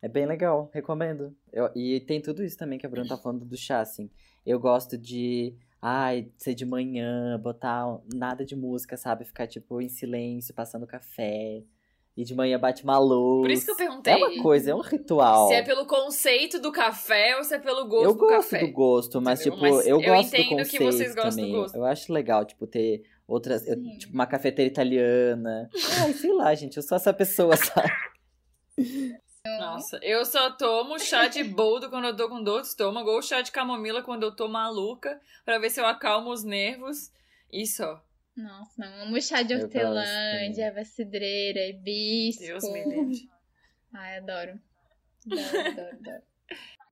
É 0.00 0.08
bem 0.08 0.24
legal, 0.26 0.70
recomendo. 0.72 1.36
Eu- 1.52 1.70
e 1.76 2.00
tem 2.00 2.22
tudo 2.22 2.42
isso 2.42 2.56
também 2.56 2.78
que 2.78 2.86
a 2.86 2.88
Bruna 2.88 3.06
tá 3.06 3.18
falando 3.18 3.44
do 3.44 3.56
chá, 3.56 3.80
assim. 3.80 4.10
Eu 4.46 4.60
gosto 4.60 4.96
de, 4.96 5.54
ai, 5.82 6.28
ser 6.38 6.54
de 6.54 6.64
manhã, 6.64 7.38
botar 7.42 7.98
nada 8.14 8.44
de 8.44 8.54
música, 8.54 8.96
sabe? 8.96 9.24
Ficar, 9.24 9.46
tipo, 9.48 9.80
em 9.80 9.88
silêncio, 9.88 10.54
passando 10.54 10.86
café. 10.86 11.62
E 12.16 12.24
de 12.24 12.34
manhã 12.34 12.58
bate 12.58 12.82
uma 12.82 12.98
luz. 12.98 13.42
Por 13.42 13.50
isso 13.50 13.66
que 13.66 13.72
eu 13.72 13.76
perguntei. 13.76 14.12
É 14.14 14.16
uma 14.16 14.42
coisa, 14.42 14.70
é 14.70 14.74
um 14.74 14.80
ritual. 14.80 15.48
Se 15.48 15.54
é 15.54 15.62
pelo 15.62 15.84
conceito 15.84 16.58
do 16.58 16.72
café 16.72 17.36
ou 17.36 17.44
se 17.44 17.54
é 17.54 17.58
pelo 17.58 17.86
gosto 17.86 18.04
eu 18.04 18.12
do 18.14 18.18
gosto 18.20 18.50
café. 18.52 18.64
do 18.66 18.72
gosto, 18.72 19.20
mas 19.20 19.40
Entendeu? 19.40 19.58
tipo, 19.58 19.74
Mas 19.76 19.86
eu 19.86 20.00
eu 20.00 20.14
gosto 20.14 20.30
do 20.30 20.36
entendo 20.36 20.48
que 20.48 20.56
conceito 20.78 20.92
vocês 20.92 21.14
gostam 21.14 21.30
do 21.32 21.36
também. 21.40 21.52
gosto. 21.52 21.74
Eu 21.74 21.84
acho 21.84 22.10
legal, 22.12 22.44
tipo, 22.46 22.66
ter 22.66 23.02
outras, 23.28 23.66
eu- 23.68 23.76
tipo, 23.98 24.14
uma 24.14 24.26
cafeteira 24.26 24.70
italiana. 24.70 25.68
Ai, 26.00 26.12
sei 26.14 26.32
lá, 26.32 26.54
gente, 26.54 26.78
eu 26.78 26.82
sou 26.82 26.96
essa 26.96 27.12
pessoa, 27.12 27.54
sabe? 27.54 27.90
Nossa, 29.76 29.98
eu 30.02 30.24
só 30.24 30.50
tomo 30.52 30.98
chá 30.98 31.28
de 31.28 31.44
boldo 31.44 31.90
quando 31.90 32.06
eu 32.06 32.16
tô 32.16 32.28
com 32.28 32.42
dor 32.42 32.62
de 32.62 32.68
estômago 32.68 33.10
ou 33.10 33.20
chá 33.20 33.42
de 33.42 33.52
camomila 33.52 34.02
quando 34.02 34.22
eu 34.22 34.34
tô 34.34 34.48
maluca 34.48 35.20
pra 35.44 35.58
ver 35.58 35.70
se 35.70 35.78
eu 35.78 35.86
acalmo 35.86 36.30
os 36.30 36.42
nervos. 36.42 37.12
E 37.52 37.66
só. 37.66 38.02
Nossa, 38.34 38.72
não. 38.78 39.02
Amo 39.02 39.20
chá 39.20 39.42
de 39.42 39.54
hortelã, 39.54 40.50
de 40.52 40.60
erva 40.60 40.82
cidreira, 40.84 41.60
hibisco. 41.66 42.44
Deus 42.44 42.64
me 42.72 42.84
livre. 42.84 43.30
Ai, 43.92 44.16
adoro. 44.16 44.58
Adoro, 45.26 45.68
adoro, 45.68 45.96
adoro. 45.96 46.22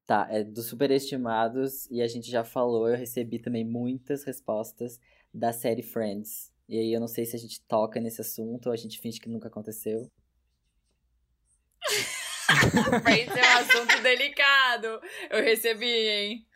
Tá, 0.07 0.29
é 0.31 0.45
dos 0.45 0.67
superestimados, 0.67 1.91
e 1.91 2.03
a 2.03 2.07
gente 2.07 2.31
já 2.31 2.45
falou, 2.45 2.87
eu 2.87 2.95
recebi 2.95 3.39
também 3.39 3.65
muitas 3.65 4.23
respostas 4.23 5.01
da 5.33 5.51
série 5.51 5.83
Friends. 5.83 6.53
E 6.69 6.79
aí 6.79 6.93
eu 6.93 7.01
não 7.01 7.09
sei 7.09 7.25
se 7.25 7.35
a 7.35 7.39
gente 7.39 7.63
toca 7.63 7.99
nesse 7.99 8.21
assunto 8.21 8.67
ou 8.67 8.73
a 8.73 8.77
gente 8.77 8.99
finge 9.01 9.19
que 9.19 9.31
nunca 9.31 9.49
aconteceu. 9.49 10.07
Friends 13.03 13.37
é 13.37 13.41
um 13.41 13.59
assunto 13.59 14.03
delicado. 14.03 15.01
Eu 15.31 15.43
recebi, 15.43 15.87
hein? 15.87 16.47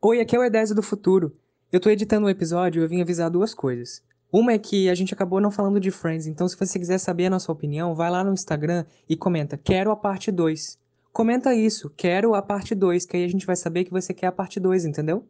Oi, 0.00 0.20
aqui 0.20 0.36
é 0.36 0.38
o 0.38 0.44
Edésio 0.44 0.74
do 0.74 0.82
Futuro. 0.82 1.36
Eu 1.72 1.80
tô 1.80 1.90
editando 1.90 2.26
um 2.26 2.30
episódio 2.30 2.80
e 2.80 2.84
eu 2.84 2.88
vim 2.88 3.02
avisar 3.02 3.30
duas 3.30 3.52
coisas. 3.52 4.02
Uma 4.32 4.52
é 4.52 4.58
que 4.58 4.88
a 4.88 4.94
gente 4.94 5.12
acabou 5.12 5.40
não 5.40 5.50
falando 5.50 5.80
de 5.80 5.90
Friends, 5.90 6.26
então 6.26 6.46
se 6.48 6.56
você 6.56 6.78
quiser 6.78 6.98
saber 6.98 7.26
a 7.26 7.30
nossa 7.30 7.50
opinião, 7.50 7.94
vai 7.94 8.10
lá 8.10 8.22
no 8.22 8.32
Instagram 8.32 8.84
e 9.08 9.16
comenta, 9.16 9.56
quero 9.56 9.90
a 9.90 9.96
parte 9.96 10.30
2. 10.30 10.78
comenta 11.12 11.54
isso. 11.54 11.90
Quero 11.96 12.34
a 12.34 12.42
parte 12.42 12.74
2, 12.74 13.04
que 13.04 13.16
aí 13.16 13.24
a 13.24 13.28
gente 13.28 13.46
vai 13.46 13.56
saber 13.56 13.84
que 13.84 13.90
você 13.90 14.14
quer 14.14 14.26
a 14.26 14.32
parte 14.32 14.60
2, 14.60 14.84
entendeu? 14.84 15.26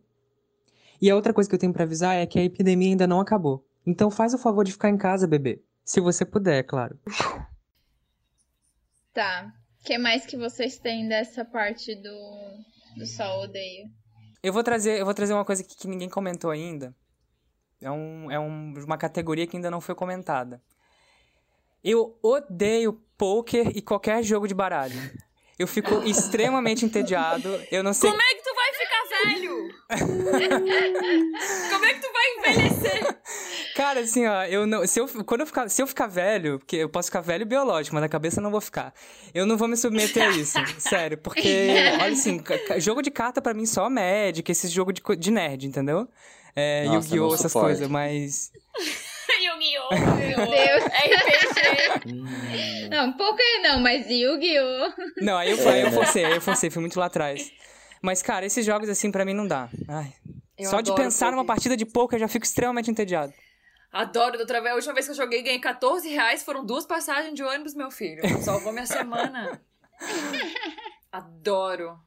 E 1.00 1.08
a 1.10 1.14
outra 1.14 1.32
coisa 1.32 1.48
que 1.48 1.54
eu 1.54 1.58
tenho 1.58 1.72
pra 1.72 1.84
avisar 1.84 2.16
é 2.16 2.26
que 2.26 2.38
a 2.38 2.44
epidemia 2.44 2.90
ainda 2.90 3.06
não 3.06 3.20
acabou. 3.20 3.64
Então 3.86 4.10
faz 4.10 4.34
o 4.34 4.38
favor 4.38 4.64
de 4.64 4.72
ficar 4.72 4.90
em 4.90 4.98
casa, 4.98 5.26
bebê. 5.26 5.62
Se 5.84 6.00
você 6.00 6.24
puder, 6.24 6.58
é 6.58 6.62
claro. 6.62 6.98
Tá. 9.14 9.52
O 9.80 9.84
que 9.84 9.98
mais 9.98 10.26
que 10.26 10.36
vocês 10.36 10.78
têm 10.78 11.08
dessa 11.08 11.44
parte 11.44 11.94
do, 11.94 12.18
do 12.96 13.06
Sol 13.06 13.44
Odeio? 13.44 13.86
Eu 14.42 14.52
vou 14.52 14.62
trazer, 14.62 14.98
eu 14.98 15.04
vou 15.04 15.14
trazer 15.14 15.32
uma 15.32 15.44
coisa 15.44 15.64
que, 15.64 15.76
que 15.76 15.88
ninguém 15.88 16.08
comentou 16.08 16.50
ainda. 16.50 16.94
É, 17.80 17.90
um, 17.90 18.30
é 18.30 18.38
um, 18.38 18.74
uma 18.84 18.98
categoria 18.98 19.46
que 19.46 19.56
ainda 19.56 19.70
não 19.70 19.80
foi 19.80 19.94
comentada. 19.94 20.60
Eu 21.82 22.18
odeio 22.22 22.92
poker 23.16 23.76
e 23.76 23.80
qualquer 23.80 24.22
jogo 24.22 24.48
de 24.48 24.54
baralho. 24.54 25.00
Eu 25.58 25.66
fico 25.66 26.02
extremamente 26.06 26.84
entediado. 26.84 27.48
Eu 27.70 27.82
não 27.82 27.92
sei. 27.92 28.10
Como 28.10 28.22
é 28.22 28.34
que 28.34 28.42
tu 28.42 28.54
vai 28.54 28.72
ficar 28.72 29.04
velho? 29.08 29.68
Como 31.70 31.84
é 31.84 31.94
que 31.94 32.00
tu 32.00 32.12
vai 32.12 32.36
envelhecer? 32.36 33.18
Cara, 33.78 34.00
assim, 34.00 34.26
ó, 34.26 34.42
eu 34.42 34.66
não, 34.66 34.84
se 34.88 34.98
eu, 34.98 35.06
quando 35.24 35.42
eu 35.42 35.46
ficar, 35.46 35.68
se 35.68 35.80
eu 35.80 35.86
ficar 35.86 36.08
velho, 36.08 36.58
porque 36.58 36.74
eu 36.74 36.88
posso 36.88 37.06
ficar 37.06 37.20
velho 37.20 37.46
biológico, 37.46 37.94
mas 37.94 38.02
na 38.02 38.08
cabeça 38.08 38.40
eu 38.40 38.42
não 38.42 38.50
vou 38.50 38.60
ficar. 38.60 38.92
Eu 39.32 39.46
não 39.46 39.56
vou 39.56 39.68
me 39.68 39.76
submeter 39.76 40.26
a 40.26 40.30
isso, 40.30 40.58
sério, 40.80 41.16
porque 41.16 41.68
olha 42.02 42.12
assim, 42.12 42.42
jogo 42.78 43.00
de 43.02 43.12
carta 43.12 43.40
pra 43.40 43.54
mim 43.54 43.64
só 43.64 43.88
Magic, 43.88 44.50
esses 44.50 44.72
jogos 44.72 44.94
de, 44.94 45.16
de 45.16 45.30
nerd, 45.30 45.64
entendeu? 45.64 46.08
É, 46.56 46.86
Yu-Gi-Oh, 46.86 47.32
essas 47.32 47.52
coisas, 47.52 47.86
mas 47.86 48.50
Yu-Gi-Oh! 49.44 49.94
Meu 50.16 50.38
Deus. 50.38 50.84
RPG! 50.84 52.12
Hum, 52.12 52.88
Não, 52.90 53.12
poker 53.12 53.62
não, 53.62 53.78
mas 53.78 54.10
Yu-Gi-Oh! 54.10 54.92
não, 55.22 55.36
aí 55.36 55.52
eu, 55.52 55.68
aí 55.68 55.82
eu 55.82 55.92
forcei, 55.92 56.24
aí 56.24 56.34
eu 56.34 56.40
forcei, 56.40 56.68
fui 56.68 56.80
muito 56.80 56.98
lá 56.98 57.06
atrás. 57.06 57.48
Mas 58.02 58.22
cara, 58.22 58.44
esses 58.44 58.66
jogos 58.66 58.88
assim 58.88 59.12
pra 59.12 59.24
mim 59.24 59.34
não 59.34 59.46
dá. 59.46 59.68
Ai, 59.86 60.12
Eu 60.58 60.68
só 60.68 60.80
de 60.80 60.92
pensar 60.96 61.30
numa 61.30 61.44
partida 61.44 61.76
de 61.76 61.86
poker 61.86 62.16
eu 62.16 62.20
já 62.22 62.26
fico 62.28 62.44
extremamente 62.44 62.90
entediado. 62.90 63.32
Adoro 63.98 64.36
do 64.36 64.40
outra 64.42 64.60
vez. 64.60 64.72
A 64.72 64.76
última 64.76 64.94
vez 64.94 65.06
que 65.06 65.10
eu 65.10 65.16
joguei, 65.16 65.42
ganhei 65.42 65.58
14 65.58 66.08
reais. 66.08 66.44
Foram 66.44 66.64
duas 66.64 66.86
passagens 66.86 67.34
de 67.34 67.42
ônibus, 67.42 67.74
meu 67.74 67.90
filho. 67.90 68.22
Salvou 68.42 68.72
minha 68.72 68.86
semana. 68.86 69.60
Adoro. 71.10 71.98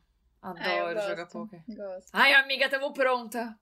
Ah, 0.41 0.51
Adoro 0.51 1.01
jogar 1.07 1.25
poker. 1.27 1.59
Gosto. 1.67 2.09
Ai, 2.13 2.33
amiga, 2.33 2.69
tamo 2.69 2.93
pronta. 2.93 3.55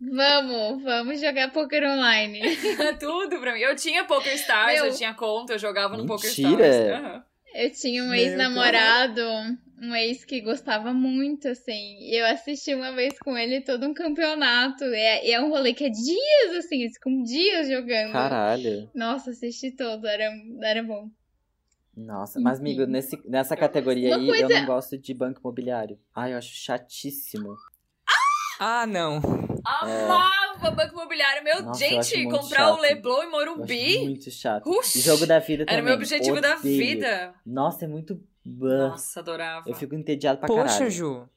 Vamos, 0.00 0.82
vamos 0.82 1.20
jogar 1.20 1.52
poker 1.52 1.84
online. 1.84 2.40
Tudo 2.98 3.38
pra 3.38 3.52
mim. 3.52 3.60
Eu 3.60 3.76
tinha 3.76 4.04
Poker 4.04 4.32
Stars, 4.36 4.74
Meu. 4.80 4.86
eu 4.86 4.94
tinha 4.96 5.12
conta, 5.12 5.52
eu 5.52 5.58
jogava 5.58 5.98
no 5.98 6.06
Poker 6.06 6.30
Mentira. 6.30 6.66
Stars. 6.66 6.98
Aham. 7.04 7.24
Eu 7.52 7.72
tinha 7.72 8.04
um 8.04 8.14
ex-namorado, 8.14 9.20
um 9.80 9.94
ex 9.94 10.24
que 10.24 10.40
gostava 10.40 10.92
muito, 10.92 11.48
assim. 11.48 11.96
E 12.00 12.14
eu 12.20 12.26
assisti 12.26 12.74
uma 12.74 12.92
vez 12.92 13.18
com 13.18 13.36
ele 13.36 13.60
todo 13.62 13.86
um 13.86 13.94
campeonato. 13.94 14.84
E 14.84 14.94
é, 14.96 15.26
e 15.28 15.32
é 15.32 15.40
um 15.40 15.48
rolê 15.48 15.72
que 15.72 15.84
é 15.84 15.88
dias, 15.90 16.56
assim, 16.58 16.82
eles 16.82 16.94
ficam 16.94 17.22
dias 17.22 17.68
jogando. 17.68 18.12
Caralho. 18.12 18.90
Nossa, 18.94 19.30
assisti 19.30 19.70
todo, 19.70 20.06
era, 20.06 20.30
era 20.62 20.82
bom. 20.82 21.08
Nossa, 21.96 22.38
mas, 22.40 22.60
amigo, 22.60 22.82
Enfim. 22.82 22.92
nesse, 22.92 23.20
nessa 23.28 23.56
categoria 23.56 24.10
Uma 24.10 24.18
aí, 24.18 24.26
coisa- 24.26 24.42
eu 24.44 24.48
não 24.60 24.66
gosto 24.66 24.96
de 24.98 25.12
banco 25.12 25.40
imobiliário. 25.40 25.98
Ai, 26.14 26.32
eu 26.32 26.38
acho 26.38 26.54
chatíssimo. 26.54 27.54
Ah, 28.58 28.86
não. 28.86 29.20
Amava 29.64 30.70
Banco 30.70 30.92
Imobiliário. 30.92 31.42
Meu, 31.42 31.62
Nossa, 31.62 31.78
gente, 31.78 32.24
comprar 32.24 32.72
o 32.72 32.76
chato. 32.76 32.80
Leblon 32.82 33.12
em 33.14 33.16
Eu 33.16 33.22
acho 33.22 33.30
Morumbi 33.30 33.98
muito 34.04 34.30
chato. 34.30 34.68
Uxi, 34.68 34.98
E 34.98 35.02
jogo 35.02 35.26
da 35.26 35.38
vida 35.38 35.64
também. 35.64 35.74
era 35.78 35.82
o 35.82 35.84
meu 35.86 35.94
objetivo 35.94 36.40
da 36.40 36.56
odeio. 36.56 36.78
vida. 36.78 37.34
Nossa, 37.44 37.86
é 37.86 37.88
muito... 37.88 38.22
Bah. 38.44 38.88
Nossa, 38.90 39.20
adorava. 39.20 39.68
Eu 39.68 39.74
fico 39.74 39.94
entediado 39.94 40.38
pra 40.38 40.46
Poxa, 40.46 40.64
caralho. 40.74 40.90
Ju. 40.90 41.28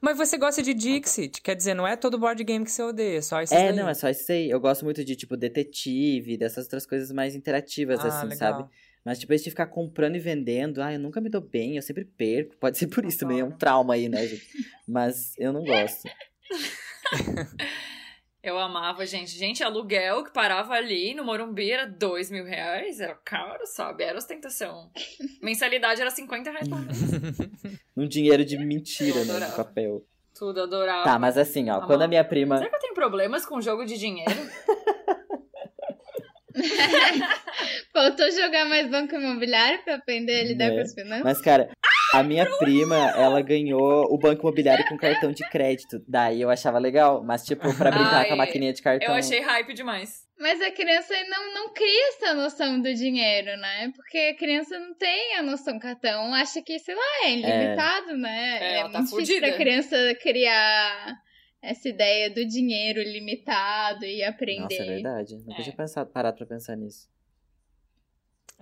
Mas 0.00 0.16
você 0.18 0.36
gosta 0.36 0.62
de 0.62 0.74
Dixit, 0.74 1.40
quer 1.40 1.54
dizer, 1.54 1.74
não 1.74 1.86
é 1.86 1.96
todo 1.96 2.18
board 2.18 2.42
game 2.44 2.64
que 2.64 2.70
você 2.70 2.82
odeia, 2.82 3.18
é 3.18 3.22
só 3.22 3.40
esses 3.40 3.56
É, 3.56 3.68
daí. 3.68 3.76
não, 3.76 3.88
é 3.88 3.94
só 3.94 4.08
isso 4.10 4.30
aí. 4.30 4.50
Eu 4.50 4.60
gosto 4.60 4.84
muito 4.84 5.02
de, 5.04 5.16
tipo, 5.16 5.36
detetive, 5.36 6.36
dessas 6.36 6.64
outras 6.66 6.84
coisas 6.86 7.10
mais 7.10 7.34
interativas, 7.34 8.00
Ah, 8.00 8.08
assim, 8.08 8.28
legal. 8.28 8.36
sabe? 8.38 8.68
Mas, 9.04 9.18
tipo, 9.18 9.32
esse 9.32 9.44
de 9.44 9.50
ficar 9.50 9.66
comprando 9.66 10.14
e 10.16 10.18
vendendo, 10.20 10.80
ai, 10.82 10.96
eu 10.96 11.00
nunca 11.00 11.20
me 11.20 11.28
dou 11.30 11.40
bem, 11.40 11.76
eu 11.76 11.82
sempre 11.82 12.04
perco. 12.04 12.56
Pode 12.58 12.76
ser 12.78 12.86
por 12.86 13.04
isso 13.04 13.18
também, 13.18 13.40
é 13.40 13.44
um 13.44 13.50
trauma 13.50 13.94
aí, 13.94 14.08
né, 14.08 14.26
gente? 14.26 14.46
Mas 14.86 15.34
eu 15.38 15.52
não 15.52 15.64
gosto. 15.64 16.02
Eu 18.42 18.58
amava, 18.58 19.06
gente. 19.06 19.30
Gente, 19.30 19.62
aluguel 19.62 20.24
que 20.24 20.32
parava 20.32 20.74
ali 20.74 21.14
no 21.14 21.24
Morumbi 21.24 21.70
era 21.70 21.86
dois 21.86 22.28
mil 22.30 22.44
reais. 22.44 22.98
Era 22.98 23.14
caro, 23.14 23.64
sabe? 23.66 24.02
Era 24.02 24.18
ostentação. 24.18 24.90
Mensalidade 25.40 26.00
era 26.00 26.10
50 26.10 26.50
reais 26.50 26.68
por 26.68 26.80
mês. 26.80 26.98
Um 27.96 28.08
dinheiro 28.08 28.44
de 28.44 28.58
mentira, 28.58 29.22
né, 29.24 29.46
de 29.46 29.54
papel. 29.54 30.02
Tudo 30.34 30.62
adorava. 30.62 31.04
Tá, 31.04 31.18
mas 31.18 31.36
assim, 31.36 31.68
ó, 31.68 31.74
Amava. 31.74 31.86
quando 31.86 32.02
a 32.02 32.08
minha 32.08 32.24
prima... 32.24 32.56
Será 32.56 32.70
que 32.70 32.76
eu 32.76 32.80
tenho 32.80 32.94
problemas 32.94 33.44
com 33.44 33.60
jogo 33.60 33.84
de 33.84 33.98
dinheiro? 33.98 34.32
Faltou 37.92 38.30
jogar 38.30 38.64
mais 38.64 38.90
banco 38.90 39.14
imobiliário 39.14 39.84
pra 39.84 39.96
aprender 39.96 40.40
a 40.40 40.44
lidar 40.44 40.68
Né? 40.70 40.74
com 40.76 40.80
as 40.80 40.94
finanças? 40.94 41.24
Mas, 41.24 41.40
cara, 41.42 41.68
a 42.12 42.22
minha 42.22 42.46
prima, 42.58 42.96
ela 43.16 43.40
ganhou 43.40 44.04
o 44.12 44.18
banco 44.18 44.42
imobiliário 44.42 44.86
com 44.88 44.96
cartão 44.96 45.32
de 45.32 45.48
crédito. 45.50 46.02
Daí 46.06 46.40
eu 46.40 46.50
achava 46.50 46.78
legal, 46.78 47.22
mas, 47.24 47.44
tipo, 47.44 47.62
pra 47.76 47.90
brincar 47.90 48.20
Ai, 48.20 48.28
com 48.28 48.34
a 48.34 48.36
maquininha 48.36 48.72
de 48.72 48.82
cartão. 48.82 49.08
Eu 49.08 49.14
achei 49.14 49.40
hype 49.40 49.72
demais. 49.74 50.26
Mas 50.38 50.60
a 50.60 50.70
criança 50.72 51.14
não, 51.28 51.54
não 51.54 51.72
cria 51.72 52.08
essa 52.08 52.34
noção 52.34 52.80
do 52.80 52.92
dinheiro, 52.94 53.56
né? 53.58 53.92
Porque 53.94 54.18
a 54.18 54.36
criança 54.36 54.78
não 54.78 54.92
tem 54.94 55.36
a 55.36 55.42
noção 55.42 55.78
cartão, 55.78 56.34
acha 56.34 56.60
que, 56.60 56.78
sei 56.78 56.94
lá, 56.94 57.02
é 57.24 57.30
ilimitado, 57.32 58.16
né? 58.16 58.58
É, 58.60 58.78
ela 58.80 58.90
tá 58.90 58.98
muito 58.98 59.10
difícil 59.10 59.34
fudida. 59.36 59.46
pra 59.48 59.56
criança 59.56 59.96
criar 60.20 61.14
essa 61.62 61.88
ideia 61.88 62.28
do 62.28 62.44
dinheiro 62.44 63.00
limitado 63.02 64.04
e 64.04 64.22
aprender. 64.24 64.62
Nossa, 64.62 64.82
é 64.82 64.86
verdade. 64.86 65.36
Nunca 65.46 65.60
É. 65.60 65.62
tinha 65.62 65.76
pensado, 65.76 66.10
parado 66.10 66.36
pra 66.38 66.46
pensar 66.46 66.76
nisso. 66.76 67.08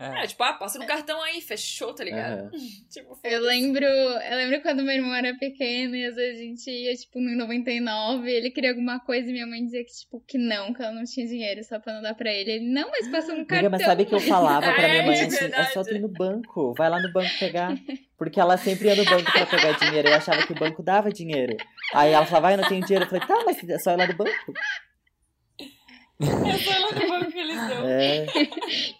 É. 0.00 0.24
É, 0.24 0.26
tipo, 0.26 0.42
ah, 0.42 0.54
passa 0.54 0.78
no 0.78 0.86
cartão 0.86 1.20
aí, 1.22 1.42
fechou, 1.42 1.92
tá 1.94 2.02
ligado? 2.02 2.40
Aham. 2.40 2.50
Tipo, 2.90 3.18
Eu 3.22 3.42
lembro, 3.42 3.84
eu 3.84 4.36
lembro 4.36 4.62
quando 4.62 4.82
meu 4.82 4.94
irmão 4.94 5.14
era 5.14 5.34
pequeno 5.36 5.94
e 5.94 6.04
às 6.06 6.16
vezes 6.16 6.40
a 6.40 6.42
gente 6.42 6.70
ia, 6.70 6.96
tipo, 6.96 7.20
no 7.20 7.36
99, 7.36 8.28
ele 8.30 8.50
queria 8.50 8.70
alguma 8.70 8.98
coisa 8.98 9.28
e 9.28 9.32
minha 9.32 9.46
mãe 9.46 9.62
dizia 9.64 9.84
que, 9.84 9.92
tipo, 9.92 10.20
que 10.26 10.38
não, 10.38 10.72
que 10.72 10.82
ela 10.82 10.92
não 10.92 11.04
tinha 11.04 11.26
dinheiro 11.26 11.62
só 11.62 11.78
pra 11.78 11.92
não 11.94 12.02
dar 12.02 12.14
pra 12.14 12.32
ele. 12.32 12.50
Ele, 12.52 12.72
não, 12.72 12.90
mas 12.90 13.06
passa 13.08 13.28
no 13.34 13.44
cartão. 13.46 13.58
Amiga, 13.58 13.70
mas 13.70 13.82
sabe 13.82 14.04
que 14.06 14.14
eu 14.14 14.20
falava 14.20 14.72
pra 14.72 14.82
minha 14.88 15.02
É, 15.02 15.06
mãe 15.06 15.28
de 15.28 15.36
assim, 15.36 15.52
é 15.52 15.64
só 15.66 15.84
tu 15.84 15.94
ir 15.94 16.00
no 16.00 16.08
banco, 16.08 16.74
vai 16.74 16.88
lá 16.88 16.98
no 17.00 17.12
banco 17.12 17.30
pegar. 17.38 17.76
Porque 18.16 18.40
ela 18.40 18.56
sempre 18.56 18.88
ia 18.88 18.96
no 18.96 19.04
banco 19.04 19.30
pra 19.32 19.46
pegar 19.46 19.72
dinheiro, 19.72 20.08
eu 20.08 20.14
achava 20.14 20.46
que 20.46 20.52
o 20.52 20.56
banco 20.58 20.82
dava 20.82 21.12
dinheiro. 21.12 21.56
Aí 21.94 22.12
ela 22.12 22.26
falava, 22.26 22.48
ah, 22.48 22.52
eu 22.52 22.58
não 22.58 22.68
tenho 22.68 22.84
dinheiro. 22.84 23.04
Eu 23.04 23.08
falei, 23.08 23.26
tá, 23.26 23.42
mas 23.44 23.68
é 23.68 23.78
só 23.78 23.92
ir 23.92 23.96
lá 23.96 24.06
no 24.06 24.14
banco. 24.16 24.52
É 26.20 26.78
lá 26.78 26.88
banco 27.08 27.30
dão. 27.32 27.88
É, 27.88 28.26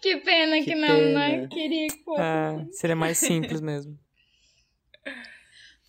Que 0.01 0.17
pena 0.17 0.57
que, 0.59 0.65
Que 0.65 0.75
não, 0.75 0.97
né? 1.13 1.29
pena. 1.31 1.47
Queria 1.49 1.87
que 1.87 2.03
fosse. 2.03 2.21
É, 2.21 2.65
seria 2.71 2.95
mais 2.95 3.17
simples 3.17 3.61
mesmo. 3.61 3.97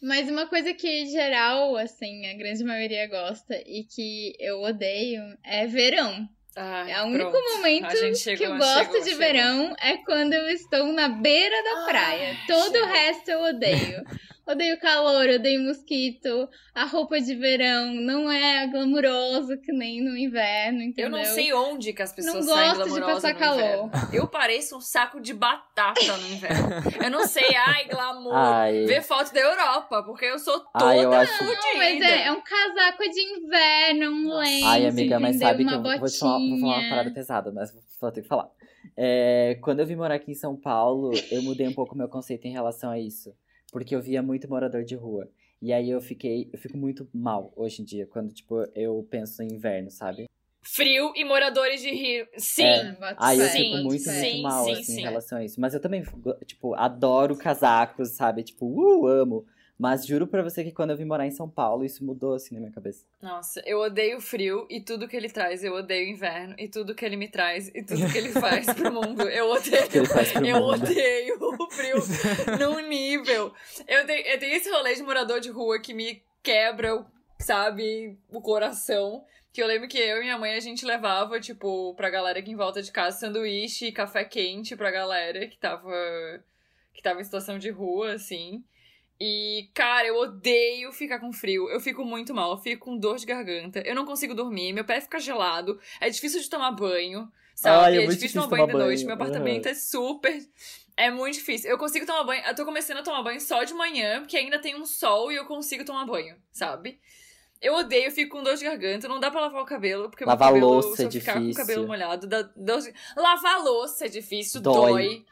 Mas 0.03 0.29
uma 0.29 0.47
coisa 0.47 0.75
que 0.75 1.07
geral, 1.07 1.77
assim, 1.77 2.27
a 2.27 2.35
grande 2.37 2.65
maioria 2.65 3.07
gosta 3.07 3.55
e 3.65 3.85
que 3.85 4.35
eu 4.41 4.61
odeio 4.61 5.23
é 5.45 5.67
verão. 5.67 6.29
Ai, 6.57 6.93
É 6.93 7.03
o 7.03 7.07
único 7.07 7.31
pronto. 7.31 7.57
momento 7.57 7.91
gente 7.97 8.13
que 8.13 8.15
chegou, 8.17 8.47
eu 8.49 8.57
gosto 8.59 8.79
chegou, 8.85 9.01
de 9.01 9.05
chegou. 9.11 9.19
verão 9.19 9.77
é 9.81 9.97
quando 9.99 10.33
eu 10.35 10.49
estou 10.49 10.93
na 10.93 11.09
beira 11.09 11.57
da 11.63 11.85
praia. 11.87 12.37
Todo 12.49 12.73
chegou. 12.73 12.83
o 12.89 12.93
resto 12.93 13.31
eu 13.31 13.41
odeio. 13.43 14.03
Odeio 14.45 14.79
calor, 14.81 15.29
odeio 15.29 15.63
mosquito. 15.63 16.49
A 16.75 16.85
roupa 16.85 17.21
de 17.21 17.33
verão 17.35 17.95
não 17.95 18.31
é 18.31 18.67
glamuroso 18.67 19.57
que 19.61 19.73
nem 19.73 20.03
no 20.03 20.17
inverno, 20.17 20.83
entendeu? 20.83 21.13
Eu 21.13 21.25
não 21.25 21.25
sei 21.25 21.53
onde 21.53 21.93
que 21.93 22.03
as 22.03 22.13
pessoas 22.13 22.45
Não 22.47 22.55
saem 22.55 22.71
gosto 22.75 22.83
de 22.83 22.89
glamurosas 22.91 23.23
passar 23.23 23.35
no 23.35 23.39
calor. 23.39 23.87
inverno. 23.87 23.91
Eu 24.13 24.27
pareço 24.27 24.77
um 24.77 24.81
saco 24.81 25.21
de 25.21 25.33
batata 25.33 26.01
no 26.17 26.27
inverno. 26.27 26.69
Eu 27.05 27.11
não 27.11 27.25
sei, 27.27 27.45
ai, 27.55 27.85
glamour. 27.89 28.35
Ai. 28.35 28.85
Ver 28.85 29.03
foto 29.03 29.33
da 29.33 29.41
Europa, 29.41 30.03
porque 30.03 30.25
eu 30.25 30.39
sou 30.41 30.59
toda 30.61 30.87
Ai, 30.87 31.05
eu 31.05 31.13
acho-. 31.13 31.45
Não, 31.45 31.77
mas 31.77 32.01
é, 32.03 32.27
é 32.27 32.33
um 32.33 32.41
casaco 32.41 33.03
de 33.05 33.21
inverno, 33.21 34.11
um 34.11 34.39
lenço, 34.39 34.67
Ai, 34.67 34.87
amiga, 34.87 35.21
mas 35.21 35.37
entendeu? 35.37 35.49
sabe 35.49 35.65
que 35.65 35.71
uma 35.71 35.77
eu 35.77 35.83
botinha. 35.83 36.01
vou, 36.01 36.09
te 36.09 36.19
falar, 36.19 36.39
vou 36.39 36.59
falar 36.59 36.79
uma 36.81 36.89
parada 36.89 37.11
pesada, 37.13 37.53
mas 37.53 37.73
vou 38.01 38.11
ter 38.11 38.23
que 38.23 38.29
falar. 38.29 38.49
É, 38.97 39.57
quando 39.63 39.79
eu 39.81 39.87
vim 39.87 39.95
morar 39.95 40.17
aqui 40.17 40.33
em 40.33 40.35
São 40.35 40.57
Paulo, 40.57 41.13
eu 41.31 41.43
mudei 41.43 41.69
um 41.69 41.73
pouco 41.73 41.97
meu 41.97 42.09
conceito 42.09 42.45
em 42.47 42.53
relação 42.53 42.91
a 42.91 42.99
isso. 42.99 43.33
Porque 43.73 43.97
eu 43.97 44.01
via 44.01 44.23
muito 44.23 44.49
morador 44.49 44.85
de 44.85 44.95
rua. 44.95 45.29
E 45.61 45.73
aí 45.73 45.91
eu 45.91 46.01
fiquei, 46.01 46.49
eu 46.53 46.59
fico 46.59 46.77
muito 46.77 47.09
mal 47.13 47.53
hoje 47.57 47.83
em 47.83 47.85
dia, 47.85 48.07
quando, 48.07 48.33
tipo, 48.33 48.63
eu 48.75 49.05
penso 49.11 49.43
em 49.43 49.55
inverno, 49.55 49.91
sabe? 49.91 50.27
Frio 50.61 51.13
e 51.17 51.25
moradores 51.25 51.81
de 51.81 51.91
rio. 51.91 52.27
Sim. 52.37 52.65
É. 52.65 52.97
Aí 53.17 53.41
eu 53.41 53.49
fico 53.49 53.77
muito, 53.79 54.05
fé. 54.05 54.13
muito 54.13 54.33
Sim, 54.33 54.43
mal, 54.43 54.65
sim, 54.65 54.73
assim, 54.73 54.83
sim. 54.85 55.01
em 55.01 55.03
relação 55.03 55.39
a 55.39 55.45
isso. 55.45 55.61
Mas 55.61 55.75
eu 55.75 55.81
também, 55.81 56.05
tipo, 56.45 56.75
adoro 56.75 57.37
casacos, 57.37 58.11
sabe? 58.11 58.45
Tipo, 58.45 58.67
uh, 58.67 59.07
amo. 59.07 59.47
Mas 59.79 60.07
juro 60.07 60.27
pra 60.29 60.43
você 60.43 60.63
que 60.63 60.71
quando 60.71 60.91
eu 60.91 60.97
vim 60.97 61.05
morar 61.05 61.27
em 61.27 61.31
São 61.33 61.49
Paulo, 61.49 61.85
isso 61.85 62.05
mudou, 62.05 62.35
assim, 62.35 62.55
na 62.55 62.61
minha 62.61 62.73
cabeça. 62.73 63.05
Nossa, 63.21 63.61
eu 63.67 63.81
odeio 63.81 64.19
o 64.19 64.21
frio 64.21 64.67
e 64.71 64.81
tudo 64.81 65.09
que 65.09 65.17
ele 65.17 65.29
traz. 65.29 65.65
Eu 65.65 65.75
odeio 65.75 66.07
o 66.07 66.11
inverno 66.13 66.55
e 66.59 66.69
tudo 66.69 66.95
que 66.95 67.05
ele 67.05 67.17
me 67.17 67.27
traz 67.27 67.69
e 67.75 67.83
tudo 67.83 68.09
que 68.13 68.17
ele 68.19 68.29
faz 68.39 68.67
pro 68.73 68.93
mundo. 68.93 69.23
Eu 69.23 69.51
odeio. 69.51 69.89
que 69.89 69.99
ele 69.99 70.07
faz 70.07 70.31
pro 70.31 70.47
eu 70.47 70.61
mundo. 70.61 70.75
odeio 70.85 71.37
o 71.41 71.71
frio 71.71 71.97
num 72.61 72.87
nível. 72.89 73.53
Eu 73.89 74.07
tenho, 74.07 74.27
eu 74.27 74.39
tenho 74.39 74.55
esse 74.55 74.71
rolê 74.71 74.95
de 74.95 75.03
morador 75.03 75.41
de 75.41 75.51
rua 75.51 75.81
que 75.81 75.93
me 75.95 76.23
quebra, 76.43 77.05
sabe, 77.41 78.17
o 78.31 78.41
coração. 78.41 79.25
Que 79.53 79.63
eu 79.63 79.67
lembro 79.67 79.89
que 79.89 79.99
eu 79.99 80.19
e 80.19 80.21
minha 80.21 80.39
mãe 80.39 80.55
a 80.55 80.61
gente 80.61 80.87
levava, 80.87 81.41
tipo, 81.41 81.93
pra 81.95 82.09
galera 82.09 82.39
aqui 82.39 82.53
em 82.53 82.57
volta 82.57 82.81
de 82.83 82.91
casa, 82.93 83.19
sanduíche 83.19 83.87
e 83.87 83.93
café 83.93 84.25
quente 84.25 84.77
pra 84.77 84.91
galera 84.91 85.47
que 85.49 85.59
tava. 85.59 85.93
que 86.95 87.03
tava 87.03 87.21
em 87.21 87.25
situação 87.25 87.59
de 87.59 87.69
rua, 87.71 88.13
assim. 88.15 88.63
E, 89.21 89.71
cara, 89.75 90.09
eu 90.09 90.17
odeio 90.17 90.91
ficar 90.93 91.21
com 91.21 91.33
frio. 91.33 91.69
Eu 91.71 91.81
fico 91.81 92.05
muito 92.05 92.35
mal, 92.35 92.53
eu 92.53 92.59
fico 92.59 92.87
com 92.87 92.99
dor 92.99 93.17
de 93.19 93.27
garganta. 93.27 93.81
Eu 93.81 93.95
não 93.95 94.05
consigo 94.05 94.35
dormir, 94.35 94.73
meu 94.73 94.85
pé 94.85 95.01
fica 95.01 95.21
gelado. 95.21 95.79
É 96.01 96.11
difícil 96.11 96.41
de 96.41 96.51
tomar 96.51 96.73
banho, 96.73 97.31
sabe? 97.55 97.85
Ai, 97.85 97.93
é 97.93 97.97
é, 97.97 98.01
difícil 98.01 98.21
difícil 98.21 98.43
tomar 98.43 98.51
banho 98.57 98.67
de 98.67 98.73
tomar 98.73 98.85
noite. 98.85 98.97
banho. 99.05 99.07
Meu 99.07 99.15
apartamento 99.15 99.67
é 99.67 99.75
super. 99.75 100.41
É 100.97 101.11
muito 101.11 101.35
difícil. 101.35 101.71
Eu 101.71 101.79
consigo 101.79 102.05
tomar 102.05 102.25
banho. 102.25 102.43
Eu 102.45 102.55
tô 102.55 102.65
começando 102.65 102.99
a 102.99 103.03
tomar 103.03 103.23
banho 103.23 103.41
só 103.41 103.63
de 103.65 103.73
manhã, 103.75 104.21
porque 104.21 104.37
ainda 104.37 104.59
tem 104.59 104.75
um 104.75 104.85
sol 104.85 105.31
e 105.31 105.37
eu 105.37 105.45
consigo 105.47 105.85
tomar 105.85 106.05
banho, 106.05 106.37
sabe? 106.53 107.01
Eu 107.61 107.75
odeio, 107.77 108.07
eu 108.07 108.11
fico 108.11 108.37
com 108.37 108.43
dor 108.43 108.57
de 108.57 108.65
garganta, 108.65 109.07
não 109.07 109.21
dá 109.21 109.31
pra 109.31 109.43
lavar 109.43 109.63
o 109.63 109.65
cabelo, 109.65 110.11
porque 110.11 110.25
Lavar 110.25 110.53
meu 110.53 110.61
cabelo, 110.61 110.83
louça 110.83 110.97
se 110.97 111.03
é 111.05 111.07
eu 111.07 111.13
ficar 111.13 111.35
com 111.35 111.39
o 111.39 111.43
difícil. 111.43 111.63
cabelo 111.63 111.87
molhado, 111.87 112.27
dá 112.27 112.43
dor 112.57 112.81
de... 112.81 112.93
Lavar 113.17 113.63
louça 113.63 114.07
é 114.07 114.09
difícil, 114.09 114.61
Dói. 114.61 114.75
dói. 114.75 115.27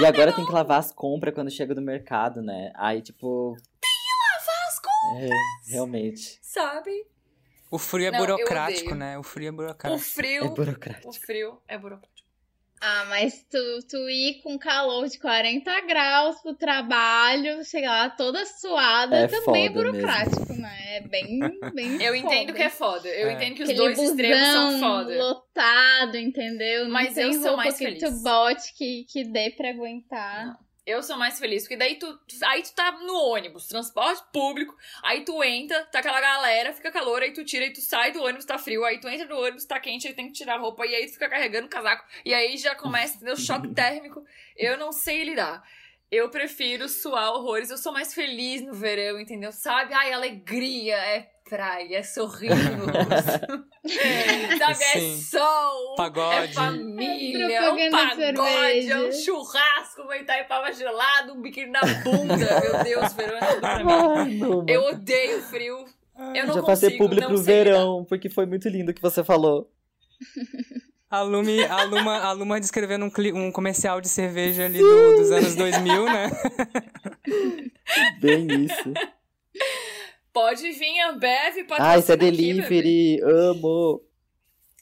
E 0.00 0.04
agora 0.06 0.32
tem 0.32 0.44
que 0.44 0.52
lavar 0.52 0.78
as 0.78 0.92
compras 0.92 1.34
quando 1.34 1.50
chega 1.50 1.74
do 1.74 1.80
mercado, 1.82 2.42
né? 2.42 2.72
Aí, 2.76 3.00
tipo. 3.02 3.50
Lavar 3.52 4.68
as 4.68 4.78
compras, 4.80 5.30
É, 5.30 5.70
realmente. 5.72 6.38
sabe? 6.42 7.06
O 7.70 7.78
frio 7.78 8.06
é 8.06 8.10
Não, 8.10 8.18
burocrático, 8.20 8.94
né? 8.94 9.18
O 9.18 9.22
frio 9.22 9.48
é 9.48 9.50
O 9.50 9.54
burocrático. 9.54 10.00
frio, 10.04 10.44
É 10.44 10.48
burocrático. 10.48 11.08
o 11.08 11.12
frio 11.12 11.62
é 11.66 11.76
burocrático. 11.78 12.15
Ah, 12.80 13.06
mas 13.08 13.42
tu, 13.50 13.58
tu 13.88 13.96
ir 14.10 14.42
com 14.42 14.58
calor 14.58 15.08
de 15.08 15.18
40 15.18 15.80
graus 15.86 16.40
pro 16.42 16.54
trabalho, 16.54 17.64
chegar 17.64 17.90
lá 17.90 18.10
toda 18.10 18.44
suada, 18.44 19.16
É 19.16 19.26
também 19.28 19.66
é 19.66 19.70
burocrático, 19.70 20.52
né? 20.52 20.96
É 20.96 21.00
bem, 21.00 21.40
bem 21.74 22.02
Eu 22.02 22.14
entendo 22.14 22.48
foda. 22.48 22.52
que 22.52 22.62
é 22.62 22.68
foda. 22.70 23.08
Eu 23.08 23.28
É. 23.28 23.32
entendo 23.32 23.54
que 23.56 23.62
os 23.62 23.70
Aquele 23.70 23.82
dois 23.94 23.98
extremos 23.98 24.46
são 24.48 24.78
foda. 24.80 25.16
lotado, 25.18 26.16
entendeu? 26.18 26.84
Não 26.84 26.90
Mas 26.92 27.14
tem 27.14 27.24
eu 27.32 27.42
sou 27.42 27.56
mais 27.56 27.76
que 27.78 27.84
feliz. 27.84 28.02
tu 28.02 28.10
bote 28.22 28.74
que, 28.74 29.04
que 29.10 29.24
dê 29.24 29.50
pra 29.50 29.70
aguentar. 29.70 30.56
Eu 30.86 31.02
sou 31.02 31.18
mais 31.18 31.40
feliz, 31.40 31.64
porque 31.64 31.76
daí 31.76 31.96
tu, 31.96 32.06
aí 32.44 32.62
tu 32.62 32.72
tá 32.72 32.92
no 32.92 33.12
ônibus, 33.12 33.66
transporte 33.66 34.22
público, 34.32 34.72
aí 35.02 35.24
tu 35.24 35.42
entra, 35.42 35.84
tá 35.86 35.98
aquela 35.98 36.20
galera, 36.20 36.72
fica 36.72 36.92
calor, 36.92 37.22
aí 37.22 37.32
tu 37.32 37.44
tira, 37.44 37.64
aí 37.64 37.72
tu 37.72 37.80
sai 37.80 38.12
do 38.12 38.22
ônibus, 38.22 38.44
tá 38.44 38.56
frio, 38.56 38.84
aí 38.84 39.00
tu 39.00 39.08
entra 39.08 39.26
no 39.26 39.36
ônibus, 39.36 39.64
tá 39.64 39.80
quente, 39.80 40.06
aí 40.06 40.14
tem 40.14 40.28
que 40.28 40.32
tirar 40.32 40.54
a 40.54 40.58
roupa, 40.58 40.86
e 40.86 40.94
aí 40.94 41.06
tu 41.06 41.14
fica 41.14 41.28
carregando 41.28 41.66
o 41.66 41.70
casaco, 41.70 42.04
e 42.24 42.32
aí 42.32 42.56
já 42.56 42.76
começa, 42.76 43.16
entendeu? 43.16 43.34
Choque 43.36 43.74
térmico. 43.74 44.24
Eu 44.56 44.78
não 44.78 44.92
sei 44.92 45.24
lidar. 45.24 45.60
Eu 46.08 46.30
prefiro 46.30 46.88
suar 46.88 47.32
horrores, 47.32 47.68
eu 47.68 47.78
sou 47.78 47.92
mais 47.92 48.14
feliz 48.14 48.62
no 48.62 48.72
verão, 48.72 49.18
entendeu? 49.18 49.50
Sabe? 49.50 49.92
Ai, 49.92 50.12
alegria, 50.12 50.94
é 50.94 51.35
praia, 51.48 51.98
é 51.98 52.02
sorriso 52.02 52.54
no 52.76 52.86
rosto. 52.86 53.66
Sabe? 54.58 54.72
É 54.84 54.98
Sim. 55.00 55.16
sol, 55.20 55.92
é 55.94 55.96
Pagode. 55.96 56.54
família, 56.54 57.56
é 57.58 57.70
um 57.70 57.90
pagode, 57.90 58.90
é 58.90 58.98
um 58.98 59.12
churrasco, 59.12 60.02
uma 60.02 60.16
Itaipava 60.16 60.72
gelado, 60.72 61.32
um 61.34 61.40
biquíni 61.40 61.70
na 61.70 61.80
bunda. 62.02 62.36
Meu 62.36 62.84
Deus, 62.84 63.12
verão 63.12 63.36
é 63.38 63.46
tudo 63.46 63.60
pra 63.60 64.24
mim. 64.24 64.38
Não, 64.38 64.64
Eu 64.68 64.82
odeio 64.86 65.40
frio. 65.42 65.84
Eu 66.18 66.24
não 66.46 66.54
Já 66.54 66.62
consigo 66.62 66.66
passei 66.66 66.90
publi 66.98 67.20
não 67.20 67.28
pro 67.28 67.38
sei 67.38 67.58
lidar. 67.58 67.70
verão, 67.70 68.04
porque 68.08 68.28
foi 68.30 68.46
muito 68.46 68.68
lindo 68.68 68.90
o 68.90 68.94
que 68.94 69.02
você 69.02 69.22
falou. 69.22 69.70
A 71.10 71.20
Lumi, 71.22 71.62
a 71.62 71.84
Luma, 71.84 72.18
a 72.18 72.32
Luma 72.32 72.58
descrevendo 72.58 73.04
um, 73.04 73.10
cli- 73.10 73.32
um 73.32 73.52
comercial 73.52 74.00
de 74.00 74.08
cerveja 74.08 74.64
ali 74.64 74.78
do- 74.78 75.16
dos 75.16 75.30
anos 75.30 75.54
2000, 75.54 76.04
né? 76.06 76.30
Bem 78.20 78.46
isso. 78.64 78.92
Pode 80.36 80.70
vir 80.70 81.00
a 81.00 81.12
Bev 81.12 81.64
patrocinar 81.66 81.92
Ai, 81.92 81.98
isso 81.98 82.12
é 82.12 82.14
aqui, 82.14 82.24
delivery, 82.30 83.22
amo. 83.22 84.02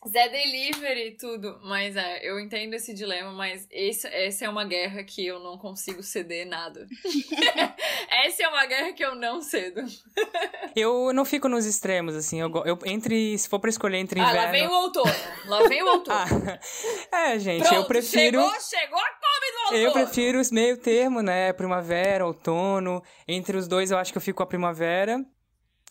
Zé 0.08 0.28
Delivery 0.28 1.06
e 1.06 1.16
tudo. 1.16 1.60
Mas 1.62 1.96
é, 1.96 2.28
eu 2.28 2.40
entendo 2.40 2.74
esse 2.74 2.92
dilema, 2.92 3.30
mas 3.30 3.64
esse, 3.70 4.04
essa 4.08 4.46
é 4.46 4.48
uma 4.48 4.64
guerra 4.64 5.04
que 5.04 5.24
eu 5.24 5.38
não 5.38 5.56
consigo 5.56 6.02
ceder 6.02 6.44
nada. 6.44 6.88
essa 8.26 8.42
é 8.42 8.48
uma 8.48 8.66
guerra 8.66 8.92
que 8.94 9.04
eu 9.04 9.14
não 9.14 9.40
cedo. 9.40 9.80
Eu 10.74 11.12
não 11.12 11.24
fico 11.24 11.48
nos 11.48 11.64
extremos, 11.64 12.16
assim. 12.16 12.40
Eu, 12.40 12.50
eu 12.66 12.76
entre, 12.84 13.38
se 13.38 13.48
for 13.48 13.60
pra 13.60 13.70
escolher 13.70 13.98
entre 13.98 14.20
Ah, 14.20 14.30
inverno... 14.30 14.46
lá 14.46 14.50
vem 14.50 14.66
o 14.66 14.72
outono. 14.72 15.14
Lá 15.46 15.68
vem 15.68 15.82
o 15.84 15.86
outono. 15.86 16.18
Ah, 17.12 17.30
é, 17.30 17.38
gente, 17.38 17.62
Pronto, 17.62 17.76
eu 17.76 17.84
prefiro... 17.84 18.40
Chegou, 18.40 18.60
chegou 18.60 18.98
a 18.98 19.08
come 19.08 19.52
do 19.52 19.58
outono. 19.62 19.78
Eu 19.78 19.92
prefiro 19.92 20.40
os 20.40 20.50
meio 20.50 20.76
termo, 20.76 21.22
né? 21.22 21.52
Primavera, 21.52 22.26
outono. 22.26 23.00
Entre 23.28 23.56
os 23.56 23.68
dois, 23.68 23.92
eu 23.92 23.98
acho 23.98 24.10
que 24.10 24.18
eu 24.18 24.22
fico 24.22 24.38
com 24.38 24.42
a 24.42 24.46
primavera. 24.46 25.24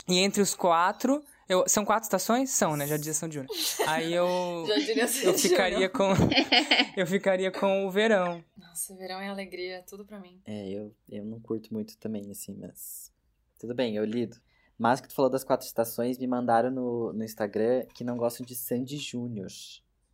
E 0.07 0.19
entre 0.19 0.41
os 0.41 0.53
quatro. 0.53 1.23
Eu, 1.47 1.67
são 1.67 1.83
quatro 1.83 2.03
estações? 2.03 2.51
São, 2.51 2.75
né? 2.75 2.87
Já 2.87 2.97
dizia 2.97 3.13
São 3.13 3.31
Júnior. 3.31 3.49
Aí 3.87 4.13
eu. 4.13 4.65
Já 4.67 4.75
diria 4.75 5.05
Eu 5.23 5.33
ficaria 5.33 5.89
com. 5.89 6.13
eu 6.95 7.07
ficaria 7.07 7.51
com 7.51 7.85
o 7.85 7.91
verão. 7.91 8.43
Nossa, 8.57 8.95
verão 8.95 9.19
é 9.19 9.27
alegria, 9.27 9.77
é 9.77 9.81
tudo 9.81 10.05
pra 10.05 10.19
mim. 10.19 10.41
É, 10.45 10.69
eu, 10.69 10.95
eu 11.09 11.25
não 11.25 11.39
curto 11.39 11.73
muito 11.73 11.97
também, 11.97 12.29
assim, 12.31 12.55
mas. 12.59 13.11
Tudo 13.59 13.75
bem, 13.75 13.95
eu 13.95 14.05
lido. 14.05 14.37
Mas 14.77 14.99
que 14.99 15.07
tu 15.07 15.13
falou 15.13 15.29
das 15.29 15.43
quatro 15.43 15.65
estações, 15.65 16.17
me 16.17 16.27
mandaram 16.27 16.71
no, 16.71 17.13
no 17.13 17.23
Instagram 17.23 17.85
que 17.93 18.03
não 18.03 18.17
gostam 18.17 18.45
de 18.45 18.55
Sandy 18.55 18.97
Júnior. 18.97 19.49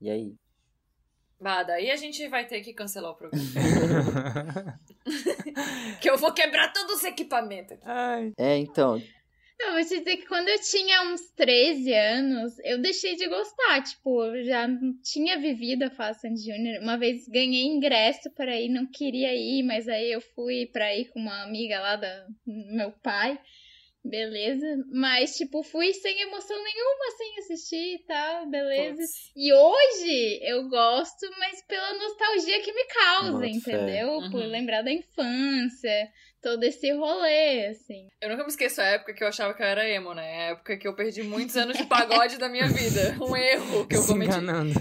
E 0.01 0.09
aí? 0.09 0.35
Bah, 1.39 1.63
daí 1.63 1.89
a 1.89 1.95
gente 1.95 2.27
vai 2.27 2.45
ter 2.45 2.61
que 2.61 2.73
cancelar 2.73 3.11
o 3.11 3.15
programa. 3.15 3.45
que 6.01 6.09
eu 6.09 6.17
vou 6.17 6.33
quebrar 6.33 6.73
todos 6.73 6.97
os 6.97 7.03
equipamentos 7.05 7.73
aqui. 7.73 7.83
Ai. 7.85 8.33
É, 8.37 8.57
então. 8.57 9.01
Eu 9.59 9.73
vou 9.73 9.81
te 9.83 9.97
dizer 9.97 10.17
que 10.17 10.25
quando 10.25 10.47
eu 10.47 10.59
tinha 10.61 11.01
uns 11.11 11.29
13 11.35 11.93
anos, 11.93 12.57
eu 12.63 12.81
deixei 12.81 13.15
de 13.15 13.27
gostar. 13.27 13.83
Tipo, 13.83 14.23
eu 14.23 14.43
já 14.45 14.67
não 14.67 14.93
tinha 15.03 15.37
vivido 15.37 15.83
a 15.83 15.89
fase 15.91 16.21
Sandy 16.21 16.41
Júnior. 16.41 16.81
Uma 16.81 16.97
vez 16.97 17.27
ganhei 17.27 17.65
ingresso 17.65 18.31
para 18.33 18.59
ir, 18.59 18.69
não 18.69 18.89
queria 18.89 19.35
ir, 19.35 19.63
mas 19.63 19.87
aí 19.89 20.11
eu 20.11 20.21
fui 20.21 20.65
pra 20.67 20.95
ir 20.95 21.09
com 21.09 21.19
uma 21.19 21.43
amiga 21.43 21.79
lá 21.81 21.97
da 21.97 22.25
do 22.45 22.75
meu 22.75 22.91
pai. 23.03 23.37
Beleza. 24.03 24.65
Mas, 24.93 25.35
tipo, 25.35 25.61
fui 25.61 25.93
sem 25.93 26.21
emoção 26.21 26.55
nenhuma, 26.63 27.17
sem 27.17 27.37
assistir 27.39 27.95
e 27.95 27.99
tal, 28.07 28.49
beleza. 28.49 29.01
E 29.35 29.51
hoje 29.53 30.39
eu 30.41 30.69
gosto, 30.69 31.29
mas 31.37 31.61
pela 31.67 31.93
nostalgia 31.95 32.61
que 32.61 32.71
me 32.71 32.85
causa, 32.85 33.45
entendeu? 33.45 34.21
Por 34.31 34.39
Uhum. 34.41 34.47
lembrar 34.47 34.83
da 34.83 34.91
infância, 34.91 36.09
todo 36.41 36.63
esse 36.63 36.91
rolê, 36.93 37.67
assim. 37.67 38.07
Eu 38.21 38.29
nunca 38.29 38.43
me 38.43 38.49
esqueço 38.49 38.81
a 38.81 38.85
época 38.85 39.13
que 39.13 39.23
eu 39.23 39.27
achava 39.27 39.53
que 39.53 39.61
eu 39.61 39.67
era 39.67 39.87
emo, 39.87 40.13
né? 40.13 40.21
A 40.21 40.49
época 40.51 40.77
que 40.77 40.87
eu 40.87 40.95
perdi 40.95 41.23
muitos 41.23 41.55
anos 41.57 41.77
de 41.77 41.85
pagode 41.85 42.37
da 42.37 42.49
minha 42.49 42.67
vida. 42.67 43.15
Um 43.21 43.35
erro 43.35 43.85
que 43.87 43.95
eu 43.95 44.01
Se 44.01 44.07
cometi. 44.07 44.31
enganando. 44.31 44.73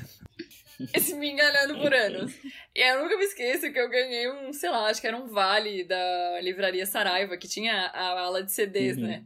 Se 1.00 1.14
me 1.14 1.30
enganando 1.30 1.76
por 1.80 1.92
anos. 1.92 2.32
E 2.74 2.80
eu 2.80 3.02
nunca 3.02 3.16
me 3.18 3.24
esqueço 3.24 3.72
que 3.72 3.78
eu 3.80 3.88
ganhei 3.88 4.30
um, 4.30 4.52
sei 4.52 4.70
lá, 4.70 4.86
acho 4.88 5.00
que 5.00 5.06
era 5.08 5.16
um 5.16 5.26
vale 5.26 5.82
da 5.84 6.40
livraria 6.40 6.86
Saraiva, 6.86 7.36
que 7.36 7.48
tinha 7.48 7.74
a 7.88 8.20
ala 8.20 8.42
de 8.44 8.52
CDs, 8.52 8.96
Uhum. 8.96 9.02
né? 9.08 9.24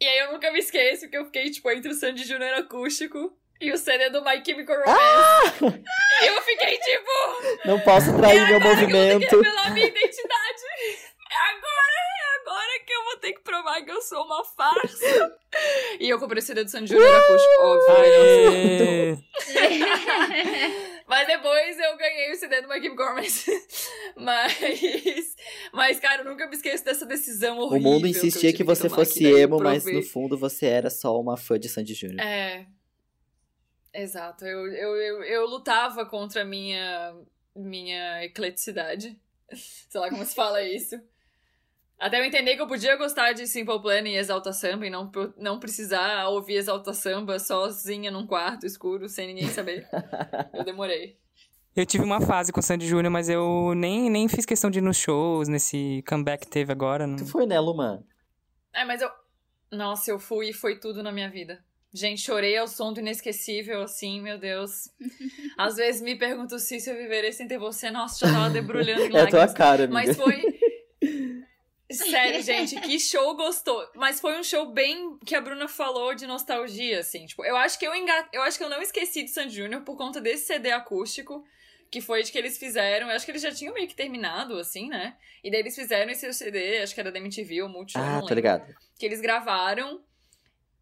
E 0.00 0.06
aí 0.06 0.18
eu 0.18 0.32
nunca 0.32 0.50
me 0.50 0.58
esqueço 0.58 1.08
que 1.08 1.16
eu 1.16 1.26
fiquei, 1.26 1.48
tipo, 1.50 1.70
entre 1.70 1.90
o 1.92 1.94
Sandy 1.94 2.24
Júnior 2.24 2.54
acústico 2.54 3.32
e 3.60 3.70
o 3.70 3.78
CD 3.78 4.10
do 4.10 4.24
My 4.24 4.42
Chemical 4.44 4.76
Romance. 4.84 5.84
E 6.22 6.26
eu 6.26 6.42
fiquei, 6.42 6.76
tipo, 6.78 7.68
Não 7.68 7.78
posso 7.80 8.14
trair 8.16 8.44
meu 8.48 8.56
agora 8.56 8.60
que 8.60 8.66
eu 8.66 8.68
vou 8.70 8.70
ter 8.70 8.86
que 8.88 8.92
movimento. 8.92 9.36
revelar 9.42 9.72
minha 9.72 9.86
identidade. 9.86 10.62
É 11.30 11.36
agora, 11.36 12.00
é 12.20 12.40
agora 12.40 12.84
que 12.84 12.92
eu 12.92 13.03
vou 13.14 13.16
ter 13.20 13.32
que 13.32 13.40
provar 13.40 13.82
que 13.82 13.90
eu 13.90 14.02
sou 14.02 14.24
uma 14.24 14.44
farsa. 14.44 15.38
E 16.00 16.08
eu 16.08 16.18
comprei 16.18 16.40
o 16.40 16.42
CD 16.42 16.64
do 16.64 16.70
Sandy 16.70 16.88
Júnior 16.88 17.14
acústico, 17.14 17.62
óbvio. 17.62 17.94
né? 17.94 19.10
Não 19.10 19.40
sei. 19.40 19.82
Aê. 19.82 20.94
Mas 21.06 21.26
depois 21.28 21.78
eu 21.78 21.96
ganhei 21.96 22.32
o 22.32 22.34
CD 22.34 22.60
do 22.60 22.68
My 22.68 22.82
Chemical 22.82 23.10
Romance. 23.10 23.48
Mas, 24.16 25.36
mas, 25.72 26.00
cara, 26.00 26.22
eu 26.22 26.24
nunca 26.24 26.46
me 26.46 26.54
esqueço 26.54 26.84
dessa 26.84 27.04
decisão 27.04 27.58
horrível. 27.58 27.78
O 27.88 27.92
mundo 27.92 28.06
insistia 28.06 28.50
tive 28.50 28.58
que 28.58 28.64
você 28.64 28.88
tomar, 28.88 28.96
fosse 28.96 29.18
que 29.18 29.26
emo, 29.26 29.60
mas 29.60 29.84
no 29.84 30.02
fundo 30.02 30.38
você 30.38 30.66
era 30.66 30.88
só 30.88 31.20
uma 31.20 31.36
fã 31.36 31.58
de 31.58 31.68
Sandy 31.68 31.94
Júnior. 31.94 32.20
É. 32.20 32.66
Exato. 33.92 34.44
Eu, 34.44 34.66
eu, 34.66 34.96
eu, 34.96 35.22
eu 35.24 35.46
lutava 35.46 36.06
contra 36.06 36.42
a 36.42 36.44
minha, 36.44 37.14
minha 37.54 38.24
ecleticidade. 38.24 39.16
Sei 39.52 40.00
lá 40.00 40.08
como 40.10 40.24
se 40.24 40.34
fala 40.34 40.62
isso. 40.62 41.00
Até 41.98 42.20
eu 42.20 42.24
entender 42.24 42.56
que 42.56 42.62
eu 42.62 42.66
podia 42.66 42.96
gostar 42.96 43.32
de 43.32 43.46
Simple 43.46 43.80
Plan 43.80 44.00
e 44.00 44.16
Exalta 44.16 44.52
Samba 44.52 44.86
e 44.86 44.90
não, 44.90 45.10
não 45.38 45.60
precisar 45.60 46.28
ouvir 46.28 46.54
Exalta 46.54 46.92
Samba 46.92 47.38
sozinha 47.38 48.10
num 48.10 48.26
quarto 48.26 48.66
escuro 48.66 49.08
sem 49.08 49.28
ninguém 49.28 49.48
saber. 49.48 49.88
Eu 50.52 50.64
demorei. 50.64 51.16
Eu 51.76 51.84
tive 51.84 52.04
uma 52.04 52.20
fase 52.20 52.52
com 52.52 52.60
o 52.60 52.62
Sandy 52.62 52.86
Júnior, 52.86 53.10
mas 53.10 53.28
eu 53.28 53.74
nem, 53.74 54.08
nem 54.08 54.28
fiz 54.28 54.46
questão 54.46 54.70
de 54.70 54.78
ir 54.78 54.82
nos 54.82 54.96
shows, 54.96 55.48
nesse 55.48 56.04
comeback 56.06 56.44
que 56.44 56.50
teve 56.50 56.70
agora. 56.70 57.04
Não... 57.04 57.16
Tu 57.16 57.26
foi, 57.26 57.46
né, 57.46 57.58
Luman? 57.58 58.04
É, 58.72 58.84
mas 58.84 59.02
eu. 59.02 59.10
Nossa, 59.72 60.10
eu 60.10 60.20
fui 60.20 60.50
e 60.50 60.52
foi 60.52 60.78
tudo 60.78 61.02
na 61.02 61.10
minha 61.10 61.28
vida. 61.28 61.64
Gente, 61.92 62.20
chorei 62.22 62.56
ao 62.56 62.68
som 62.68 62.92
do 62.92 63.00
inesquecível, 63.00 63.82
assim, 63.82 64.20
meu 64.20 64.38
Deus. 64.38 64.88
Às 65.58 65.76
vezes 65.76 66.00
me 66.02 66.16
pergunto 66.16 66.58
se, 66.58 66.78
se 66.78 66.90
eu 66.90 66.96
viverei 66.96 67.32
sem 67.32 67.48
ter 67.48 67.58
você. 67.58 67.90
Nossa, 67.90 68.24
já 68.24 68.32
tava 68.32 68.50
debrulhando 68.54 69.02
em 69.02 69.16
É 69.16 69.22
a 69.22 69.26
tua 69.26 69.40
lágrimas. 69.40 69.54
cara, 69.54 69.84
amiga. 69.84 69.92
Mas 69.94 70.16
foi. 70.16 70.42
Sério, 71.90 72.40
gente, 72.42 72.80
que 72.80 72.98
show 72.98 73.36
gostou. 73.36 73.86
Mas 73.94 74.20
foi 74.20 74.38
um 74.38 74.42
show 74.42 74.66
bem 74.72 75.18
que 75.24 75.34
a 75.34 75.40
Bruna 75.40 75.68
falou 75.68 76.14
de 76.14 76.26
nostalgia, 76.26 77.00
assim. 77.00 77.26
Tipo, 77.26 77.44
eu 77.44 77.56
acho 77.56 77.78
que 77.78 77.86
eu 77.86 77.94
enga... 77.94 78.28
eu 78.32 78.42
acho 78.42 78.56
que 78.58 78.64
eu 78.64 78.70
não 78.70 78.80
esqueci 78.82 79.22
de 79.22 79.30
Sandy 79.30 79.54
Júnior 79.56 79.82
por 79.82 79.96
conta 79.96 80.20
desse 80.20 80.46
CD 80.46 80.70
acústico. 80.70 81.44
Que 81.90 82.00
foi 82.00 82.22
de 82.24 82.32
que 82.32 82.38
eles 82.38 82.58
fizeram. 82.58 83.08
Eu 83.08 83.14
acho 83.14 83.24
que 83.24 83.30
eles 83.30 83.42
já 83.42 83.52
tinham 83.52 83.72
meio 83.72 83.86
que 83.86 83.94
terminado, 83.94 84.58
assim, 84.58 84.88
né? 84.88 85.16
E 85.44 85.50
daí 85.50 85.60
eles 85.60 85.76
fizeram 85.76 86.10
esse 86.10 86.32
CD, 86.32 86.78
acho 86.78 86.92
que 86.92 86.98
era 87.00 87.12
da 87.12 87.20
MTV 87.20 87.62
ou 87.62 87.68
Multishow, 87.68 88.02
Ah, 88.02 88.20
tô 88.26 88.34
ligado. 88.34 88.74
que 88.98 89.06
eles 89.06 89.20
gravaram. 89.20 90.02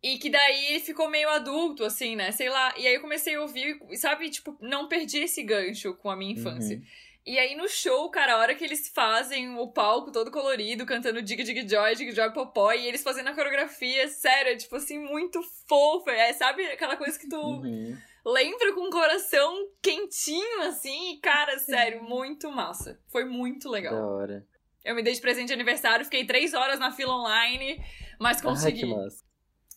E 0.03 0.17
que 0.19 0.31
daí 0.31 0.81
ficou 0.81 1.11
meio 1.11 1.29
adulto, 1.29 1.85
assim, 1.85 2.17
né? 2.17 2.33
Sei 2.33 2.49
lá. 2.49 2.73
E 2.79 2.87
aí 2.87 2.95
eu 2.95 3.01
comecei 3.01 3.35
a 3.35 3.43
ouvir, 3.43 3.79
sabe, 3.97 4.31
tipo, 4.31 4.57
não 4.61 4.89
perdi 4.89 5.19
esse 5.19 5.43
gancho 5.43 5.95
com 5.95 6.09
a 6.11 6.17
minha 6.17 6.33
infância. 6.33 6.77
Uhum. 6.79 6.83
E 7.25 7.39
aí 7.39 7.55
no 7.55 7.69
show, 7.69 8.11
cara, 8.11 8.35
a 8.35 8.39
hora 8.39 8.55
que 8.55 8.65
eles 8.65 8.89
fazem 8.89 9.57
o 9.57 9.69
palco 9.69 10.11
todo 10.11 10.31
colorido, 10.31 10.85
cantando 10.85 11.23
Dig 11.23 11.45
Dig 11.45 11.69
Joy, 11.69 11.95
Dig 11.95 12.11
Joy 12.11 12.33
Popó, 12.33 12.73
e 12.73 12.87
eles 12.87 13.03
fazendo 13.03 13.29
a 13.29 13.35
coreografia, 13.35 14.09
sério, 14.09 14.53
é 14.53 14.57
tipo 14.57 14.75
assim, 14.75 14.99
muito 14.99 15.41
fofa. 15.69 16.11
É, 16.11 16.33
sabe 16.33 16.65
aquela 16.67 16.97
coisa 16.97 17.17
que 17.19 17.29
tu 17.29 17.37
Uhum. 17.41 17.97
lembra 18.27 18.73
com 18.75 18.89
o 18.89 18.91
coração 18.91 19.69
quentinho, 19.81 20.63
assim, 20.63 21.13
e, 21.15 21.21
cara, 21.21 21.59
sério, 21.61 22.03
muito 22.03 22.51
massa. 22.51 22.99
Foi 23.09 23.25
muito 23.25 23.69
legal. 23.69 23.95
Da 23.95 24.05
hora. 24.07 24.47
Eu 24.85 24.97
me 24.97 25.03
dei 25.03 25.13
de 25.15 25.21
presente 25.21 25.47
de 25.49 25.55
aniversário, 25.55 26.05
fiquei 26.05 26.27
três 26.27 26.55
horas 26.55 26.81
na 26.81 26.91
fila 26.91 27.15
online, 27.15 27.81
mas 28.19 28.39
Ai, 28.39 28.43
consegui. 28.43 28.81
que 28.81 28.87
massa. 28.87 29.23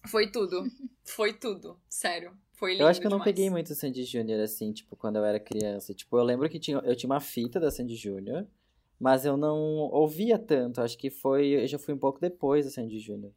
Foi 0.10 0.32
tudo. 0.32 0.64
Foi 1.04 1.32
tudo. 1.34 1.80
Sério. 1.88 2.36
Foi 2.56 2.72
lindo 2.72 2.84
Eu 2.84 2.88
acho 2.88 3.00
que 3.00 3.08
eu 3.08 3.12
não 3.12 3.22
peguei 3.22 3.50
muito 3.50 3.76
Sandy 3.76 4.04
Júnior, 4.04 4.42
assim, 4.42 4.72
tipo, 4.72 4.96
quando 4.96 5.18
eu 5.18 5.26
era 5.26 5.40
criança. 5.40 5.94
Tipo, 5.94 6.18
eu 6.18 6.24
lembro 6.24 6.50
que 6.50 6.60
tinha, 6.60 6.78
eu 6.78 6.96
tinha 6.96 7.10
uma 7.10 7.20
fita 7.20 7.60
da 7.60 7.70
Sandy 7.70 7.96
Júnior, 7.96 8.48
mas 9.00 9.26
eu 9.26 9.36
não 9.36 9.58
ouvia 9.92 10.40
tanto. 10.40 10.82
Acho 10.82 10.98
que 10.98 11.10
foi. 11.10 11.48
Eu 11.48 11.68
já 11.68 11.78
fui 11.78 11.94
um 11.94 11.98
pouco 11.98 12.20
depois 12.20 12.66
da 12.66 12.72
Sandy 12.72 13.00
Júnior. 13.00 13.32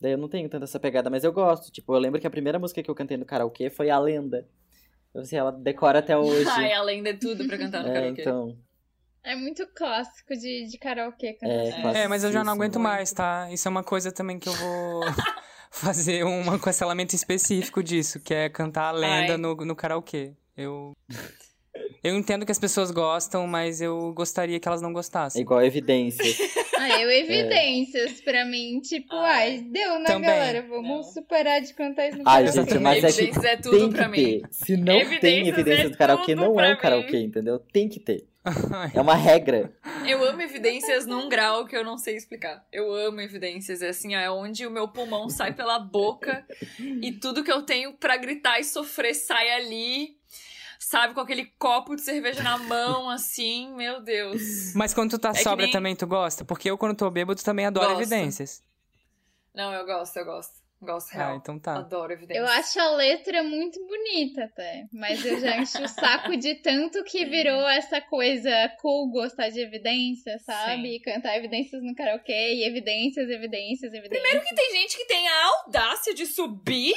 Daí 0.00 0.12
eu 0.12 0.18
não 0.18 0.28
tenho 0.28 0.48
tanta 0.48 0.64
essa 0.64 0.80
pegada, 0.80 1.08
mas 1.10 1.24
eu 1.24 1.32
gosto. 1.32 1.70
Tipo, 1.70 1.94
eu 1.94 1.98
lembro 1.98 2.20
que 2.20 2.26
a 2.26 2.30
primeira 2.30 2.58
música 2.58 2.82
que 2.82 2.90
eu 2.90 2.94
cantei 2.94 3.16
no 3.16 3.24
karaokê 3.24 3.70
foi 3.70 3.90
A 3.90 3.98
Lenda. 3.98 4.48
Eu 5.14 5.24
sei, 5.24 5.38
ela 5.38 5.50
decora 5.50 5.98
até 5.98 6.16
hoje. 6.18 6.48
Ai, 6.48 6.72
além 6.72 7.02
de 7.02 7.14
tudo 7.14 7.46
pra 7.46 7.58
cantar 7.58 7.82
no 7.82 7.90
é, 7.90 7.92
karaokê. 7.92 8.20
então. 8.20 8.58
É 9.22 9.34
muito 9.34 9.66
clássico 9.74 10.34
de, 10.34 10.66
de 10.66 10.78
karaokê. 10.78 11.36
É, 11.42 11.70
cantar. 11.72 11.96
É, 11.96 12.08
mas 12.08 12.24
eu 12.24 12.30
já 12.30 12.44
não 12.44 12.52
aguento 12.52 12.78
mais, 12.78 13.12
tá? 13.12 13.50
Isso 13.50 13.66
é 13.66 13.70
uma 13.70 13.82
coisa 13.82 14.12
também 14.12 14.38
que 14.38 14.48
eu 14.48 14.52
vou 14.52 15.00
fazer 15.70 16.24
um 16.24 16.58
cancelamento 16.58 17.14
específico 17.14 17.82
disso, 17.82 18.20
que 18.20 18.34
é 18.34 18.48
cantar 18.48 18.88
a 18.88 18.92
lenda 18.92 19.32
Ai. 19.32 19.36
no, 19.36 19.54
no 19.54 19.76
karaokê. 19.76 20.32
Eu. 20.56 20.92
Eu 22.02 22.16
entendo 22.16 22.46
que 22.46 22.52
as 22.52 22.58
pessoas 22.58 22.90
gostam, 22.90 23.46
mas 23.46 23.80
eu 23.80 24.12
gostaria 24.14 24.58
que 24.60 24.66
elas 24.68 24.80
não 24.80 24.90
É 24.90 24.92
gostassem. 24.92 25.42
igual 25.42 25.62
evidências. 25.62 26.36
Ah, 26.78 27.00
eu 27.00 27.10
evidências 27.10 28.20
pra 28.20 28.44
mim, 28.44 28.80
tipo, 28.80 29.14
Ai. 29.14 29.50
ai, 29.52 29.58
deu, 29.62 29.98
né, 29.98 30.04
Também. 30.06 30.30
galera? 30.30 30.62
Vamos 30.62 30.88
Não. 30.88 31.02
superar 31.02 31.60
de 31.60 31.72
cantar 31.74 32.08
isso 32.08 32.18
no 32.18 32.24
Ai, 32.26 32.44
karaokê. 32.44 32.70
gente, 32.70 32.78
mas 32.82 33.04
é 33.04 33.12
que 33.12 33.20
Evidências 33.20 33.44
é 33.44 33.56
tudo 33.56 33.78
tem 33.78 33.92
pra 33.92 34.04
que 34.04 34.10
mim. 34.10 34.40
ter. 34.40 34.42
Se 34.50 34.76
não 34.76 34.84
tem 34.84 35.00
Evidências 35.00 35.58
evidências 35.58 35.86
é 35.86 35.90
do 35.90 35.96
karaokê, 35.98 36.34
não 36.34 36.60
é 36.60 36.72
um 36.72 36.76
karaokê, 36.76 37.18
entendeu? 37.20 37.58
Tem 37.58 37.88
que 37.88 38.00
ter. 38.00 38.26
É 38.94 39.00
uma 39.00 39.16
regra. 39.16 39.72
Eu 40.06 40.22
amo 40.24 40.40
evidências 40.40 41.04
num 41.04 41.28
grau 41.28 41.66
que 41.66 41.76
eu 41.76 41.82
não 41.82 41.98
sei 41.98 42.14
explicar. 42.16 42.64
Eu 42.72 42.92
amo 42.92 43.20
evidências. 43.20 43.82
É 43.82 43.88
assim, 43.88 44.14
ó, 44.14 44.20
é 44.20 44.30
onde 44.30 44.64
o 44.64 44.70
meu 44.70 44.86
pulmão 44.86 45.28
sai 45.28 45.52
pela 45.52 45.80
boca 45.80 46.46
e 47.02 47.10
tudo 47.10 47.42
que 47.42 47.50
eu 47.50 47.62
tenho 47.62 47.94
pra 47.94 48.16
gritar 48.16 48.60
e 48.60 48.64
sofrer 48.64 49.14
sai 49.14 49.50
ali. 49.50 50.15
Sabe, 50.78 51.14
com 51.14 51.20
aquele 51.20 51.46
copo 51.58 51.96
de 51.96 52.02
cerveja 52.02 52.42
na 52.42 52.58
mão, 52.58 53.08
assim, 53.10 53.74
meu 53.74 54.00
Deus. 54.02 54.72
Mas 54.74 54.92
quando 54.94 55.10
tu 55.10 55.18
tá 55.18 55.32
que 55.32 55.42
sobra 55.42 55.64
nem- 55.64 55.72
também, 55.72 55.96
tu 55.96 56.06
gosta? 56.06 56.44
Porque 56.44 56.70
eu, 56.70 56.76
quando 56.78 56.96
tô 56.96 57.10
bêbado, 57.10 57.42
também 57.42 57.66
adoro 57.66 57.88
Gosto. 57.88 58.00
evidências. 58.02 58.62
Não, 59.54 59.72
eu 59.72 59.84
gosto, 59.86 60.16
eu 60.18 60.24
gosto. 60.24 60.66
Gosto 60.78 61.10
real. 61.12 61.32
Ah, 61.32 61.36
então 61.36 61.58
tá. 61.58 61.76
Adoro 61.78 62.12
evidências. 62.12 62.46
Eu 62.46 62.52
acho 62.52 62.78
a 62.78 62.90
letra 62.96 63.42
muito 63.42 63.80
bonita 63.86 64.44
até, 64.44 64.84
mas 64.92 65.24
eu 65.24 65.40
já 65.40 65.56
enchi 65.56 65.82
o 65.82 65.88
saco 65.88 66.36
de 66.36 66.56
tanto 66.56 67.02
que 67.04 67.24
virou 67.24 67.66
essa 67.66 67.98
coisa 68.02 68.50
cool 68.82 69.10
gostar 69.10 69.48
de 69.48 69.58
evidências, 69.58 70.42
sabe? 70.44 71.00
Cantar 71.00 71.38
evidências 71.38 71.82
no 71.82 71.94
karaokê, 71.94 72.56
e 72.56 72.64
evidências, 72.68 73.30
evidências, 73.30 73.90
evidências. 73.94 74.20
Primeiro 74.22 74.46
que 74.46 74.54
tem 74.54 74.70
gente 74.72 74.96
que 74.98 75.06
tem 75.06 75.26
a 75.26 75.46
audácia 75.46 76.12
de 76.12 76.26
subir 76.26 76.94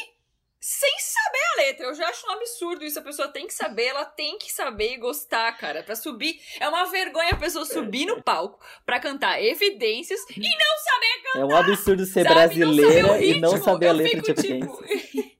sem 0.59 0.91
saber 0.99 1.39
a 1.53 1.61
letra. 1.61 1.85
Eu 1.87 1.93
já 1.95 2.07
acho 2.09 2.27
um 2.27 2.31
absurdo 2.31 2.83
isso. 2.85 2.99
A 2.99 3.01
pessoa 3.01 3.27
tem 3.27 3.47
que 3.47 3.53
saber, 3.53 3.85
ela 3.85 4.05
tem 4.05 4.37
que 4.37 4.51
saber 4.51 4.93
e 4.93 4.97
gostar, 4.97 5.51
cara. 5.57 5.83
Pra 5.83 5.95
subir. 5.95 6.39
É 6.59 6.67
uma 6.67 6.85
vergonha 6.85 7.31
a 7.31 7.37
pessoa 7.37 7.65
subir 7.65 8.05
no 8.05 8.21
palco 8.21 8.59
pra 8.85 8.99
cantar 8.99 9.41
evidências 9.41 10.19
e 10.35 10.41
não 10.41 10.77
saber 10.83 11.39
É 11.39 11.45
um 11.45 11.55
absurdo 11.55 12.05
ser 12.05 12.23
sabe? 12.25 12.35
Não 12.35 12.35
saber 12.35 12.63
o 12.65 12.75
brasileira 12.75 13.21
e 13.23 13.39
não 13.39 13.51
ritmo. 13.51 13.63
saber 13.65 13.85
a 13.87 13.89
Eu 13.89 13.93
letra 13.95 14.21
de 14.21 14.41
fico, 14.41 14.45
evidências. 14.53 15.01
tipo, 15.11 15.39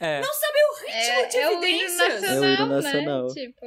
É. 0.00 0.20
Não 0.20 0.32
saber 0.34 0.58
o 0.64 0.74
ritmo 0.80 1.28
de 1.30 1.36
É, 1.36 1.40
é 1.42 1.48
o 1.48 1.52
hino 1.52 1.64
evidências. 1.64 1.98
nacional, 2.22 2.32
É 2.34 2.40
o 2.40 2.54
hino 2.54 2.66
nacional. 2.66 3.26
né? 3.28 3.34
Tipo, 3.34 3.66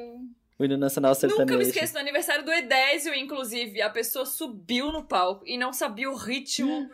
O 0.59 0.65
hino 0.65 0.78
nacional 0.78 1.15
sertanejo. 1.15 1.45
Nunca 1.45 1.57
me 1.57 1.63
esqueço 1.69 1.93
do 1.93 1.99
aniversário 1.99 2.43
do 2.43 2.51
Edésio, 2.51 3.13
inclusive. 3.15 3.82
A 3.82 3.89
pessoa 3.89 4.26
subiu 4.26 4.91
no 4.91 5.05
palco 5.07 5.43
e 5.47 5.57
não 5.57 5.71
sabia 5.71 6.09
o 6.11 6.15
ritmo. 6.17 6.89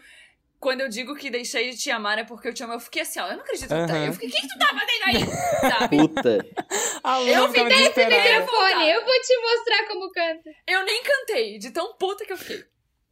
Quando 0.62 0.82
eu 0.82 0.88
digo 0.88 1.16
que 1.16 1.32
deixei 1.32 1.72
de 1.72 1.78
te 1.78 1.89
amar 1.89 2.20
é 2.20 2.24
porque 2.24 2.47
eu 2.47 2.53
te 2.53 2.64
amo. 2.64 2.74
Eu 2.74 2.80
fiquei 2.80 3.01
assim, 3.01 3.20
ó, 3.20 3.26
eu 3.28 3.34
não 3.34 3.41
acredito 3.41 3.68
que 3.68 3.76
tu 3.82 3.88
tá. 3.88 3.97
Eu 3.97 4.14
fiquei, 4.14 4.30
o 4.30 4.32
que, 4.32 4.41
que 4.41 4.47
tu 4.47 4.59
tá 4.59 4.68
fazendo 4.68 5.03
aí? 5.07 5.26
Sabe? 5.72 5.97
Puta. 5.97 6.45
Eu 7.28 7.47
fiquei 7.47 7.66
desesperada. 7.66 8.45
Fone, 8.45 8.89
eu 8.91 9.03
vou 9.03 9.14
te 9.22 9.41
mostrar 9.41 9.88
como 9.88 10.12
canta. 10.12 10.49
Eu 10.68 10.86
nem 10.86 11.01
cantei, 11.03 11.57
de 11.57 11.72
tão 11.72 11.97
puta 11.97 12.24
que 12.26 12.32
eu 12.32 12.38
fiquei. 12.38 12.64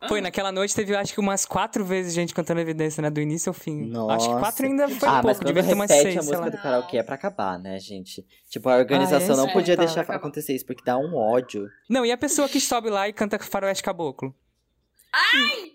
Foi, 0.08 0.22
naquela 0.22 0.50
noite 0.52 0.74
teve, 0.74 0.96
acho 0.96 1.14
que 1.14 1.20
umas 1.20 1.44
quatro 1.46 1.84
vezes 1.84 2.14
gente 2.14 2.34
cantando 2.34 2.62
evidência, 2.62 3.02
né? 3.02 3.10
Do 3.10 3.20
início 3.20 3.50
ao 3.50 3.54
fim. 3.54 3.82
Nossa. 3.90 4.16
Acho 4.16 4.34
que 4.34 4.40
quatro 4.40 4.66
ainda 4.66 4.88
foi 4.88 5.10
ah, 5.10 5.12
pouco, 5.14 5.28
mas 5.28 5.38
quando 5.40 5.48
devia 5.48 5.64
ter 5.64 5.74
umas 5.74 5.92
seis, 5.92 6.16
a 6.16 6.20
música 6.20 6.40
lá. 6.40 6.50
do 6.50 6.58
karaokê 6.58 6.98
é 7.00 7.04
pra 7.04 7.16
acabar, 7.16 7.60
né, 7.60 7.78
gente? 7.80 8.26
Tipo, 8.50 8.70
a 8.70 8.78
organização 8.78 9.36
Ah, 9.36 9.40
é? 9.40 9.46
não 9.46 9.50
podia 9.52 9.74
É, 9.74 9.76
tá, 9.76 9.84
deixar 9.84 10.02
acaba. 10.02 10.18
acontecer 10.20 10.56
isso, 10.56 10.66
porque 10.66 10.84
dá 10.86 10.98
um 10.98 11.16
ódio. 11.18 11.68
Não, 11.90 12.06
e 12.06 12.12
a 12.14 12.18
pessoa 12.18 12.48
que 12.48 12.62
sobe 12.62 12.90
lá 12.90 13.10
e 13.10 13.14
canta 13.14 13.38
Faroeste 13.40 13.84
Caboclo? 13.84 14.34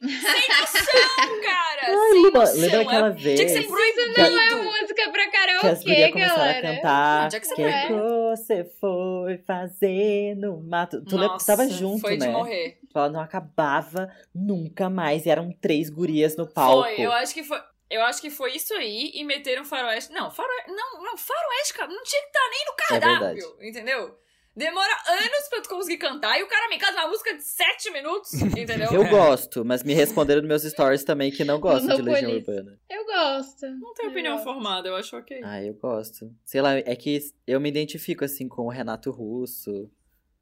Sem 0.01 0.61
noção, 0.61 1.41
cara! 1.43 1.83
Ai, 1.87 2.11
sem 2.13 2.23
Luba, 2.23 2.39
noção. 2.41 2.61
lembra 2.61 2.81
aquela 2.83 3.07
é... 3.09 3.11
vez 3.11 3.41
Tinha 3.41 3.47
que 3.49 3.53
ser 3.55 3.63
que- 3.63 3.69
proibido. 3.69 4.21
É 4.21 4.55
música 4.55 5.11
pra 5.11 5.29
que 5.29 5.37
as 5.37 5.47
karaokê, 5.83 6.13
começaram 6.13 6.37
galera. 6.37 6.71
a 6.71 6.75
cantar. 6.77 7.25
Onde 7.27 7.37
é 7.37 7.41
que 7.41 7.47
você 7.47 7.55
que 7.57 7.93
você 7.93 8.65
foi 8.81 9.39
fazer 9.39 10.35
no 10.37 10.61
mato? 10.63 11.03
Tu 11.05 11.13
lembra 11.17 11.29
que 11.29 11.33
Nossa, 11.35 11.47
tava 11.47 11.69
junto, 11.69 12.01
foi 12.01 12.17
né? 12.17 12.27
de 12.27 12.33
morrer. 12.33 12.79
Ela 12.95 13.09
não 13.09 13.21
acabava 13.21 14.09
nunca 14.35 14.89
mais. 14.89 15.27
E 15.27 15.31
eram 15.31 15.51
três 15.61 15.91
gurias 15.91 16.37
no 16.37 16.47
palco. 16.47 16.83
Foi, 16.85 17.01
eu 17.01 17.13
acho 17.13 17.35
que 17.35 17.43
foi. 17.43 17.61
Eu 17.91 18.03
acho 18.03 18.21
que 18.21 18.31
foi 18.31 18.53
isso 18.57 18.73
aí 18.75 19.11
e 19.15 19.25
meteram 19.25 19.65
faroeste. 19.65 20.13
Não, 20.13 20.31
faroeste. 20.31 20.71
Não, 20.71 21.03
não, 21.03 21.17
faroeste, 21.17 21.75
cara. 21.75 21.89
Não 21.89 22.03
tinha 22.03 22.23
que 22.23 22.29
estar 22.29 22.49
nem 22.51 22.65
no 22.65 22.73
É 22.73 23.01
cardápio. 23.01 23.57
entendeu? 23.61 24.19
Demora 24.57 24.93
anos 25.09 25.49
pra 25.51 25.61
tu 25.63 25.69
conseguir 25.69 25.99
cantar 25.99 26.39
e 26.39 26.43
o 26.45 26.47
cara 26.47 26.69
me 26.69 26.79
canta 26.79 27.01
uma 27.01 27.09
música 27.09 27.35
de 27.37 27.43
sete 27.43 27.91
minutos, 27.91 28.33
entendeu? 28.57 28.93
Eu 28.93 29.09
gosto, 29.09 29.65
mas 29.65 29.83
me 29.83 29.93
responderam 29.95 30.41
nos 30.43 30.49
meus 30.49 30.63
stories 30.63 31.03
também 31.03 31.33
que 31.33 31.43
não 31.45 31.59
gostam 31.59 31.97
de 31.97 32.03
Legião. 32.03 32.31
Urbana. 32.31 32.79
Eu 32.89 33.05
gosto. 33.05 33.67
Não 33.67 33.93
tenho 33.95 34.07
Eu 34.07 34.11
opinião 34.13 34.35
gosto. 34.35 34.45
formada, 34.45 34.89
eu 34.89 34.95
acho 34.97 35.17
ok. 35.17 35.41
Ah, 35.43 35.61
eu 35.63 35.75
gosto. 35.75 36.31
Sei 36.45 36.61
lá, 36.63 36.77
é 36.79 36.95
que 36.95 37.19
eu 37.47 37.59
me 37.61 37.69
identifico 37.69 38.25
assim 38.25 38.47
com 38.47 38.63
o 38.67 38.71
Renato 38.71 39.11
Russo. 39.11 39.91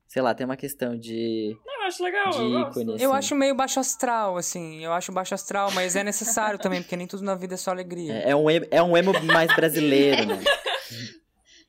Sei 0.07 0.21
lá, 0.21 0.35
tem 0.35 0.45
uma 0.45 0.59
questão 0.59 0.95
de. 0.95 1.57
Eu 1.65 1.83
acho 1.87 2.05
legal, 2.05 2.31
de 2.33 2.39
eu 2.39 2.51
gosto. 2.51 2.81
ícone. 2.83 3.03
Eu 3.03 3.11
assim. 3.15 3.19
acho 3.19 3.35
meio 3.35 3.55
baixo 3.55 3.81
astral, 3.81 4.37
assim. 4.37 4.85
Eu 4.85 4.93
acho 4.93 5.11
baixo 5.11 5.33
astral, 5.35 5.71
mas 5.71 5.97
é 5.97 6.05
necessário 6.05 6.59
também, 6.59 6.83
porque 6.83 6.97
nem 6.99 7.07
tudo 7.07 7.25
na 7.25 7.35
vida 7.35 7.55
é 7.55 7.57
só 7.57 7.71
alegria. 7.71 8.13
É, 8.13 8.31
é 8.33 8.37
um, 8.37 8.51
emo- 8.51 8.67
é 8.71 8.83
um 8.83 8.95
emo 8.95 9.13
mais 9.25 9.51
brasileiro, 9.57 10.27
né? 10.27 10.39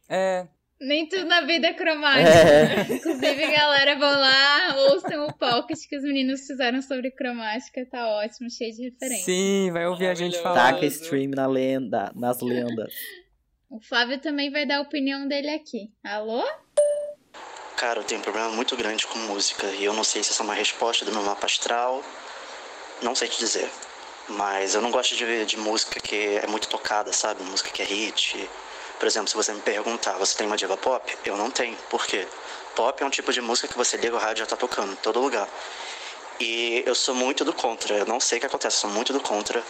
É. 0.10 0.48
Nem 0.86 1.08
tudo 1.08 1.26
na 1.26 1.42
vida 1.42 1.68
é 1.68 1.74
cromático. 1.74 2.30
É. 2.30 2.96
Inclusive, 2.96 3.52
galera, 3.52 3.96
vão 3.96 4.20
lá, 4.20 4.76
ouçam 4.90 5.26
o 5.28 5.34
pocket 5.34 5.80
que 5.88 5.98
os 5.98 6.04
meninos 6.04 6.46
fizeram 6.46 6.82
sobre 6.82 7.10
cromática. 7.12 7.86
Tá 7.90 8.06
ótimo, 8.08 8.50
cheio 8.50 8.74
de 8.74 8.90
referência. 8.90 9.26
Sim, 9.26 9.72
vai 9.72 9.88
ouvir 9.88 10.08
a 10.08 10.14
gente 10.14 10.38
falar. 10.42 10.74
Taca 10.74 10.86
stream 10.86 11.32
na 11.32 11.48
lenda, 11.48 12.12
nas 12.16 12.42
lendas. 12.42 12.94
O 13.70 13.80
Flávio 13.80 14.20
também 14.20 14.52
vai 14.52 14.66
dar 14.66 14.78
a 14.78 14.82
opinião 14.82 15.28
dele 15.28 15.50
aqui. 15.50 15.90
Alô? 16.04 16.44
Cara, 17.78 18.00
eu 18.00 18.04
tenho 18.04 18.20
um 18.20 18.24
problema 18.24 18.50
muito 18.50 18.76
grande 18.76 19.08
com 19.08 19.18
música 19.20 19.66
e 19.68 19.84
eu 19.84 19.94
não 19.94 20.04
sei 20.04 20.22
se 20.22 20.32
essa 20.32 20.44
é 20.44 20.46
uma 20.46 20.54
resposta 20.54 21.06
do 21.06 21.12
meu 21.12 21.24
mapa 21.24 21.46
astral. 21.46 22.04
Não 23.02 23.16
sei 23.16 23.28
te 23.28 23.40
dizer. 23.40 23.70
Mas 24.30 24.76
eu 24.76 24.82
não 24.82 24.92
gosto 24.92 25.16
de, 25.16 25.46
de 25.46 25.58
música 25.58 26.00
que 26.00 26.38
é 26.38 26.48
muito 26.48 26.68
tocada, 26.68 27.12
sabe? 27.12 27.44
Música 27.44 27.72
que 27.72 27.82
é 27.82 27.86
hit. 27.86 28.50
Por 29.04 29.08
exemplo, 29.08 29.28
se 29.28 29.36
você 29.36 29.51
me 29.51 29.60
perguntar, 29.60 30.14
você 30.14 30.34
tem 30.38 30.47
uma 30.47 30.56
diva 30.56 30.78
pop? 30.78 31.14
Eu 31.26 31.36
não 31.36 31.51
tenho. 31.51 31.76
Por 31.89 32.08
quê? 32.08 32.26
Pop 32.74 33.04
é 33.04 33.06
um 33.06 33.10
tipo 33.10 33.34
de 33.34 33.41
música 33.41 33.68
que 33.68 33.76
você 33.76 33.97
liga 33.97 34.16
o 34.16 34.18
rádio 34.18 34.39
e 34.39 34.39
já 34.39 34.45
tá 34.45 34.56
tocando 34.56 34.93
em 34.93 34.95
todo 34.95 35.20
lugar. 35.20 35.45
E 36.39 36.82
eu 36.86 36.95
sou 36.95 37.14
muito 37.14 37.43
do 37.43 37.51
contra. 37.51 37.97
Eu 37.97 38.06
não 38.06 38.22
sei 38.22 38.38
o 38.38 38.39
que 38.39 38.47
acontece, 38.47 38.78
sou 38.78 38.89
muito 38.89 39.12
do 39.12 39.20
contra. 39.20 39.62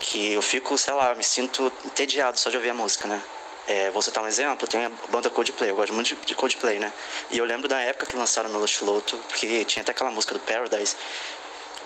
que 0.00 0.32
eu 0.32 0.40
fico, 0.40 0.78
sei 0.78 0.94
lá, 0.94 1.14
me 1.14 1.22
sinto 1.22 1.70
entediado 1.84 2.40
só 2.40 2.48
de 2.48 2.56
ouvir 2.56 2.70
a 2.70 2.74
música, 2.74 3.06
né? 3.06 3.22
É, 3.66 3.90
vou 3.90 4.00
citar 4.00 4.24
um 4.24 4.26
exemplo, 4.26 4.66
tem 4.66 4.82
a 4.82 4.90
banda 5.10 5.28
Coldplay, 5.28 5.68
eu 5.68 5.76
gosto 5.76 5.92
muito 5.92 6.16
de, 6.24 6.34
Coldplay, 6.34 6.78
né? 6.78 6.90
E 7.30 7.36
eu 7.36 7.44
lembro 7.44 7.68
da 7.68 7.78
época 7.80 8.06
que 8.06 8.16
lançaram 8.16 8.50
Luxo 8.50 8.82
Loto, 8.82 9.18
que 9.34 9.62
tinha 9.66 9.82
até 9.82 9.92
aquela 9.92 10.10
música 10.10 10.32
do 10.32 10.40
Paradise, 10.40 10.96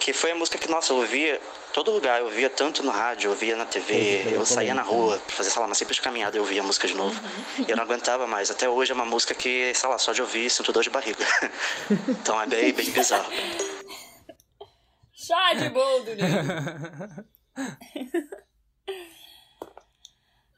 que 0.02 0.12
foi 0.12 0.32
a 0.32 0.34
música 0.34 0.58
que, 0.58 0.68
nossa, 0.68 0.92
eu 0.92 0.96
ouvia 0.96 1.40
todo 1.72 1.92
lugar, 1.92 2.18
eu 2.18 2.26
ouvia 2.26 2.50
tanto 2.50 2.82
no 2.82 2.90
rádio, 2.90 3.28
eu 3.28 3.30
ouvia 3.30 3.54
na 3.54 3.64
TV, 3.64 4.34
eu 4.34 4.44
saía 4.44 4.74
na 4.74 4.82
rua 4.82 5.16
pra 5.18 5.36
fazer, 5.36 5.50
sei 5.50 5.60
lá, 5.60 5.66
uma 5.66 5.76
simples 5.76 6.00
caminhada 6.00 6.36
eu 6.36 6.42
ouvia 6.42 6.60
a 6.60 6.64
música 6.64 6.88
de 6.88 6.94
novo. 6.94 7.18
E 7.56 7.70
eu 7.70 7.76
não 7.76 7.84
aguentava 7.84 8.26
mais. 8.26 8.50
Até 8.50 8.68
hoje 8.68 8.90
é 8.90 8.94
uma 8.94 9.04
música 9.04 9.32
que, 9.32 9.72
sei 9.72 9.88
lá, 9.88 9.96
só 9.98 10.12
de 10.12 10.20
ouvir 10.20 10.50
sinto 10.50 10.72
dor 10.72 10.82
de 10.82 10.90
barriga. 10.90 11.24
então 12.08 12.40
é 12.42 12.46
bem, 12.48 12.72
bem 12.72 12.90
bizarro. 12.90 13.32
Chá 15.12 15.54
de 15.54 15.68
boldo, 15.68 16.16
né? 16.16 17.24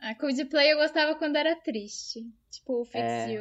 A 0.01 0.15
Coldplay 0.15 0.73
eu 0.73 0.79
gostava 0.79 1.15
quando 1.17 1.37
era 1.37 1.55
triste. 1.57 2.21
Tipo, 2.55 2.83
o 2.83 2.85
Fix 2.85 3.03
É. 3.03 3.37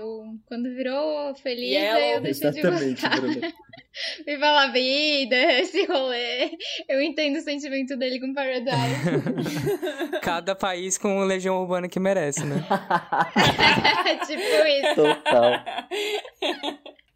Quando 0.45 0.73
virou 0.75 1.35
feliz, 1.35 1.69
Yellow. 1.69 2.01
aí 2.01 2.11
eu 2.13 2.21
deixei 2.21 2.49
Exatamente, 2.49 3.07
de 3.07 3.21
gostar. 3.21 3.53
Viva 4.25 4.51
la 4.51 4.67
vida, 4.67 5.35
esse 5.35 5.85
rolê. 5.85 6.57
Eu 6.89 6.99
entendo 6.99 7.37
o 7.37 7.41
sentimento 7.41 7.95
dele 7.95 8.19
com 8.19 8.33
Paradise. 8.33 8.71
Cada 10.21 10.55
país 10.55 10.97
com 10.97 11.19
legião 11.19 11.61
urbana 11.61 11.87
que 11.87 11.99
merece, 11.99 12.43
né? 12.43 12.55
tipo 14.25 14.41
isso. 14.41 14.95
Total. 14.95 15.63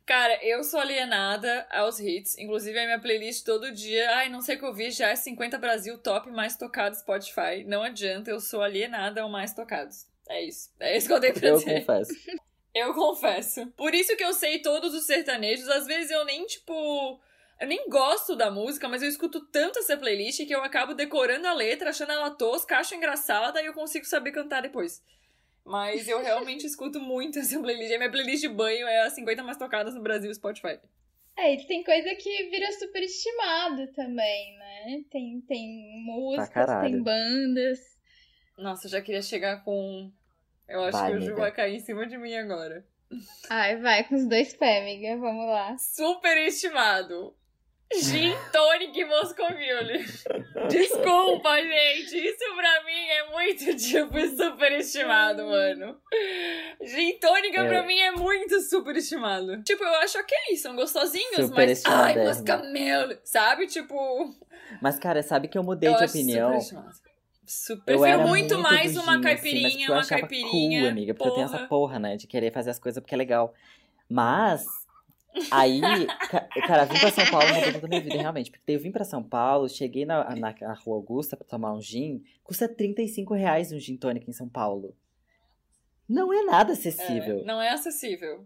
Cara, 0.05 0.39
eu 0.43 0.63
sou 0.63 0.79
alienada 0.79 1.65
aos 1.71 1.99
hits. 1.99 2.37
Inclusive, 2.37 2.77
a 2.77 2.85
minha 2.85 2.99
playlist 2.99 3.43
todo 3.43 3.73
dia. 3.73 4.09
Ai, 4.15 4.29
não 4.29 4.41
sei 4.41 4.55
o 4.55 4.59
que 4.59 4.65
eu 4.65 4.73
vi, 4.73 4.91
já 4.91 5.09
é 5.09 5.15
50 5.15 5.57
Brasil 5.57 5.97
top 5.97 6.29
mais 6.29 6.55
tocado 6.55 6.95
Spotify. 6.95 7.63
Não 7.65 7.81
adianta, 7.81 8.29
eu 8.29 8.39
sou 8.39 8.61
alienada 8.61 9.21
ao 9.21 9.29
mais 9.29 9.53
tocados. 9.53 10.05
É 10.29 10.43
isso. 10.43 10.69
É 10.79 10.97
isso 10.97 11.07
que 11.07 11.13
eu 11.13 11.19
tenho 11.19 11.33
pra 11.33 11.47
Eu 11.47 11.57
dizer. 11.57 11.79
confesso. 11.85 12.13
Eu 12.75 12.93
confesso. 12.93 13.65
Por 13.75 13.95
isso 13.95 14.15
que 14.15 14.23
eu 14.23 14.33
sei 14.33 14.59
todos 14.61 14.93
os 14.93 15.07
sertanejos. 15.07 15.67
Às 15.67 15.87
vezes 15.87 16.11
eu 16.11 16.23
nem, 16.25 16.45
tipo. 16.45 17.19
Eu 17.59 17.67
nem 17.67 17.89
gosto 17.89 18.35
da 18.35 18.51
música, 18.51 18.87
mas 18.87 19.01
eu 19.01 19.09
escuto 19.09 19.43
tanto 19.47 19.79
essa 19.79 19.97
playlist 19.97 20.45
que 20.45 20.53
eu 20.53 20.63
acabo 20.63 20.93
decorando 20.93 21.47
a 21.47 21.53
letra, 21.53 21.89
achando 21.89 22.11
ela 22.11 22.29
tosca, 22.29 22.77
acho 22.77 22.93
engraçada 22.93 23.59
e 23.63 23.65
eu 23.65 23.73
consigo 23.73 24.05
saber 24.05 24.31
cantar 24.31 24.61
depois. 24.61 25.01
Mas 25.65 26.07
eu 26.07 26.21
realmente 26.21 26.65
escuto 26.67 26.99
muito 26.99 27.39
essa 27.39 27.59
playlist. 27.59 27.93
A 27.95 27.97
minha 27.97 28.11
playlist 28.11 28.41
de 28.41 28.49
banho 28.49 28.85
é 28.87 28.99
as 29.07 29.13
50 29.13 29.41
mais 29.41 29.57
tocadas 29.57 29.95
no 29.95 30.03
Brasil 30.03 30.31
Spotify. 30.35 30.79
É, 31.35 31.55
e 31.55 31.65
tem 31.65 31.83
coisa 31.83 32.13
que 32.13 32.43
vira 32.51 32.71
superestimado 32.73 33.87
também, 33.93 34.55
né? 34.55 35.03
Tem, 35.09 35.41
tem 35.47 36.03
músicas, 36.05 36.49
caralho. 36.49 36.91
tem 36.91 37.01
bandas. 37.01 37.79
Nossa, 38.55 38.85
eu 38.85 38.91
já 38.91 39.01
queria 39.01 39.21
chegar 39.23 39.63
com. 39.63 40.11
Eu 40.67 40.83
acho 40.83 40.97
Vai, 40.97 41.11
que 41.11 41.17
o 41.17 41.21
Ju 41.21 41.35
vai 41.35 41.51
cair 41.51 41.75
em 41.75 41.79
cima 41.79 42.05
de 42.05 42.17
mim 42.17 42.35
agora. 42.35 42.85
Ai, 43.49 43.77
vai 43.77 44.03
com 44.03 44.15
os 44.15 44.27
dois 44.27 44.53
pés, 44.53 44.81
amiga. 44.81 45.15
Vamos 45.17 45.47
lá. 45.47 45.75
Superestimado. 45.77 47.33
Gin 47.93 48.35
Tonic 48.51 49.05
Moscovile. 49.05 50.05
Desculpa, 50.69 51.55
gente. 51.61 52.17
Isso 52.17 52.55
pra 52.55 52.83
mim 52.83 53.07
é 53.07 53.29
muito, 53.31 53.63
tipo, 53.77 54.19
superestimado, 54.35 55.45
mano. 55.45 55.97
Gin 56.83 57.17
Tônica 57.19 57.61
É. 57.61 57.67
pra 57.67 57.83
mim 57.83 57.97
é 57.97 58.11
muito 58.11 58.59
superestimado. 58.59 59.63
Tipo, 59.63 59.85
eu 59.85 59.95
acho 59.95 60.19
ok, 60.19 60.57
são 60.57 60.75
gostosinhos, 60.75 61.49
mas. 61.49 61.85
Ai, 61.85 62.17
moscamelo. 62.25 63.17
Sabe? 63.23 63.67
Tipo. 63.67 64.35
Mas, 64.81 64.99
cara, 64.99 65.23
sabe 65.23 65.47
que 65.47 65.57
eu 65.57 65.63
mudei 65.63 65.89
eu 65.89 65.95
de 65.95 66.03
opinião? 66.05 66.59
Super... 67.47 67.93
Eu 67.93 67.99
Prefiro 67.99 68.19
era 68.19 68.27
muito, 68.27 68.59
mais 68.59 68.97
uma 68.97 69.21
caipirinha, 69.21 69.67
assim, 69.67 69.77
mas 69.87 69.87
eu 69.87 69.93
uma 69.95 70.05
caipirinha. 70.05 70.81
Cool, 70.81 70.89
amiga, 70.89 71.13
porque 71.13 71.29
eu 71.29 71.33
tenho 71.33 71.47
porra. 71.47 71.57
essa 71.59 71.67
porra, 71.67 71.99
né, 71.99 72.17
de 72.17 72.27
querer 72.27 72.51
fazer 72.51 72.71
as 72.71 72.77
coisas 72.77 73.01
porque 73.01 73.15
é 73.15 73.17
legal. 73.17 73.53
Mas, 74.09 74.65
aí, 75.49 75.79
ca- 76.29 76.47
cara, 76.67 76.83
vim 76.85 76.99
pra 76.99 77.09
São 77.11 77.25
Paulo 77.31 77.47
mudou 77.55 77.73
toda 77.73 77.85
a 77.85 77.89
minha 77.89 78.01
vida, 78.01 78.17
realmente. 78.17 78.51
Porque 78.51 78.63
eu 78.67 78.79
vim 78.79 78.91
pra 78.91 79.05
São 79.05 79.23
Paulo, 79.23 79.69
cheguei 79.69 80.05
na, 80.05 80.35
na, 80.35 80.53
na 80.59 80.73
Rua 80.73 80.97
Augusta 80.97 81.37
pra 81.37 81.47
tomar 81.47 81.73
um 81.73 81.81
gin, 81.81 82.21
custa 82.43 82.67
35 82.67 83.33
reais 83.33 83.71
um 83.71 83.79
gin 83.79 83.95
tônica 83.95 84.29
em 84.29 84.33
São 84.33 84.49
Paulo. 84.49 84.93
Não 86.07 86.33
é 86.33 86.43
nada 86.43 86.73
acessível. 86.73 87.39
É, 87.39 87.43
não 87.43 87.61
é 87.61 87.69
acessível. 87.69 88.45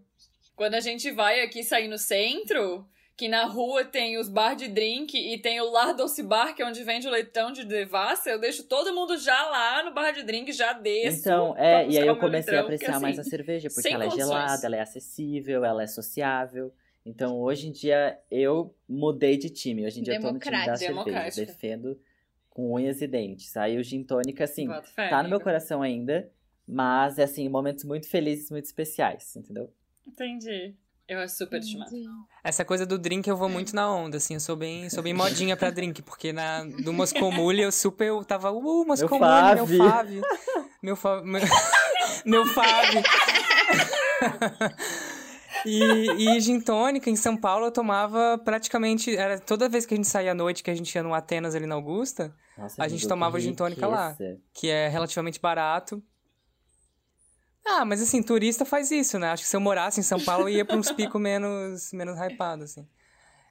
Quando 0.54 0.74
a 0.74 0.80
gente 0.80 1.10
vai 1.10 1.40
aqui 1.40 1.62
sair 1.64 1.88
no 1.88 1.98
centro, 1.98 2.86
que 3.16 3.28
na 3.28 3.44
rua 3.44 3.84
tem 3.84 4.18
os 4.18 4.28
bar 4.28 4.54
de 4.54 4.68
drink 4.68 5.16
e 5.16 5.38
tem 5.38 5.60
o 5.60 5.70
Lar 5.70 5.94
Doce 5.94 6.22
Bar, 6.22 6.54
que 6.54 6.62
é 6.62 6.66
onde 6.66 6.82
vende 6.82 7.06
o 7.06 7.10
leitão 7.10 7.52
de 7.52 7.64
devassa, 7.64 8.30
eu 8.30 8.40
deixo 8.40 8.64
todo 8.64 8.94
mundo 8.94 9.16
já 9.18 9.48
lá 9.48 9.82
no 9.82 9.92
bar 9.92 10.12
de 10.12 10.22
drink, 10.22 10.52
já 10.52 10.72
desço. 10.72 11.20
Então, 11.20 11.56
é, 11.56 11.86
e 11.88 11.98
aí 11.98 12.06
eu 12.06 12.16
comecei 12.16 12.56
a 12.56 12.62
litrão, 12.62 12.70
porque, 12.70 12.84
apreciar 12.84 13.00
mais 13.00 13.18
a 13.18 13.20
assim, 13.20 13.30
cerveja, 13.30 13.68
porque 13.72 13.88
ela 13.88 14.04
é 14.04 14.08
condições. 14.08 14.28
gelada, 14.28 14.66
ela 14.66 14.76
é 14.76 14.80
acessível, 14.80 15.64
ela 15.64 15.82
é 15.82 15.86
sociável. 15.86 16.72
Então, 17.04 17.40
hoje 17.40 17.68
em 17.68 17.72
dia, 17.72 18.18
eu 18.30 18.74
mudei 18.88 19.36
de 19.36 19.50
time. 19.50 19.84
Hoje 19.84 20.00
em 20.00 20.02
dia, 20.02 20.14
eu 20.14 20.20
tô 20.20 20.32
no 20.32 20.38
time 20.38 20.66
da 20.66 20.76
cerveja. 20.76 21.44
Defendo 21.44 22.00
com 22.48 22.74
unhas 22.74 23.02
e 23.02 23.06
dentes. 23.06 23.56
Aí, 23.56 23.76
o 23.76 23.82
gin 23.82 24.04
tônica, 24.04 24.44
assim, 24.44 24.68
fé, 24.94 25.08
tá 25.08 25.22
no 25.22 25.28
meu 25.28 25.40
coração 25.40 25.82
ainda, 25.82 26.30
mas, 26.66 27.18
é 27.18 27.24
assim, 27.24 27.48
momentos 27.48 27.84
muito 27.84 28.08
felizes, 28.08 28.50
muito 28.50 28.66
especiais, 28.66 29.34
entendeu? 29.36 29.72
Entendi. 30.06 30.74
Eu 31.12 31.20
acho 31.20 31.36
super 31.36 31.60
estimado. 31.60 31.90
Essa 32.42 32.64
coisa 32.64 32.84
do 32.86 32.98
drink 32.98 33.28
eu 33.28 33.36
vou 33.36 33.48
muito 33.48 33.74
na 33.74 33.92
onda, 33.92 34.16
assim, 34.16 34.34
eu 34.34 34.40
sou 34.40 34.56
bem, 34.56 34.88
sou 34.90 35.02
bem 35.02 35.14
modinha 35.14 35.56
pra 35.56 35.70
drink, 35.70 36.02
porque 36.02 36.32
na, 36.32 36.64
do 36.64 36.92
Moscou 36.92 37.30
Mule 37.30 37.62
eu 37.62 37.70
super, 37.70 38.08
eu 38.08 38.24
tava, 38.24 38.50
uh, 38.50 38.86
Moscou 38.86 39.18
Mule, 39.18 39.54
meu 39.54 39.66
fave. 39.66 39.78
fave. 39.78 40.20
Meu 40.82 40.96
fave. 40.96 41.26
Meu, 41.26 41.42
meu 42.24 42.46
fave. 42.46 43.02
E, 45.64 45.80
e 45.80 46.40
gin 46.40 46.60
tônica 46.60 47.08
em 47.08 47.14
São 47.14 47.36
Paulo 47.36 47.66
eu 47.66 47.70
tomava 47.70 48.40
praticamente, 48.44 49.16
era 49.16 49.38
toda 49.38 49.68
vez 49.68 49.86
que 49.86 49.94
a 49.94 49.96
gente 49.96 50.08
saía 50.08 50.32
à 50.32 50.34
noite, 50.34 50.62
que 50.62 50.70
a 50.70 50.74
gente 50.74 50.92
ia 50.92 51.02
no 51.02 51.14
Atenas 51.14 51.54
ali 51.54 51.66
na 51.66 51.76
Augusta, 51.76 52.34
Nossa, 52.58 52.82
A 52.82 52.88
gente 52.88 53.06
tomava 53.06 53.38
gin 53.38 53.54
tônica 53.54 53.86
lá. 53.86 54.16
que 54.52 54.68
é 54.68 54.88
relativamente 54.88 55.40
barato. 55.40 56.02
Ah, 57.64 57.84
mas 57.84 58.02
assim, 58.02 58.22
turista 58.22 58.64
faz 58.64 58.90
isso, 58.90 59.18
né? 59.18 59.28
Acho 59.30 59.42
que 59.44 59.48
se 59.48 59.56
eu 59.56 59.60
morasse 59.60 60.00
em 60.00 60.02
São 60.02 60.18
Paulo, 60.20 60.48
eu 60.48 60.56
ia 60.56 60.64
pra 60.64 60.76
uns 60.76 60.90
picos 60.92 61.20
menos, 61.20 61.92
menos 61.92 62.18
hypados, 62.18 62.64
assim. 62.70 62.86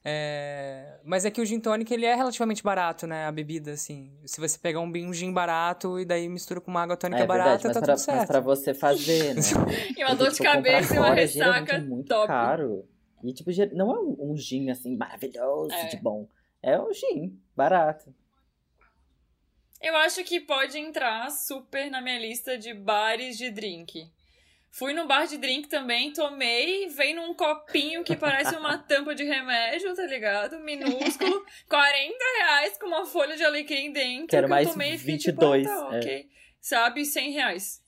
É, 0.03 0.97
Mas 1.05 1.25
é 1.25 1.31
que 1.31 1.39
o 1.39 1.45
gin 1.45 1.59
tônica, 1.59 1.93
ele 1.93 2.05
é 2.05 2.15
relativamente 2.15 2.63
barato, 2.63 3.05
né? 3.05 3.25
A 3.27 3.31
bebida, 3.31 3.71
assim. 3.71 4.11
Se 4.25 4.41
você 4.41 4.57
pegar 4.57 4.79
um, 4.79 4.87
um 4.91 5.13
gin 5.13 5.31
barato 5.31 5.99
e 5.99 6.05
daí 6.05 6.27
mistura 6.27 6.59
com 6.59 6.71
uma 6.71 6.81
água 6.81 6.97
tônica 6.97 7.21
É 7.21 7.25
barata, 7.27 7.67
verdade, 7.67 7.67
mas, 7.67 7.73
tá 7.75 7.79
pra, 7.81 7.95
tudo 7.95 8.05
mas 8.07 8.17
certo. 8.17 8.27
pra 8.27 8.39
você 8.39 8.73
fazer, 8.73 9.35
né? 9.35 9.41
E 9.97 10.03
uma 10.03 10.15
dor 10.15 10.31
de 10.31 10.39
cabeça 10.39 10.95
e 10.95 10.97
uma 10.97 11.07
fora, 11.07 11.21
ressaca 11.21 11.75
é 11.75 11.79
muito 11.81 12.07
top. 12.07 12.27
caro. 12.27 12.85
E, 13.23 13.31
tipo, 13.33 13.51
não 13.75 13.95
é 13.95 13.99
um 13.99 14.31
um 14.31 14.35
gin, 14.37 14.71
assim, 14.71 14.97
maravilhoso, 14.97 15.71
É. 15.73 15.85
de 15.89 15.97
bom. 15.97 16.27
É 16.63 16.79
um 16.79 16.91
gin, 16.91 17.39
barato. 17.55 18.11
Eu 19.81 19.95
acho 19.95 20.23
que 20.23 20.39
pode 20.39 20.77
entrar 20.77 21.29
super 21.31 21.89
na 21.89 22.01
minha 22.01 22.19
lista 22.19 22.55
de 22.55 22.71
bares 22.71 23.35
de 23.35 23.49
drink. 23.49 24.07
Fui 24.69 24.93
no 24.93 25.07
bar 25.07 25.25
de 25.25 25.37
drink 25.37 25.67
também, 25.67 26.13
tomei, 26.13 26.87
veio 26.87 27.15
num 27.15 27.33
copinho 27.33 28.03
que 28.03 28.15
parece 28.15 28.55
uma 28.55 28.77
tampa 28.87 29.13
de 29.15 29.23
remédio, 29.23 29.93
tá 29.95 30.05
ligado? 30.05 30.59
Minúsculo, 30.59 31.45
40 31.67 32.15
reais 32.37 32.77
com 32.77 32.85
uma 32.85 33.05
folha 33.05 33.35
de 33.35 33.43
alecrim 33.43 33.91
dentro. 33.91 34.27
Quero 34.27 34.47
que 34.47 34.49
mais 34.49 34.67
eu 34.67 34.73
tomei 34.73 34.93
e 34.93 34.97
fiquei 34.99 35.15
22, 35.15 35.63
tipo, 35.63 35.73
ah, 35.73 35.89
tá, 35.89 35.95
é. 35.95 35.99
ok. 35.99 36.29
Sabe, 36.61 37.03
100 37.03 37.31
reais. 37.31 37.81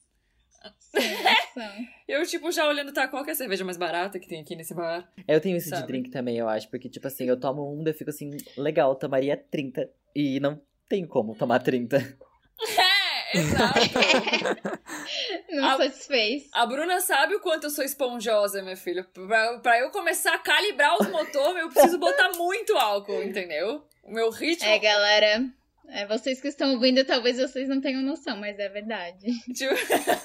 Eu, 2.07 2.25
tipo, 2.25 2.51
já 2.51 2.67
olhando, 2.67 2.93
tá, 2.93 3.07
qual 3.07 3.23
que 3.23 3.31
é 3.31 3.33
a 3.33 3.35
cerveja 3.35 3.65
mais 3.65 3.77
barata 3.77 4.19
que 4.19 4.27
tem 4.27 4.41
aqui 4.41 4.55
nesse 4.55 4.73
bar? 4.73 5.11
Eu 5.27 5.41
tenho 5.41 5.57
isso 5.57 5.69
de 5.69 5.75
Sabe? 5.75 5.87
drink 5.87 6.09
também, 6.09 6.37
eu 6.37 6.47
acho. 6.47 6.69
Porque, 6.69 6.87
tipo 6.87 7.07
assim, 7.07 7.25
eu 7.25 7.39
tomo 7.39 7.73
um, 7.73 7.83
daí 7.83 7.93
eu 7.93 7.97
fico 7.97 8.11
assim, 8.11 8.29
legal, 8.55 8.95
tomaria 8.95 9.35
30. 9.35 9.89
E 10.15 10.39
não 10.39 10.61
tenho 10.93 11.07
como 11.07 11.33
tomar 11.33 11.57
30. 11.59 11.97
É, 11.97 13.37
exato. 13.39 13.79
Não 15.49 15.65
A- 15.69 15.77
satisfez. 15.77 16.43
A 16.53 16.67
Bruna 16.67 17.01
sabe 17.01 17.33
o 17.33 17.39
quanto 17.39 17.63
eu 17.63 17.69
sou 17.71 17.83
esponjosa, 17.83 18.61
meu 18.61 18.77
filho. 18.77 19.03
Pra, 19.05 19.57
pra 19.57 19.79
eu 19.79 19.89
começar 19.89 20.35
a 20.35 20.37
calibrar 20.39 20.95
os 21.01 21.07
motores, 21.09 21.63
eu 21.63 21.69
preciso 21.69 21.97
botar 21.97 22.31
muito 22.33 22.77
álcool, 22.77 23.23
entendeu? 23.23 23.83
O 24.03 24.13
meu 24.13 24.29
ritmo. 24.29 24.69
É, 24.69 24.77
galera. 24.77 25.43
É, 25.89 26.05
vocês 26.05 26.39
que 26.39 26.47
estão 26.47 26.73
ouvindo, 26.73 27.03
talvez 27.03 27.37
vocês 27.39 27.67
não 27.67 27.81
tenham 27.81 28.01
noção, 28.03 28.37
mas 28.37 28.57
é 28.59 28.69
verdade. 28.69 29.25
Tipo, 29.53 29.73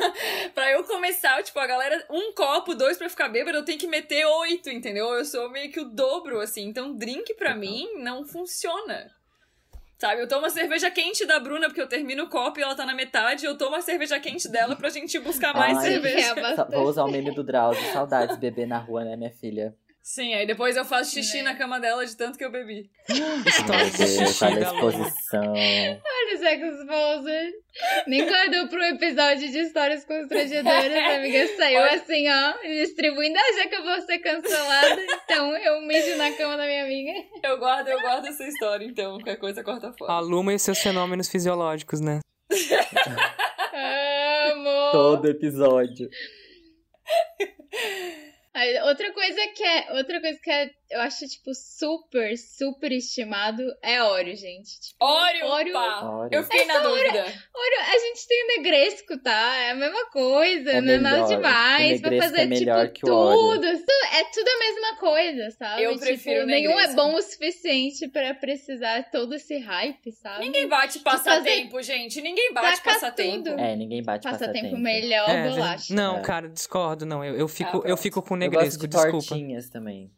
pra 0.55 0.71
eu 0.73 0.85
começar, 0.85 1.43
tipo, 1.43 1.59
a 1.59 1.67
galera, 1.67 2.05
um 2.11 2.33
copo, 2.35 2.75
dois 2.75 2.99
pra 2.99 3.09
ficar 3.09 3.29
bêbado, 3.31 3.57
eu 3.57 3.65
tenho 3.65 3.79
que 3.79 3.87
meter 3.87 4.25
oito, 4.27 4.69
entendeu? 4.69 5.07
Eu 5.15 5.25
sou 5.25 5.51
meio 5.51 5.73
que 5.73 5.81
o 5.81 5.85
dobro, 5.89 6.41
assim. 6.41 6.65
Então, 6.69 6.95
drink 6.95 7.33
pra 7.35 7.55
mim 7.57 7.89
não 8.03 8.23
funciona. 8.25 9.11
Sabe, 9.99 10.23
eu 10.23 10.29
tomo 10.29 10.47
a 10.47 10.51
cerveja 10.51 10.89
quente 10.93 11.27
da 11.27 11.41
Bruna, 11.41 11.67
porque 11.67 11.81
eu 11.81 11.89
termino 11.89 12.23
o 12.25 12.29
copo 12.29 12.61
e 12.61 12.63
ela 12.63 12.77
tá 12.77 12.87
na 12.87 12.95
metade, 12.95 13.45
eu 13.45 13.59
tomo 13.59 13.75
a 13.75 13.81
cerveja 13.81 14.21
quente 14.21 14.49
dela 14.49 14.77
pra 14.77 14.91
gente 14.91 15.19
buscar 15.19 15.53
mais 15.53 15.77
Ai, 15.77 15.91
cerveja. 15.91 16.35
É. 16.39 16.77
Vou 16.77 16.87
usar 16.87 17.05
o 17.05 17.11
meme 17.11 17.35
do 17.35 17.43
Drauzio. 17.43 17.83
Saudades 17.93 18.37
beber 18.37 18.69
na 18.69 18.79
rua, 18.79 19.05
né, 19.05 19.17
minha 19.17 19.33
filha? 19.33 19.75
Sim, 20.11 20.33
aí 20.33 20.47
depois 20.47 20.75
eu 20.75 20.87
faço 20.87 21.11
xixi 21.13 21.37
Né. 21.37 21.43
na 21.43 21.55
cama 21.55 21.79
dela 21.79 22.05
de 22.07 22.17
tanto 22.17 22.39
que 22.39 22.45
eu 22.45 22.51
bebi. 22.51 22.91
História 23.47 23.85
Meu 23.85 23.91
de 23.93 24.07
xixi 24.07 24.43
olha 24.45 24.69
a 24.69 24.73
Lu. 24.73 24.89
exposição. 24.89 25.45
no 25.53 26.39
Sex 26.39 26.63
Exposed. 26.63 27.53
Nem 28.07 28.27
guardou 28.27 28.79
um 28.81 28.85
episódio 28.85 29.51
de 29.51 29.59
histórias 29.59 30.07
constrangedoras, 30.07 30.97
amiga. 31.15 31.47
Saiu 31.59 31.81
Olha- 31.83 31.95
assim, 31.97 32.27
ó, 32.27 32.55
distribuindo. 32.63 33.39
Ah, 33.39 33.53
já 33.59 33.67
que 33.69 33.75
eu 33.75 33.85
vou 33.85 34.01
ser 34.01 34.19
cancelada, 34.21 35.03
então 35.25 35.55
eu 35.59 35.83
mijo 35.83 36.17
na 36.17 36.33
cama 36.33 36.57
da 36.57 36.65
minha 36.65 36.85
amiga. 36.85 37.13
Eu 37.43 37.59
guardo, 37.59 37.89
eu 37.89 38.01
guardo 38.01 38.29
essa 38.29 38.45
história, 38.45 38.87
então. 38.87 39.17
Qualquer 39.19 39.37
coisa 39.37 39.63
corta 39.63 39.93
fora. 39.93 40.11
A 40.11 40.21
Luma 40.21 40.55
e 40.55 40.59
seus 40.59 40.79
fenômenos 40.79 41.29
fisiológicos, 41.29 42.01
né? 42.01 42.21
Amo! 43.75 44.91
Todo 44.91 45.29
episódio. 45.29 46.09
Outra 48.85 49.13
coisa 49.13 49.47
que 49.49 49.65
é. 49.65 49.93
Outra 49.93 50.21
coisa 50.21 50.39
que 50.43 50.51
é, 50.51 50.71
eu 50.91 51.01
acho, 51.01 51.27
tipo, 51.27 51.53
super, 51.55 52.37
super 52.39 52.93
estimado 52.93 53.63
é 53.83 54.03
Oreo, 54.03 54.35
gente. 54.37 54.81
Tipo, 54.81 55.05
Oreo, 55.05 55.47
Oreo- 55.47 55.73
pá! 55.73 56.03
Oreo. 56.11 56.29
Eu 56.39 56.43
fiquei 56.45 56.65
na 56.65 56.75
Essa 56.75 56.89
Oreo- 56.89 57.05
dúvida. 57.13 57.21
Oreo, 57.55 57.81
a 57.95 57.99
gente 57.99 58.27
tem 58.27 58.45
o 58.45 58.47
Negresco, 58.57 59.19
tá? 59.23 59.57
É 59.57 59.71
a 59.71 59.75
mesma 59.75 60.07
coisa, 60.11 60.71
É 60.73 60.81
não 60.81 60.93
é 60.95 60.99
nada 60.99 61.23
demais. 61.27 62.01
Pra 62.01 62.11
Negresco 62.11 62.37
fazer, 62.37 62.53
é 62.53 62.87
tipo, 62.89 63.07
tudo. 63.07 63.67
É 63.67 64.25
tudo 64.33 64.49
a 64.49 64.59
mesma 64.59 64.97
coisa, 64.99 65.51
sabe? 65.53 65.83
Eu 65.83 65.99
prefiro 65.99 66.35
tipo, 66.41 66.45
o 66.45 66.47
nenhum 66.47 66.71
é 66.73 66.87
Negresco. 66.87 66.97
bom 66.97 67.15
o 67.15 67.23
suficiente 67.23 68.09
pra 68.09 68.35
precisar 68.35 69.11
todo 69.11 69.35
esse 69.35 69.59
hype, 69.59 70.13
sabe? 70.13 70.45
Ninguém 70.45 70.67
bate 70.69 70.99
passatempo, 71.01 71.83
gente. 71.83 72.21
Ninguém 72.21 72.53
bate 72.53 72.83
passatempo. 72.83 73.45
tudo. 73.45 73.61
É, 73.61 73.77
ninguém 73.77 74.03
bate 74.03 74.23
Passatempo 74.25 74.53
passatempo. 74.55 74.79
melhor, 74.83 75.29
É, 75.29 75.49
bolacha. 75.51 75.95
Não, 75.95 76.19
É. 76.19 76.23
cara, 76.23 76.49
discordo, 76.49 77.05
não. 77.05 77.25
Eu, 77.25 77.35
eu, 77.37 77.49
fico, 77.49 77.77
eu 77.79 77.83
pronto. 77.83 77.97
fico 77.99 78.23
com 78.23 78.35
o 78.35 78.37
Eu 78.37 78.51
gosto 78.51 78.57
negresco, 78.59 78.89
de 78.89 78.97
desculpa. 78.97 79.71
também. 79.71 80.11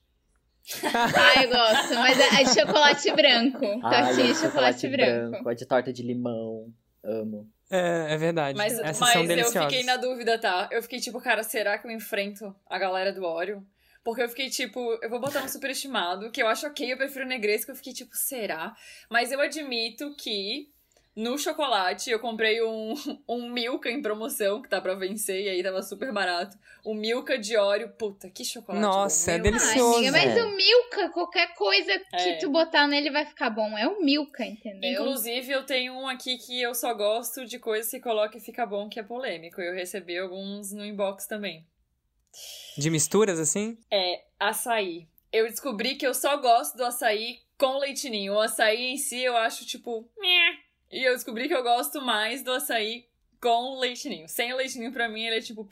Ah, 0.84 1.42
eu 1.42 1.48
gosto, 1.48 1.94
mas 1.94 2.18
é, 2.18 2.40
é 2.40 2.44
de 2.44 2.54
chocolate 2.54 3.10
branco. 3.12 3.66
Ai, 3.84 4.04
Tortinha 4.06 4.26
eu 4.28 4.32
de 4.34 4.38
chocolate 4.40 4.88
branco. 4.88 5.48
A 5.48 5.54
de 5.54 5.66
torta 5.66 5.92
de 5.92 6.02
limão. 6.02 6.72
Amo. 7.02 7.48
É, 7.70 8.14
é 8.14 8.16
verdade. 8.16 8.56
Mas, 8.58 8.78
Essas 8.78 8.98
mas 8.98 9.12
são 9.12 9.22
eu 9.22 9.28
deliciosas. 9.28 9.64
fiquei 9.72 9.84
na 9.84 9.96
dúvida, 9.96 10.38
tá? 10.38 10.68
Eu 10.70 10.82
fiquei 10.82 11.00
tipo, 11.00 11.20
cara, 11.20 11.42
será 11.42 11.78
que 11.78 11.86
eu 11.86 11.90
enfrento 11.90 12.54
a 12.68 12.78
galera 12.78 13.12
do 13.12 13.24
Oreo? 13.24 13.64
Porque 14.02 14.22
eu 14.22 14.28
fiquei 14.28 14.48
tipo, 14.48 14.98
eu 15.02 15.10
vou 15.10 15.20
botar 15.20 15.42
um 15.42 15.48
superestimado, 15.48 16.30
que 16.30 16.42
eu 16.42 16.48
acho 16.48 16.66
ok, 16.66 16.92
eu 16.92 16.96
prefiro 16.96 17.24
o 17.24 17.28
negresco, 17.28 17.70
eu 17.70 17.76
fiquei 17.76 17.92
tipo, 17.92 18.16
será? 18.16 18.74
Mas 19.10 19.30
eu 19.30 19.40
admito 19.40 20.14
que 20.16 20.68
no 21.16 21.36
chocolate 21.36 22.11
eu 22.11 22.18
comprei 22.20 22.62
um, 22.62 22.94
um 23.28 23.48
Milka 23.50 23.90
em 23.90 24.00
promoção, 24.00 24.62
que 24.62 24.68
tá 24.68 24.80
pra 24.80 24.94
vencer, 24.94 25.42
e 25.44 25.48
aí 25.48 25.62
tava 25.62 25.82
super 25.82 26.12
barato. 26.12 26.56
Um 26.84 26.94
Milka 26.94 27.36
de 27.38 27.56
Oreo, 27.56 27.90
puta, 27.90 28.30
que 28.30 28.44
chocolate 28.44 28.80
Nossa, 28.80 29.30
bom, 29.32 29.36
é 29.36 29.40
meu 29.40 29.52
delicioso. 29.52 29.98
Amiga, 29.98 30.12
mas 30.12 30.36
É. 30.36 30.44
o 30.44 30.56
Milka, 30.56 31.08
qualquer 31.11 31.54
coisa 31.54 31.98
que 31.98 32.16
É. 32.16 32.36
tu 32.38 32.48
botar 32.50 32.86
nele 32.86 33.11
vai 33.11 33.26
ficar 33.26 33.50
bom. 33.50 33.76
É 33.76 33.86
o 33.86 34.02
Milka, 34.02 34.44
entendeu? 34.44 34.92
Inclusive, 34.92 35.52
eu 35.52 35.64
tenho 35.66 35.92
um 35.94 36.08
aqui 36.08 36.38
que 36.38 36.61
eu 36.62 36.74
só 36.74 36.94
gosto 36.94 37.44
de 37.44 37.58
coisas 37.58 37.90
que 37.90 38.00
coloca 38.00 38.38
e 38.38 38.40
fica 38.40 38.64
bom, 38.64 38.88
que 38.88 38.98
é 38.98 39.02
polêmico. 39.02 39.61
Eu 39.61 39.74
recebi 39.74 40.16
alguns 40.16 40.72
no 40.72 40.84
inbox 40.84 41.26
também. 41.26 41.66
De 42.78 42.88
misturas, 42.88 43.38
assim? 43.38 43.76
É 43.90 44.22
açaí. 44.38 45.08
Eu 45.32 45.46
descobri 45.48 45.96
que 45.96 46.06
eu 46.06 46.14
só 46.14 46.36
gosto 46.36 46.76
do 46.76 46.84
açaí 46.84 47.40
com 47.58 47.76
leitinho. 47.78 48.34
O 48.34 48.40
açaí 48.40 48.92
em 48.92 48.96
si 48.96 49.20
eu 49.22 49.36
acho 49.36 49.66
tipo. 49.66 50.08
"Nhé". 50.18 50.69
E 50.91 51.05
eu 51.05 51.14
descobri 51.14 51.47
que 51.49 51.55
eu 51.55 51.62
gosto 51.62 52.01
mais 52.03 52.43
do 52.43 52.53
açaí 52.53 53.07
com 53.41 53.78
leitinho. 53.78 54.28
Sem 54.28 54.53
o 54.53 54.57
leitinho, 54.57 54.93
pra 54.93 55.09
mim, 55.09 55.24
ele 55.24 55.36
é 55.36 55.41
tipo. 55.41 55.66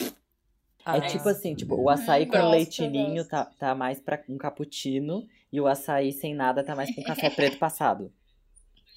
Ah, 0.85 0.97
é 0.97 1.01
tipo 1.01 1.27
assim, 1.27 1.53
tipo, 1.53 1.75
o 1.75 1.89
açaí 1.89 2.25
com 2.25 2.31
gosto, 2.31 2.49
leitinho 2.51 3.25
tá, 3.27 3.45
tá 3.45 3.75
mais 3.75 3.99
pra 3.99 4.23
um 4.29 4.37
cappuccino 4.37 5.27
e 5.51 5.59
o 5.59 5.67
açaí 5.67 6.11
sem 6.13 6.33
nada 6.33 6.63
tá 6.63 6.73
mais 6.75 6.89
pra 6.93 7.01
um 7.01 7.05
café 7.05 7.29
preto 7.35 7.57
passado. 7.57 8.11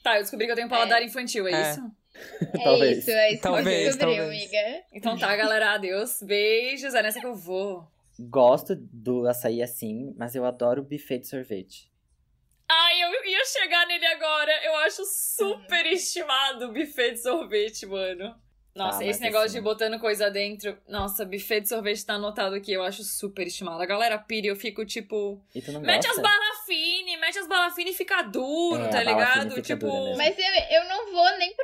Tá, 0.03 0.17
eu 0.17 0.23
descobri 0.23 0.47
que 0.47 0.53
eu 0.53 0.57
tenho 0.57 0.69
paladar 0.69 1.03
infantil, 1.03 1.47
é, 1.49 1.53
É. 1.53 1.71
isso? 1.73 1.81
É 2.55 2.59
Talvez. 2.65 2.99
isso, 2.99 3.11
é 3.11 3.33
isso 3.33 3.43
Talvez, 3.43 3.67
que 3.67 3.73
eu 3.73 3.85
descobri, 3.87 4.17
talvez. 4.17 4.43
amiga. 4.43 4.85
Então 4.93 5.19
tá, 5.19 5.35
galera. 5.37 5.75
Adeus. 5.75 6.23
Beijos. 6.23 6.95
É 6.95 7.03
nessa 7.03 7.21
que 7.21 7.27
eu 7.27 7.35
vou. 7.35 7.87
Gosto 8.19 8.77
do 8.77 9.27
açaí 9.27 9.63
assim, 9.63 10.15
mas 10.17 10.35
eu 10.35 10.45
adoro 10.45 10.83
o 10.83 10.85
buffet 10.85 11.19
de 11.19 11.27
sorvete. 11.29 11.91
Ai, 12.75 13.03
eu 13.03 13.25
ia 13.27 13.45
chegar 13.45 13.87
nele 13.87 14.07
agora. 14.07 14.53
Eu 14.65 14.75
acho 14.77 15.05
super 15.05 15.85
estimado 15.87 16.67
o 16.67 16.73
buffet 16.73 17.13
de 17.13 17.23
sorvete, 17.23 17.85
mano. 17.87 18.35
Nossa, 18.75 19.01
Tá, 19.01 19.05
mas 19.05 19.17
esse 19.17 19.21
negócio 19.21 19.47
assim- 19.49 19.55
de 19.59 19.61
botando 19.61 20.01
coisa 20.01 20.31
dentro. 20.31 20.79
Nossa, 20.89 21.27
buffet 21.27 21.61
de 21.61 21.69
sorvete 21.69 22.07
tá 22.07 22.15
anotado 22.15 22.55
aqui. 22.55 22.73
Eu 22.73 22.83
acho 22.83 23.05
super 23.05 23.47
estimado. 23.47 23.83
A 23.83 23.85
galera 23.85 24.17
pira 24.17 24.47
e 24.47 24.49
eu 24.51 24.57
fico 24.57 24.83
tipo. 24.87 25.45
E 25.55 25.61
tu 25.61 25.73
não 25.73 25.81
Mete 25.83 26.07
as 26.07 26.17
gosta? 26.17 26.23
balafine, 26.23 27.19
mete 27.19 27.39
as 27.39 27.47
balafine 27.47 27.91
e 27.91 27.95
fica 27.95 28.23
duro, 28.23 28.83
É, 28.85 28.89
tá 28.89 29.03
ligado? 29.03 29.61
Tipo. 29.61 30.17
Mas 30.17 30.39
eu, 30.39 30.79
eu 30.81 30.89
não 30.89 31.13
vou 31.13 31.37
nem 31.37 31.55
pra 31.55 31.62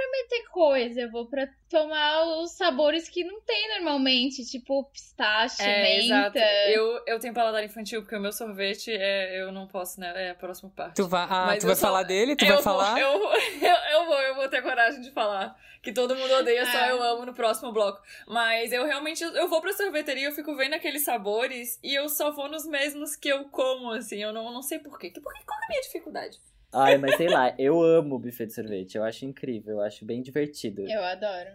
coisa, 0.59 1.01
eu 1.03 1.11
vou 1.11 1.27
pra 1.29 1.47
tomar 1.71 2.25
os 2.43 2.53
sabores 2.53 3.09
que 3.09 3.23
não 3.25 3.41
tem 3.43 3.69
normalmente, 3.77 4.45
tipo 4.45 4.85
pistache, 4.93 5.63
É, 5.63 5.99
exato. 5.99 6.35
menta. 6.35 6.47
Eu, 6.71 7.01
eu 7.07 7.19
tenho 7.21 7.33
paladar 7.33 7.63
infantil, 7.65 8.03
porque 8.03 8.17
o 8.17 8.21
meu 8.21 8.33
sorvete 8.33 8.91
é. 8.93 9.41
Eu 9.41 9.53
não 9.53 9.67
posso, 9.69 10.01
né? 10.01 10.13
É 10.27 10.31
a 10.31 10.35
próxima 10.35 10.71
parte. 10.75 10.97
Tu 10.97 11.07
vai, 11.07 11.27
ah, 11.31 11.57
tu 11.59 11.63
eu 11.65 11.67
vai 11.69 11.77
só- 11.77 11.87
falar 11.87 12.03
dele? 12.03 12.35
Tu 12.35 12.45
eu 12.45 12.49
vai 12.49 12.57
vou, 12.57 12.65
falar? 12.65 12.99
Eu, 13.01 13.13
eu, 13.63 13.77
eu 14.01 14.07
vou, 14.07 14.21
eu 14.21 14.35
vou 14.35 14.49
ter 14.49 14.61
coragem 14.63 15.01
de 15.01 15.11
falar. 15.13 15.57
Que 15.81 15.93
todo 15.93 16.17
mundo 16.17 16.33
odeia, 16.35 16.67
só 16.67 16.77
Ah. 16.79 16.89
eu 16.89 17.01
amo 17.03 17.25
no 17.25 17.33
próximo 17.33 17.73
bloco. 17.73 18.03
Mas 18.27 18.73
eu 18.73 18.85
realmente, 18.85 19.23
eu 19.23 19.49
vou 19.49 19.61
pra 19.61 19.73
sorveteria, 19.73 20.27
eu 20.27 20.33
fico 20.33 20.57
vendo 20.57 20.75
aqueles 20.75 21.05
sabores 21.05 21.79
e 21.85 21.95
eu 21.95 22.09
só 22.09 22.33
vou 22.33 22.49
nos 22.49 22.67
mesmos 22.67 23.15
que 23.15 23.29
eu 23.29 23.45
como, 23.45 23.93
assim. 23.93 24.21
Eu 24.21 24.33
não, 24.33 24.53
não 24.53 24.61
sei 24.63 24.81
porquê. 24.81 25.11
Por 25.23 25.33
quê? 25.33 25.41
Qual 25.47 25.61
é 25.61 25.65
a 25.65 25.69
minha 25.69 25.81
dificuldade? 25.83 26.37
Ai, 26.73 26.99
mas 26.99 27.17
sei 27.17 27.29
lá, 27.29 27.55
eu 27.59 27.83
amo 27.83 28.17
o 28.17 28.19
buffet 28.19 28.47
de 28.47 28.55
sorvete. 28.55 28.97
Eu 28.97 29.05
acho 29.05 29.25
incrível, 29.25 29.77
eu 29.77 29.81
acho 29.81 30.05
bem 30.05 30.21
divertido. 30.21 30.83
Eu 30.83 31.03
adoro. 31.03 31.51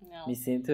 Não. 0.00 0.26
Me 0.26 0.34
sinto 0.34 0.72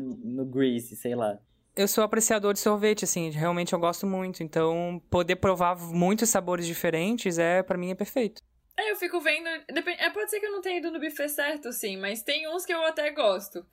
no 0.00 0.44
Grease, 0.44 0.94
sei 0.96 1.14
lá. 1.14 1.38
Eu 1.74 1.86
sou 1.86 2.02
apreciador 2.02 2.54
de 2.54 2.58
sorvete, 2.58 3.04
assim, 3.04 3.30
realmente 3.30 3.72
eu 3.72 3.78
gosto 3.78 4.06
muito. 4.06 4.42
Então, 4.42 5.00
poder 5.10 5.36
provar 5.36 5.76
muitos 5.76 6.28
sabores 6.28 6.66
diferentes 6.66 7.38
é, 7.38 7.62
para 7.62 7.78
mim, 7.78 7.90
é 7.90 7.94
perfeito. 7.94 8.42
É, 8.76 8.90
eu 8.90 8.96
fico 8.96 9.20
vendo. 9.20 9.48
Depende, 9.72 10.00
é, 10.00 10.10
pode 10.10 10.30
ser 10.30 10.40
que 10.40 10.46
eu 10.46 10.52
não 10.52 10.60
tenha 10.60 10.78
ido 10.78 10.90
no 10.90 11.00
buffet 11.00 11.28
certo, 11.28 11.72
sim, 11.72 11.96
mas 11.96 12.22
tem 12.22 12.48
uns 12.48 12.64
que 12.64 12.72
eu 12.72 12.84
até 12.84 13.10
gosto. 13.10 13.66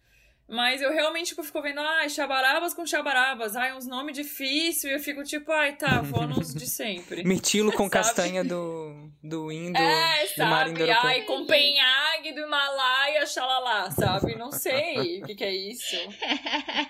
Mas 0.48 0.80
eu 0.80 0.92
realmente 0.92 1.30
tipo, 1.30 1.44
fico 1.44 1.60
vendo, 1.60 1.80
ai, 1.80 2.08
chabarabas 2.08 2.74
com 2.74 2.86
chabarabas, 2.86 3.56
ai, 3.56 3.76
uns 3.76 3.88
nomes 3.88 4.16
difíceis, 4.16 4.84
e 4.84 4.96
eu 4.96 5.00
fico 5.00 5.24
tipo, 5.24 5.52
ai, 5.52 5.76
tá, 5.76 6.02
vou 6.02 6.28
nos 6.28 6.54
de 6.54 6.68
sempre. 6.70 7.24
Mirtilo 7.24 7.72
com 7.72 7.90
castanha 7.90 8.44
do, 8.44 9.10
do 9.24 9.52
Indo, 9.52 9.78
É, 9.78 10.28
do 10.38 10.44
mar 10.46 10.68
sabe? 10.68 10.70
Indo-Europeu. 10.70 11.02
Ai, 11.10 11.22
Copenhague 11.24 12.34
do 12.34 12.42
Himalaia, 12.42 13.26
xalala, 13.26 13.90
sabe? 13.90 14.36
Não 14.36 14.52
sei 14.52 15.22
o 15.22 15.26
que, 15.26 15.34
que 15.34 15.44
é 15.44 15.56
isso. 15.56 15.96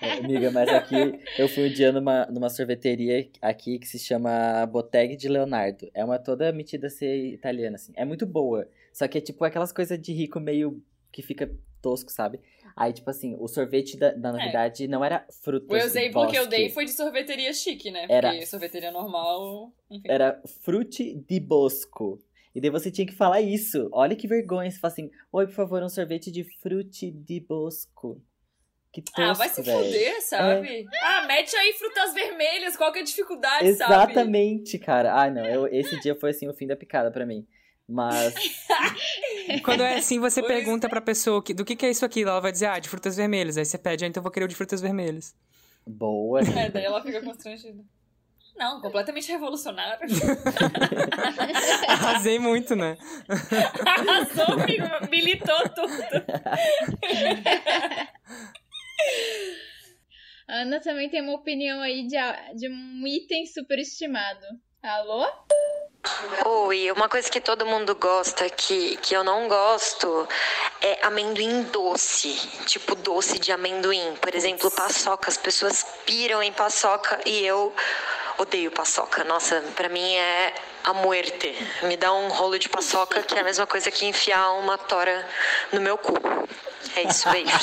É, 0.02 0.18
Amiga, 0.18 0.50
mas 0.50 0.68
aqui 0.68 1.18
eu 1.38 1.48
fui 1.48 1.70
um 1.70 1.72
dia 1.72 1.90
numa, 1.92 2.26
numa 2.26 2.50
sorveteria 2.50 3.26
aqui 3.40 3.78
que 3.78 3.86
se 3.86 3.98
chama 3.98 4.66
Bottega 4.66 5.16
de 5.16 5.28
Leonardo. 5.28 5.90
É 5.94 6.04
uma 6.04 6.18
toda 6.18 6.52
metida 6.52 6.88
a 6.88 6.90
ser 6.90 7.32
italiana, 7.32 7.76
assim. 7.76 7.92
É 7.96 8.04
muito 8.04 8.26
boa. 8.26 8.68
Só 8.92 9.08
que 9.08 9.16
é 9.16 9.20
tipo 9.20 9.44
aquelas 9.44 9.72
coisas 9.72 9.98
de 9.98 10.12
rico 10.12 10.38
meio 10.38 10.82
que 11.10 11.22
fica 11.22 11.50
tosco, 11.80 12.10
sabe? 12.10 12.40
Aí, 12.76 12.92
tipo 12.92 13.08
assim, 13.08 13.34
o 13.40 13.48
sorvete 13.48 13.96
da, 13.96 14.10
da 14.12 14.30
novidade 14.32 14.86
não 14.86 15.02
era 15.02 15.26
frutas 15.42 15.66
O 15.70 15.76
exemplo 15.76 16.26
que 16.28 16.36
eu 16.36 16.46
dei 16.46 16.68
foi 16.68 16.84
de 16.84 16.92
sorveteria 16.92 17.50
chique, 17.54 17.90
né? 17.90 18.04
Era- 18.06 18.28
Porque 18.30 18.44
sorveteria 18.44 18.90
normal. 18.90 19.72
Enfim. 19.90 20.06
Era 20.06 20.42
frutti 20.62 21.14
di 21.26 21.40
bosco. 21.40 22.20
E 22.54 22.60
daí 22.60 22.70
você 22.70 22.90
tinha 22.90 23.06
que 23.06 23.14
falar 23.14 23.40
isso. 23.40 23.88
Olha 23.92 24.14
que 24.14 24.28
vergonha. 24.28 24.70
Você 24.70 24.78
fala 24.78 24.92
assim, 24.92 25.10
oi, 25.32 25.46
por 25.46 25.54
favor, 25.54 25.82
um 25.82 25.88
sorvete 25.88 26.30
de 26.30 26.44
frutti 26.60 27.10
di 27.10 27.40
bosco. 27.40 28.22
Que 28.92 29.00
tosco, 29.02 29.20
Ah, 29.22 29.32
vai 29.32 29.48
se 29.48 29.62
velho. 29.62 29.78
fuder, 29.84 30.22
sabe? 30.22 30.86
Ah, 31.02 31.26
mete 31.26 31.54
aí 31.56 31.72
frutas 31.74 32.14
vermelhas, 32.14 32.76
qual 32.76 32.92
que 32.92 32.98
é 32.98 33.02
a 33.02 33.04
dificuldade, 33.04 33.72
sabe? 33.74 33.92
Exatamente, 34.12 34.78
cara. 34.78 35.14
Ah, 35.14 35.30
não. 35.30 35.44
Eu, 35.44 35.66
esse 35.66 35.98
dia 36.00 36.14
foi 36.14 36.30
assim 36.30 36.46
o 36.48 36.54
fim 36.54 36.66
da 36.66 36.76
picada 36.76 37.10
pra 37.10 37.24
mim. 37.26 37.46
Mas 37.88 38.34
Quando 39.62 39.82
é 39.82 39.96
assim, 39.96 40.18
você 40.18 40.40
Pois 40.40 40.52
pergunta 40.52 40.88
pra 40.88 41.00
pessoa 41.00 41.42
que, 41.42 41.54
do 41.54 41.64
que, 41.64 41.76
que 41.76 41.86
é 41.86 41.90
isso 41.90 42.04
aqui. 42.04 42.22
Ela 42.22 42.40
vai 42.40 42.50
dizer, 42.50 42.66
ah, 42.66 42.78
de 42.78 42.88
frutas 42.88 43.16
vermelhas. 43.16 43.56
Aí 43.56 43.64
você 43.64 43.78
pede, 43.78 44.04
ah, 44.04 44.08
então 44.08 44.20
eu 44.20 44.22
vou 44.22 44.32
querer 44.32 44.46
o 44.46 44.48
de 44.48 44.56
frutas 44.56 44.80
vermelhas. 44.80 45.34
boa. 45.86 46.40
É, 46.40 46.68
daí 46.68 46.84
ela 46.84 47.02
fica 47.02 47.22
constrangida. 47.22 47.84
Não, 48.56 48.80
completamente 48.80 49.30
revolucionário. 49.30 50.08
Arrasei 51.88 52.38
muito, 52.38 52.74
né? 52.74 52.96
Arrasou, 53.86 54.54
amigo, 54.54 54.86
militou 55.10 55.68
tudo. 55.74 55.92
A 60.48 60.62
Ana 60.62 60.80
também 60.80 61.10
tem 61.10 61.20
uma 61.20 61.34
opinião 61.34 61.80
aí 61.82 62.06
de, 62.06 62.16
de 62.56 62.68
um 62.68 63.06
item 63.06 63.44
superestimado. 63.46 64.46
Alô? 64.82 65.26
Oi, 66.44 66.90
uma 66.92 67.08
coisa 67.08 67.30
que 67.30 67.40
todo 67.40 67.66
mundo 67.66 67.94
gosta 67.94 68.48
que, 68.48 68.96
que 68.98 69.14
eu 69.14 69.24
não 69.24 69.48
gosto 69.48 70.28
é 70.80 70.98
amendoim 71.06 71.64
doce. 71.64 72.34
Tipo 72.66 72.94
doce 72.94 73.38
de 73.38 73.52
amendoim. 73.52 74.16
Por 74.20 74.34
exemplo, 74.34 74.70
paçoca. 74.70 75.28
As 75.28 75.36
pessoas 75.36 75.84
piram 76.04 76.42
em 76.42 76.52
paçoca 76.52 77.20
e 77.26 77.44
eu 77.44 77.74
Odeio 78.38 78.70
paçoca. 78.70 79.24
Nossa, 79.24 79.62
pra 79.74 79.88
mim 79.88 80.14
é 80.14 80.54
a 80.84 80.92
muerte. 80.92 81.54
Me 81.82 81.96
dá 81.96 82.12
um 82.12 82.28
rolo 82.28 82.58
de 82.58 82.68
paçoca 82.68 83.22
que 83.22 83.34
é 83.34 83.40
a 83.40 83.44
mesma 83.44 83.66
coisa 83.66 83.90
que 83.90 84.04
enfiar 84.04 84.52
uma 84.52 84.76
tora 84.76 85.26
no 85.72 85.80
meu 85.80 85.96
cu. 85.96 86.12
É 86.94 87.02
isso, 87.02 87.30
beijos. 87.30 87.62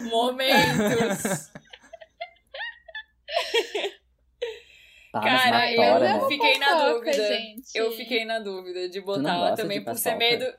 Momentos. 0.00 1.52
Tá, 5.12 5.20
Cara, 5.20 5.50
na 5.50 5.72
eu 5.72 6.00
né? 6.00 6.20
fiquei 6.26 6.58
na 6.58 6.66
Fofoca, 6.68 6.92
dúvida. 6.94 7.28
gente. 7.28 7.62
Eu 7.74 7.92
fiquei 7.92 8.24
na 8.24 8.38
dúvida 8.38 8.88
de 8.88 9.00
botar 9.02 9.54
também 9.54 9.84
por 9.84 9.94
ser 9.94 10.10
paçoca? 10.12 10.16
medo. 10.16 10.54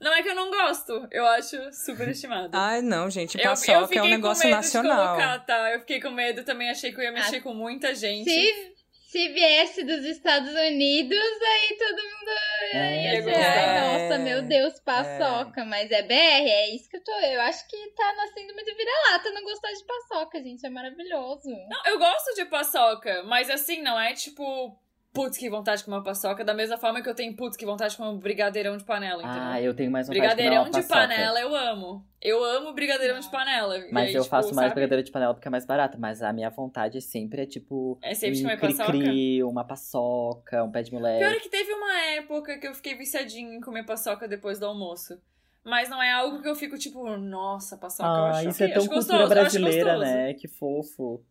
Não 0.00 0.12
é 0.12 0.22
que 0.22 0.28
eu 0.28 0.34
não 0.34 0.50
gosto, 0.50 1.08
eu 1.10 1.26
acho 1.26 1.56
superestimado. 1.72 2.50
Ai, 2.52 2.82
não, 2.82 3.08
gente. 3.08 3.38
Eu- 3.38 3.44
eu 3.44 3.50
Paçoca 3.50 3.72
é 3.72 3.82
fiquei 3.86 4.00
um 4.00 4.04
com 4.04 4.10
negócio 4.10 4.44
medo 4.44 4.56
nacional. 4.56 5.16
De 5.16 5.22
colocar, 5.22 5.38
tá? 5.46 5.70
Eu 5.72 5.80
fiquei 5.80 6.00
com 6.00 6.10
medo 6.10 6.44
também, 6.44 6.68
achei 6.68 6.92
que 6.92 6.98
eu 7.00 7.04
ia 7.04 7.12
mexer 7.12 7.40
com 7.40 7.54
muita 7.54 7.94
gente. 7.94 8.28
Se, 8.28 8.74
se 9.14 9.28
viesse 9.28 9.84
dos 9.84 10.04
Estados 10.04 10.52
Unidos, 10.52 11.16
aí 11.22 11.78
todo 11.78 12.02
mundo 12.02 12.30
É, 12.72 13.04
ia 13.04 13.18
dizer, 13.20 13.30
é. 13.30 13.44
ai, 13.44 13.80
nossa, 13.80 14.18
meu 14.18 14.42
Deus, 14.42 14.80
paçoca. 14.80 15.64
Mas 15.64 15.88
é 15.92 16.02
BR, 16.02 16.12
é 16.12 16.74
isso 16.74 16.88
que 16.90 16.96
eu 16.96 17.04
tô. 17.04 17.12
Eu 17.12 17.40
acho 17.42 17.64
que 17.68 17.76
tá 17.92 18.12
nascendo 18.14 18.52
muito 18.52 18.74
vira-lata 18.74 19.30
não 19.30 19.44
gostar 19.44 19.70
de 19.70 19.84
paçoca, 19.84 20.42
gente. 20.42 20.66
É 20.66 20.68
maravilhoso. 20.68 21.48
Não, 21.48 21.86
eu 21.86 21.96
gosto 21.96 22.34
de 22.34 22.44
paçoca, 22.46 23.22
mas 23.22 23.48
assim, 23.50 23.82
não 23.82 24.00
é 24.00 24.14
tipo, 24.14 24.76
putz, 25.14 25.38
que 25.38 25.48
vontade 25.48 25.78
de 25.78 25.84
comer 25.84 25.98
uma 25.98 26.02
paçoca, 26.02 26.44
da 26.44 26.52
mesma 26.52 26.76
forma 26.76 27.00
que 27.00 27.08
eu 27.08 27.14
tenho, 27.14 27.34
putz, 27.36 27.56
que 27.56 27.64
vontade 27.64 27.92
de 27.92 27.96
comer 27.96 28.10
um 28.10 28.18
brigadeirão 28.18 28.76
de 28.76 28.84
panela, 28.84 29.22
entendeu? 29.22 29.42
Ah, 29.42 29.62
eu 29.62 29.72
tenho 29.72 29.90
mais 29.90 30.08
vontade 30.08 30.20
de 30.20 30.28
comer 30.28 30.36
brigadeirão 30.42 30.64
de 30.70 30.70
paçoca. 30.88 30.94
panela 31.00 31.40
eu 31.40 31.54
amo. 31.54 32.06
Eu 32.20 32.42
amo 32.44 32.72
brigadeirão 32.74 33.20
de 33.20 33.30
panela. 33.30 33.78
E 33.78 33.92
Mas 33.92 34.08
aí, 34.08 34.14
eu 34.14 34.22
tipo, 34.22 34.30
faço 34.34 34.54
mais 34.54 34.66
sabe? 34.68 34.74
brigadeiro 34.74 35.02
de 35.04 35.12
panela 35.12 35.32
porque 35.32 35.46
é 35.46 35.50
mais 35.50 35.64
barato. 35.64 35.98
Mas 36.00 36.20
a 36.22 36.32
minha 36.32 36.50
vontade 36.50 37.00
sempre 37.00 37.42
é 37.42 37.46
tipo. 37.46 37.96
É 38.02 38.12
sempre 38.14 38.42
comer 38.42 38.58
paçoca? 38.60 38.90
cri-cri, 38.92 39.44
uma 39.44 39.64
paçoca, 39.64 40.64
um 40.64 40.70
pé 40.70 40.82
de 40.82 40.92
moleque. 40.92 41.18
Pior 41.24 41.32
é 41.32 41.40
que 41.40 41.48
teve 41.48 41.72
uma 41.72 42.00
época 42.16 42.58
que 42.58 42.66
eu 42.66 42.74
fiquei 42.74 42.94
viciadinha 42.96 43.54
em 43.54 43.60
comer 43.60 43.84
paçoca 43.86 44.26
depois 44.26 44.58
do 44.58 44.66
almoço. 44.66 45.20
Mas 45.62 45.88
não 45.88 46.02
é 46.02 46.12
algo 46.12 46.42
que 46.42 46.48
eu 46.48 46.54
fico 46.56 46.76
tipo, 46.76 47.16
nossa, 47.16 47.78
paçoca, 47.78 48.08
eu 48.08 48.24
Ah, 48.24 48.30
acho 48.30 48.48
isso 48.50 48.62
é 48.62 48.66
ok, 48.66 48.74
tão 48.74 48.86
cultura 48.86 49.18
gostoso, 49.18 49.22
eu 49.22 49.28
brasileira, 49.28 49.98
né? 49.98 50.34
Que 50.34 50.48
fofo. 50.48 51.24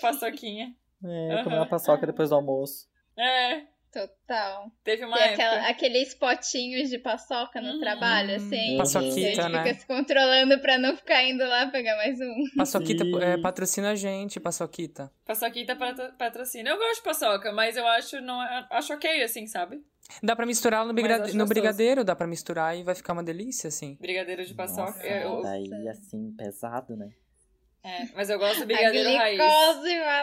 Paçoquinha. 0.00 0.74
É, 1.04 1.42
comer 1.44 1.56
Aham. 1.56 1.62
uma 1.62 1.66
paçoca 1.68 2.06
depois 2.06 2.30
do 2.30 2.34
almoço. 2.34 2.87
É, 3.18 3.62
Total. 3.90 4.70
teve 4.84 5.02
uma 5.04 5.16
Tem 5.16 5.28
época. 5.28 5.42
aquela, 5.42 5.68
aqueles 5.68 6.14
potinhos 6.14 6.90
de 6.90 6.98
paçoca 6.98 7.58
no 7.60 7.72
Uhum. 7.72 7.80
trabalho, 7.80 8.36
assim. 8.36 8.76
Paçoquita, 8.76 9.16
a 9.42 9.44
gente 9.44 9.52
né? 9.52 9.62
fica 9.64 9.80
se 9.80 9.86
controlando 9.86 10.60
pra 10.60 10.76
não 10.78 10.94
ficar 10.94 11.24
indo 11.24 11.42
lá 11.44 11.66
pegar 11.68 11.96
mais 11.96 12.20
um. 12.20 12.34
Paçoquita 12.56 13.02
é, 13.22 13.38
patrocina 13.38 13.90
a 13.92 13.94
gente, 13.94 14.38
Paçoquita. 14.38 15.10
Paçoquita 15.24 15.74
patro- 15.74 16.12
patrocina. 16.18 16.68
Eu 16.68 16.76
gosto 16.76 16.96
de 16.96 17.02
paçoca, 17.02 17.50
mas 17.50 17.76
eu 17.78 17.86
acho, 17.86 18.20
não, 18.20 18.38
acho 18.70 18.92
ok, 18.92 19.22
assim, 19.22 19.46
sabe? 19.46 19.78
Dá 20.22 20.36
pra 20.36 20.44
misturar 20.46 20.82
no, 20.86 20.92
Mas 20.92 21.02
briga- 21.02 21.24
acho 21.24 21.36
no 21.36 21.46
brigadeiro, 21.46 22.04
dá 22.04 22.14
pra 22.14 22.26
misturar 22.26 22.76
e 22.76 22.82
vai 22.82 22.94
ficar 22.94 23.14
uma 23.14 23.22
delícia, 23.24 23.68
assim. 23.68 23.96
Brigadeiro 24.00 24.44
de 24.44 24.54
paçoca. 24.54 24.82
Nossa, 24.92 25.06
eu- 25.06 25.42
daí 25.42 25.88
assim, 25.88 26.30
pesado, 26.36 26.94
né? 26.96 27.08
É, 27.82 28.08
mas 28.14 28.28
eu 28.28 28.38
gosto 28.38 28.60
do 28.60 28.66
brigadeiro 28.66 29.16
raiz. 29.16 29.40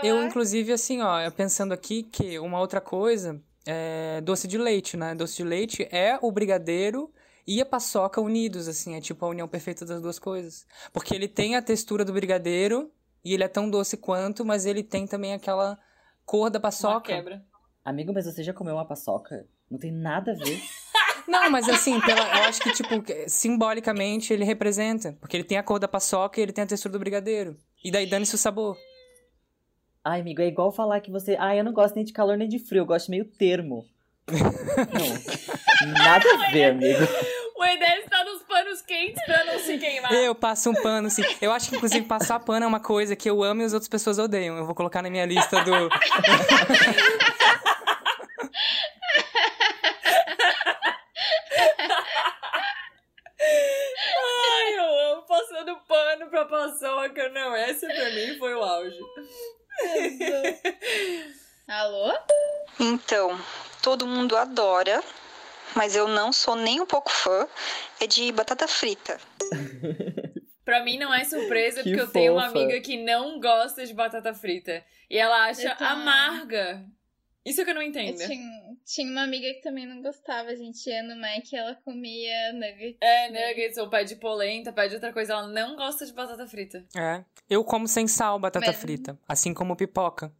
Eu, 0.04 0.24
inclusive, 0.24 0.72
assim, 0.72 1.02
ó, 1.02 1.20
eu 1.22 1.32
pensando 1.32 1.74
aqui 1.74 2.04
que 2.04 2.38
uma 2.40 2.60
outra 2.60 2.82
coisa 2.82 3.42
é 3.66 4.22
doce 4.22 4.48
de 4.48 4.58
leite, 4.58 4.96
né? 4.96 5.16
Doce 5.16 5.38
de 5.38 5.44
leite 5.44 5.88
é 5.92 6.20
o 6.22 6.32
brigadeiro 6.32 7.12
e 7.48 7.62
a 7.62 7.66
paçoca 7.66 8.20
unidos, 8.22 8.68
assim, 8.68 8.96
é 8.96 9.02
tipo 9.02 9.24
a 9.26 9.30
união 9.30 9.48
perfeita 9.48 9.86
das 9.86 10.02
duas 10.02 10.20
coisas. 10.20 10.66
Porque 10.92 11.16
ele 11.16 11.28
tem 11.28 11.56
a 11.56 11.62
textura 11.62 12.04
do 12.04 12.14
brigadeiro 12.14 12.92
e 13.24 13.34
ele 13.34 13.44
é 13.44 13.48
tão 13.48 13.70
doce 13.70 13.98
quanto, 13.98 14.44
mas 14.46 14.66
ele 14.66 14.84
tem 14.84 15.08
também 15.08 15.34
aquela 15.34 15.78
cor 16.26 16.50
da 16.50 16.58
Uma 16.58 16.64
paçoca. 16.64 17.14
quebra. 17.14 17.44
Amigo, 17.84 18.12
mas 18.14 18.26
você 18.26 18.44
já 18.44 18.54
comeu 18.54 18.76
uma 18.76 18.86
paçoca? 18.88 19.48
Não 19.70 19.80
tem 19.80 19.92
nada 19.92 20.32
a 20.32 20.36
ver. 20.36 20.62
Não, 21.28 21.50
mas 21.50 21.68
assim, 21.68 22.00
pela, 22.02 22.22
eu 22.22 22.44
acho 22.44 22.62
que, 22.62 22.72
tipo, 22.72 23.04
simbolicamente 23.28 24.32
ele 24.32 24.44
representa. 24.44 25.18
Porque 25.20 25.36
ele 25.36 25.44
tem 25.44 25.58
a 25.58 25.64
cor 25.64 25.80
da 25.80 25.88
paçoca 25.88 26.40
e 26.40 26.44
ele 26.44 26.52
tem 26.52 26.64
a 26.64 26.68
textura 26.68 26.92
do 26.92 27.00
brigadeiro. 27.00 27.58
E 27.84 27.92
daí 27.92 28.06
dane-se 28.08 28.36
o 28.36 28.38
sabor. 28.38 28.78
Ai, 30.04 30.22
amigo, 30.22 30.42
é 30.42 30.48
igual 30.48 30.72
falar 30.72 31.02
que 31.02 31.10
você. 31.10 31.36
Ai, 31.40 31.60
eu 31.60 31.64
não 31.64 31.74
gosto 31.74 31.96
nem 31.96 32.06
de 32.06 32.14
calor 32.14 32.38
nem 32.38 32.48
de 32.48 32.60
frio, 32.60 32.82
eu 32.82 32.86
gosto 32.86 33.10
meio 33.10 33.26
termo. 33.26 33.86
Não. 34.28 35.94
Nada 35.94 36.26
a 36.34 36.52
ver, 36.52 36.66
amigo. 36.66 37.06
O 37.56 37.64
Edé 37.64 38.00
está 38.00 38.24
nos 38.26 38.44
panos 38.44 38.82
quentes 38.82 39.24
pra 39.24 39.46
não 39.46 39.58
se 39.60 39.78
queimar. 39.78 40.12
Eu 40.12 40.36
passo 40.36 40.70
um 40.70 40.74
pano, 40.74 41.08
assim. 41.08 41.24
Eu 41.42 41.52
acho 41.52 41.70
que, 41.70 41.76
inclusive, 41.76 42.06
passar 42.06 42.40
pano 42.40 42.66
é 42.66 42.68
uma 42.68 42.80
coisa 42.80 43.16
que 43.16 43.30
eu 43.30 43.42
amo 43.44 43.62
e 43.62 43.66
as 43.66 43.74
outras 43.74 43.88
pessoas 43.88 44.20
odeiam. 44.20 44.58
Eu 44.58 44.66
vou 44.66 44.76
colocar 44.76 45.02
na 45.02 45.10
minha 45.10 45.26
lista 45.26 45.64
do. 45.64 45.72
Ai, 53.40 54.74
eu 54.78 55.14
amo 55.14 55.24
passando 55.24 55.78
pra 56.36 56.46
paçoca. 56.46 57.30
Não, 57.30 57.56
essa 57.56 57.88
pra 57.88 58.10
mim 58.12 58.38
foi 58.38 58.54
o 58.54 58.62
auge. 58.62 59.00
Alô? 61.68 62.14
Então, 62.80 63.40
todo 63.82 64.06
mundo 64.06 64.36
adora, 64.36 65.02
mas 65.76 65.96
eu 65.96 66.08
não 66.08 66.32
sou 66.34 66.56
nem 66.56 66.82
um 66.82 66.86
pouco 66.86 67.10
fã, 67.10 67.48
é 68.02 68.06
de 68.08 68.32
batata 68.32 68.68
frita. 68.68 69.18
Pra 70.66 70.84
mim 70.84 70.98
não 70.98 71.14
é 71.14 71.24
surpresa, 71.24 71.84
Que 71.84 71.90
porque 71.92 72.02
eu 72.02 72.12
tenho 72.12 72.34
uma 72.34 72.48
fofa. 72.48 72.58
amiga 72.58 72.82
que 72.82 72.98
não 72.98 73.40
gosta 73.40 73.86
de 73.86 73.94
batata 73.94 74.34
frita. 74.34 74.84
E 75.08 75.16
ela 75.16 75.46
acha 75.46 75.74
amarga. 75.80 76.84
Isso 77.46 77.64
que 77.64 77.70
eu 77.70 77.76
não 77.76 77.82
Eu 77.84 77.88
entendo. 77.90 78.18
tinha, 78.18 78.76
tinha 78.84 79.12
uma 79.12 79.22
amiga 79.24 79.48
que 79.54 79.62
também 79.62 79.86
não 79.86 80.02
gostava, 80.02 80.50
a 80.50 80.56
gente 80.56 80.90
ia 80.90 81.04
no 81.04 81.16
Mac 81.16 81.52
e 81.52 81.56
ela 81.56 81.76
comia 81.76 82.52
nuggets. 82.54 82.98
É, 83.00 83.30
nuggets 83.30 83.78
ou 83.78 83.88
pede 83.88 84.16
polenta, 84.16 84.74
pede 84.74 84.96
outra 84.96 85.14
coisa. 85.14 85.34
Ela 85.34 85.48
não 85.48 85.76
gosta 85.76 86.06
de 86.06 86.12
batata 86.14 86.48
frita. 86.48 86.84
É. 86.96 87.24
Eu 87.48 87.64
como 87.64 87.88
sem 87.88 88.08
sal 88.08 88.40
batata 88.40 88.66
Mas- 88.66 88.76
frita. 88.78 89.18
Assim 89.28 89.54
como 89.54 89.76
pipoca. 89.76 90.34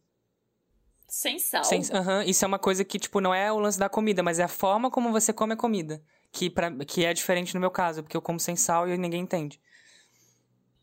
Sem 1.08 1.38
sal. 1.38 1.62
Sem, 1.62 1.80
aham, 1.92 2.24
isso 2.24 2.44
é 2.44 2.48
uma 2.48 2.58
coisa 2.58 2.84
que, 2.84 2.98
tipo, 2.98 3.20
não 3.20 3.32
é 3.32 3.52
o 3.52 3.58
lance 3.60 3.78
da 3.78 3.88
comida, 3.88 4.22
mas 4.24 4.40
é 4.40 4.42
a 4.42 4.48
forma 4.48 4.90
como 4.90 5.12
você 5.12 5.32
come 5.32 5.52
a 5.54 5.56
comida. 5.56 6.02
Que, 6.32 6.50
pra, 6.50 6.70
que 6.84 7.04
é 7.04 7.14
diferente 7.14 7.54
no 7.54 7.60
meu 7.60 7.70
caso, 7.70 8.02
porque 8.02 8.16
eu 8.16 8.20
como 8.20 8.40
sem 8.40 8.56
sal 8.56 8.88
e 8.88 8.98
ninguém 8.98 9.22
entende. 9.22 9.60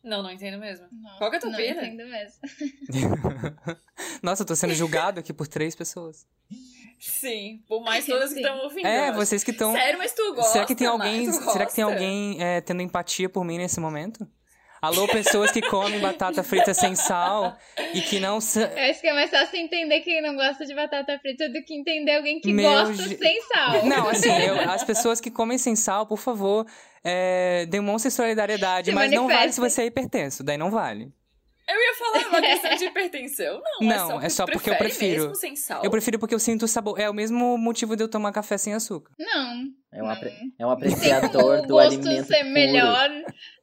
Não, 0.04 0.22
não 0.22 0.30
entendo 0.30 0.58
mesmo. 0.58 0.86
Nossa, 0.92 1.18
Qual 1.18 1.30
que 1.30 1.36
é 1.36 1.38
a 1.38 1.40
tua 1.40 1.50
não 1.50 1.56
pena? 1.56 1.86
entendo 1.86 2.08
mesmo. 2.08 2.40
Nossa, 4.22 4.42
eu 4.42 4.46
tô 4.46 4.54
sendo 4.54 4.74
julgado 4.74 5.18
aqui 5.18 5.32
por 5.32 5.48
três 5.48 5.74
pessoas. 5.74 6.26
Sim, 7.00 7.62
por 7.66 7.82
mais 7.82 8.06
todas 8.06 8.32
que 8.32 8.40
estão 8.40 8.58
ouvindo. 8.64 8.86
É, 8.86 9.10
vocês 9.12 9.42
que 9.42 9.50
estão. 9.50 9.72
Sério, 9.72 9.98
mas 9.98 10.12
tu 10.12 10.34
gosta? 10.34 10.52
Será 10.52 10.66
que 10.66 10.74
tem 10.74 10.86
alguém, 10.86 11.32
será 11.32 11.66
que 11.66 11.74
tem 11.74 11.84
alguém 11.84 12.42
é, 12.42 12.60
tendo 12.60 12.82
empatia 12.82 13.28
por 13.28 13.44
mim 13.44 13.58
nesse 13.58 13.80
momento? 13.80 14.26
Alô, 14.84 15.08
pessoas 15.08 15.50
que 15.50 15.62
comem 15.62 15.98
batata 15.98 16.42
frita 16.42 16.74
sem 16.74 16.94
sal 16.94 17.56
e 17.94 18.00
que 18.02 18.20
não. 18.20 18.34
Eu 18.34 18.90
acho 18.90 19.00
que 19.00 19.06
é 19.08 19.12
mais 19.14 19.30
fácil 19.30 19.58
entender 19.58 20.00
quem 20.00 20.20
não 20.20 20.34
gosta 20.36 20.66
de 20.66 20.74
batata 20.74 21.18
frita 21.20 21.48
do 21.48 21.62
que 21.64 21.74
entender 21.74 22.16
alguém 22.16 22.38
que 22.38 22.52
Meu 22.52 22.68
gosta 22.70 23.02
Je- 23.08 23.16
sem 23.16 23.40
sal. 23.42 23.86
Não, 23.86 24.08
assim, 24.08 24.28
eu- 24.44 24.60
as 24.70 24.84
pessoas 24.84 25.20
que 25.20 25.30
comem 25.30 25.56
sem 25.56 25.74
sal, 25.74 26.06
por 26.06 26.18
favor, 26.18 26.66
é, 27.02 27.64
demonstrem 27.66 28.10
solidariedade, 28.10 28.90
Se 28.90 28.94
mas 28.94 29.10
não 29.10 29.26
vale 29.26 29.52
se 29.52 29.60
você 29.60 29.82
é 29.82 29.86
hipertenso, 29.86 30.44
daí 30.44 30.58
não 30.58 30.70
vale. 30.70 31.10
Eu 31.66 31.76
ia 31.80 31.94
falar 31.94 32.28
uma 32.28 32.42
questão 32.42 32.76
de 32.76 32.84
hipertensão. 32.84 33.62
Não, 33.80 33.88
Não, 33.88 34.20
é 34.20 34.26
é 34.26 34.28
só, 34.28 34.42
só 34.42 34.44
tu 34.44 34.52
porque 34.52 34.68
eu 34.68 34.76
prefiro. 34.76 35.20
mesmo 35.22 35.34
sem 35.34 35.56
sal. 35.56 35.82
Eu 35.82 35.90
prefiro 35.90 36.18
porque 36.18 36.34
eu 36.34 36.38
sinto 36.38 36.64
o 36.66 36.68
sabor. 36.68 37.00
É 37.00 37.08
o 37.08 37.14
mesmo 37.14 37.56
motivo 37.56 37.96
de 37.96 38.02
eu 38.04 38.08
tomar 38.08 38.32
café 38.32 38.58
sem 38.58 38.74
açúcar. 38.74 39.12
Não. 39.18 39.64
É 39.90 40.02
um, 40.02 40.10
apre- 40.10 40.34
é 40.58 40.66
um 40.66 40.70
apreciador 40.70 41.60
o 41.60 41.62
do 41.62 41.68
gosto 41.68 42.00
alimento 42.06 42.26
ser 42.26 42.40
puro. 42.40 42.50
melhor 42.52 43.10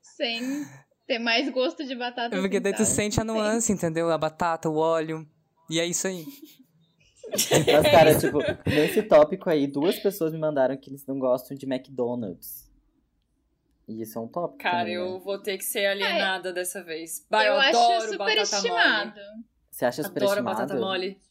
sem 0.02 0.66
ter 1.12 1.20
mais 1.20 1.50
gosto 1.50 1.84
de 1.86 1.94
batata 1.94 2.38
Porque 2.40 2.60
daí 2.60 2.74
tu 2.74 2.86
sente 2.86 3.20
a 3.20 3.24
Sim. 3.24 3.28
nuance, 3.28 3.72
entendeu? 3.72 4.10
A 4.10 4.18
batata, 4.18 4.70
o 4.70 4.78
óleo. 4.78 5.28
E 5.70 5.78
é 5.80 5.86
isso 5.86 6.08
aí. 6.08 6.26
Mas, 7.32 7.92
cara, 7.92 8.18
tipo, 8.18 8.40
nesse 8.70 9.04
tópico 9.04 9.50
aí, 9.50 9.68
duas 9.68 10.00
pessoas 10.00 10.32
me 10.34 10.40
mandaram 10.40 10.76
que 10.78 10.90
eles 10.90 11.06
não 11.06 11.20
gostam 11.20 11.56
de 11.56 11.66
McDonald's. 11.66 12.70
E 13.88 14.02
isso 14.02 14.18
é 14.18 14.22
um 14.22 14.28
tópico. 14.28 14.58
Cara, 14.60 14.80
também, 14.80 14.94
eu 14.94 15.14
né? 15.14 15.20
vou 15.20 15.38
ter 15.38 15.58
que 15.58 15.64
ser 15.64 15.86
alienada 15.86 16.54
dessa 16.54 16.82
vez. 16.84 17.26
Bah, 17.30 17.44
eu, 17.44 17.54
eu 17.54 17.60
acho 17.60 17.78
adoro 17.78 18.02
super 18.02 18.18
batata 18.18 18.42
estimado. 18.42 19.20
mole. 19.22 19.46
Você 19.70 19.86
acha 19.86 20.02
Adoro 20.02 20.14
superestimado? 20.14 20.58
batata 20.58 20.80
mole. 20.80 21.22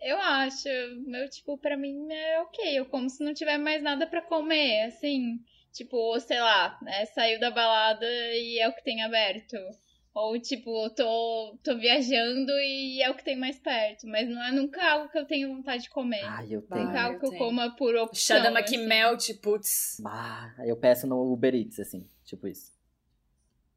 Eu 0.00 0.18
acho. 0.18 0.68
Meu, 1.06 1.28
tipo, 1.28 1.58
pra 1.58 1.76
mim 1.76 2.12
é 2.12 2.40
ok. 2.42 2.78
Eu 2.78 2.86
como 2.86 3.08
se 3.10 3.24
não 3.24 3.32
tiver 3.34 3.58
mais 3.58 3.82
nada 3.82 4.06
pra 4.06 4.22
comer, 4.22 4.86
assim. 4.86 5.40
Tipo, 5.76 6.18
sei 6.20 6.40
lá, 6.40 6.78
né, 6.80 7.04
saiu 7.06 7.38
da 7.38 7.50
balada 7.50 8.06
e 8.06 8.58
é 8.58 8.66
o 8.66 8.72
que 8.72 8.82
tem 8.82 9.02
aberto. 9.02 9.56
Ou, 10.14 10.40
tipo, 10.40 10.88
tô, 10.94 11.58
tô 11.62 11.76
viajando 11.76 12.50
e 12.52 13.02
é 13.02 13.10
o 13.10 13.14
que 13.14 13.22
tem 13.22 13.36
mais 13.36 13.58
perto. 13.58 14.06
Mas 14.06 14.26
não 14.26 14.42
é 14.42 14.50
nunca 14.50 14.82
algo 14.82 15.10
que 15.10 15.18
eu 15.18 15.26
tenho 15.26 15.54
vontade 15.54 15.82
de 15.82 15.90
comer. 15.90 16.24
Ai, 16.24 16.46
eu 16.50 16.62
tenho. 16.62 16.86
nunca 16.86 16.96
é 16.96 17.00
algo 17.02 17.16
eu 17.16 17.20
que 17.20 17.26
eu 17.26 17.30
tenho. 17.32 17.44
coma 17.44 17.76
por 17.76 17.94
opção. 17.94 18.36
Shadama 18.38 18.62
que 18.62 18.76
assim. 18.76 18.86
melt, 18.86 19.28
putz. 19.42 20.00
Ah, 20.06 20.54
eu 20.64 20.74
peço 20.78 21.06
no 21.06 21.30
Uber 21.30 21.54
Eats, 21.54 21.78
assim, 21.78 22.08
tipo 22.24 22.48
isso. 22.48 22.72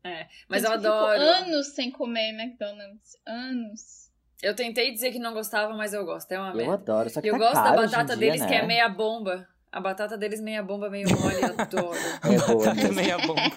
É, 0.02 0.28
mas 0.48 0.62
Gente, 0.62 0.72
eu 0.72 0.78
adoro. 0.78 1.20
fico 1.20 1.26
anos 1.26 1.68
sem 1.76 1.92
comer 1.92 2.30
McDonald's. 2.30 3.18
Anos. 3.28 4.10
Eu 4.42 4.56
tentei 4.56 4.94
dizer 4.94 5.12
que 5.12 5.20
não 5.20 5.34
gostava, 5.34 5.74
mas 5.76 5.94
eu 5.94 6.06
gosto. 6.06 6.32
É 6.32 6.40
uma 6.40 6.52
Eu 6.52 6.56
merda. 6.56 6.74
adoro, 6.76 7.10
só 7.10 7.20
que 7.20 7.28
eu 7.28 7.34
tá 7.34 7.38
gosto 7.40 7.54
da 7.56 7.64
caro 7.64 7.82
em 7.82 7.86
batata 7.86 8.16
dia, 8.16 8.18
deles, 8.18 8.40
né? 8.42 8.48
que 8.48 8.54
é 8.54 8.66
meia 8.66 8.88
bomba. 8.88 9.46
A 9.72 9.80
batata 9.80 10.18
deles 10.18 10.42
meia 10.42 10.64
bomba, 10.64 10.90
meio 10.90 11.08
mole, 11.10 11.44
adoro. 11.44 11.92
É 12.24 12.38
boa. 12.48 12.74
Meia 12.94 13.18
bomba. 13.20 13.52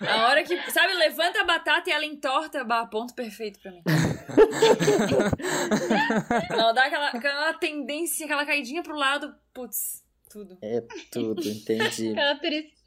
A 0.00 0.28
hora 0.28 0.42
que, 0.42 0.70
sabe, 0.70 0.92
levanta 0.94 1.40
a 1.40 1.44
batata 1.44 1.88
e 1.88 1.92
ela 1.92 2.04
entorta, 2.04 2.64
bah, 2.64 2.86
ponto 2.86 3.14
perfeito 3.14 3.60
pra 3.60 3.70
mim. 3.70 3.82
Não, 6.56 6.74
dá 6.74 6.86
aquela, 6.86 7.08
aquela 7.08 7.54
tendência, 7.54 8.26
aquela 8.26 8.44
caidinha 8.44 8.82
pro 8.82 8.96
lado, 8.96 9.34
putz, 9.54 10.04
tudo. 10.28 10.58
É 10.62 10.82
tudo, 11.10 11.48
entendi. 11.48 12.10
Aquela 12.10 12.34
triste. 12.36 12.77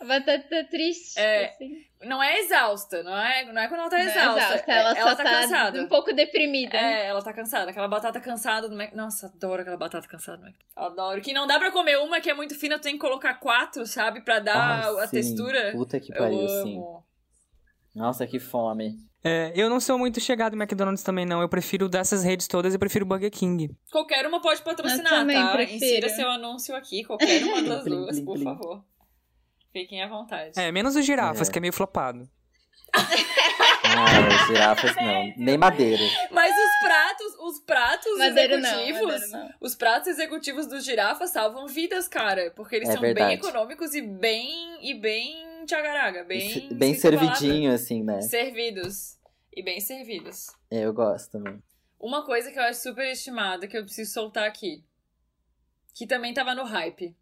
A 0.00 0.04
batata 0.04 0.64
triste. 0.70 1.18
É, 1.18 1.46
assim. 1.54 1.70
Não 2.02 2.22
é 2.22 2.38
exausta, 2.40 3.02
não 3.02 3.16
é, 3.16 3.44
não 3.52 3.60
é 3.60 3.68
quando 3.68 3.80
ela 3.80 3.90
tá 3.90 3.98
Não 3.98 4.04
é 4.04 4.08
exausta. 4.08 4.40
exausta, 4.42 4.72
é- 4.72 4.76
ela 4.78 4.94
só 4.96 5.14
tá, 5.16 5.16
tá 5.16 5.24
cansada. 5.42 5.82
um 5.82 5.88
pouco 5.88 6.12
deprimida. 6.14 6.76
É, 6.76 7.06
ela 7.08 7.22
tá 7.22 7.32
cansada. 7.32 7.70
Aquela 7.70 7.88
batata 7.88 8.18
cansada 8.20 8.68
do 8.68 8.76
Mac. 8.76 8.94
Nossa, 8.94 9.26
adoro 9.26 9.60
aquela 9.62 9.76
batata 9.76 10.08
cansada 10.08 10.38
do 10.38 10.44
Mac. 10.44 10.54
Adoro. 10.74 11.20
Que 11.20 11.32
não 11.34 11.46
dá 11.46 11.58
pra 11.58 11.70
comer 11.70 11.98
uma 11.98 12.20
que 12.20 12.30
é 12.30 12.34
muito 12.34 12.54
fina, 12.58 12.78
tu 12.78 12.82
tem 12.82 12.94
que 12.94 12.98
colocar 13.00 13.34
quatro, 13.34 13.84
sabe? 13.86 14.22
Pra 14.22 14.38
dar 14.38 14.56
Ah, 14.86 15.02
a 15.02 15.06
sim. 15.06 15.16
textura. 15.16 15.72
Puta 15.72 16.00
que 16.00 16.12
Eu 16.12 16.16
pariu, 16.16 16.48
sim. 16.48 16.76
amo. 16.78 17.04
Nossa, 17.94 18.26
que 18.26 18.38
fome. 18.38 18.96
É, 19.22 19.52
eu 19.54 19.68
não 19.68 19.78
sou 19.80 19.98
muito 19.98 20.18
chegado 20.20 20.54
em 20.54 20.58
McDonald's 20.58 21.02
também, 21.02 21.26
não. 21.26 21.42
Eu 21.42 21.48
prefiro 21.50 21.88
dessas 21.90 22.24
redes 22.24 22.46
todas, 22.48 22.72
eu 22.72 22.78
prefiro 22.80 23.04
Burger 23.04 23.30
King. 23.30 23.68
Qualquer 23.92 24.26
uma 24.26 24.40
pode 24.40 24.62
patrocinar, 24.62 25.12
Eu 25.12 25.18
também 25.18 25.36
tá? 25.36 25.52
prefiro. 25.52 25.76
Insira 25.84 26.08
seu 26.08 26.30
anúncio 26.30 26.74
aqui, 26.74 27.04
qualquer 27.04 27.42
uma 27.44 27.60
das 27.62 27.84
duas, 27.84 28.18
por 28.20 28.38
favor. 28.38 28.82
Fiquem 29.72 30.02
à 30.02 30.08
vontade. 30.08 30.58
É, 30.58 30.70
menos 30.72 30.96
os 30.96 31.04
girafas, 31.04 31.48
É. 31.48 31.52
que 31.52 31.58
é 31.58 31.60
meio 31.60 31.72
flopado. 31.72 32.28
Ah, 32.92 34.46
girafas 34.46 34.94
não. 34.96 35.32
Nem 35.36 35.56
madeira. 35.58 36.02
Mas 36.30 36.52
os 36.52 36.78
pratos, 36.88 37.34
os 37.40 37.60
pratos 37.60 38.18
Madeira 38.18 38.58
não, 38.58 38.68
executivos, 38.82 39.06
madeira 39.30 39.38
não. 39.38 39.54
os 39.60 39.74
pratos 39.74 40.08
executivos 40.08 40.66
dos 40.66 40.84
girafas 40.84 41.30
salvam 41.30 41.66
vidas, 41.66 42.08
cara, 42.08 42.50
porque 42.56 42.76
eles 42.76 42.88
É 42.88 42.92
são 42.92 43.00
bem 43.00 43.14
verdade. 43.14 43.34
econômicos 43.34 43.94
e 43.94 44.02
bem 44.02 44.78
e 44.82 44.94
bem 44.94 45.64
tchagaraga, 45.66 46.24
bem 46.24 46.50
E 46.70 46.74
bem 46.74 46.94
palavra. 46.98 47.00
servidinho, 47.36 47.72
assim, 47.72 48.02
né? 48.02 48.20
servidos 48.22 49.18
e 49.54 49.62
bem 49.62 49.80
servidos. 49.80 50.48
É, 50.70 50.80
eu 50.84 50.92
gosto 50.92 51.30
também. 51.32 51.62
Uma 51.98 52.24
coisa 52.24 52.50
que 52.50 52.58
eu 52.58 52.62
acho 52.62 52.80
super 52.82 53.10
estimada 53.10 53.66
que 53.68 53.76
eu 53.76 53.82
preciso 53.84 54.12
soltar 54.12 54.44
aqui, 54.48 54.84
que 55.94 56.06
também 56.06 56.32
tava 56.32 56.54
no 56.54 56.64
hype. 56.64 57.14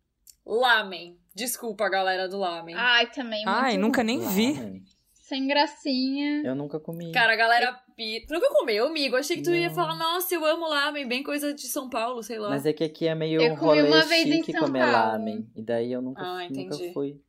Lamen. 0.47 1.19
Desculpa, 1.39 1.89
galera 1.89 2.29
do 2.29 2.37
lamen. 2.37 2.75
Ai, 2.77 3.09
também. 3.13 3.45
Ai, 3.47 3.73
muito 3.75 3.81
nunca 3.83 4.03
nem 4.03 4.19
vi. 4.19 4.55
Lamen. 4.55 4.83
Sem 5.13 5.47
gracinha. 5.47 6.43
Eu 6.45 6.55
nunca 6.57 6.81
comi. 6.81 7.13
Cara, 7.13 7.35
a 7.35 7.37
galera 7.37 7.73
pi... 7.95 8.25
Tu 8.27 8.35
nunca 8.35 8.49
comeu, 8.49 8.87
amigo? 8.87 9.15
Achei 9.15 9.37
que 9.37 9.43
tu 9.43 9.51
ia 9.55 9.69
Não. 9.69 9.75
falar, 9.75 9.95
nossa, 9.95 10.35
eu 10.35 10.45
amo 10.45 10.67
lamen, 10.69 11.07
bem 11.07 11.23
coisa 11.23 11.55
de 11.55 11.67
São 11.69 11.89
Paulo, 11.89 12.23
sei 12.25 12.39
lá. 12.39 12.49
Mas 12.49 12.67
é 12.67 12.73
que 12.73 12.83
aqui 12.83 13.07
é 13.07 13.15
meio 13.15 13.41
Eu 13.41 13.53
um 13.53 13.57
comi 13.57 13.81
rolê 13.81 13.83
uma 13.83 14.05
vez 14.05 14.27
em 14.27 14.33
chique 14.39 14.53
São 14.53 14.63
comer 14.63 14.81
Paulo. 14.81 14.93
lamen. 14.95 15.49
E 15.55 15.63
daí 15.63 15.93
eu 15.93 16.03
nunca, 16.03 16.23
Ah, 16.23 16.49
nunca 16.49 16.75
entendi. 16.75 16.93
fui. 16.93 17.21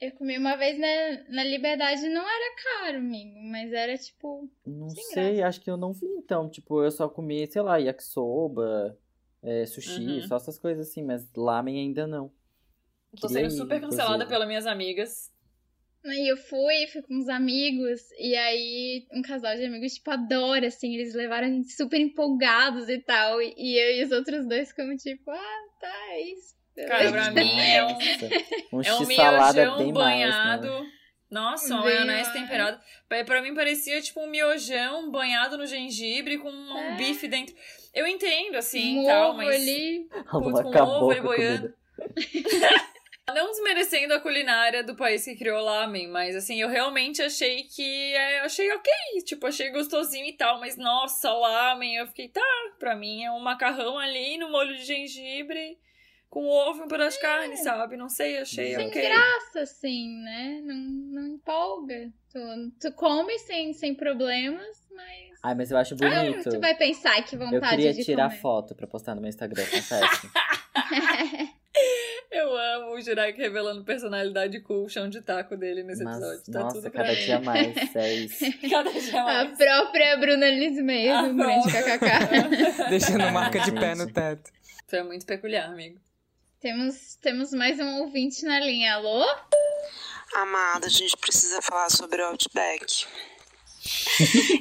Eu 0.00 0.12
comi 0.12 0.38
uma 0.38 0.56
vez 0.56 0.78
na, 0.78 1.34
na 1.36 1.44
Liberdade, 1.44 2.08
não 2.08 2.22
era 2.22 2.54
caro, 2.80 2.98
amigo, 2.98 3.38
mas 3.50 3.72
era 3.72 3.96
tipo. 3.98 4.48
Não 4.66 4.88
Sem 4.90 5.02
sei, 5.04 5.42
acho 5.42 5.60
que 5.60 5.70
eu 5.70 5.76
não 5.76 5.92
vi 5.92 6.06
então. 6.06 6.48
Tipo, 6.48 6.82
eu 6.84 6.90
só 6.90 7.08
comi, 7.08 7.46
sei 7.46 7.62
lá, 7.62 7.76
yakisoba, 7.78 8.96
é, 9.42 9.64
sushi, 9.66 10.00
Uhum. 10.20 10.22
só 10.28 10.36
essas 10.36 10.58
coisas 10.58 10.88
assim, 10.88 11.02
mas 11.02 11.26
lamen 11.34 11.78
ainda 11.80 12.06
não. 12.06 12.30
Tô 13.20 13.28
sendo 13.28 13.50
super 13.50 13.80
cancelada 13.80 14.14
inclusive. 14.24 14.28
pelas 14.28 14.48
minhas 14.48 14.66
amigas. 14.66 15.30
Aí 16.04 16.28
eu 16.28 16.36
fui, 16.36 16.86
fui 16.92 17.02
com 17.02 17.14
uns 17.16 17.28
amigos, 17.28 18.00
e 18.18 18.36
aí 18.36 19.06
um 19.12 19.22
casal 19.22 19.56
de 19.56 19.64
amigos, 19.64 19.94
tipo, 19.94 20.10
adora, 20.10 20.68
assim, 20.68 20.94
eles 20.94 21.14
levaram 21.14 21.48
a 21.48 21.50
gente 21.50 21.72
super 21.72 21.98
empolgados 21.98 22.88
e 22.88 22.98
tal, 22.98 23.42
e, 23.42 23.76
eu 23.76 23.96
e 23.96 24.04
os 24.04 24.12
outros 24.12 24.46
dois 24.46 24.68
ficamos 24.68 25.02
tipo, 25.02 25.28
ah, 25.30 25.64
tá, 25.80 25.92
é 26.10 26.32
isso. 26.32 26.54
Cara, 26.86 27.10
pra 27.10 27.30
mim 27.32 27.58
é 27.58 27.84
um, 27.84 27.88
um 28.78 28.82
é 28.82 28.94
um 28.94 29.06
miojão 29.06 29.76
bem 29.78 29.92
mais, 29.92 29.94
banhado. 29.94 30.66
né? 30.66 30.90
Nossa, 31.30 31.74
um 31.74 31.80
maionese 31.80 32.28
mais. 32.28 32.32
temperado. 32.32 32.80
Pra, 33.08 33.42
mim 33.42 33.54
parecia 33.54 34.00
tipo 34.00 34.20
um 34.20 34.28
miojão 34.30 35.10
banhado 35.10 35.58
no 35.58 35.66
gengibre 35.66 36.38
com 36.38 36.50
um 36.50 36.78
É. 36.78 36.96
bife 36.96 37.26
dentro. 37.26 37.54
Eu 37.92 38.06
entendo, 38.06 38.56
assim, 38.56 39.00
um 39.00 39.06
tal, 39.06 39.30
ovo 39.30 39.38
mas. 39.38 39.56
ali. 39.56 40.06
Putz, 40.30 40.62
com 40.62 40.68
acabou 40.68 40.94
ovo 41.02 41.10
ali 41.10 41.20
boiando. 41.20 41.74
Não 43.34 43.50
desmerecendo 43.50 44.14
a 44.14 44.20
culinária 44.20 44.84
do 44.84 44.94
país 44.94 45.24
que 45.24 45.34
criou 45.34 45.58
o 45.60 45.64
lamen, 45.64 46.06
mas 46.08 46.36
assim, 46.36 46.60
eu 46.60 46.68
realmente 46.68 47.20
achei 47.20 47.64
que. 47.64 48.12
É, 48.14 48.40
achei 48.40 48.70
ok, 48.72 48.92
tipo, 49.24 49.46
achei 49.48 49.70
gostosinho 49.70 50.26
e 50.26 50.32
tal, 50.32 50.60
mas 50.60 50.76
nossa, 50.76 51.32
lamen, 51.32 51.96
eu 51.96 52.06
fiquei, 52.06 52.28
tá, 52.28 52.40
pra 52.78 52.94
mim 52.94 53.24
é 53.24 53.30
um 53.32 53.40
macarrão 53.40 53.98
ali 53.98 54.38
no 54.38 54.48
molho 54.48 54.76
de 54.76 54.84
gengibre, 54.84 55.76
com 56.30 56.46
ovo 56.46 56.82
e 56.82 56.84
um 56.84 56.88
pedaço 56.88 57.16
de 57.16 57.22
carne, 57.22 57.56
sabe? 57.56 57.96
Não 57.96 58.08
sei, 58.08 58.38
achei 58.38 58.76
Sem 58.76 58.86
ok. 58.86 59.02
graça, 59.02 59.60
assim, 59.60 60.08
né? 60.22 60.60
Não, 60.64 60.74
não 60.76 61.26
empolga. 61.34 62.12
Tu, 62.32 62.38
tu 62.80 62.92
come 62.92 63.36
sem, 63.40 63.72
sem 63.72 63.92
problemas, 63.92 64.86
mas. 64.94 65.38
Ai, 65.42 65.54
mas 65.56 65.70
eu 65.72 65.78
acho 65.78 65.96
bonito. 65.96 66.48
Tu 66.48 66.60
vai 66.60 66.76
pensar 66.76 67.20
que 67.24 67.34
Eu 67.34 67.40
vontade 67.40 67.70
queria 67.70 67.92
de 67.92 68.04
tirar 68.04 68.28
comer. 68.28 68.40
foto 68.40 68.74
pra 68.76 68.86
postar 68.86 69.16
no 69.16 69.20
meu 69.20 69.28
Instagram, 69.28 69.64
confesso. 69.66 70.30
Eu 72.36 72.56
amo 72.56 72.92
o 72.94 73.00
Jurek 73.00 73.38
revelando 73.38 73.82
personalidade 73.84 74.60
cool, 74.60 74.84
o 74.84 74.88
chão 74.88 75.08
de 75.08 75.20
taco 75.22 75.56
dele 75.56 75.82
nesse 75.82 76.04
Mas, 76.04 76.16
episódio. 76.16 76.52
Tá 76.52 76.58
nossa, 76.60 76.90
cada 76.90 77.08
mim. 77.12 77.14
dia 77.24 77.40
mais, 77.40 77.76
é 77.96 78.14
isso. 78.14 78.44
Cada 78.70 78.90
dia 78.92 79.20
A 79.20 79.24
mais. 79.24 79.56
própria 79.58 80.16
Bruna 80.18 80.48
Liz 80.50 80.76
mesmo, 80.82 81.16
Ah, 81.16 81.22
um 81.22 81.36
grande 81.36 81.68
kkk. 81.72 82.88
Deixando 82.90 83.30
marca 83.32 83.60
de 83.60 83.72
pé 83.72 83.94
no 83.94 84.12
teto. 84.12 84.50
Tu 84.86 84.96
é 84.96 85.02
muito 85.02 85.24
peculiar, 85.24 85.68
amigo. 85.70 85.98
temos, 86.60 87.16
temos 87.16 87.52
mais 87.52 87.80
um 87.80 88.00
ouvinte 88.02 88.44
na 88.44 88.60
linha. 88.60 88.94
Alô? 88.94 89.24
Amada, 90.34 90.86
a 90.86 90.90
gente 90.90 91.16
precisa 91.16 91.62
falar 91.62 91.88
sobre 91.90 92.20
o 92.22 92.26
Outback. 92.26 93.06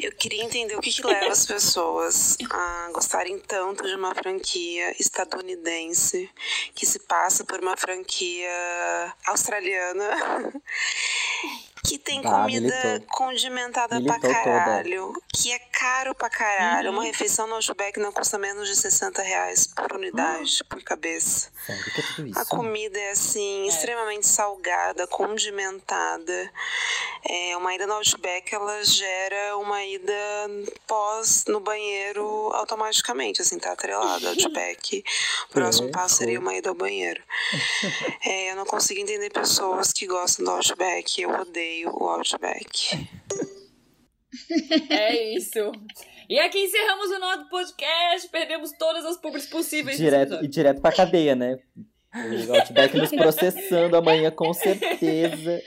Eu 0.02 0.12
queria 0.14 0.44
entender 0.44 0.76
o 0.76 0.82
que, 0.82 0.92
que 0.92 1.06
leva 1.06 1.32
as 1.32 1.46
pessoas 1.46 2.38
a 2.50 2.90
gostarem 2.94 3.40
tanto 3.40 3.84
de 3.84 3.96
uma 3.96 4.14
franquia 4.14 4.96
estadunidense 5.00 6.30
que 6.74 6.86
se 6.86 7.00
passa 7.00 7.44
por 7.44 7.60
uma 7.60 7.76
franquia 7.78 9.14
australiana 9.26 10.54
que 11.88 11.98
tem 11.98 12.22
Bah, 12.22 12.42
comida 12.44 12.76
militou. 12.86 13.08
condimentada 13.12 13.96
Militou 14.00 14.20
pra 14.20 14.30
toda. 14.30 14.44
caralho, 14.44 15.14
que 15.34 15.52
é 15.52 15.60
caro 15.60 16.14
pra 16.16 16.30
caralho. 16.30 16.90
Uhum. 16.90 16.96
Uma 16.98 17.04
refeição 17.04 17.48
no 17.48 17.56
Outback 17.56 18.00
não 18.00 18.12
custa 18.12 18.38
menos 18.38 18.68
de 18.68 18.76
60 18.76 19.22
reais 19.22 19.68
por 19.68 19.94
unidade, 19.94 20.64
por 20.66 20.82
cabeça. 20.84 21.50
Sério, 21.66 21.84
que 21.94 22.00
é 22.00 22.04
tudo 22.16 22.28
isso? 22.28 22.40
A 22.40 22.46
comida 22.46 23.00
é 23.00 23.12
assim, 23.12 23.68
extremamente 23.68 24.28
salgada, 24.28 25.08
condimentada. 25.08 26.52
É, 27.28 27.58
uma 27.58 27.74
ida 27.74 27.88
no 27.88 27.94
Outback, 27.94 28.54
ela 28.54 28.84
gera 28.84 29.58
uma 29.58 29.84
ida 29.84 30.14
pós 30.88 31.46
no 31.48 31.60
banheiro 31.60 32.52
automaticamente, 32.54 33.42
assim, 33.42 33.58
tá 33.58 33.72
atrelada. 33.72 34.30
Outback. 34.30 35.04
O 35.50 35.54
próximo 35.54 35.90
É, 35.90 35.92
passo 35.92 36.16
seria 36.18 36.40
uma 36.40 36.54
ida 36.56 36.70
ao 36.70 36.76
banheiro. 36.76 37.22
É, 38.28 38.52
eu 38.52 38.56
não 38.56 38.66
consigo 38.66 39.00
entender 39.00 39.30
pessoas 39.30 39.92
que 39.94 40.08
gostam 40.08 40.46
do 40.46 40.52
Outback. 40.52 41.22
Eu 41.22 41.30
odeio 41.30 41.75
o 41.86 42.04
Outback. 42.10 43.08
É 44.90 45.34
isso. 45.34 45.72
E 46.30 46.38
aqui 46.40 46.60
encerramos 46.60 47.10
o 47.10 47.20
nosso 47.20 47.50
podcast. 47.50 48.28
Perdemos 48.30 48.72
todas 48.78 49.06
as 49.06 49.16
públicas 49.18 49.48
possíveis. 49.48 49.98
Direto, 49.98 50.44
e 50.44 50.48
direto 50.48 50.82
pra 50.82 50.92
cadeia, 50.92 51.36
né? 51.36 51.58
O 52.14 52.54
Outback 52.56 52.98
nos 52.98 53.12
processando 53.16 53.96
amanhã, 53.96 54.32
com 54.32 54.54
certeza. 54.54 55.62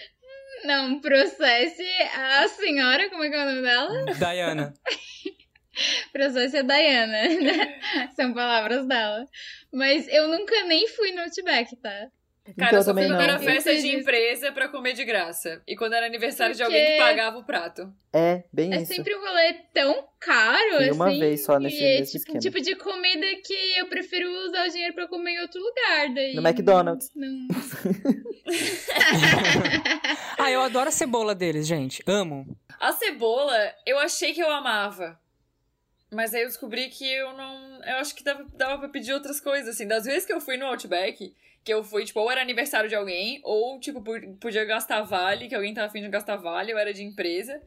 Não, 0.64 1.01
processe 1.01 1.82
a 2.14 2.48
senhora, 2.48 3.09
como 3.09 3.24
é 3.24 3.30
que 3.30 3.36
é 3.36 3.43
o 3.43 3.47
nome 3.47 3.62
dela? 3.62 4.05
Diana. 4.14 4.74
Processe 6.12 6.56
a 6.59 6.62
Diana. 6.62 7.28
né? 7.40 7.80
São 8.16 8.35
palavras 8.35 8.86
dela. 8.86 9.24
Mas 9.72 10.09
eu 10.09 10.28
nunca 10.28 10.64
nem 10.64 10.89
fui 10.89 11.12
no 11.12 11.22
Outback, 11.22 11.76
tá? 11.76 12.09
Cara, 12.57 12.69
então 12.69 12.79
eu 12.79 12.83
só 12.83 12.95
fui 12.95 13.05
era 13.05 13.39
festa 13.39 13.75
de 13.77 13.89
empresa 13.97 14.51
pra 14.53 14.69
comer 14.69 14.93
de 14.95 15.05
graça. 15.05 15.61
E 15.66 15.77
quando 15.77 15.93
era 15.95 16.07
aniversário 16.07 16.55
de 16.55 16.62
Porque- 16.62 16.77
alguém 16.77 16.93
que 16.93 16.99
pagava 16.99 17.39
o 17.39 17.45
prato. 17.45 17.93
É, 18.12 18.45
bem 18.53 18.73
É 18.73 18.79
isso. 18.83 18.95
sempre 18.95 19.15
um 19.15 19.20
rolê 19.20 19.53
tão 19.75 20.05
caro, 20.19 20.77
Fui 20.77 20.85
assim. 20.89 20.91
uma 20.93 21.11
vez 21.11 21.45
só 21.45 21.59
nesse- 21.59 21.77
e 21.77 21.85
é 21.85 22.01
nesse 22.01 22.19
tipo, 22.19 22.37
um 22.37 22.39
tipo 22.41 22.61
de 22.61 22.75
comida 22.77 23.27
que 23.45 23.79
eu 23.79 23.87
prefiro 23.87 24.31
usar 24.47 24.66
o 24.66 24.70
dinheiro 24.70 24.95
pra 24.95 25.07
comer 25.09 25.33
em 25.33 25.41
outro 25.43 25.61
lugar. 25.61 26.15
Daí 26.15 26.35
No 26.35 26.41
McDonald's. 26.47 27.11
Não... 27.15 27.49
Ah, 30.39 30.51
eu 30.51 30.61
adoro 30.62 30.89
a 30.89 30.93
cebola 30.93 31.35
deles, 31.35 31.66
gente. 31.66 32.03
Amo. 32.07 32.47
A 32.81 32.93
cebola, 32.93 33.57
eu 33.85 33.99
achei 33.99 34.33
que 34.33 34.41
eu 34.41 34.51
amava. 34.51 35.19
Mas 36.10 36.32
aí 36.32 36.43
eu 36.43 36.48
descobri 36.48 36.89
que 36.89 37.06
eu 37.06 37.32
não. 37.35 37.85
Eu 37.85 37.97
acho 37.97 38.14
que 38.14 38.24
dava, 38.24 38.44
dava 38.55 38.78
pra 38.78 38.89
pedir 38.89 39.12
outras 39.12 39.40
coisas, 39.40 39.74
assim. 39.74 39.86
Das 39.86 40.05
vezes 40.05 40.24
que 40.24 40.32
eu 40.32 40.40
fui 40.40 40.56
no 40.56 40.66
Outback, 40.66 41.35
que 41.62 41.72
eu 41.72 41.85
fui, 41.85 42.05
tipo, 42.05 42.20
ou 42.20 42.30
era 42.30 42.40
aniversário 42.40 42.89
de 42.89 42.94
alguém, 42.94 43.40
ou, 43.44 43.78
tipo, 43.78 44.02
podia 44.40 44.64
gastar 44.64 45.02
vale, 45.02 45.48
que 45.48 45.55
alguém 45.55 45.74
tava 45.74 45.89
afim 45.89 46.01
de 46.01 46.09
gastar 46.09 46.36
vale, 46.36 46.72
eu 46.72 46.78
era 46.78 46.94
de 46.94 47.02
empresa. 47.02 47.60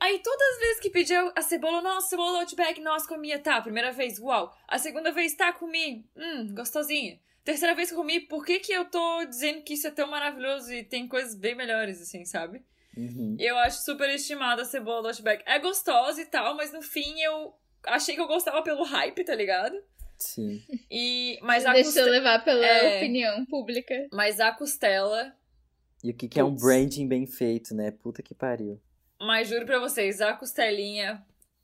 Aí 0.00 0.18
todas 0.18 0.48
as 0.54 0.58
vezes 0.58 0.80
que 0.80 0.90
pedia 0.90 1.30
a 1.36 1.42
cebola, 1.42 1.82
nossa, 1.82 2.08
cebola 2.08 2.40
Outback, 2.40 2.80
nossa, 2.80 3.06
comia, 3.06 3.38
tá. 3.38 3.60
Primeira 3.60 3.92
vez, 3.92 4.18
uau. 4.18 4.52
A 4.66 4.78
segunda 4.78 5.12
vez, 5.12 5.34
tá, 5.34 5.52
comi, 5.52 6.04
hum, 6.16 6.54
gostosinha. 6.54 7.20
Terceira 7.44 7.74
vez 7.74 7.90
que 7.90 7.96
comi, 7.96 8.20
por 8.20 8.44
que 8.44 8.58
que 8.58 8.72
eu 8.72 8.86
tô 8.86 9.24
dizendo 9.26 9.62
que 9.62 9.74
isso 9.74 9.86
é 9.86 9.90
tão 9.90 10.10
maravilhoso 10.10 10.72
e 10.72 10.82
tem 10.82 11.06
coisas 11.06 11.34
bem 11.34 11.54
melhores, 11.54 12.00
assim, 12.00 12.24
sabe? 12.24 12.62
Uhum. 12.96 13.36
Eu 13.38 13.56
acho 13.58 13.82
super 13.84 14.08
estimada 14.10 14.62
a 14.62 14.64
cebola 14.64 15.02
do 15.02 15.08
Outback. 15.08 15.42
É 15.46 15.58
gostosa 15.58 16.20
e 16.20 16.26
tal, 16.26 16.56
mas 16.56 16.72
no 16.72 16.82
fim 16.82 17.20
eu 17.20 17.54
achei 17.86 18.14
que 18.14 18.20
eu 18.20 18.26
gostava 18.26 18.62
pelo 18.62 18.82
hype, 18.84 19.24
tá 19.24 19.34
ligado? 19.34 19.76
Sim. 20.18 20.62
E, 20.90 21.38
mas 21.42 21.64
a 21.64 21.72
Deixou 21.72 21.92
coste- 21.94 22.10
levar 22.10 22.44
pela 22.44 22.64
É. 22.66 22.98
opinião 22.98 23.44
pública. 23.46 23.94
Mas 24.12 24.38
a 24.40 24.52
costela, 24.52 25.34
E 26.04 26.10
o 26.10 26.14
que, 26.14 26.28
que 26.28 26.38
é 26.40 26.44
um 26.44 26.54
branding 26.54 27.06
bem 27.08 27.26
feito, 27.26 27.74
né? 27.74 27.90
Puta 27.90 28.22
que 28.22 28.34
pariu. 28.34 28.80
mas 29.20 29.48
juro 29.48 29.64
pra 29.66 29.78
vocês, 29.78 30.20
a 30.20 30.32
costelinha 30.34 31.22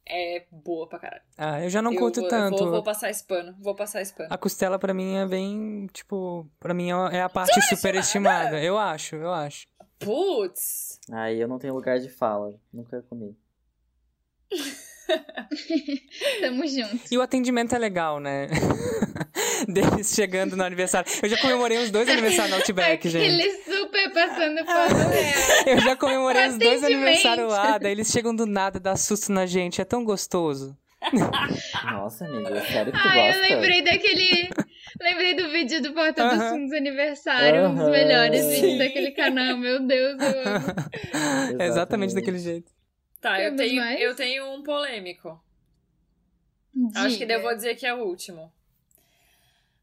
é 0.09 0.44
boa 0.53 0.86
pra 0.89 0.98
caralho. 0.98 1.23
Ah, 1.36 1.61
eu 1.65 1.69
já 1.70 1.81
não 1.82 1.93
Eu 1.93 1.98
curto 1.98 2.20
vou- 2.20 2.24
eu 2.24 2.31
tanto. 2.31 2.59
Vou, 2.59 2.70
vou 2.70 2.82
passar 2.82 3.11
esse 3.11 3.24
pano, 3.24 3.55
vou 3.61 3.74
passar 3.74 4.01
esse 4.03 4.15
pano. 4.15 4.28
A 4.32 4.39
costela 4.39 4.78
pra 4.78 4.94
mim 4.94 5.16
é 5.16 5.27
bem, 5.27 5.86
tipo, 5.93 6.48
pra 6.61 6.73
mim 6.73 6.90
é 7.12 7.23
a 7.23 7.28
parte 7.28 7.61
superestimada. 7.62 8.62
Eu 8.62 8.78
acho, 8.78 9.16
eu 9.16 9.32
acho. 9.32 9.66
Putz! 9.98 11.01
Aí 11.12 11.40
eu 11.40 11.48
não 11.48 11.59
tenho 11.59 11.74
lugar 11.74 11.98
de 11.98 12.09
fala. 12.09 12.55
Nunca 12.73 13.02
comi. 13.09 13.36
Tamo 16.40 16.66
juntos. 16.66 17.10
E 17.10 17.16
o 17.16 17.23
atendimento 17.23 17.74
é 17.74 17.78
legal, 17.78 18.18
né? 18.20 18.48
Deles 19.68 20.14
chegando 20.14 20.56
no 20.56 20.64
aniversário. 20.64 21.10
Eu 21.23 21.28
já 21.28 21.39
comemorei 21.40 21.78
uns 21.78 21.90
dois 21.90 22.09
aniversários 22.09 22.51
no 22.51 22.56
Outback, 22.56 23.09
gente. 23.09 23.24
Ele 23.24 23.51
super 23.62 24.12
passando 24.12 24.64
pano 24.64 25.09
real. 25.09 25.64
Eu 25.66 25.81
já 25.81 25.97
comemorei 25.97 26.48
os 26.48 26.59
dois 26.59 26.85
aniversários 26.85 27.51
lá, 27.51 27.78
daí 27.78 27.93
eles 27.93 28.10
chegam 28.10 28.35
do 28.35 28.47
nada, 28.47 28.78
dá 28.78 28.97
susto 28.97 29.32
na 29.32 29.47
gente, 29.47 29.81
é 29.81 29.85
tão 29.85 30.05
gostoso. 30.05 30.77
Nossa, 31.85 32.24
amiga, 32.27 32.60
sério 32.66 32.93
que 32.93 32.98
tu 33.01 33.09
Ai, 33.09 33.20
eu 33.31 33.35
gosta? 33.35 33.55
lembrei 33.55 33.82
daquele. 33.82 34.51
Lembrei 35.01 35.35
do 35.35 35.51
vídeo 35.51 35.82
do 35.82 35.93
Porta 35.93 36.24
dos 36.28 36.39
Aham. 36.40 36.51
Fundos 36.51 36.73
aniversário, 36.73 37.68
um 37.68 37.74
dos 37.74 37.90
melhores 37.90 38.40
Sim. 38.43 38.51
vídeos 38.51 38.78
daquele 38.78 39.10
canal. 39.12 39.56
Meu 39.56 39.81
Deus, 39.86 40.20
eu 40.20 40.40
amo. 40.40 40.66
É 41.60 41.66
exatamente 41.66 42.14
daquele 42.14 42.39
jeito. 42.39 42.70
Tá, 43.20 43.40
eu 43.43 43.55
tenho, 43.56 43.77
mais? 43.82 44.01
eu 44.01 44.14
tenho 44.14 44.47
um 44.55 44.62
polêmico. 44.62 45.40
Acho 46.94 47.16
que 47.18 47.24
Diga. 47.27 47.39
devo 47.39 47.55
dizer 47.55 47.74
que 47.74 47.86
é 47.86 47.94
o 47.94 48.05
último. 48.05 48.52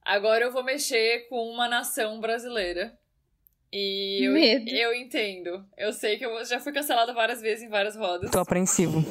Agora 0.03 0.43
eu 0.43 0.51
vou 0.51 0.63
mexer 0.63 1.27
com 1.29 1.49
uma 1.49 1.67
nação 1.67 2.19
brasileira. 2.19 2.97
E 3.71 4.19
eu, 4.27 4.33
Medo. 4.33 4.69
eu 4.69 4.93
entendo. 4.93 5.65
Eu 5.77 5.91
sei 5.91 6.17
que 6.17 6.25
eu 6.25 6.45
já 6.45 6.59
fui 6.59 6.71
cancelada 6.71 7.11
várias 7.13 7.41
vezes 7.41 7.63
em 7.63 7.69
várias 7.69 7.95
rodas. 7.95 8.29
Tô 8.29 8.39
apreensivo. 8.39 9.03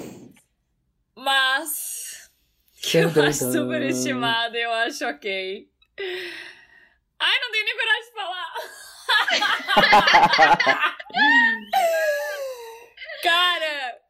Mas. 1.17 2.31
Que 2.81 2.99
eu 3.03 3.09
acho 3.09 3.45
dun. 3.47 3.53
super 3.53 3.83
estimada, 3.83 4.57
eu 4.57 4.71
acho 4.73 5.05
ok. 5.07 5.69
Ai, 5.99 7.41
não 7.41 7.51
tenho 7.51 7.65
nem 7.65 7.77
coragem 7.77 8.05
de 8.05 8.13
falar. 8.13 8.55
Cara! 13.23 14.01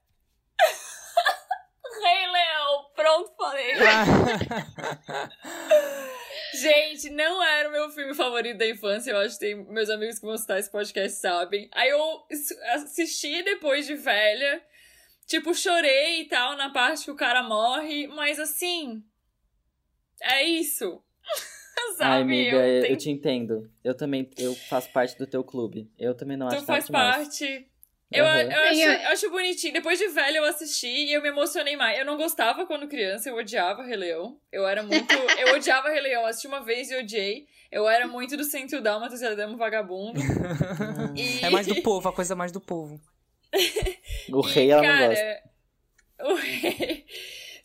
Rei 2.02 2.26
Leão, 2.26 2.90
pronto, 2.94 3.34
falei. 3.36 3.74
Gente, 6.54 7.10
não 7.10 7.42
era 7.42 7.68
o 7.68 7.72
meu 7.72 7.90
filme 7.90 8.14
favorito 8.14 8.58
da 8.58 8.68
infância. 8.68 9.10
Eu 9.10 9.18
acho 9.18 9.34
que 9.34 9.40
tem 9.40 9.54
meus 9.54 9.90
amigos 9.90 10.18
que 10.18 10.26
vão 10.26 10.36
citar 10.36 10.58
esse 10.58 10.70
podcast 10.70 11.18
sabem. 11.18 11.68
Aí 11.72 11.90
eu 11.90 12.26
assisti 12.74 13.42
depois 13.42 13.86
de 13.86 13.94
velha. 13.94 14.62
Tipo, 15.26 15.54
chorei 15.54 16.22
e 16.22 16.28
tal 16.28 16.56
na 16.56 16.70
parte 16.70 17.04
que 17.04 17.10
o 17.10 17.16
cara 17.16 17.42
morre. 17.42 18.06
Mas 18.06 18.38
assim. 18.38 19.02
É 20.20 20.44
isso. 20.44 21.02
Sabe? 21.96 22.10
Ai, 22.10 22.20
amiga, 22.22 22.56
eu 22.56 22.62
eu, 22.62 22.82
tenho- 22.82 22.92
eu 22.94 22.96
te 22.98 23.10
entendo. 23.10 23.70
Eu 23.84 23.94
também, 23.94 24.28
eu 24.38 24.54
faço 24.54 24.90
parte 24.90 25.16
do 25.18 25.26
teu 25.26 25.42
clube. 25.44 25.90
Eu 25.98 26.14
também 26.14 26.36
não 26.36 26.46
acho 26.48 26.58
Tu 26.58 26.64
faz 26.64 26.88
parte. 26.88 27.66
Eu, 28.10 28.24
eu, 28.26 28.28
acho, 28.64 28.80
eu 28.80 29.08
acho 29.08 29.30
bonitinho. 29.30 29.72
Depois 29.72 29.98
de 29.98 30.06
velha 30.08 30.36
eu 30.38 30.44
assisti 30.44 30.86
e 30.86 31.12
eu 31.14 31.22
me 31.22 31.28
emocionei 31.28 31.76
mais. 31.76 31.98
Eu 31.98 32.04
não 32.04 32.16
gostava 32.18 32.66
quando 32.66 32.86
criança, 32.86 33.30
eu 33.30 33.36
odiava 33.36 33.82
Rei 33.84 33.96
Leão. 33.96 34.38
Eu 34.50 34.66
era 34.66 34.82
muito. 34.82 35.12
eu 35.14 35.54
odiava 35.54 35.88
Rei 35.88 36.00
Leão. 36.02 36.26
Assisti 36.26 36.46
uma 36.46 36.60
vez 36.60 36.90
e 36.90 36.96
odiei. 36.96 37.46
Eu 37.70 37.88
era 37.88 38.06
muito 38.06 38.36
do 38.36 38.44
Dálmatas 38.82 39.22
e 39.22 39.24
era 39.24 39.34
dama 39.34 39.56
vagabundo. 39.56 40.20
E- 41.16 41.42
É 41.44 41.48
mais 41.50 41.66
do 41.66 41.80
povo, 41.82 42.06
a 42.08 42.12
coisa 42.12 42.34
mais 42.36 42.52
do 42.52 42.60
povo. 42.60 43.00
O 44.30 44.40
rei 44.40 44.70
ela 44.70 44.82
não 44.82 44.88
Cara, 44.88 45.08
gosta. 45.08 45.42
o 46.20 46.34
rei. 46.34 47.04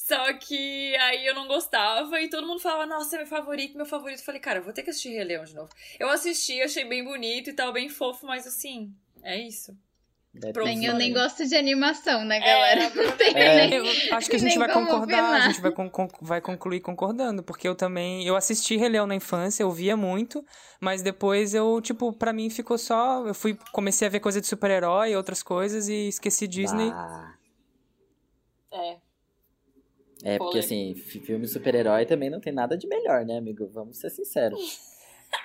Só 0.08 0.32
que 0.34 0.96
aí 0.96 1.26
eu 1.26 1.36
não 1.36 1.48
gostava 1.48 2.22
e 2.22 2.30
todo 2.30 2.48
mundo 2.48 2.62
falava, 2.62 2.86
nossa, 2.86 3.16
é 3.18 3.20
meu 3.20 3.28
favorito, 3.28 3.76
meu 3.76 3.86
favorito. 3.86 4.20
Eu 4.20 4.26
falei, 4.26 4.40
cara, 4.40 4.60
eu 4.60 4.64
vou 4.64 4.72
ter 4.72 4.82
que 4.84 4.90
assistir 4.90 5.10
Rei 5.10 5.26
Leão 5.26 5.44
de 5.44 5.54
novo. 5.54 5.70
Eu 6.00 6.08
assisti, 6.10 6.62
achei 6.62 6.86
bem 6.86 7.04
bonito 7.04 7.50
e 7.50 7.54
tal, 7.54 7.74
bem 7.74 7.90
fofo, 7.90 8.26
mas 8.26 8.48
assim, 8.48 8.94
é 9.22 9.38
isso. 9.38 9.78
Nem, 10.64 10.86
eu 10.86 10.94
nem 10.94 11.12
gosto 11.14 11.46
de 11.46 11.56
animação, 11.56 12.24
né, 12.24 12.40
galera? 12.40 12.90
Não 12.96 13.18
tem 13.18 13.36
É. 13.36 13.68
nem. 13.68 14.12
Acho 14.14 14.30
que 14.30 14.36
a 14.36 14.40
gente 14.40 14.58
vai 14.58 14.72
concordar, 14.72 15.20
a 15.20 15.28
opinar. 15.32 15.42
gente 15.52 15.60
vai, 15.62 15.72
con- 15.72 15.90
con- 15.90 16.08
vai 16.22 16.40
concluir 16.40 16.80
concordando, 16.80 17.42
porque 17.44 17.68
eu 17.68 17.76
também, 17.76 18.26
eu 18.26 18.36
assisti 18.36 18.78
Rei 18.78 18.88
Leão 18.88 19.08
na 19.08 19.16
infância, 19.16 19.64
eu 19.64 19.72
via 19.72 19.98
muito, 19.98 20.46
mas 20.80 21.02
depois 21.02 21.54
eu, 21.56 21.82
tipo, 21.82 22.14
pra 22.14 22.32
mim 22.32 22.50
ficou 22.52 22.78
só, 22.78 23.26
eu 23.28 23.34
fui, 23.34 23.58
comecei 23.74 24.08
a 24.08 24.12
ver 24.12 24.20
coisa 24.20 24.40
de 24.40 24.48
super-herói 24.48 25.12
e 25.12 25.16
outras 25.18 25.42
coisas 25.44 25.90
e 25.90 26.08
esqueci 26.08 26.48
Disney. 26.48 26.92
Ah, 26.94 27.34
É. 28.72 29.07
é, 30.24 30.38
porque 30.38 30.60
assim, 30.60 30.96
fi- 30.96 31.20
filme 31.20 31.48
super-herói 31.48 32.06
também 32.06 32.30
não 32.30 32.40
tem 32.40 32.54
nada 32.54 32.78
de 32.78 32.88
melhor, 32.88 33.26
né, 33.26 33.38
amigo? 33.38 33.68
Vamos 33.74 33.98
ser 34.00 34.10
sinceros. 34.10 34.60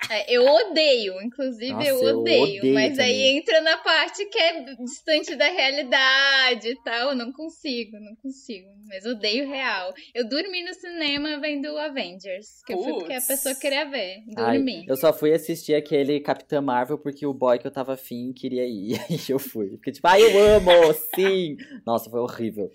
É, 0.09 0.33
eu 0.33 0.45
odeio, 0.45 1.21
inclusive 1.21 1.73
Nossa, 1.73 1.89
eu 1.89 2.01
eu 2.01 2.19
odeio. 2.19 2.59
odeio 2.61 2.73
mas 2.73 2.97
aí 2.97 3.11
também. 3.11 3.37
entra 3.37 3.61
na 3.61 3.77
parte 3.79 4.25
que 4.27 4.39
é 4.39 4.75
distante 4.75 5.35
da 5.35 5.49
realidade 5.49 6.69
e 6.69 6.83
tal. 6.83 7.13
Não 7.13 7.33
consigo, 7.33 7.99
não 7.99 8.15
consigo. 8.15 8.67
Mas 8.87 9.05
odeio 9.05 9.45
real. 9.45 9.93
Eu 10.15 10.27
dormi 10.27 10.63
no 10.63 10.73
cinema 10.73 11.37
vendo 11.39 11.77
Avengers, 11.77 12.63
que 12.65 12.73
eu 12.73 12.81
fui 12.81 12.93
porque 12.93 13.13
a 13.13 13.21
pessoa 13.21 13.55
queria 13.55 13.83
ver. 13.83 14.23
Ai, 14.37 14.57
Dormi. 14.57 14.85
eu 14.87 14.95
só 14.95 15.11
fui 15.11 15.33
assistir 15.33 15.75
aquele 15.75 16.19
Capitã 16.21 16.61
Marvel 16.61 16.97
porque 16.97 17.25
o 17.25 17.33
boy 17.33 17.59
que 17.59 17.67
eu 17.67 17.71
tava 17.71 17.93
afim 17.95 18.31
queria 18.31 18.65
ir. 18.65 18.93
Aí 19.11 19.19
eu 19.27 19.37
fui. 19.39 19.71
Porque, 19.71 19.91
tipo, 19.91 20.07
ai, 20.07 20.21
eu 20.21 20.39
amo, 20.55 20.71
sim! 21.13 21.57
Nossa, 21.85 22.09
foi 22.09 22.21
horrível. 22.21 22.71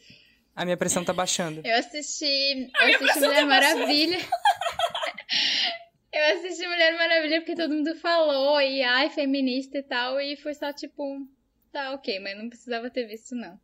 A 0.59 0.65
minha 0.65 0.77
pressão 0.77 1.05
tá 1.05 1.13
baixando. 1.13 1.61
Eu 1.65 1.77
assisti, 1.77 2.69
eu 2.81 2.97
assisti 2.97 3.21
Mulher 3.21 3.47
Maravilha. 3.47 4.19
eu 6.13 6.35
assisti 6.35 6.67
Mulher 6.67 6.99
Maravilha 6.99 7.41
porque 7.43 7.55
todo 7.55 7.73
mundo 7.73 7.95
falou, 8.01 8.61
e 8.61 8.83
ai, 8.83 9.09
feminista 9.09 9.79
e 9.79 9.85
tal, 9.85 10.21
e 10.21 10.35
foi 10.35 10.53
só 10.55 10.73
tipo, 10.73 11.25
tá 11.71 11.93
ok, 11.93 12.19
mas 12.19 12.37
não 12.37 12.49
precisava 12.49 12.91
ter 12.91 13.07
visto, 13.07 13.37
não. 13.37 13.57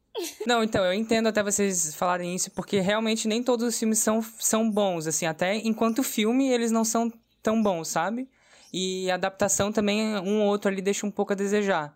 Não, 0.46 0.62
então, 0.62 0.84
eu 0.84 0.92
entendo 0.92 1.26
até 1.26 1.42
vocês 1.42 1.96
falarem 1.96 2.32
isso, 2.32 2.48
porque 2.52 2.78
realmente 2.78 3.26
nem 3.26 3.42
todos 3.42 3.66
os 3.66 3.76
filmes 3.76 3.98
são, 3.98 4.22
são 4.22 4.70
bons, 4.70 5.08
assim, 5.08 5.26
até 5.26 5.56
enquanto 5.56 6.00
filme 6.00 6.48
eles 6.48 6.70
não 6.70 6.84
são 6.84 7.12
tão 7.42 7.60
bons, 7.60 7.88
sabe? 7.88 8.28
E 8.72 9.10
a 9.10 9.14
adaptação 9.14 9.72
também, 9.72 10.16
um 10.18 10.42
ou 10.42 10.46
outro 10.46 10.70
ali 10.70 10.80
deixa 10.80 11.04
um 11.04 11.10
pouco 11.10 11.32
a 11.32 11.36
desejar. 11.36 11.92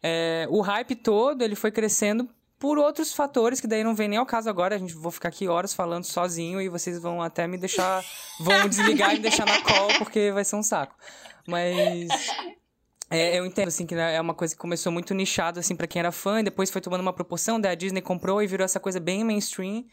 É, 0.00 0.46
o 0.50 0.60
hype 0.60 0.94
todo, 0.94 1.42
ele 1.42 1.56
foi 1.56 1.72
crescendo 1.72 2.30
por 2.58 2.78
outros 2.78 3.12
fatores, 3.12 3.60
que 3.60 3.66
daí 3.66 3.84
não 3.84 3.94
vem 3.94 4.08
nem 4.08 4.18
ao 4.18 4.26
caso 4.26 4.48
agora, 4.48 4.74
a 4.74 4.78
gente 4.78 4.94
vou 4.94 5.12
ficar 5.12 5.28
aqui 5.28 5.46
horas 5.46 5.74
falando 5.74 6.04
sozinho 6.04 6.60
e 6.60 6.68
vocês 6.68 7.00
vão 7.00 7.20
até 7.20 7.46
me 7.46 7.58
deixar, 7.58 8.02
vão 8.40 8.68
desligar 8.68 9.12
e 9.12 9.14
me 9.14 9.20
deixar 9.20 9.46
na 9.46 9.60
call, 9.62 9.88
porque 9.98 10.32
vai 10.32 10.44
ser 10.44 10.56
um 10.56 10.62
saco. 10.62 10.94
Mas... 11.46 12.08
É, 13.08 13.38
eu 13.38 13.46
entendo, 13.46 13.68
assim, 13.68 13.86
que 13.86 13.94
é 13.94 14.20
uma 14.20 14.34
coisa 14.34 14.52
que 14.52 14.60
começou 14.60 14.90
muito 14.90 15.14
nichado, 15.14 15.60
assim, 15.60 15.76
pra 15.76 15.86
quem 15.86 16.00
era 16.00 16.10
fã, 16.10 16.40
e 16.40 16.42
depois 16.42 16.70
foi 16.70 16.80
tomando 16.80 17.02
uma 17.02 17.12
proporção, 17.12 17.60
daí 17.60 17.70
a 17.70 17.74
Disney 17.76 18.02
comprou 18.02 18.42
e 18.42 18.48
virou 18.48 18.64
essa 18.64 18.80
coisa 18.80 18.98
bem 18.98 19.22
mainstream. 19.22 19.84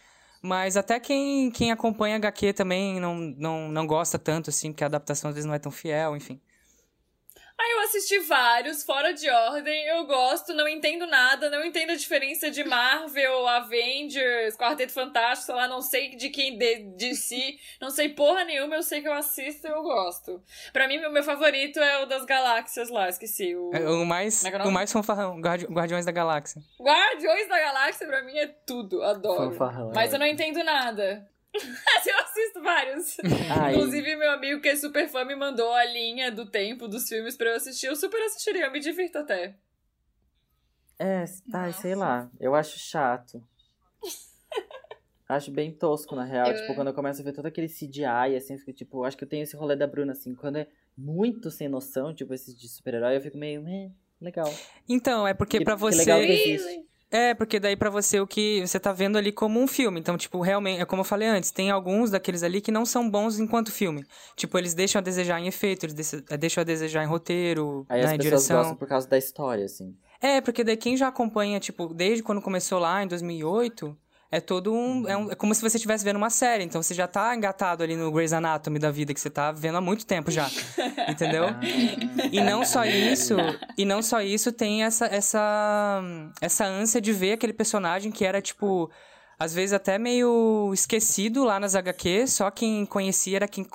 Mas 0.41 0.75
até 0.75 0.99
quem, 0.99 1.49
quem 1.51 1.71
acompanha 1.71 2.17
HQ 2.17 2.53
também 2.53 2.99
não, 2.99 3.15
não, 3.15 3.69
não 3.69 3.87
gosta 3.87 4.19
tanto, 4.19 4.49
assim, 4.49 4.71
porque 4.71 4.83
a 4.83 4.87
adaptação 4.87 5.29
às 5.29 5.35
vezes 5.35 5.45
não 5.45 5.53
é 5.53 5.59
tão 5.59 5.71
fiel, 5.71 6.17
enfim. 6.17 6.41
Aí 7.59 7.71
eu 7.71 7.79
assisti 7.81 8.19
vários, 8.19 8.83
fora 8.83 9.13
de 9.13 9.29
ordem, 9.29 9.85
eu 9.85 10.05
gosto, 10.05 10.53
não 10.53 10.67
entendo 10.67 11.05
nada, 11.07 11.49
não 11.49 11.63
entendo 11.63 11.91
a 11.91 11.95
diferença 11.95 12.49
de 12.51 12.63
Marvel, 12.63 13.47
Avengers, 13.47 14.57
Quarteto 14.57 14.91
Fantástico, 14.91 15.45
sei 15.45 15.55
lá, 15.55 15.67
não 15.67 15.81
sei 15.81 16.15
de 16.15 16.29
quem 16.29 16.57
de, 16.57 16.79
de 16.97 17.15
si, 17.15 17.57
não 17.79 17.89
sei 17.89 18.09
porra 18.09 18.43
nenhuma, 18.43 18.75
eu 18.75 18.83
sei 18.83 19.01
que 19.01 19.07
eu 19.07 19.13
assisto 19.13 19.67
e 19.67 19.71
eu 19.71 19.81
gosto. 19.83 20.43
Pra 20.73 20.87
mim, 20.87 20.97
o 21.05 21.11
meu 21.11 21.23
favorito 21.23 21.79
é 21.79 22.01
o 22.03 22.05
das 22.05 22.25
galáxias 22.25 22.89
lá, 22.89 23.07
esqueci. 23.07 23.55
O... 23.55 23.71
É, 23.73 23.87
O 23.87 24.03
mais, 24.05 24.43
é 24.43 24.49
é 24.49 24.63
o 24.63 24.71
mais 24.71 24.91
fanfarrão, 24.91 25.39
Guardi- 25.39 25.67
Guardiões 25.67 26.05
da 26.05 26.11
Galáxia. 26.11 26.61
Guardiões 26.81 27.47
da 27.47 27.59
Galáxia, 27.59 28.07
pra 28.07 28.23
mim, 28.23 28.37
é 28.37 28.47
tudo, 28.47 29.01
adoro. 29.03 29.51
Fanfarrão, 29.51 29.91
é 29.91 29.95
Mas 29.95 30.11
eu 30.11 30.19
não 30.19 30.25
entendo 30.25 30.61
nada. 30.63 31.29
Eu 32.05 32.17
assisto 32.19 32.61
vários. 32.63 33.17
Ai. 33.59 33.75
Inclusive, 33.75 34.15
meu 34.15 34.31
amigo 34.31 34.59
que 34.61 34.69
é 34.69 34.75
super 34.75 35.07
fã 35.07 35.23
me 35.23 35.35
mandou 35.35 35.71
a 35.73 35.85
linha 35.85 36.31
do 36.31 36.45
tempo 36.49 36.87
dos 36.87 37.07
filmes 37.07 37.37
pra 37.37 37.49
eu 37.51 37.55
assistir. 37.55 37.87
Eu 37.87 37.95
super 37.95 38.19
assistiria, 38.23 38.65
eu 38.65 38.71
me 38.71 38.79
divirto 38.79 39.17
até. 39.19 39.55
É, 40.99 41.25
ai, 41.53 41.73
sei 41.73 41.95
lá. 41.95 42.29
Eu 42.39 42.55
acho 42.55 42.77
chato. 42.79 43.43
Acho 45.27 45.51
bem 45.51 45.71
tosco, 45.71 46.15
na 46.15 46.23
real. 46.23 46.47
Eu- 46.47 46.55
Tipo, 46.61 46.75
quando 46.75 46.87
eu 46.89 46.93
começo 46.93 47.21
a 47.21 47.23
ver 47.23 47.33
todo 47.33 47.45
aquele 47.45 47.67
CGI, 47.67 48.35
assim, 48.35 48.57
fico, 48.57 48.73
tipo, 48.73 49.03
acho 49.03 49.17
que 49.17 49.23
eu 49.23 49.27
tenho 49.29 49.43
esse 49.43 49.55
rolê 49.55 49.75
da 49.75 49.87
Bruna, 49.87 50.11
assim, 50.11 50.35
quando 50.35 50.57
é 50.57 50.67
muito 50.97 51.49
sem 51.49 51.67
noção, 51.67 52.13
tipo, 52.13 52.33
esses 52.33 52.55
de 52.55 52.67
super-herói, 52.67 53.15
eu 53.17 53.21
fico 53.21 53.37
meio, 53.37 53.65
eh, 53.67 53.89
legal. 54.21 54.51
Então, 54.87 55.27
é 55.27 55.33
porque 55.33 55.59
Que- 55.59 55.63
pra 55.65 55.75
que 55.75 55.79
você. 55.81 55.97
legal 55.97 56.19
que 56.19 56.25
existe. 56.31 56.85
É, 57.15 57.35
porque 57.35 57.59
daí 57.59 57.75
pra 57.75 57.91
você 57.91 58.19
o 58.19 58.25
que 58.25 58.65
você 58.65 58.79
tá 58.79 58.91
vendo 58.91 59.19
ali 59.19 59.31
como 59.31 59.61
um 59.61 59.67
filme. 59.67 59.99
Então, 59.99 60.17
tipo, 60.17 60.41
realmente, 60.41 60.81
é 60.81 60.85
como 60.85 61.01
eu 61.01 61.05
falei 61.05 61.27
antes, 61.27 61.51
tem 61.51 61.69
alguns 61.69 62.09
daqueles 62.09 62.41
ali 62.41 62.59
que 62.59 62.71
não 62.71 62.87
são 62.87 63.07
bons 63.07 63.37
enquanto 63.37 63.71
filme. 63.71 64.03
Tipo, 64.35 64.57
eles 64.57 64.73
deixam 64.73 64.97
a 64.99 65.03
desejar 65.03 65.39
em 65.39 65.45
efeito, 65.45 65.85
eles 65.85 66.23
deixam 66.39 66.61
a 66.61 66.63
desejar 66.63 67.03
em 67.03 67.07
roteiro, 67.07 67.85
Aí 67.87 67.99
né, 68.01 68.05
as 68.05 68.11
pessoas 68.13 68.23
direção. 68.23 68.57
gostam 68.57 68.75
por 68.75 68.87
causa 68.87 69.07
da 69.07 69.15
história, 69.15 69.65
assim. 69.65 69.95
É, 70.19 70.41
porque 70.41 70.63
daí 70.63 70.75
quem 70.75 70.97
já 70.97 71.07
acompanha, 71.09 71.59
tipo, 71.59 71.93
desde 71.93 72.23
quando 72.23 72.41
começou 72.41 72.79
lá 72.79 73.03
em 73.03 73.07
2008, 73.07 73.95
é 74.35 74.41
todo 74.41 74.73
um. 74.73 75.07
É, 75.07 75.15
um- 75.15 75.31
é 75.31 75.35
como 75.35 75.53
se 75.53 75.61
você 75.61 75.77
estivesse 75.77 76.03
vendo 76.03 76.17
uma 76.17 76.29
série. 76.29 76.63
Então 76.63 76.81
você 76.81 76.93
já 76.93 77.07
tá 77.07 77.35
engatado 77.35 77.83
ali 77.83 77.95
no 77.95 78.11
Grey's 78.11 78.33
Anatomy 78.33 78.79
da 78.79 78.89
vida, 78.89 79.13
que 79.13 79.19
você 79.19 79.29
tá 79.29 79.51
vendo 79.51 79.77
há 79.77 79.81
muito 79.81 80.05
tempo 80.05 80.31
já. 80.31 80.49
entendeu? 81.07 81.45
E 82.31 82.41
não 82.41 82.65
só 82.65 82.83
isso, 82.83 83.35
e 83.77 83.85
não 83.85 84.01
só 84.01 84.21
isso, 84.21 84.51
tem 84.51 84.83
essa, 84.83 85.05
essa, 85.05 86.01
essa 86.41 86.65
ânsia 86.65 86.99
de 86.99 87.11
ver 87.13 87.33
aquele 87.33 87.53
personagem 87.53 88.11
que 88.11 88.25
era, 88.25 88.41
tipo, 88.41 88.89
às 89.37 89.53
vezes 89.53 89.73
até 89.73 89.97
meio 89.99 90.71
esquecido 90.73 91.43
lá 91.43 91.59
nas 91.59 91.75
HQ, 91.75 92.25
só 92.27 92.49
quem 92.49 92.85
conhecia 92.85 93.37
era 93.37 93.47
quem, 93.47 93.67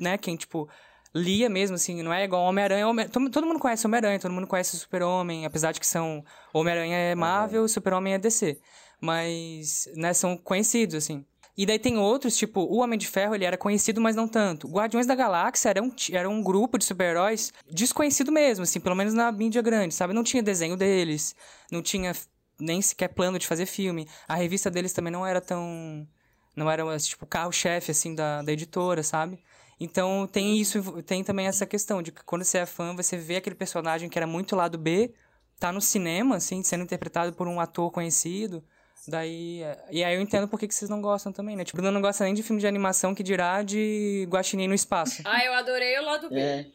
né, 0.00 0.16
quem, 0.16 0.36
tipo, 0.36 0.68
lia 1.14 1.48
mesmo, 1.48 1.76
assim, 1.76 2.02
não 2.02 2.12
é 2.12 2.24
igual 2.24 2.42
Homem-Aranha. 2.42 2.86
Homem- 2.88 3.08
todo, 3.08 3.30
todo 3.30 3.46
mundo 3.46 3.58
conhece 3.58 3.86
Homem-Aranha, 3.86 4.18
todo 4.18 4.32
mundo 4.32 4.46
conhece 4.46 4.76
o 4.76 4.78
Super-Homem, 4.78 5.46
apesar 5.46 5.72
de 5.72 5.80
que 5.80 5.86
são. 5.86 6.22
Homem-Aranha 6.52 6.96
é 6.96 7.14
Marvel, 7.14 7.66
Super-Homem 7.68 8.14
é 8.14 8.18
DC. 8.18 8.58
Mas, 9.00 9.88
né, 9.94 10.12
são 10.14 10.36
conhecidos, 10.36 10.94
assim. 10.94 11.24
E 11.56 11.64
daí 11.64 11.78
tem 11.78 11.96
outros, 11.96 12.36
tipo, 12.36 12.60
o 12.60 12.76
Homem 12.76 12.98
de 12.98 13.06
Ferro, 13.06 13.34
ele 13.34 13.44
era 13.44 13.56
conhecido, 13.56 14.00
mas 14.00 14.14
não 14.14 14.28
tanto. 14.28 14.68
Guardiões 14.68 15.06
da 15.06 15.14
Galáxia 15.14 15.70
era 15.70 15.82
um, 15.82 15.90
era 16.12 16.28
um 16.28 16.42
grupo 16.42 16.76
de 16.78 16.84
super-heróis 16.84 17.52
desconhecido 17.70 18.30
mesmo, 18.30 18.62
assim, 18.64 18.78
pelo 18.78 18.94
menos 18.94 19.14
na 19.14 19.32
mídia 19.32 19.62
grande, 19.62 19.94
sabe? 19.94 20.12
Não 20.12 20.22
tinha 20.22 20.42
desenho 20.42 20.76
deles, 20.76 21.34
não 21.72 21.80
tinha 21.80 22.12
nem 22.60 22.82
sequer 22.82 23.08
plano 23.08 23.38
de 23.38 23.46
fazer 23.46 23.64
filme. 23.64 24.06
A 24.28 24.34
revista 24.34 24.70
deles 24.70 24.92
também 24.92 25.12
não 25.12 25.26
era 25.26 25.40
tão... 25.40 26.06
Não 26.54 26.70
era, 26.70 26.98
tipo, 26.98 27.26
carro-chefe, 27.26 27.90
assim, 27.90 28.14
da, 28.14 28.42
da 28.42 28.52
editora, 28.52 29.02
sabe? 29.02 29.38
Então 29.78 30.26
tem 30.26 30.58
isso, 30.58 31.02
tem 31.02 31.22
também 31.22 31.46
essa 31.46 31.66
questão 31.66 32.02
de 32.02 32.10
que 32.10 32.24
quando 32.24 32.44
você 32.44 32.58
é 32.58 32.66
fã, 32.66 32.94
você 32.94 33.16
vê 33.16 33.36
aquele 33.36 33.54
personagem 33.56 34.08
que 34.08 34.18
era 34.18 34.26
muito 34.26 34.56
lado 34.56 34.78
B, 34.78 35.14
tá 35.58 35.70
no 35.70 35.80
cinema, 35.80 36.36
assim, 36.36 36.62
sendo 36.62 36.82
interpretado 36.84 37.32
por 37.34 37.46
um 37.46 37.60
ator 37.60 37.90
conhecido. 37.90 38.64
Daí. 39.08 39.62
é, 39.62 39.84
E 39.90 40.02
aí 40.04 40.14
eu 40.14 40.20
entendo 40.20 40.48
por 40.48 40.58
que 40.58 40.66
que 40.68 40.74
vocês 40.74 40.90
não 40.90 41.00
gostam 41.00 41.32
também, 41.32 41.54
né? 41.56 41.64
Tipo, 41.64 41.76
Bruno 41.78 41.92
não 41.92 42.00
gosta 42.00 42.24
nem 42.24 42.34
de 42.34 42.42
filme 42.42 42.60
de 42.60 42.66
animação 42.66 43.14
que 43.14 43.22
dirá 43.22 43.62
de 43.62 44.26
Guaxinim 44.28 44.68
no 44.68 44.74
espaço. 44.74 45.22
Ah, 45.24 45.44
eu 45.44 45.52
adorei 45.54 45.98
o 45.98 46.02
lado 46.04 46.28
B. 46.28 46.38
É. 46.40 46.66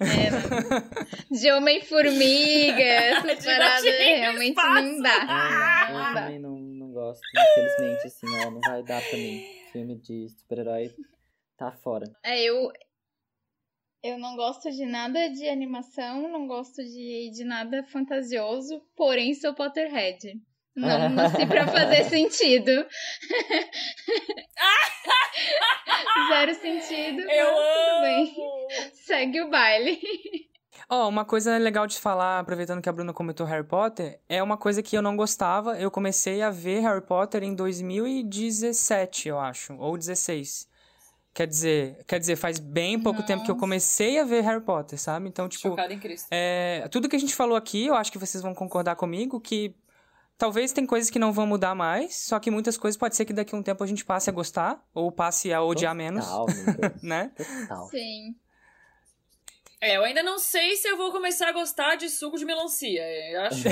De 1.29 1.51
Homem-Formiga, 1.51 2.81
essas 2.83 3.39
De 3.39 3.45
paradas 3.45 3.83
no 3.83 3.89
realmente 3.91 4.49
espaço. 4.57 4.81
não 4.83 5.01
dá. 5.01 5.17
Ah, 5.27 5.87
eu 5.91 5.97
dá. 5.97 6.21
também 6.21 6.39
não, 6.39 6.57
não 6.57 6.91
gosto, 6.91 7.21
infelizmente, 7.35 8.07
assim, 8.07 8.27
ó, 8.45 8.51
não 8.51 8.59
vai 8.61 8.83
dar 8.83 9.01
pra 9.01 9.17
mim. 9.17 9.43
Filme 9.71 9.95
de 9.97 10.27
super-herói 10.29 10.93
tá 11.57 11.71
fora. 11.71 12.05
É, 12.23 12.41
eu. 12.43 12.71
Eu 14.03 14.17
não 14.17 14.35
gosto 14.35 14.71
de 14.71 14.83
nada 14.83 15.27
de 15.29 15.47
animação, 15.47 16.27
não 16.27 16.47
gosto 16.47 16.83
de, 16.83 17.29
de 17.35 17.43
nada 17.43 17.83
fantasioso, 17.83 18.81
porém 18.95 19.35
sou 19.35 19.53
Potterhead. 19.53 20.41
Não 20.76 21.10
nasci 21.10 21.45
pra 21.45 21.68
fazer 21.68 22.06
sentido. 22.06 22.72
Zero 26.30 26.53
sentido. 26.56 27.22
Eu 27.22 27.48
tudo 27.48 27.60
amo! 27.60 28.02
bem. 28.02 28.34
Segue 28.93 29.41
o 29.41 29.49
baile. 29.49 29.99
Ó, 30.89 31.07
uma 31.07 31.23
coisa 31.23 31.57
legal 31.57 31.88
de 31.88 31.98
falar, 31.98 32.39
aproveitando 32.39 32.81
que 32.81 32.89
a 32.89 32.91
Bruna 32.91 33.14
comentou 33.14 33.45
Harry 33.45 33.65
Potter, 33.65 34.19
é 34.27 34.43
uma 34.43 34.57
coisa 34.57 34.84
que 34.84 34.98
eu 34.98 35.02
não 35.02 35.15
gostava. 35.15 35.80
Eu 35.80 35.89
comecei 35.89 36.41
a 36.41 36.49
ver 36.49 36.81
Harry 36.81 36.99
Potter 37.02 37.43
em 37.43 37.56
2017, 37.56 39.30
eu 39.30 39.39
acho, 39.39 39.73
ou 39.77 39.98
16. 39.98 40.69
Quer 41.34 41.48
dizer, 41.48 42.03
quer 42.06 42.19
dizer, 42.19 42.35
faz 42.35 42.60
bem 42.60 42.99
pouco 42.99 43.23
tempo 43.23 43.45
que 43.45 43.52
eu 43.52 43.56
comecei 43.56 44.19
a 44.19 44.26
ver 44.26 44.41
Harry 44.41 44.60
Potter, 44.60 44.99
sabe? 44.99 45.30
Então, 45.30 45.48
tipo, 45.48 45.69
Chocada 45.69 45.93
em 45.93 45.99
Cristo. 45.99 46.27
É, 46.30 46.85
tudo 46.91 47.07
que 47.07 47.15
a 47.15 47.19
gente 47.19 47.34
falou 47.34 47.56
aqui, 47.56 47.85
eu 47.85 47.95
acho 47.95 48.11
que 48.11 48.18
vocês 48.18 48.43
vão 48.43 48.53
concordar 48.53 48.98
comigo 48.98 49.39
que 49.39 49.73
talvez 50.41 50.72
tem 50.72 50.88
coisas 50.88 51.11
que 51.11 51.19
não 51.19 51.31
vão 51.31 51.45
mudar 51.45 51.76
mais, 51.76 52.15
só 52.15 52.39
que 52.39 52.49
muitas 52.49 52.76
coisas 52.76 52.97
pode 52.97 53.15
ser 53.15 53.26
que 53.26 53.31
daqui 53.31 53.53
a 53.53 53.57
um 53.59 53.61
tempo 53.61 53.84
a 53.84 53.85
gente 53.85 54.03
passe 54.03 54.27
a 54.27 54.34
gostar 54.34 54.84
ou 54.91 55.11
passe 55.11 55.53
a 55.53 55.61
odiar 55.61 55.93
menos, 55.93 56.26
Total, 56.26 56.47
amiga. 56.49 56.95
né? 57.03 57.31
Total. 57.38 57.88
Sim. 57.89 58.35
É, 59.80 59.97
eu 59.97 60.03
ainda 60.03 60.23
não 60.23 60.39
sei 60.39 60.76
se 60.77 60.88
eu 60.88 60.97
vou 60.97 61.11
começar 61.11 61.49
a 61.49 61.51
gostar 61.51 61.95
de 61.95 62.09
suco 62.09 62.39
de 62.39 62.45
melancia. 62.45 63.03
Eu 63.31 63.41
acho. 63.41 63.68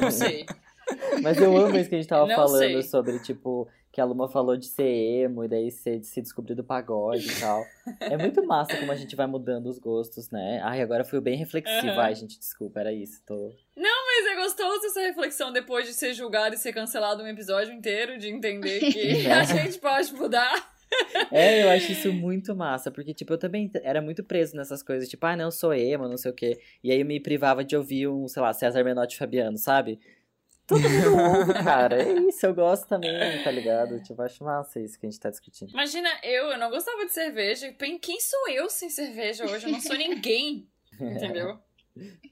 não 0.00 0.10
sei. 0.10 0.46
Mas 1.22 1.36
eu 1.36 1.54
amo 1.58 1.76
isso 1.76 1.90
que 1.90 1.94
a 1.94 1.98
gente 1.98 2.08
tava 2.08 2.26
Não 2.26 2.34
falando 2.36 2.58
sei. 2.58 2.82
sobre, 2.82 3.18
tipo, 3.18 3.68
que 3.92 4.00
a 4.00 4.04
Luma 4.06 4.26
falou 4.28 4.56
de 4.56 4.66
ser 4.66 4.82
emo 4.86 5.44
e 5.44 5.48
daí 5.48 5.70
se, 5.70 6.02
se 6.02 6.20
descobrir 6.22 6.54
do 6.54 6.64
pagode 6.64 7.28
e 7.30 7.40
tal. 7.40 7.64
É 8.00 8.16
muito 8.16 8.44
massa 8.46 8.76
como 8.78 8.90
a 8.92 8.96
gente 8.96 9.14
vai 9.14 9.26
mudando 9.26 9.66
os 9.66 9.78
gostos, 9.78 10.30
né? 10.30 10.60
Ai, 10.64 10.80
agora 10.80 11.04
fui 11.04 11.20
bem 11.20 11.36
reflexivo. 11.36 11.92
Aham. 11.92 12.00
Ai, 12.00 12.14
gente, 12.14 12.38
desculpa, 12.38 12.80
era 12.80 12.92
isso. 12.92 13.22
Tô... 13.26 13.52
Não, 13.76 13.93
mas 14.14 14.26
é 14.26 14.36
gostoso 14.36 14.86
essa 14.86 15.00
reflexão 15.00 15.52
depois 15.52 15.86
de 15.86 15.94
ser 15.94 16.14
julgado 16.14 16.54
e 16.54 16.58
ser 16.58 16.72
cancelado 16.72 17.22
um 17.22 17.26
episódio 17.26 17.72
inteiro, 17.72 18.18
de 18.18 18.28
entender 18.28 18.80
que 18.92 19.26
a 19.30 19.42
gente 19.42 19.78
pode 19.78 20.12
mudar. 20.14 20.72
É, 21.32 21.64
eu 21.64 21.70
acho 21.70 21.90
isso 21.90 22.12
muito 22.12 22.54
massa, 22.54 22.90
porque, 22.90 23.12
tipo, 23.12 23.32
eu 23.32 23.38
também 23.38 23.68
era 23.82 24.00
muito 24.00 24.22
preso 24.22 24.56
nessas 24.56 24.82
coisas, 24.82 25.08
tipo, 25.08 25.26
ah, 25.26 25.36
não, 25.36 25.50
sou 25.50 25.74
emo, 25.74 26.08
não 26.08 26.16
sei 26.16 26.30
o 26.30 26.34
quê. 26.34 26.60
E 26.82 26.92
aí 26.92 27.00
eu 27.00 27.06
me 27.06 27.18
privava 27.18 27.64
de 27.64 27.76
ouvir 27.76 28.06
um, 28.06 28.28
sei 28.28 28.40
lá, 28.40 28.52
César 28.52 28.84
Menotti 28.84 29.16
Fabiano, 29.16 29.58
sabe? 29.58 29.98
Todo 30.66 30.80
mundo 30.88 31.16
ouve, 31.16 31.52
cara. 31.64 32.02
É 32.02 32.12
isso, 32.28 32.46
eu 32.46 32.54
gosto 32.54 32.86
também, 32.86 33.42
tá 33.42 33.50
ligado? 33.50 34.00
Tipo, 34.02 34.22
acho 34.22 34.44
massa 34.44 34.80
isso 34.80 34.98
que 34.98 35.06
a 35.06 35.10
gente 35.10 35.20
tá 35.20 35.30
discutindo. 35.30 35.70
Imagina, 35.70 36.08
eu, 36.22 36.50
eu 36.52 36.58
não 36.58 36.70
gostava 36.70 37.04
de 37.04 37.12
cerveja. 37.12 37.72
Quem 38.00 38.20
sou 38.20 38.48
eu 38.48 38.70
sem 38.70 38.88
cerveja 38.88 39.44
hoje? 39.44 39.66
Eu 39.66 39.72
não 39.72 39.80
sou 39.80 39.96
ninguém. 39.96 40.68
Entendeu? 41.00 41.58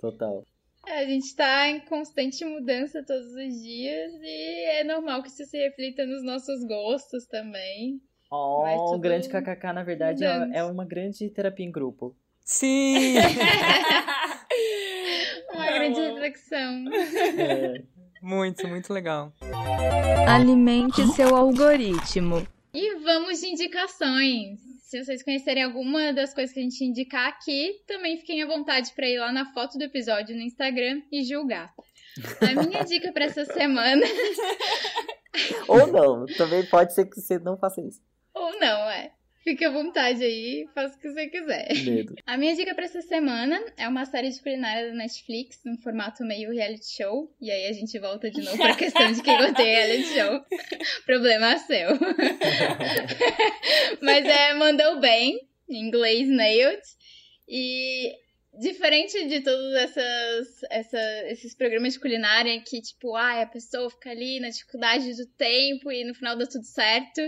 Total. 0.00 0.44
A 0.86 1.04
gente 1.04 1.34
tá 1.36 1.68
em 1.68 1.80
constante 1.80 2.44
mudança 2.44 3.04
todos 3.06 3.28
os 3.28 3.62
dias 3.62 4.12
e 4.20 4.80
é 4.80 4.84
normal 4.84 5.22
que 5.22 5.28
isso 5.28 5.44
se 5.44 5.56
reflita 5.56 6.04
nos 6.04 6.24
nossos 6.24 6.64
gostos 6.66 7.26
também. 7.26 8.00
Oh, 8.30 8.94
o 8.94 8.98
grande 8.98 9.28
KKK, 9.28 9.72
na 9.74 9.82
verdade, 9.84 10.24
é, 10.24 10.32
mudando. 10.32 10.54
é 10.54 10.64
uma 10.64 10.84
grande 10.84 11.28
terapia 11.30 11.66
em 11.66 11.70
grupo. 11.70 12.16
Sim! 12.44 13.16
Uma 15.52 15.66
grande 15.66 16.00
reflexão. 16.00 16.84
É. 17.38 17.82
muito, 18.22 18.66
muito 18.66 18.92
legal. 18.92 19.32
Alimente 20.26 21.06
seu 21.08 21.36
algoritmo. 21.36 22.46
E 22.72 22.96
vamos 23.00 23.40
de 23.40 23.48
indicações. 23.48 24.71
Se 24.92 25.02
vocês 25.02 25.22
conhecerem 25.22 25.62
alguma 25.62 26.12
das 26.12 26.34
coisas 26.34 26.52
que 26.52 26.60
a 26.60 26.62
gente 26.62 26.84
indicar 26.84 27.26
aqui, 27.26 27.82
também 27.86 28.18
fiquem 28.18 28.42
à 28.42 28.46
vontade 28.46 28.92
para 28.92 29.08
ir 29.08 29.18
lá 29.18 29.32
na 29.32 29.50
foto 29.54 29.78
do 29.78 29.84
episódio 29.84 30.36
no 30.36 30.42
Instagram 30.42 31.00
e 31.10 31.24
julgar. 31.24 31.72
A 32.42 32.62
minha 32.62 32.84
dica 32.84 33.10
para 33.10 33.24
essa 33.24 33.46
semana, 33.46 34.04
Ou 35.66 35.86
não, 35.86 36.26
também 36.36 36.66
pode 36.66 36.92
ser 36.92 37.06
que 37.06 37.18
você 37.18 37.38
não 37.38 37.56
faça 37.56 37.80
isso. 37.80 38.02
ou 38.34 38.60
não, 38.60 38.90
é. 38.90 39.14
Fique 39.44 39.64
à 39.64 39.70
vontade 39.70 40.22
aí, 40.22 40.66
faça 40.74 40.96
o 40.96 41.00
que 41.00 41.10
você 41.10 41.26
quiser. 41.26 41.68
Medo. 41.84 42.14
A 42.24 42.36
minha 42.36 42.54
dica 42.54 42.74
pra 42.74 42.84
essa 42.84 43.02
semana 43.02 43.60
é 43.76 43.88
uma 43.88 44.04
série 44.04 44.30
de 44.30 44.40
culinária 44.40 44.88
da 44.90 44.94
Netflix, 44.94 45.60
num 45.64 45.76
formato 45.78 46.24
meio 46.24 46.52
reality 46.52 46.96
show. 46.96 47.28
E 47.40 47.50
aí 47.50 47.66
a 47.66 47.72
gente 47.72 47.98
volta 47.98 48.30
de 48.30 48.40
novo 48.40 48.56
pra 48.56 48.76
questão 48.76 49.10
de 49.12 49.20
quem 49.22 49.34
odeia 49.42 49.86
reality 49.86 50.14
show. 50.14 50.44
Problema 51.04 51.58
seu. 51.58 51.88
Mas 54.00 54.24
é 54.24 54.54
Mandou 54.54 55.00
Bem, 55.00 55.38
em 55.68 55.86
inglês 55.86 56.28
Nailed. 56.28 56.80
E 57.48 58.12
diferente 58.60 59.26
de 59.28 59.40
todos 59.40 59.74
essas, 59.74 60.62
essa- 60.70 61.24
esses 61.30 61.54
programas 61.54 61.94
de 61.94 62.00
culinária 62.00 62.60
que, 62.60 62.80
tipo, 62.80 63.14
ah, 63.16 63.42
a 63.42 63.46
pessoa 63.46 63.90
fica 63.90 64.10
ali 64.10 64.38
na 64.40 64.50
dificuldade 64.50 65.14
do 65.16 65.26
tempo 65.36 65.90
e 65.90 66.04
no 66.04 66.14
final 66.14 66.36
dá 66.36 66.46
tudo 66.46 66.64
certo 66.64 67.20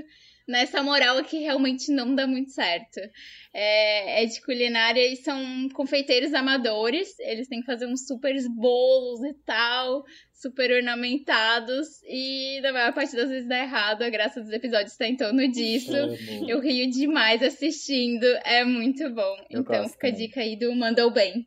nessa 0.47 0.83
moral 0.83 1.19
aqui 1.19 1.39
realmente 1.39 1.91
não 1.91 2.15
dá 2.15 2.27
muito 2.27 2.51
certo. 2.51 3.01
É, 3.53 4.23
é 4.23 4.27
de 4.27 4.41
culinária 4.43 5.07
e 5.07 5.17
são 5.17 5.69
confeiteiros 5.73 6.35
amadores, 6.35 7.19
eles 7.19 7.49
têm 7.49 7.61
que 7.61 7.67
fazer 7.67 7.87
uns 7.87 8.07
super 8.07 8.35
bolos 8.51 9.25
e 9.25 9.35
tal, 9.45 10.05
super 10.33 10.71
ornamentados, 10.71 12.03
e 12.07 12.61
na 12.61 12.73
maior 12.73 12.93
parte 12.93 13.17
das 13.17 13.29
vezes 13.29 13.49
dá 13.49 13.59
errado, 13.59 14.03
a 14.03 14.11
graça 14.11 14.41
dos 14.41 14.51
episódios 14.51 14.93
está 14.93 15.07
em 15.07 15.17
torno 15.17 15.49
disso. 15.51 15.97
Amo. 15.97 16.17
Eu 16.49 16.61
rio 16.61 16.91
demais 16.91 17.43
assistindo, 17.43 18.25
é 18.45 18.65
muito 18.65 19.09
bom. 19.11 19.37
Eu 19.51 19.61
então 19.61 19.79
gosto 19.79 19.93
fica 19.93 20.09
a 20.09 20.11
dica 20.11 20.41
aí 20.41 20.57
do 20.57 20.75
Mandou 20.75 21.11
Bem. 21.11 21.47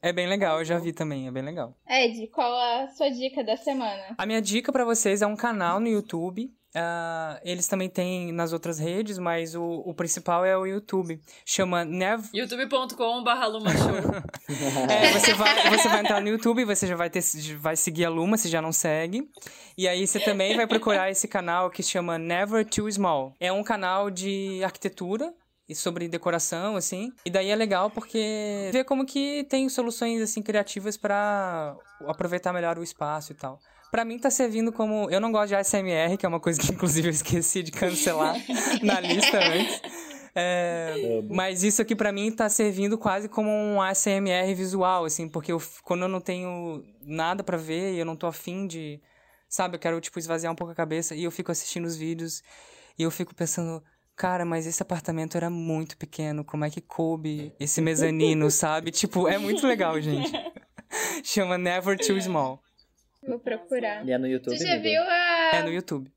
É 0.00 0.12
bem 0.12 0.28
legal, 0.28 0.60
eu 0.60 0.64
já 0.64 0.78
vi 0.78 0.92
também, 0.92 1.26
é 1.26 1.30
bem 1.30 1.42
legal. 1.42 1.76
Ed, 1.88 2.28
qual 2.28 2.56
a 2.56 2.86
sua 2.88 3.10
dica 3.10 3.42
da 3.42 3.56
semana? 3.56 4.14
A 4.16 4.24
minha 4.24 4.40
dica 4.40 4.70
pra 4.70 4.84
vocês 4.84 5.22
é 5.22 5.26
um 5.26 5.34
canal 5.34 5.80
no 5.80 5.88
YouTube. 5.88 6.52
Ah, 6.78 7.40
eles 7.42 7.66
também 7.66 7.88
têm 7.88 8.32
nas 8.32 8.52
outras 8.52 8.78
redes, 8.78 9.18
mas 9.18 9.54
o, 9.54 9.82
o 9.84 9.92
principal 9.94 10.44
é 10.44 10.56
o 10.56 10.64
YouTube. 10.64 11.20
Chama 11.44 11.84
Nev... 11.84 12.26
youtube.com.br. 12.32 13.28
É, 14.88 15.12
você 15.12 15.34
vai, 15.34 15.70
você 15.70 15.88
vai 15.88 16.00
entrar 16.00 16.20
no 16.20 16.28
YouTube, 16.28 16.64
você 16.64 16.86
já 16.86 16.96
vai, 16.96 17.10
ter, 17.10 17.22
vai 17.58 17.76
seguir 17.76 18.04
a 18.06 18.10
Luma, 18.10 18.36
se 18.36 18.48
já 18.48 18.62
não 18.62 18.72
segue. 18.72 19.28
E 19.76 19.86
aí 19.86 20.06
você 20.06 20.18
também 20.18 20.56
vai 20.56 20.66
procurar 20.66 21.10
esse 21.10 21.28
canal 21.28 21.70
que 21.70 21.82
chama 21.82 22.18
Never 22.18 22.64
Too 22.64 22.90
Small. 22.90 23.34
É 23.38 23.52
um 23.52 23.62
canal 23.62 24.10
de 24.10 24.62
arquitetura 24.64 25.32
e 25.68 25.74
sobre 25.74 26.08
decoração, 26.08 26.76
assim. 26.76 27.12
E 27.24 27.30
daí 27.30 27.50
é 27.50 27.56
legal 27.56 27.90
porque 27.90 28.70
vê 28.72 28.82
como 28.82 29.04
que 29.04 29.44
tem 29.44 29.68
soluções, 29.68 30.22
assim, 30.22 30.42
criativas 30.42 30.96
pra 30.96 31.76
aproveitar 32.06 32.52
melhor 32.52 32.78
o 32.78 32.82
espaço 32.82 33.32
e 33.32 33.34
tal. 33.34 33.60
Pra 33.90 34.04
mim 34.04 34.18
tá 34.18 34.30
servindo 34.30 34.72
como... 34.72 35.10
Eu 35.10 35.20
não 35.20 35.32
gosto 35.32 35.48
de 35.48 35.54
ASMR, 35.54 36.16
que 36.18 36.26
é 36.26 36.28
uma 36.28 36.40
coisa 36.40 36.60
que 36.60 36.70
inclusive 36.72 37.08
eu 37.08 37.12
esqueci 37.12 37.62
de 37.62 37.70
cancelar 37.70 38.36
na 38.82 39.00
lista 39.00 39.38
antes. 39.38 39.80
É, 40.34 41.22
mas 41.28 41.64
isso 41.64 41.82
aqui 41.82 41.96
pra 41.96 42.12
mim 42.12 42.30
tá 42.30 42.48
servindo 42.48 42.96
quase 42.96 43.28
como 43.28 43.50
um 43.50 43.82
ASMR 43.82 44.54
visual, 44.54 45.04
assim, 45.04 45.28
porque 45.28 45.50
eu, 45.50 45.60
quando 45.82 46.02
eu 46.02 46.08
não 46.08 46.20
tenho 46.20 46.84
nada 47.02 47.42
pra 47.42 47.56
ver 47.56 47.94
e 47.94 47.98
eu 47.98 48.04
não 48.04 48.14
tô 48.14 48.26
afim 48.28 48.66
de, 48.66 49.00
sabe, 49.48 49.74
eu 49.74 49.80
quero, 49.80 50.00
tipo, 50.00 50.16
esvaziar 50.16 50.52
um 50.52 50.56
pouco 50.56 50.72
a 50.72 50.76
cabeça 50.76 51.14
e 51.14 51.24
eu 51.24 51.30
fico 51.32 51.50
assistindo 51.50 51.86
os 51.86 51.96
vídeos 51.96 52.42
e 52.96 53.02
eu 53.02 53.10
fico 53.10 53.34
pensando, 53.34 53.82
cara, 54.14 54.44
mas 54.44 54.64
esse 54.64 54.80
apartamento 54.80 55.36
era 55.36 55.50
muito 55.50 55.96
pequeno, 55.96 56.44
como 56.44 56.64
é 56.64 56.70
que 56.70 56.80
coube 56.80 57.52
esse 57.58 57.80
mezanino, 57.80 58.48
sabe? 58.48 58.92
Tipo, 58.92 59.26
é 59.26 59.38
muito 59.38 59.66
legal, 59.66 60.00
gente. 60.00 60.30
Chama 61.24 61.58
Never 61.58 61.98
Too 61.98 62.20
Small. 62.20 62.62
Vou 63.26 63.38
procurar. 63.38 64.06
E 64.06 64.12
é 64.12 64.18
no 64.18 64.26
YouTube, 64.26 64.56
Tu 64.56 64.64
já 64.64 64.74
amiga? 64.74 64.88
viu 64.88 65.02
a... 65.02 65.50
É 65.54 65.62
no 65.62 65.72
YouTube. 65.72 66.10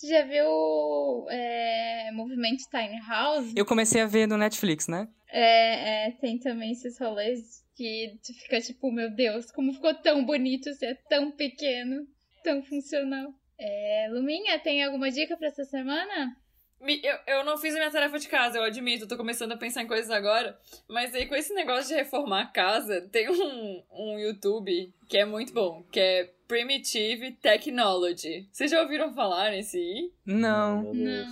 Tu 0.00 0.08
já 0.08 0.22
viu 0.22 1.26
é, 1.30 2.10
Movimento 2.12 2.64
Tiny 2.70 2.98
House? 3.08 3.52
Eu 3.54 3.64
comecei 3.64 4.00
a 4.00 4.06
ver 4.06 4.26
no 4.26 4.36
Netflix, 4.36 4.88
né? 4.88 5.08
É, 5.30 6.08
é, 6.08 6.10
tem 6.12 6.38
também 6.38 6.72
esses 6.72 6.98
rolês 6.98 7.64
que 7.76 8.18
tu 8.24 8.34
fica 8.34 8.60
tipo, 8.60 8.90
meu 8.90 9.10
Deus, 9.14 9.50
como 9.52 9.72
ficou 9.72 9.94
tão 9.94 10.24
bonito 10.24 10.72
ser 10.74 10.98
tão 11.08 11.30
pequeno, 11.30 12.06
tão 12.42 12.62
funcional. 12.64 13.32
É, 13.58 14.08
Luminha, 14.10 14.58
tem 14.58 14.82
alguma 14.82 15.10
dica 15.10 15.36
pra 15.36 15.46
essa 15.46 15.64
semana? 15.64 16.36
Eu, 16.84 17.18
eu 17.28 17.44
não 17.44 17.56
fiz 17.56 17.74
a 17.74 17.78
minha 17.78 17.90
tarefa 17.90 18.18
de 18.18 18.28
casa, 18.28 18.58
eu 18.58 18.64
admito, 18.64 19.04
eu 19.04 19.08
tô 19.08 19.16
começando 19.16 19.52
a 19.52 19.56
pensar 19.56 19.82
em 19.82 19.86
coisas 19.86 20.10
agora. 20.10 20.58
Mas 20.88 21.14
aí 21.14 21.26
com 21.26 21.34
esse 21.36 21.54
negócio 21.54 21.88
de 21.88 21.94
reformar 21.94 22.40
a 22.42 22.46
casa, 22.46 23.00
tem 23.12 23.30
um, 23.30 23.82
um 23.92 24.18
YouTube 24.18 24.92
que 25.08 25.16
é 25.16 25.24
muito 25.24 25.52
bom, 25.52 25.84
que 25.92 26.00
é 26.00 26.30
Primitive 26.48 27.32
Technology. 27.32 28.48
Vocês 28.52 28.70
já 28.70 28.82
ouviram 28.82 29.14
falar 29.14 29.50
nesse 29.52 29.78
aí? 29.78 30.12
Não. 30.26 30.92
Não. 30.92 31.26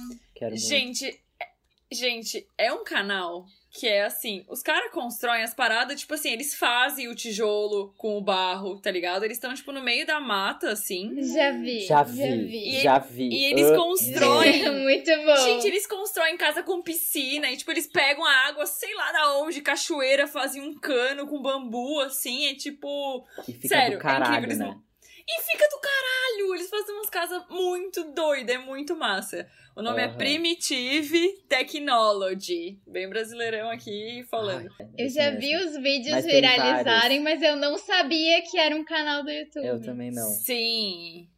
Gente, 0.56 1.20
é- 1.40 1.48
gente, 1.92 2.46
é 2.56 2.72
um 2.72 2.84
canal 2.84 3.44
que 3.72 3.86
é 3.86 4.04
assim, 4.04 4.44
os 4.48 4.62
caras 4.62 4.90
constroem 4.90 5.42
as 5.44 5.54
paradas, 5.54 6.00
tipo 6.00 6.12
assim, 6.14 6.30
eles 6.30 6.54
fazem 6.56 7.06
o 7.08 7.14
tijolo 7.14 7.94
com 7.96 8.18
o 8.18 8.20
barro, 8.20 8.80
tá 8.80 8.90
ligado? 8.90 9.24
Eles 9.24 9.36
estão, 9.36 9.54
tipo, 9.54 9.70
no 9.70 9.80
meio 9.80 10.04
da 10.04 10.18
mata, 10.18 10.70
assim. 10.70 11.14
Já 11.22 11.52
vi. 11.52 11.80
Já 11.86 12.02
vi, 12.02 12.80
já 12.80 12.98
vi. 12.98 13.28
E 13.28 13.44
eles 13.44 13.70
Ah, 13.70 13.76
constroem. 13.76 14.64
É 14.64 14.70
muito 14.70 15.10
bom. 15.24 15.36
Gente, 15.36 15.66
eles 15.68 15.86
constroem 15.86 16.36
casa 16.36 16.62
com 16.62 16.82
piscina 16.82 17.48
e, 17.50 17.56
tipo, 17.56 17.70
eles 17.70 17.86
pegam 17.86 18.24
a 18.24 18.48
água, 18.48 18.66
sei 18.66 18.92
lá 18.94 19.12
da 19.12 19.38
onde, 19.38 19.60
cachoeira, 19.60 20.26
fazem 20.26 20.60
um 20.60 20.74
cano 20.78 21.26
com 21.28 21.40
bambu, 21.40 22.00
assim, 22.00 22.46
é 22.48 22.54
tipo. 22.54 23.24
E 23.46 23.52
fica 23.52 23.68
Sério, 23.68 23.98
do 23.98 24.02
caralho, 24.02 24.34
é 24.34 24.38
incrível. 24.38 24.66
Eles 24.66 24.76
né? 24.76 24.82
E 25.32 25.42
fica 25.42 25.68
do 25.68 25.78
caralho! 25.78 26.54
Eles 26.56 26.68
fazem 26.68 26.94
umas 26.94 27.08
casas 27.08 27.42
muito 27.48 28.12
doidas, 28.12 28.56
é 28.56 28.58
muito 28.58 28.96
massa. 28.96 29.48
O 29.76 29.82
nome 29.82 30.02
é 30.02 30.06
Aham. 30.06 30.16
Primitive 30.16 31.44
Technology. 31.48 32.80
Bem 32.84 33.08
brasileirão 33.08 33.70
aqui 33.70 34.26
falando. 34.28 34.68
Eu 34.98 35.08
já 35.08 35.30
vi 35.30 35.56
os 35.56 35.76
vídeos 35.76 36.16
Mas 36.16 36.26
viralizarem, 36.26 37.20
mas 37.20 37.40
eu 37.40 37.54
não 37.54 37.78
sabia 37.78 38.42
que 38.42 38.58
era 38.58 38.74
um 38.74 38.84
canal 38.84 39.22
do 39.22 39.30
YouTube. 39.30 39.64
Eu 39.64 39.80
também 39.80 40.10
não. 40.10 40.26
Sim. 40.26 41.28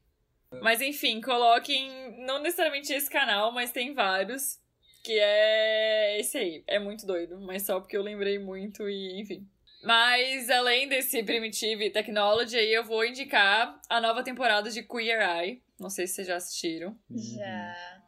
Mas 0.62 0.80
enfim, 0.80 1.20
coloquem, 1.20 1.90
não 2.26 2.42
necessariamente 2.42 2.92
esse 2.92 3.10
canal, 3.10 3.52
mas 3.52 3.70
tem 3.70 3.92
vários. 3.92 4.58
Que 5.04 5.18
é 5.18 6.20
esse 6.20 6.38
aí. 6.38 6.64
É 6.66 6.78
muito 6.78 7.04
doido, 7.04 7.38
mas 7.40 7.64
só 7.64 7.80
porque 7.80 7.96
eu 7.96 8.02
lembrei 8.02 8.38
muito 8.38 8.88
e 8.88 9.20
enfim. 9.20 9.46
Mas 9.82 10.48
além 10.48 10.88
desse 10.88 11.22
Primitive 11.22 11.90
Technology, 11.90 12.56
aí 12.56 12.72
eu 12.72 12.84
vou 12.84 13.04
indicar 13.04 13.80
a 13.88 14.00
nova 14.00 14.22
temporada 14.22 14.70
de 14.70 14.82
Queer 14.82 15.20
Eye. 15.20 15.62
Não 15.78 15.90
sei 15.90 16.06
se 16.06 16.14
vocês 16.14 16.28
já 16.28 16.36
assistiram. 16.36 16.96
Já. 17.10 18.02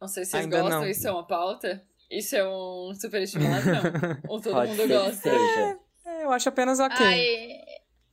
Não 0.00 0.06
sei 0.06 0.24
se 0.24 0.30
vocês 0.30 0.44
Ainda 0.44 0.60
gostam, 0.60 0.80
não. 0.82 0.88
isso 0.88 1.08
é 1.08 1.10
uma 1.10 1.26
pauta. 1.26 1.84
Isso 2.10 2.36
é 2.36 2.48
um 2.48 2.94
superestimado, 2.94 3.66
não. 3.66 3.82
Ou 4.28 4.40
todo 4.40 4.52
Pode 4.52 4.70
mundo 4.70 4.82
ser 4.82 4.88
gosta. 4.88 5.30
seja. 5.30 5.78
É, 6.06 6.24
eu 6.24 6.30
acho 6.30 6.48
apenas 6.48 6.78
ok. 6.78 7.04
Ai, 7.04 7.64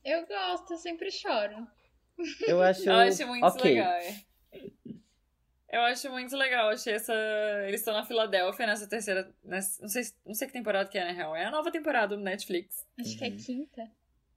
eu 0.04 0.26
gosto, 0.26 0.72
eu 0.72 0.78
sempre 0.78 1.10
choro. 1.10 1.66
Eu 2.46 2.60
acho. 2.62 2.88
Eu 2.88 2.94
acho 2.94 3.26
muito 3.26 3.44
ok. 3.46 3.74
legal. 3.74 3.92
é. 3.92 4.31
Eu 5.72 5.80
acho 5.80 6.10
muito 6.10 6.36
legal. 6.36 6.68
Achei 6.68 6.92
essa. 6.94 7.14
Eles 7.66 7.80
estão 7.80 7.94
na 7.94 8.04
Filadélfia 8.04 8.66
nessa 8.66 8.86
terceira. 8.86 9.34
nessa- 9.42 9.80
Não, 9.80 9.88
sei, 9.88 10.02
não 10.26 10.34
sei 10.34 10.46
que 10.46 10.52
temporada 10.52 10.88
que 10.88 10.98
é, 10.98 11.04
na 11.06 11.12
real. 11.12 11.34
É 11.34 11.46
a 11.46 11.50
nova 11.50 11.70
temporada 11.72 12.14
do 12.14 12.22
Netflix. 12.22 12.86
Acho 13.00 13.16
que 13.16 13.24
é 13.24 13.30
quinta. 13.30 13.90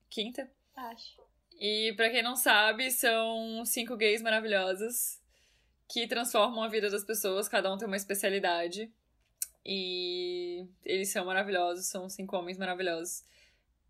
Quinta. 0.10 0.50
Acho. 0.76 1.22
E 1.60 1.94
pra 1.98 2.10
quem 2.10 2.24
não 2.24 2.36
sabe, 2.38 2.90
são 2.90 3.66
cinco 3.66 3.96
gays 3.98 4.22
maravilhosos 4.22 5.20
que 5.90 6.08
transformam 6.08 6.64
a 6.64 6.68
vida 6.70 6.90
das 6.90 7.04
pessoas. 7.04 7.48
Cada 7.50 7.72
um 7.74 7.78
tem 7.78 7.86
uma 7.88 7.98
especialidade. 7.98 8.90
E 9.66 10.66
eles 10.86 11.10
são 11.12 11.26
maravilhosos, 11.26 11.88
são 11.88 12.08
cinco 12.10 12.38
homens 12.38 12.58
maravilhosos. 12.58 13.24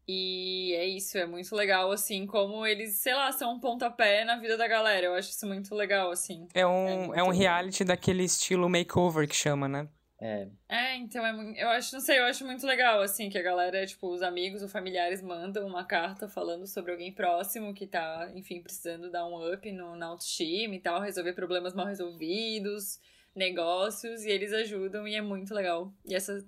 E 0.08 0.74
é 0.76 0.86
isso, 0.86 1.18
é 1.18 1.26
muito 1.26 1.56
legal, 1.56 1.92
assim, 1.92 2.28
como 2.28 2.66
eles, 2.66 2.98
sei 2.98 3.16
lá, 3.16 3.32
são 3.32 3.54
um 3.54 3.60
pontapé 3.60 4.24
na 4.24 4.38
vida 4.38 4.56
da 4.56 4.68
galera. 4.68 5.08
Eu 5.08 5.16
acho 5.16 5.32
isso 5.32 5.48
muito 5.48 5.74
legal, 5.74 6.12
assim. 6.12 6.48
É 6.54 6.66
um, 6.66 7.14
é 7.14 7.24
um 7.24 7.32
reality 7.32 7.84
daquele 7.84 8.24
estilo 8.24 8.70
makeover 8.70 9.28
que 9.28 9.36
chama, 9.36 9.68
né? 9.68 9.88
É. 10.22 10.48
É, 10.70 10.96
então 10.96 11.26
é 11.26 11.34
muito. 11.34 11.58
Eu 11.58 11.70
acho, 11.70 11.94
não 11.94 12.00
sei, 12.00 12.20
eu 12.20 12.24
acho 12.26 12.46
muito 12.46 12.66
legal, 12.66 13.02
assim, 13.02 13.30
que 13.30 13.38
a 13.38 13.42
galera, 13.42 13.86
tipo, 13.86 14.08
os 14.08 14.22
amigos 14.22 14.62
ou 14.62 14.70
familiares 14.70 15.22
mandam 15.22 15.68
uma 15.68 15.84
carta 15.84 16.28
falando 16.30 16.66
sobre 16.68 16.92
alguém 16.92 17.12
próximo 17.12 17.74
que 17.74 17.86
tá, 17.86 18.32
enfim, 18.34 18.62
precisando 18.62 19.12
dar 19.12 19.28
um 19.28 19.54
up 19.54 19.72
no, 19.72 19.96
na 19.96 20.08
autoestima 20.08 20.76
e 20.76 20.80
tal, 20.80 21.02
resolver 21.02 21.34
problemas 21.34 21.74
mal 21.74 21.88
resolvidos, 21.88 23.00
negócios, 23.36 24.24
e 24.24 24.30
eles 24.30 24.54
ajudam 24.54 25.08
e 25.08 25.16
é 25.16 25.22
muito 25.22 25.54
legal. 25.54 25.92
E 26.06 26.16
essa 26.16 26.46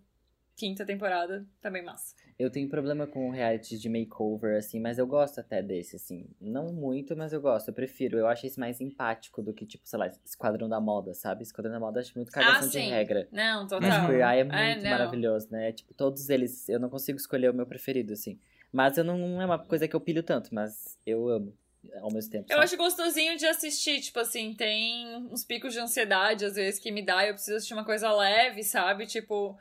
quinta 0.58 0.84
temporada 0.84 1.46
também 1.62 1.84
massa. 1.84 2.16
Eu 2.38 2.50
tenho 2.50 2.68
problema 2.68 3.06
com 3.08 3.30
reality 3.30 3.78
de 3.78 3.88
makeover, 3.88 4.58
assim, 4.58 4.80
mas 4.80 4.98
eu 4.98 5.06
gosto 5.08 5.40
até 5.40 5.62
desse, 5.62 5.96
assim. 5.96 6.26
Não 6.42 6.74
muito, 6.74 7.16
mas 7.16 7.32
eu 7.32 7.40
gosto, 7.40 7.68
eu 7.70 7.74
prefiro. 7.74 8.18
Eu 8.18 8.28
acho 8.28 8.46
esse 8.46 8.60
mais 8.60 8.82
empático 8.82 9.42
do 9.42 9.54
que, 9.54 9.66
tipo, 9.66 9.88
sei 9.88 10.00
lá, 10.00 10.08
Esquadrão 10.26 10.68
da 10.68 10.82
Moda, 10.82 11.14
sabe? 11.14 11.44
Esquadrão 11.44 11.72
da 11.72 11.80
Moda 11.80 12.00
acho 12.00 12.14
muito 12.16 12.32
cagação 12.32 12.68
de 12.68 12.78
Ah, 12.80 12.82
sim. 12.82 12.90
regra. 12.90 13.28
Não, 13.32 13.64
total. 13.68 13.82
Mas 13.82 14.06
Queer 14.06 14.22
Eye 14.28 14.40
é 14.40 14.42
É, 14.42 14.76
muito 14.76 14.90
maravilhoso, 14.90 15.48
né? 15.52 15.72
Tipo, 15.72 15.94
todos 15.94 16.28
eles, 16.30 16.68
eu 16.68 16.80
não 16.80 16.90
consigo 16.90 17.18
escolher 17.18 17.50
o 17.50 17.54
meu 17.54 17.66
preferido, 17.68 18.14
assim. 18.14 18.40
Mas 18.72 18.98
eu 18.98 19.04
não, 19.04 19.18
não 19.18 19.42
é 19.42 19.46
uma 19.46 19.60
coisa 19.60 19.88
que 19.88 19.96
eu 19.96 20.02
pilho 20.02 20.24
tanto, 20.24 20.54
mas 20.54 20.98
eu 21.06 21.28
amo 21.30 21.54
ao 22.02 22.12
mesmo 22.12 22.32
tempo. 22.32 22.46
Eu 22.50 22.56
sabe? 22.56 22.64
acho 22.66 22.78
gostosinho 22.78 23.38
de 23.38 23.46
assistir, 23.46 24.02
tipo 24.02 24.20
assim, 24.20 24.54
tem 24.54 25.08
uns 25.32 25.46
picos 25.46 25.74
de 25.74 25.80
ansiedade 25.80 26.46
às 26.46 26.56
vezes 26.56 26.80
que 26.80 26.92
me 26.92 27.02
dá, 27.02 27.24
e 27.26 27.30
eu 27.30 27.34
preciso 27.34 27.58
assistir 27.58 27.74
uma 27.74 27.86
coisa 27.86 28.12
leve, 28.12 28.64
sabe? 28.64 29.06
Tipo, 29.06 29.58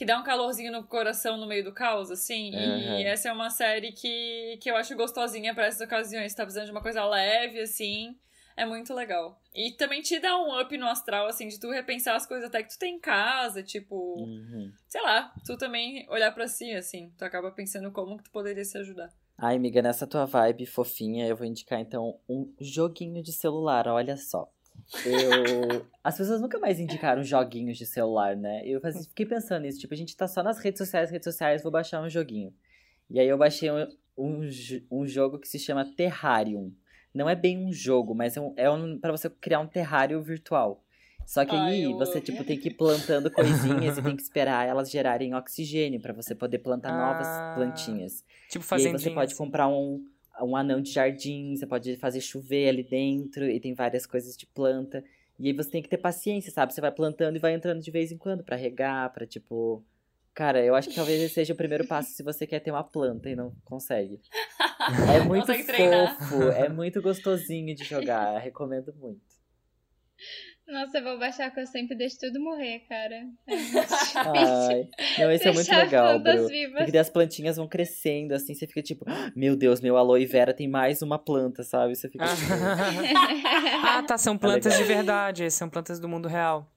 que 0.00 0.06
dá 0.06 0.18
um 0.18 0.22
calorzinho 0.22 0.72
no 0.72 0.82
coração 0.82 1.36
no 1.36 1.46
meio 1.46 1.62
do 1.62 1.74
caos, 1.74 2.10
assim. 2.10 2.52
E 2.54 3.04
essa 3.04 3.28
é 3.28 3.32
uma 3.34 3.50
série 3.50 3.92
que, 3.92 4.56
que 4.58 4.70
eu 4.70 4.74
acho 4.74 4.96
gostosinha 4.96 5.54
pra 5.54 5.66
essas 5.66 5.82
ocasiões. 5.82 6.32
Tá 6.34 6.42
precisando 6.42 6.64
de 6.64 6.70
uma 6.72 6.80
coisa 6.80 7.04
leve, 7.04 7.60
assim. 7.60 8.16
É 8.56 8.64
muito 8.64 8.94
legal. 8.94 9.38
E 9.54 9.72
também 9.72 10.00
te 10.00 10.18
dá 10.18 10.38
um 10.38 10.58
up 10.58 10.74
no 10.78 10.86
astral, 10.88 11.26
assim, 11.26 11.48
de 11.48 11.60
tu 11.60 11.70
repensar 11.70 12.16
as 12.16 12.24
coisas 12.24 12.48
até 12.48 12.62
que 12.62 12.70
tu 12.70 12.78
tem 12.78 12.94
em 12.94 12.98
casa, 12.98 13.62
tipo, 13.62 14.24
Uhum. 14.24 14.72
sei 14.88 15.02
lá, 15.02 15.34
tu 15.44 15.58
também 15.58 16.06
olhar 16.08 16.32
pra 16.32 16.48
si, 16.48 16.72
assim. 16.72 17.12
Tu 17.18 17.22
acaba 17.22 17.50
pensando 17.50 17.92
como 17.92 18.16
que 18.16 18.24
tu 18.24 18.30
poderia 18.30 18.64
se 18.64 18.78
ajudar. 18.78 19.12
Ai, 19.36 19.56
amiga, 19.56 19.82
nessa 19.82 20.06
tua 20.06 20.24
vibe 20.24 20.64
fofinha, 20.64 21.26
eu 21.26 21.36
vou 21.36 21.46
indicar 21.46 21.78
então 21.78 22.18
um 22.26 22.50
joguinho 22.58 23.22
de 23.22 23.34
celular, 23.34 23.86
olha 23.86 24.16
só. 24.16 24.50
Eu. 25.04 25.86
As 26.02 26.16
pessoas 26.16 26.40
nunca 26.40 26.58
mais 26.58 26.78
indicaram 26.80 27.22
joguinhos 27.22 27.76
de 27.78 27.86
celular, 27.86 28.36
né? 28.36 28.62
Eu 28.64 28.80
fiquei 29.08 29.26
pensando 29.26 29.62
nisso, 29.62 29.78
tipo, 29.80 29.94
a 29.94 29.96
gente 29.96 30.16
tá 30.16 30.26
só 30.26 30.42
nas 30.42 30.58
redes 30.58 30.78
sociais, 30.78 31.10
redes 31.10 31.24
sociais, 31.24 31.62
vou 31.62 31.72
baixar 31.72 32.00
um 32.02 32.08
joguinho. 32.08 32.52
E 33.08 33.18
aí 33.20 33.28
eu 33.28 33.36
baixei 33.38 33.70
um, 33.70 33.86
um, 34.16 34.40
um 34.90 35.06
jogo 35.06 35.38
que 35.38 35.48
se 35.48 35.58
chama 35.58 35.84
Terrarium. 35.96 36.72
Não 37.12 37.28
é 37.28 37.34
bem 37.34 37.58
um 37.58 37.72
jogo, 37.72 38.14
mas 38.14 38.36
é 38.36 38.40
um, 38.40 38.54
é 38.56 38.70
um 38.70 38.98
para 38.98 39.10
você 39.12 39.28
criar 39.28 39.60
um 39.60 39.66
terrário 39.66 40.22
virtual. 40.22 40.84
Só 41.26 41.44
que 41.44 41.54
Ai, 41.54 41.72
aí 41.74 41.82
eu 41.82 41.96
você, 41.98 42.20
tipo, 42.20 42.42
tem 42.44 42.58
que 42.58 42.68
ir 42.68 42.74
plantando 42.74 43.30
coisinhas 43.30 43.98
e 43.98 44.02
tem 44.02 44.16
que 44.16 44.22
esperar 44.22 44.66
elas 44.66 44.90
gerarem 44.90 45.34
oxigênio 45.34 46.00
pra 46.00 46.12
você 46.12 46.34
poder 46.34 46.58
plantar 46.58 46.92
novas 46.92 47.26
Ah, 47.26 47.52
plantinhas. 47.56 48.24
Tipo 48.48 48.62
E 48.62 48.64
aí 48.64 48.68
fazendinha. 48.68 48.98
você 48.98 49.10
pode 49.10 49.34
comprar 49.36 49.68
um, 49.68 50.04
um 50.42 50.56
anão 50.56 50.80
de 50.80 50.90
jardim, 50.92 51.54
você 51.56 51.66
pode 51.66 51.96
fazer 51.96 52.20
chover 52.20 52.68
ali 52.68 52.82
dentro 52.82 53.48
e 53.48 53.58
tem 53.60 53.74
várias 53.74 54.06
coisas 54.06 54.36
de 54.36 54.46
planta. 54.46 55.02
E 55.38 55.46
aí 55.46 55.52
você 55.52 55.70
tem 55.70 55.82
que 55.82 55.88
ter 55.88 55.98
paciência, 55.98 56.52
sabe? 56.52 56.74
Você 56.74 56.80
vai 56.80 56.92
plantando 56.92 57.36
e 57.36 57.38
vai 57.38 57.54
entrando 57.54 57.80
de 57.80 57.90
vez 57.90 58.12
em 58.12 58.18
quando 58.18 58.44
pra 58.44 58.56
regar, 58.56 59.10
pra 59.12 59.26
tipo. 59.26 59.82
Cara, 60.34 60.64
eu 60.64 60.74
acho 60.74 60.88
que 60.88 60.94
talvez 60.94 61.20
esse 61.20 61.34
seja 61.34 61.52
o 61.52 61.56
primeiro 61.56 61.86
passo 61.86 62.10
se 62.12 62.22
você 62.22 62.46
quer 62.46 62.60
ter 62.60 62.70
uma 62.70 62.84
planta 62.84 63.28
e 63.28 63.34
não 63.34 63.52
consegue. 63.64 64.20
É 65.14 65.20
muito 65.24 65.46
Consegue 65.46 65.64
treinar. 65.66 66.16
fofo, 66.28 66.42
é 66.50 66.68
muito 66.68 67.02
gostosinho 67.02 67.74
de 67.74 67.84
jogar, 67.84 68.38
recomendo 68.38 68.94
muito. 68.94 69.20
Nossa, 70.70 70.98
eu 70.98 71.04
vou 71.04 71.18
baixar 71.18 71.50
que 71.50 71.58
eu 71.60 71.66
sempre 71.66 71.96
deixo 71.96 72.18
tudo 72.20 72.38
morrer, 72.40 72.80
cara. 72.88 73.16
É. 73.48 73.54
Ai, 74.70 74.88
não, 75.18 75.30
esse 75.32 75.48
é 75.48 75.52
muito 75.52 75.70
legal, 75.74 76.18
Bru. 76.20 76.46
Porque 76.76 76.96
as 76.98 77.10
plantinhas 77.10 77.56
vão 77.56 77.66
crescendo, 77.66 78.32
assim, 78.34 78.54
você 78.54 78.66
fica 78.66 78.80
tipo, 78.82 79.04
"Ah, 79.08 79.32
meu 79.34 79.56
Deus, 79.56 79.80
meu 79.80 79.96
aloe 79.96 80.24
vera 80.26 80.54
tem 80.54 80.68
mais 80.68 81.02
uma 81.02 81.18
planta, 81.18 81.62
sabe? 81.64 81.94
Você 81.96 82.08
fica 82.08 82.24
tipo, 82.24 82.40
Ah, 83.84 84.02
tá, 84.02 84.16
são 84.16 84.38
plantas 84.38 84.74
de 84.74 84.82
legal. 84.82 84.96
verdade, 84.96 85.50
são 85.50 85.68
plantas 85.68 85.98
do 85.98 86.08
mundo 86.08 86.28
real. 86.28 86.70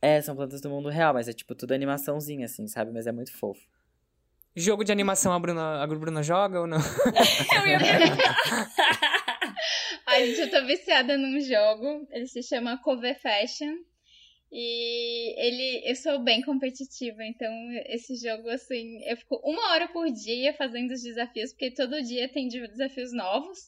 É, 0.00 0.20
são 0.20 0.34
plantas 0.36 0.60
do 0.60 0.68
mundo 0.68 0.88
real, 0.88 1.14
mas 1.14 1.28
é 1.28 1.32
tipo 1.32 1.54
tudo 1.54 1.72
animaçãozinha, 1.72 2.44
assim, 2.46 2.66
sabe? 2.66 2.90
Mas 2.92 3.06
é 3.06 3.12
muito 3.12 3.32
fofo. 3.32 3.60
Jogo 4.54 4.84
de 4.84 4.92
animação 4.92 5.32
a 5.32 5.38
Bruna, 5.38 5.82
a 5.82 5.86
Bruna 5.86 6.22
joga 6.22 6.60
ou 6.60 6.66
não? 6.66 6.76
Ai, 7.56 7.76
gente, 10.26 10.40
eu 10.40 10.50
tô 10.50 10.66
viciada 10.66 11.16
num 11.18 11.40
jogo. 11.40 12.06
Ele 12.10 12.26
se 12.26 12.42
chama 12.42 12.78
Cover 12.82 13.18
Fashion. 13.20 13.74
E 14.54 15.34
ele, 15.40 15.90
eu 15.90 15.96
sou 15.96 16.18
bem 16.18 16.42
competitiva, 16.42 17.24
então 17.24 17.50
esse 17.86 18.14
jogo, 18.16 18.50
assim, 18.50 19.02
eu 19.06 19.16
fico 19.16 19.40
uma 19.42 19.72
hora 19.72 19.88
por 19.88 20.10
dia 20.10 20.52
fazendo 20.52 20.90
os 20.90 21.00
desafios, 21.02 21.52
porque 21.52 21.70
todo 21.70 22.02
dia 22.02 22.28
tem 22.28 22.48
de- 22.48 22.68
desafios 22.68 23.14
novos. 23.14 23.58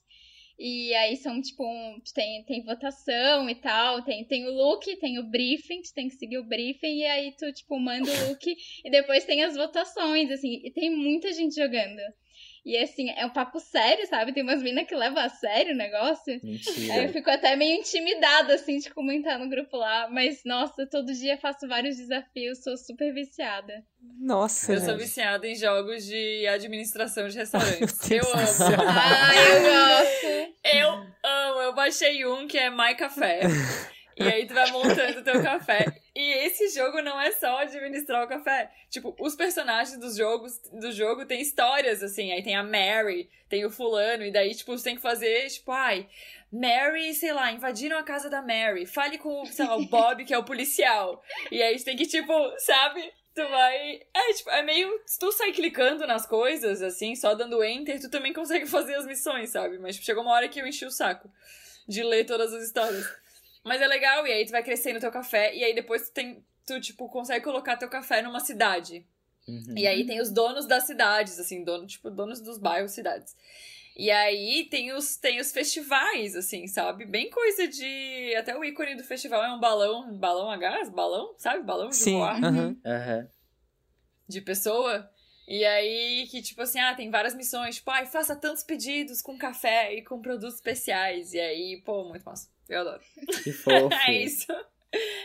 E 0.58 0.92
aí 0.94 1.16
são, 1.16 1.40
tipo, 1.40 1.64
um- 1.66 1.98
tem, 2.14 2.44
tem 2.44 2.62
votação 2.62 3.48
e 3.48 3.54
tal, 3.54 4.02
tem, 4.04 4.24
tem 4.26 4.46
o 4.46 4.52
look, 4.52 4.94
tem 4.96 5.18
o 5.18 5.24
briefing, 5.30 5.80
tu 5.80 5.94
tem 5.94 6.06
que 6.08 6.16
seguir 6.16 6.36
o 6.38 6.44
briefing, 6.44 6.98
e 6.98 7.06
aí 7.06 7.32
tu, 7.32 7.50
tipo, 7.50 7.80
manda 7.80 8.08
o 8.10 8.28
look, 8.28 8.54
e 8.84 8.90
depois 8.90 9.24
tem 9.24 9.42
as 9.42 9.56
votações, 9.56 10.30
assim, 10.30 10.60
e 10.62 10.70
tem 10.70 10.90
muita 10.94 11.32
gente 11.32 11.54
jogando. 11.54 12.00
E 12.64 12.78
assim, 12.78 13.10
é 13.10 13.26
um 13.26 13.30
papo 13.30 13.60
sério, 13.60 14.06
sabe? 14.06 14.32
Tem 14.32 14.42
umas 14.42 14.62
minas 14.62 14.86
que 14.86 14.94
levam 14.94 15.22
a 15.22 15.28
sério 15.28 15.74
o 15.74 15.76
negócio. 15.76 16.40
Mentira. 16.42 16.94
Aí 16.94 17.04
eu 17.04 17.12
fico 17.12 17.28
até 17.28 17.54
meio 17.56 17.78
intimidada, 17.78 18.54
assim, 18.54 18.78
de 18.78 18.88
comentar 18.90 19.38
no 19.38 19.50
grupo 19.50 19.76
lá. 19.76 20.08
Mas, 20.10 20.40
nossa, 20.46 20.86
todo 20.86 21.12
dia 21.12 21.36
faço 21.36 21.68
vários 21.68 21.98
desafios, 21.98 22.62
sou 22.62 22.74
super 22.78 23.12
viciada. 23.12 23.84
Nossa, 24.18 24.72
Eu 24.72 24.80
sou 24.80 24.90
gente. 24.90 25.00
viciada 25.00 25.46
em 25.46 25.54
jogos 25.54 26.06
de 26.06 26.46
administração 26.46 27.28
de 27.28 27.36
restaurantes. 27.36 28.10
Eu 28.10 28.24
amo. 28.32 28.82
Ai, 28.88 29.36
eu 29.56 29.62
gosto. 29.62 30.54
Eu 30.74 30.88
amo. 31.22 31.60
Eu 31.60 31.74
baixei 31.74 32.24
um 32.26 32.46
que 32.46 32.56
é 32.56 32.70
My 32.70 32.94
Café. 32.96 33.40
E 34.16 34.22
aí 34.22 34.46
tu 34.46 34.54
vai 34.54 34.70
montando 34.70 35.20
o 35.20 35.24
teu 35.24 35.42
café. 35.42 35.86
E 36.14 36.46
esse 36.46 36.68
jogo 36.68 37.02
não 37.02 37.20
é 37.20 37.32
só 37.32 37.58
administrar 37.58 38.24
o 38.24 38.28
café. 38.28 38.70
Tipo, 38.88 39.14
os 39.18 39.34
personagens 39.34 39.98
dos 39.98 40.16
jogos 40.16 40.58
do 40.72 40.92
jogo 40.92 41.26
têm 41.26 41.40
histórias, 41.40 42.02
assim. 42.02 42.32
Aí 42.32 42.42
tem 42.42 42.54
a 42.54 42.62
Mary, 42.62 43.28
tem 43.48 43.64
o 43.64 43.70
fulano, 43.70 44.24
e 44.24 44.30
daí, 44.30 44.54
tipo, 44.54 44.76
você 44.76 44.84
tem 44.84 44.96
que 44.96 45.02
fazer, 45.02 45.48
tipo, 45.48 45.72
ai, 45.72 46.08
Mary, 46.52 47.12
sei 47.14 47.32
lá, 47.32 47.50
invadiram 47.50 47.98
a 47.98 48.04
casa 48.04 48.30
da 48.30 48.40
Mary. 48.40 48.86
Fale 48.86 49.18
com, 49.18 49.44
sei 49.46 49.66
lá, 49.66 49.76
o 49.76 49.86
Bob, 49.86 50.24
que 50.24 50.32
é 50.32 50.38
o 50.38 50.44
policial. 50.44 51.20
E 51.50 51.60
aí 51.60 51.76
você 51.76 51.84
tem 51.84 51.96
que, 51.96 52.06
tipo, 52.06 52.32
sabe? 52.58 53.12
Tu 53.34 53.42
vai. 53.48 54.00
É, 54.14 54.32
tipo, 54.34 54.50
é 54.50 54.62
meio. 54.62 54.88
Se 55.04 55.18
tu 55.18 55.32
sai 55.32 55.50
clicando 55.50 56.06
nas 56.06 56.24
coisas, 56.24 56.80
assim, 56.80 57.16
só 57.16 57.34
dando 57.34 57.64
enter, 57.64 58.00
tu 58.00 58.08
também 58.08 58.32
consegue 58.32 58.66
fazer 58.70 58.94
as 58.94 59.06
missões, 59.06 59.50
sabe? 59.50 59.78
Mas 59.78 59.96
tipo, 59.96 60.06
chegou 60.06 60.22
uma 60.22 60.32
hora 60.32 60.48
que 60.48 60.60
eu 60.60 60.66
enchi 60.66 60.86
o 60.86 60.90
saco 60.90 61.28
de 61.88 62.02
ler 62.04 62.24
todas 62.24 62.54
as 62.54 62.62
histórias. 62.62 63.04
Mas 63.64 63.80
é 63.80 63.86
legal, 63.86 64.26
e 64.26 64.32
aí 64.32 64.44
tu 64.44 64.52
vai 64.52 64.62
crescendo 64.62 65.00
teu 65.00 65.10
café, 65.10 65.54
e 65.54 65.64
aí 65.64 65.74
depois 65.74 66.08
tu 66.08 66.12
tem. 66.12 66.44
Tu, 66.66 66.80
tipo, 66.80 67.08
consegue 67.08 67.44
colocar 67.44 67.76
teu 67.76 67.88
café 67.88 68.22
numa 68.22 68.40
cidade. 68.40 69.06
Uhum. 69.46 69.76
E 69.76 69.86
aí 69.86 70.06
tem 70.06 70.20
os 70.20 70.30
donos 70.30 70.66
das 70.66 70.84
cidades, 70.84 71.38
assim, 71.38 71.62
dono, 71.62 71.86
tipo, 71.86 72.10
donos 72.10 72.40
dos 72.40 72.58
bairros, 72.58 72.92
cidades. 72.92 73.36
E 73.96 74.10
aí 74.10 74.66
tem 74.70 74.92
os, 74.92 75.16
tem 75.16 75.40
os 75.40 75.52
festivais, 75.52 76.34
assim, 76.34 76.66
sabe? 76.66 77.04
Bem 77.04 77.30
coisa 77.30 77.68
de. 77.68 78.34
Até 78.36 78.56
o 78.56 78.64
ícone 78.64 78.96
do 78.96 79.04
festival 79.04 79.44
é 79.44 79.52
um 79.52 79.60
balão, 79.60 80.10
um 80.10 80.18
balão 80.18 80.50
a 80.50 80.56
gás, 80.56 80.88
balão, 80.88 81.34
sabe? 81.38 81.62
Balão 81.62 81.90
de 81.90 81.96
Sim, 81.96 82.12
voar 82.12 82.42
aham. 82.42 82.76
Aham. 82.84 83.28
de 84.26 84.40
pessoa. 84.40 85.08
E 85.46 85.64
aí, 85.64 86.26
que 86.30 86.40
tipo 86.40 86.62
assim, 86.62 86.80
ah, 86.80 86.94
tem 86.94 87.10
várias 87.10 87.34
missões, 87.34 87.76
tipo, 87.76 87.90
ai, 87.90 88.06
faça 88.06 88.34
tantos 88.34 88.62
pedidos 88.64 89.20
com 89.20 89.36
café 89.36 89.94
e 89.94 90.02
com 90.02 90.20
produtos 90.20 90.54
especiais. 90.54 91.34
E 91.34 91.40
aí, 91.40 91.82
pô, 91.84 92.04
muito 92.04 92.24
massa. 92.24 92.48
Eu 92.68 92.80
adoro. 92.80 93.00
Que 93.42 93.52
fofo. 93.52 93.88
é 94.08 94.12
isso. 94.22 94.46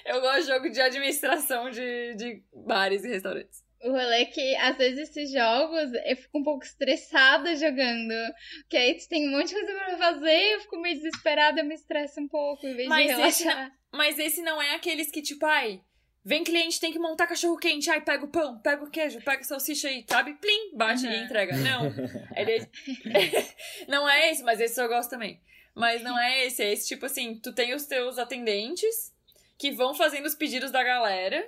Eu 0.06 0.20
gosto 0.22 0.42
de 0.42 0.48
jogo 0.48 0.70
de 0.70 0.82
administração 0.82 1.70
de, 1.70 2.16
de 2.16 2.44
bares 2.66 3.04
e 3.04 3.10
restaurantes. 3.10 3.64
O 3.82 3.92
rolê 3.92 4.24
é 4.24 4.26
que, 4.26 4.56
às 4.58 4.78
vezes, 4.78 5.10
esses 5.10 5.32
jogos 5.32 5.94
eu 6.06 6.16
fico 6.18 6.40
um 6.40 6.44
pouco 6.44 6.66
estressada 6.66 7.56
jogando. 7.56 8.14
Porque 8.62 8.76
aí 8.76 8.98
tu 8.98 9.08
tem 9.08 9.28
um 9.28 9.32
monte 9.32 9.50
de 9.50 9.54
coisa 9.54 9.74
pra 9.74 9.98
fazer, 9.98 10.54
eu 10.56 10.60
fico 10.62 10.82
meio 10.82 10.96
desesperada, 10.96 11.62
eu 11.62 11.66
me 11.66 11.76
estresso 11.76 12.20
um 12.20 12.28
pouco, 12.28 12.68
em 12.68 12.76
vez 12.76 12.90
Mas 12.90 13.06
de 13.16 13.22
esse, 13.22 13.44
relaxar. 13.44 13.70
não, 13.92 13.98
mas 14.00 14.20
esse 14.20 14.42
não 14.42 14.62
é 14.62 14.76
aqueles 14.76 15.10
que, 15.10 15.22
tipo, 15.22 15.46
ai, 15.46 15.80
vem 16.26 16.44
cliente, 16.44 16.78
tem 16.80 16.92
que 16.92 17.00
montar 17.00 17.26
cachorro 17.28 17.56
quente, 17.58 17.90
ai, 17.90 18.02
pega 18.02 18.26
o 18.26 18.30
pão, 18.30 18.60
pega 18.60 18.84
o 18.84 18.90
queijo, 18.90 19.22
pega 19.22 19.40
a 19.42 19.46
salsicha 19.46 19.88
aí, 19.88 20.04
sabe? 20.10 20.34
Plim, 20.34 20.76
bate 20.76 21.06
e 21.06 21.08
Uhum. 21.08 21.24
entrega. 21.24 21.56
Não. 21.56 21.86
Ele 22.36 22.52
é- 22.58 22.68
não 23.88 24.10
é 24.10 24.30
esse, 24.32 24.44
mas 24.44 24.60
esse 24.60 24.82
eu 24.82 24.90
gosto 24.90 25.12
também. 25.12 25.40
Mas 25.80 26.02
não 26.04 26.20
é 26.20 26.46
esse, 26.46 26.62
é 26.64 26.72
esse 26.74 26.88
tipo 26.88 27.06
assim, 27.06 27.36
tu 27.36 27.54
tem 27.54 27.74
os 27.74 27.86
teus 27.86 28.18
atendentes 28.18 29.14
que 29.58 29.72
vão 29.72 29.94
fazendo 29.94 30.26
os 30.26 30.36
pedidos 30.36 30.72
da 30.72 30.84
galera. 30.84 31.48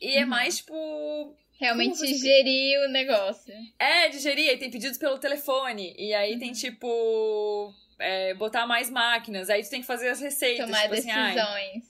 E 0.00 0.16
é 0.16 0.24
mais, 0.24 0.58
tipo, 0.58 1.36
Realmente 1.60 1.96
você- 1.98 2.14
gerir 2.14 2.80
o 2.80 2.88
negócio. 2.88 3.54
é, 3.78 4.08
digerir, 4.08 4.50
aí 4.50 4.56
tem 4.58 4.70
pedidos 4.70 4.98
pelo 4.98 5.18
telefone. 5.18 5.94
E 5.98 6.12
aí 6.14 6.32
Uhum. 6.34 6.38
tem, 6.40 6.52
tipo, 6.52 7.72
é, 7.98 8.34
botar 8.34 8.66
mais 8.66 8.90
máquinas. 8.90 9.48
Aí 9.48 9.62
tu 9.62 9.70
tem 9.70 9.80
que 9.80 9.86
fazer 9.86 10.08
as 10.08 10.20
receitas. 10.20 10.66
Tomar 10.66 10.82
tipo 10.82 10.94
assim, 10.94 11.10
ai, 11.10 11.34
decisões. 11.34 11.84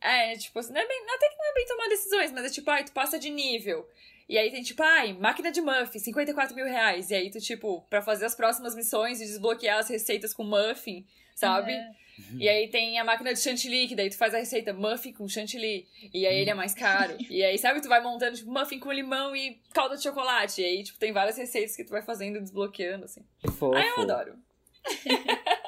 é, 0.00 0.36
tipo, 0.36 0.58
assim, 0.58 0.72
não 0.74 0.80
é 0.80 0.86
bem, 0.86 1.02
até 1.14 1.28
que 1.30 1.36
não 1.36 1.50
é 1.50 1.54
bem 1.54 1.66
tomar 1.66 1.88
decisões, 1.88 2.32
mas 2.32 2.44
é 2.44 2.50
tipo, 2.50 2.70
ai, 2.70 2.84
tu 2.84 2.92
passa 2.92 3.18
de 3.18 3.30
nível. 3.30 3.88
E 4.28 4.38
aí 4.38 4.50
tem 4.50 4.62
tipo, 4.62 4.82
ai, 4.82 5.12
máquina 5.12 5.52
de 5.52 5.60
muffin, 5.60 5.98
54 5.98 6.54
mil 6.54 6.64
reais. 6.64 7.10
E 7.10 7.14
aí 7.14 7.30
tu, 7.30 7.40
tipo, 7.40 7.82
pra 7.90 8.00
fazer 8.00 8.24
as 8.24 8.34
próximas 8.34 8.74
missões 8.74 9.20
e 9.20 9.26
desbloquear 9.26 9.78
as 9.78 9.88
receitas 9.88 10.32
com 10.32 10.44
muffin, 10.44 11.06
sabe? 11.34 11.72
É. 11.72 11.90
E 12.38 12.48
aí 12.48 12.68
tem 12.68 12.98
a 12.98 13.04
máquina 13.04 13.34
de 13.34 13.40
chantilly, 13.40 13.88
que 13.88 13.96
daí 13.96 14.08
tu 14.08 14.16
faz 14.16 14.34
a 14.34 14.38
receita 14.38 14.72
muffin 14.72 15.12
com 15.12 15.28
chantilly. 15.28 15.86
E 16.12 16.26
aí 16.26 16.38
ele 16.38 16.50
é 16.50 16.54
mais 16.54 16.74
caro. 16.74 17.16
e 17.28 17.42
aí, 17.42 17.58
sabe, 17.58 17.80
tu 17.80 17.88
vai 17.88 18.02
montando, 18.02 18.36
tipo, 18.36 18.50
muffin 18.50 18.78
com 18.78 18.92
limão 18.92 19.34
e 19.34 19.60
calda 19.72 19.96
de 19.96 20.02
chocolate. 20.02 20.62
E 20.62 20.64
aí, 20.64 20.82
tipo, 20.84 20.98
tem 20.98 21.12
várias 21.12 21.36
receitas 21.36 21.74
que 21.76 21.84
tu 21.84 21.90
vai 21.90 22.02
fazendo 22.02 22.36
e 22.36 22.40
desbloqueando, 22.40 23.04
assim. 23.04 23.22
Que 23.38 23.50
fofo. 23.50 23.76
Ai, 23.76 23.88
eu 23.88 24.02
adoro. 24.02 24.38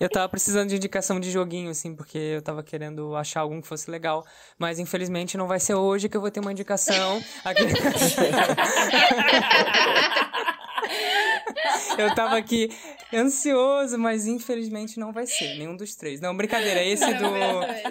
Eu 0.00 0.08
tava 0.08 0.28
precisando 0.28 0.68
de 0.68 0.76
indicação 0.76 1.18
de 1.18 1.28
joguinho, 1.30 1.70
assim, 1.70 1.94
porque 1.94 2.18
eu 2.18 2.40
tava 2.42 2.62
querendo 2.62 3.16
achar 3.16 3.40
algum 3.40 3.60
que 3.60 3.66
fosse 3.66 3.90
legal. 3.90 4.24
Mas 4.56 4.78
infelizmente 4.78 5.36
não 5.36 5.48
vai 5.48 5.58
ser 5.58 5.74
hoje 5.74 6.08
que 6.08 6.16
eu 6.16 6.20
vou 6.20 6.30
ter 6.30 6.38
uma 6.40 6.52
indicação. 6.52 7.20
Aqui- 7.44 7.64
eu 11.98 12.14
tava 12.14 12.36
aqui 12.36 12.68
ansioso, 13.12 13.98
mas 13.98 14.26
infelizmente 14.26 15.00
não 15.00 15.12
vai 15.12 15.26
ser 15.26 15.56
nenhum 15.56 15.76
dos 15.76 15.96
três. 15.96 16.20
Não, 16.20 16.36
brincadeira, 16.36 16.82
esse 16.84 17.12
do, 17.14 17.26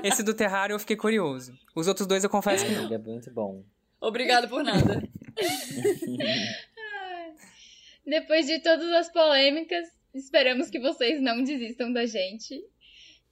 esse 0.04 0.24
do 0.24 0.34
Terrário 0.34 0.74
eu 0.76 0.80
fiquei 0.80 0.96
curioso. 0.96 1.54
Os 1.76 1.88
outros 1.88 2.08
dois 2.08 2.24
eu 2.24 2.30
confesso 2.30 2.66
que 2.66 2.72
não. 2.72 2.86
Ele 2.86 2.96
é 2.96 2.98
muito 2.98 3.30
bom. 3.32 3.64
Obrigado 4.00 4.48
por 4.48 4.64
nada. 4.64 5.04
Depois 8.06 8.46
de 8.46 8.60
todas 8.60 8.90
as 8.94 9.12
polêmicas, 9.12 9.86
esperamos 10.18 10.70
que 10.70 10.80
vocês 10.80 11.22
não 11.22 11.44
desistam 11.44 11.92
da 11.92 12.06
gente. 12.06 12.60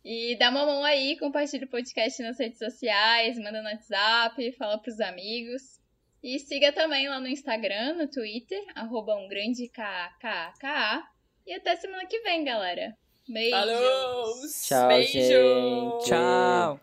E 0.04 0.38
dá 0.38 0.50
uma 0.50 0.66
mão 0.66 0.84
aí, 0.84 1.18
compartilha 1.18 1.66
o 1.66 1.70
podcast 1.70 2.22
nas 2.22 2.40
redes 2.40 2.60
sociais, 2.60 3.38
manda 3.38 3.62
no 3.62 3.68
WhatsApp, 3.68 4.52
fala 4.54 4.78
pros 4.78 5.00
amigos. 5.00 5.80
E 6.24 6.40
siga 6.40 6.72
também 6.72 7.08
lá 7.10 7.20
no 7.20 7.28
Instagram, 7.28 7.96
no 7.96 8.08
Twitter, 8.08 8.64
arroba 8.76 9.16
um 9.16 9.28
grande 9.28 9.68
KKKA. 9.68 11.04
E 11.46 11.54
até 11.54 11.76
semana 11.76 12.06
que 12.06 12.20
vem, 12.22 12.44
galera. 12.44 12.96
Beijo! 13.28 13.52
Falou! 13.52 14.34
Tchau, 14.64 14.88
Beijo! 14.88 15.12
gente. 15.12 16.06
Tchau! 16.08 16.80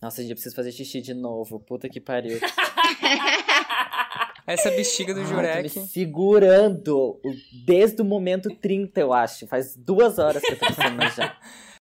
Nossa, 0.00 0.22
gente, 0.22 0.30
eu 0.30 0.36
preciso 0.36 0.54
fazer 0.54 0.70
xixi 0.70 1.00
de 1.00 1.14
novo. 1.14 1.58
Puta 1.58 1.88
que 1.88 2.00
pariu. 2.00 2.38
Essa 4.48 4.70
bexiga 4.70 5.12
do 5.12 5.24
Jurek. 5.24 5.68
tô 5.68 5.80
me 5.80 5.86
segurando 5.86 7.20
desde 7.64 8.00
o 8.00 8.04
momento 8.04 8.48
30, 8.48 9.00
eu 9.00 9.12
acho. 9.12 9.46
Faz 9.46 9.76
duas 9.76 10.18
horas 10.18 10.42
que 10.42 10.52
eu 10.52 10.58
tô 10.58 10.66
pensando 10.66 11.02
já. 11.14 11.36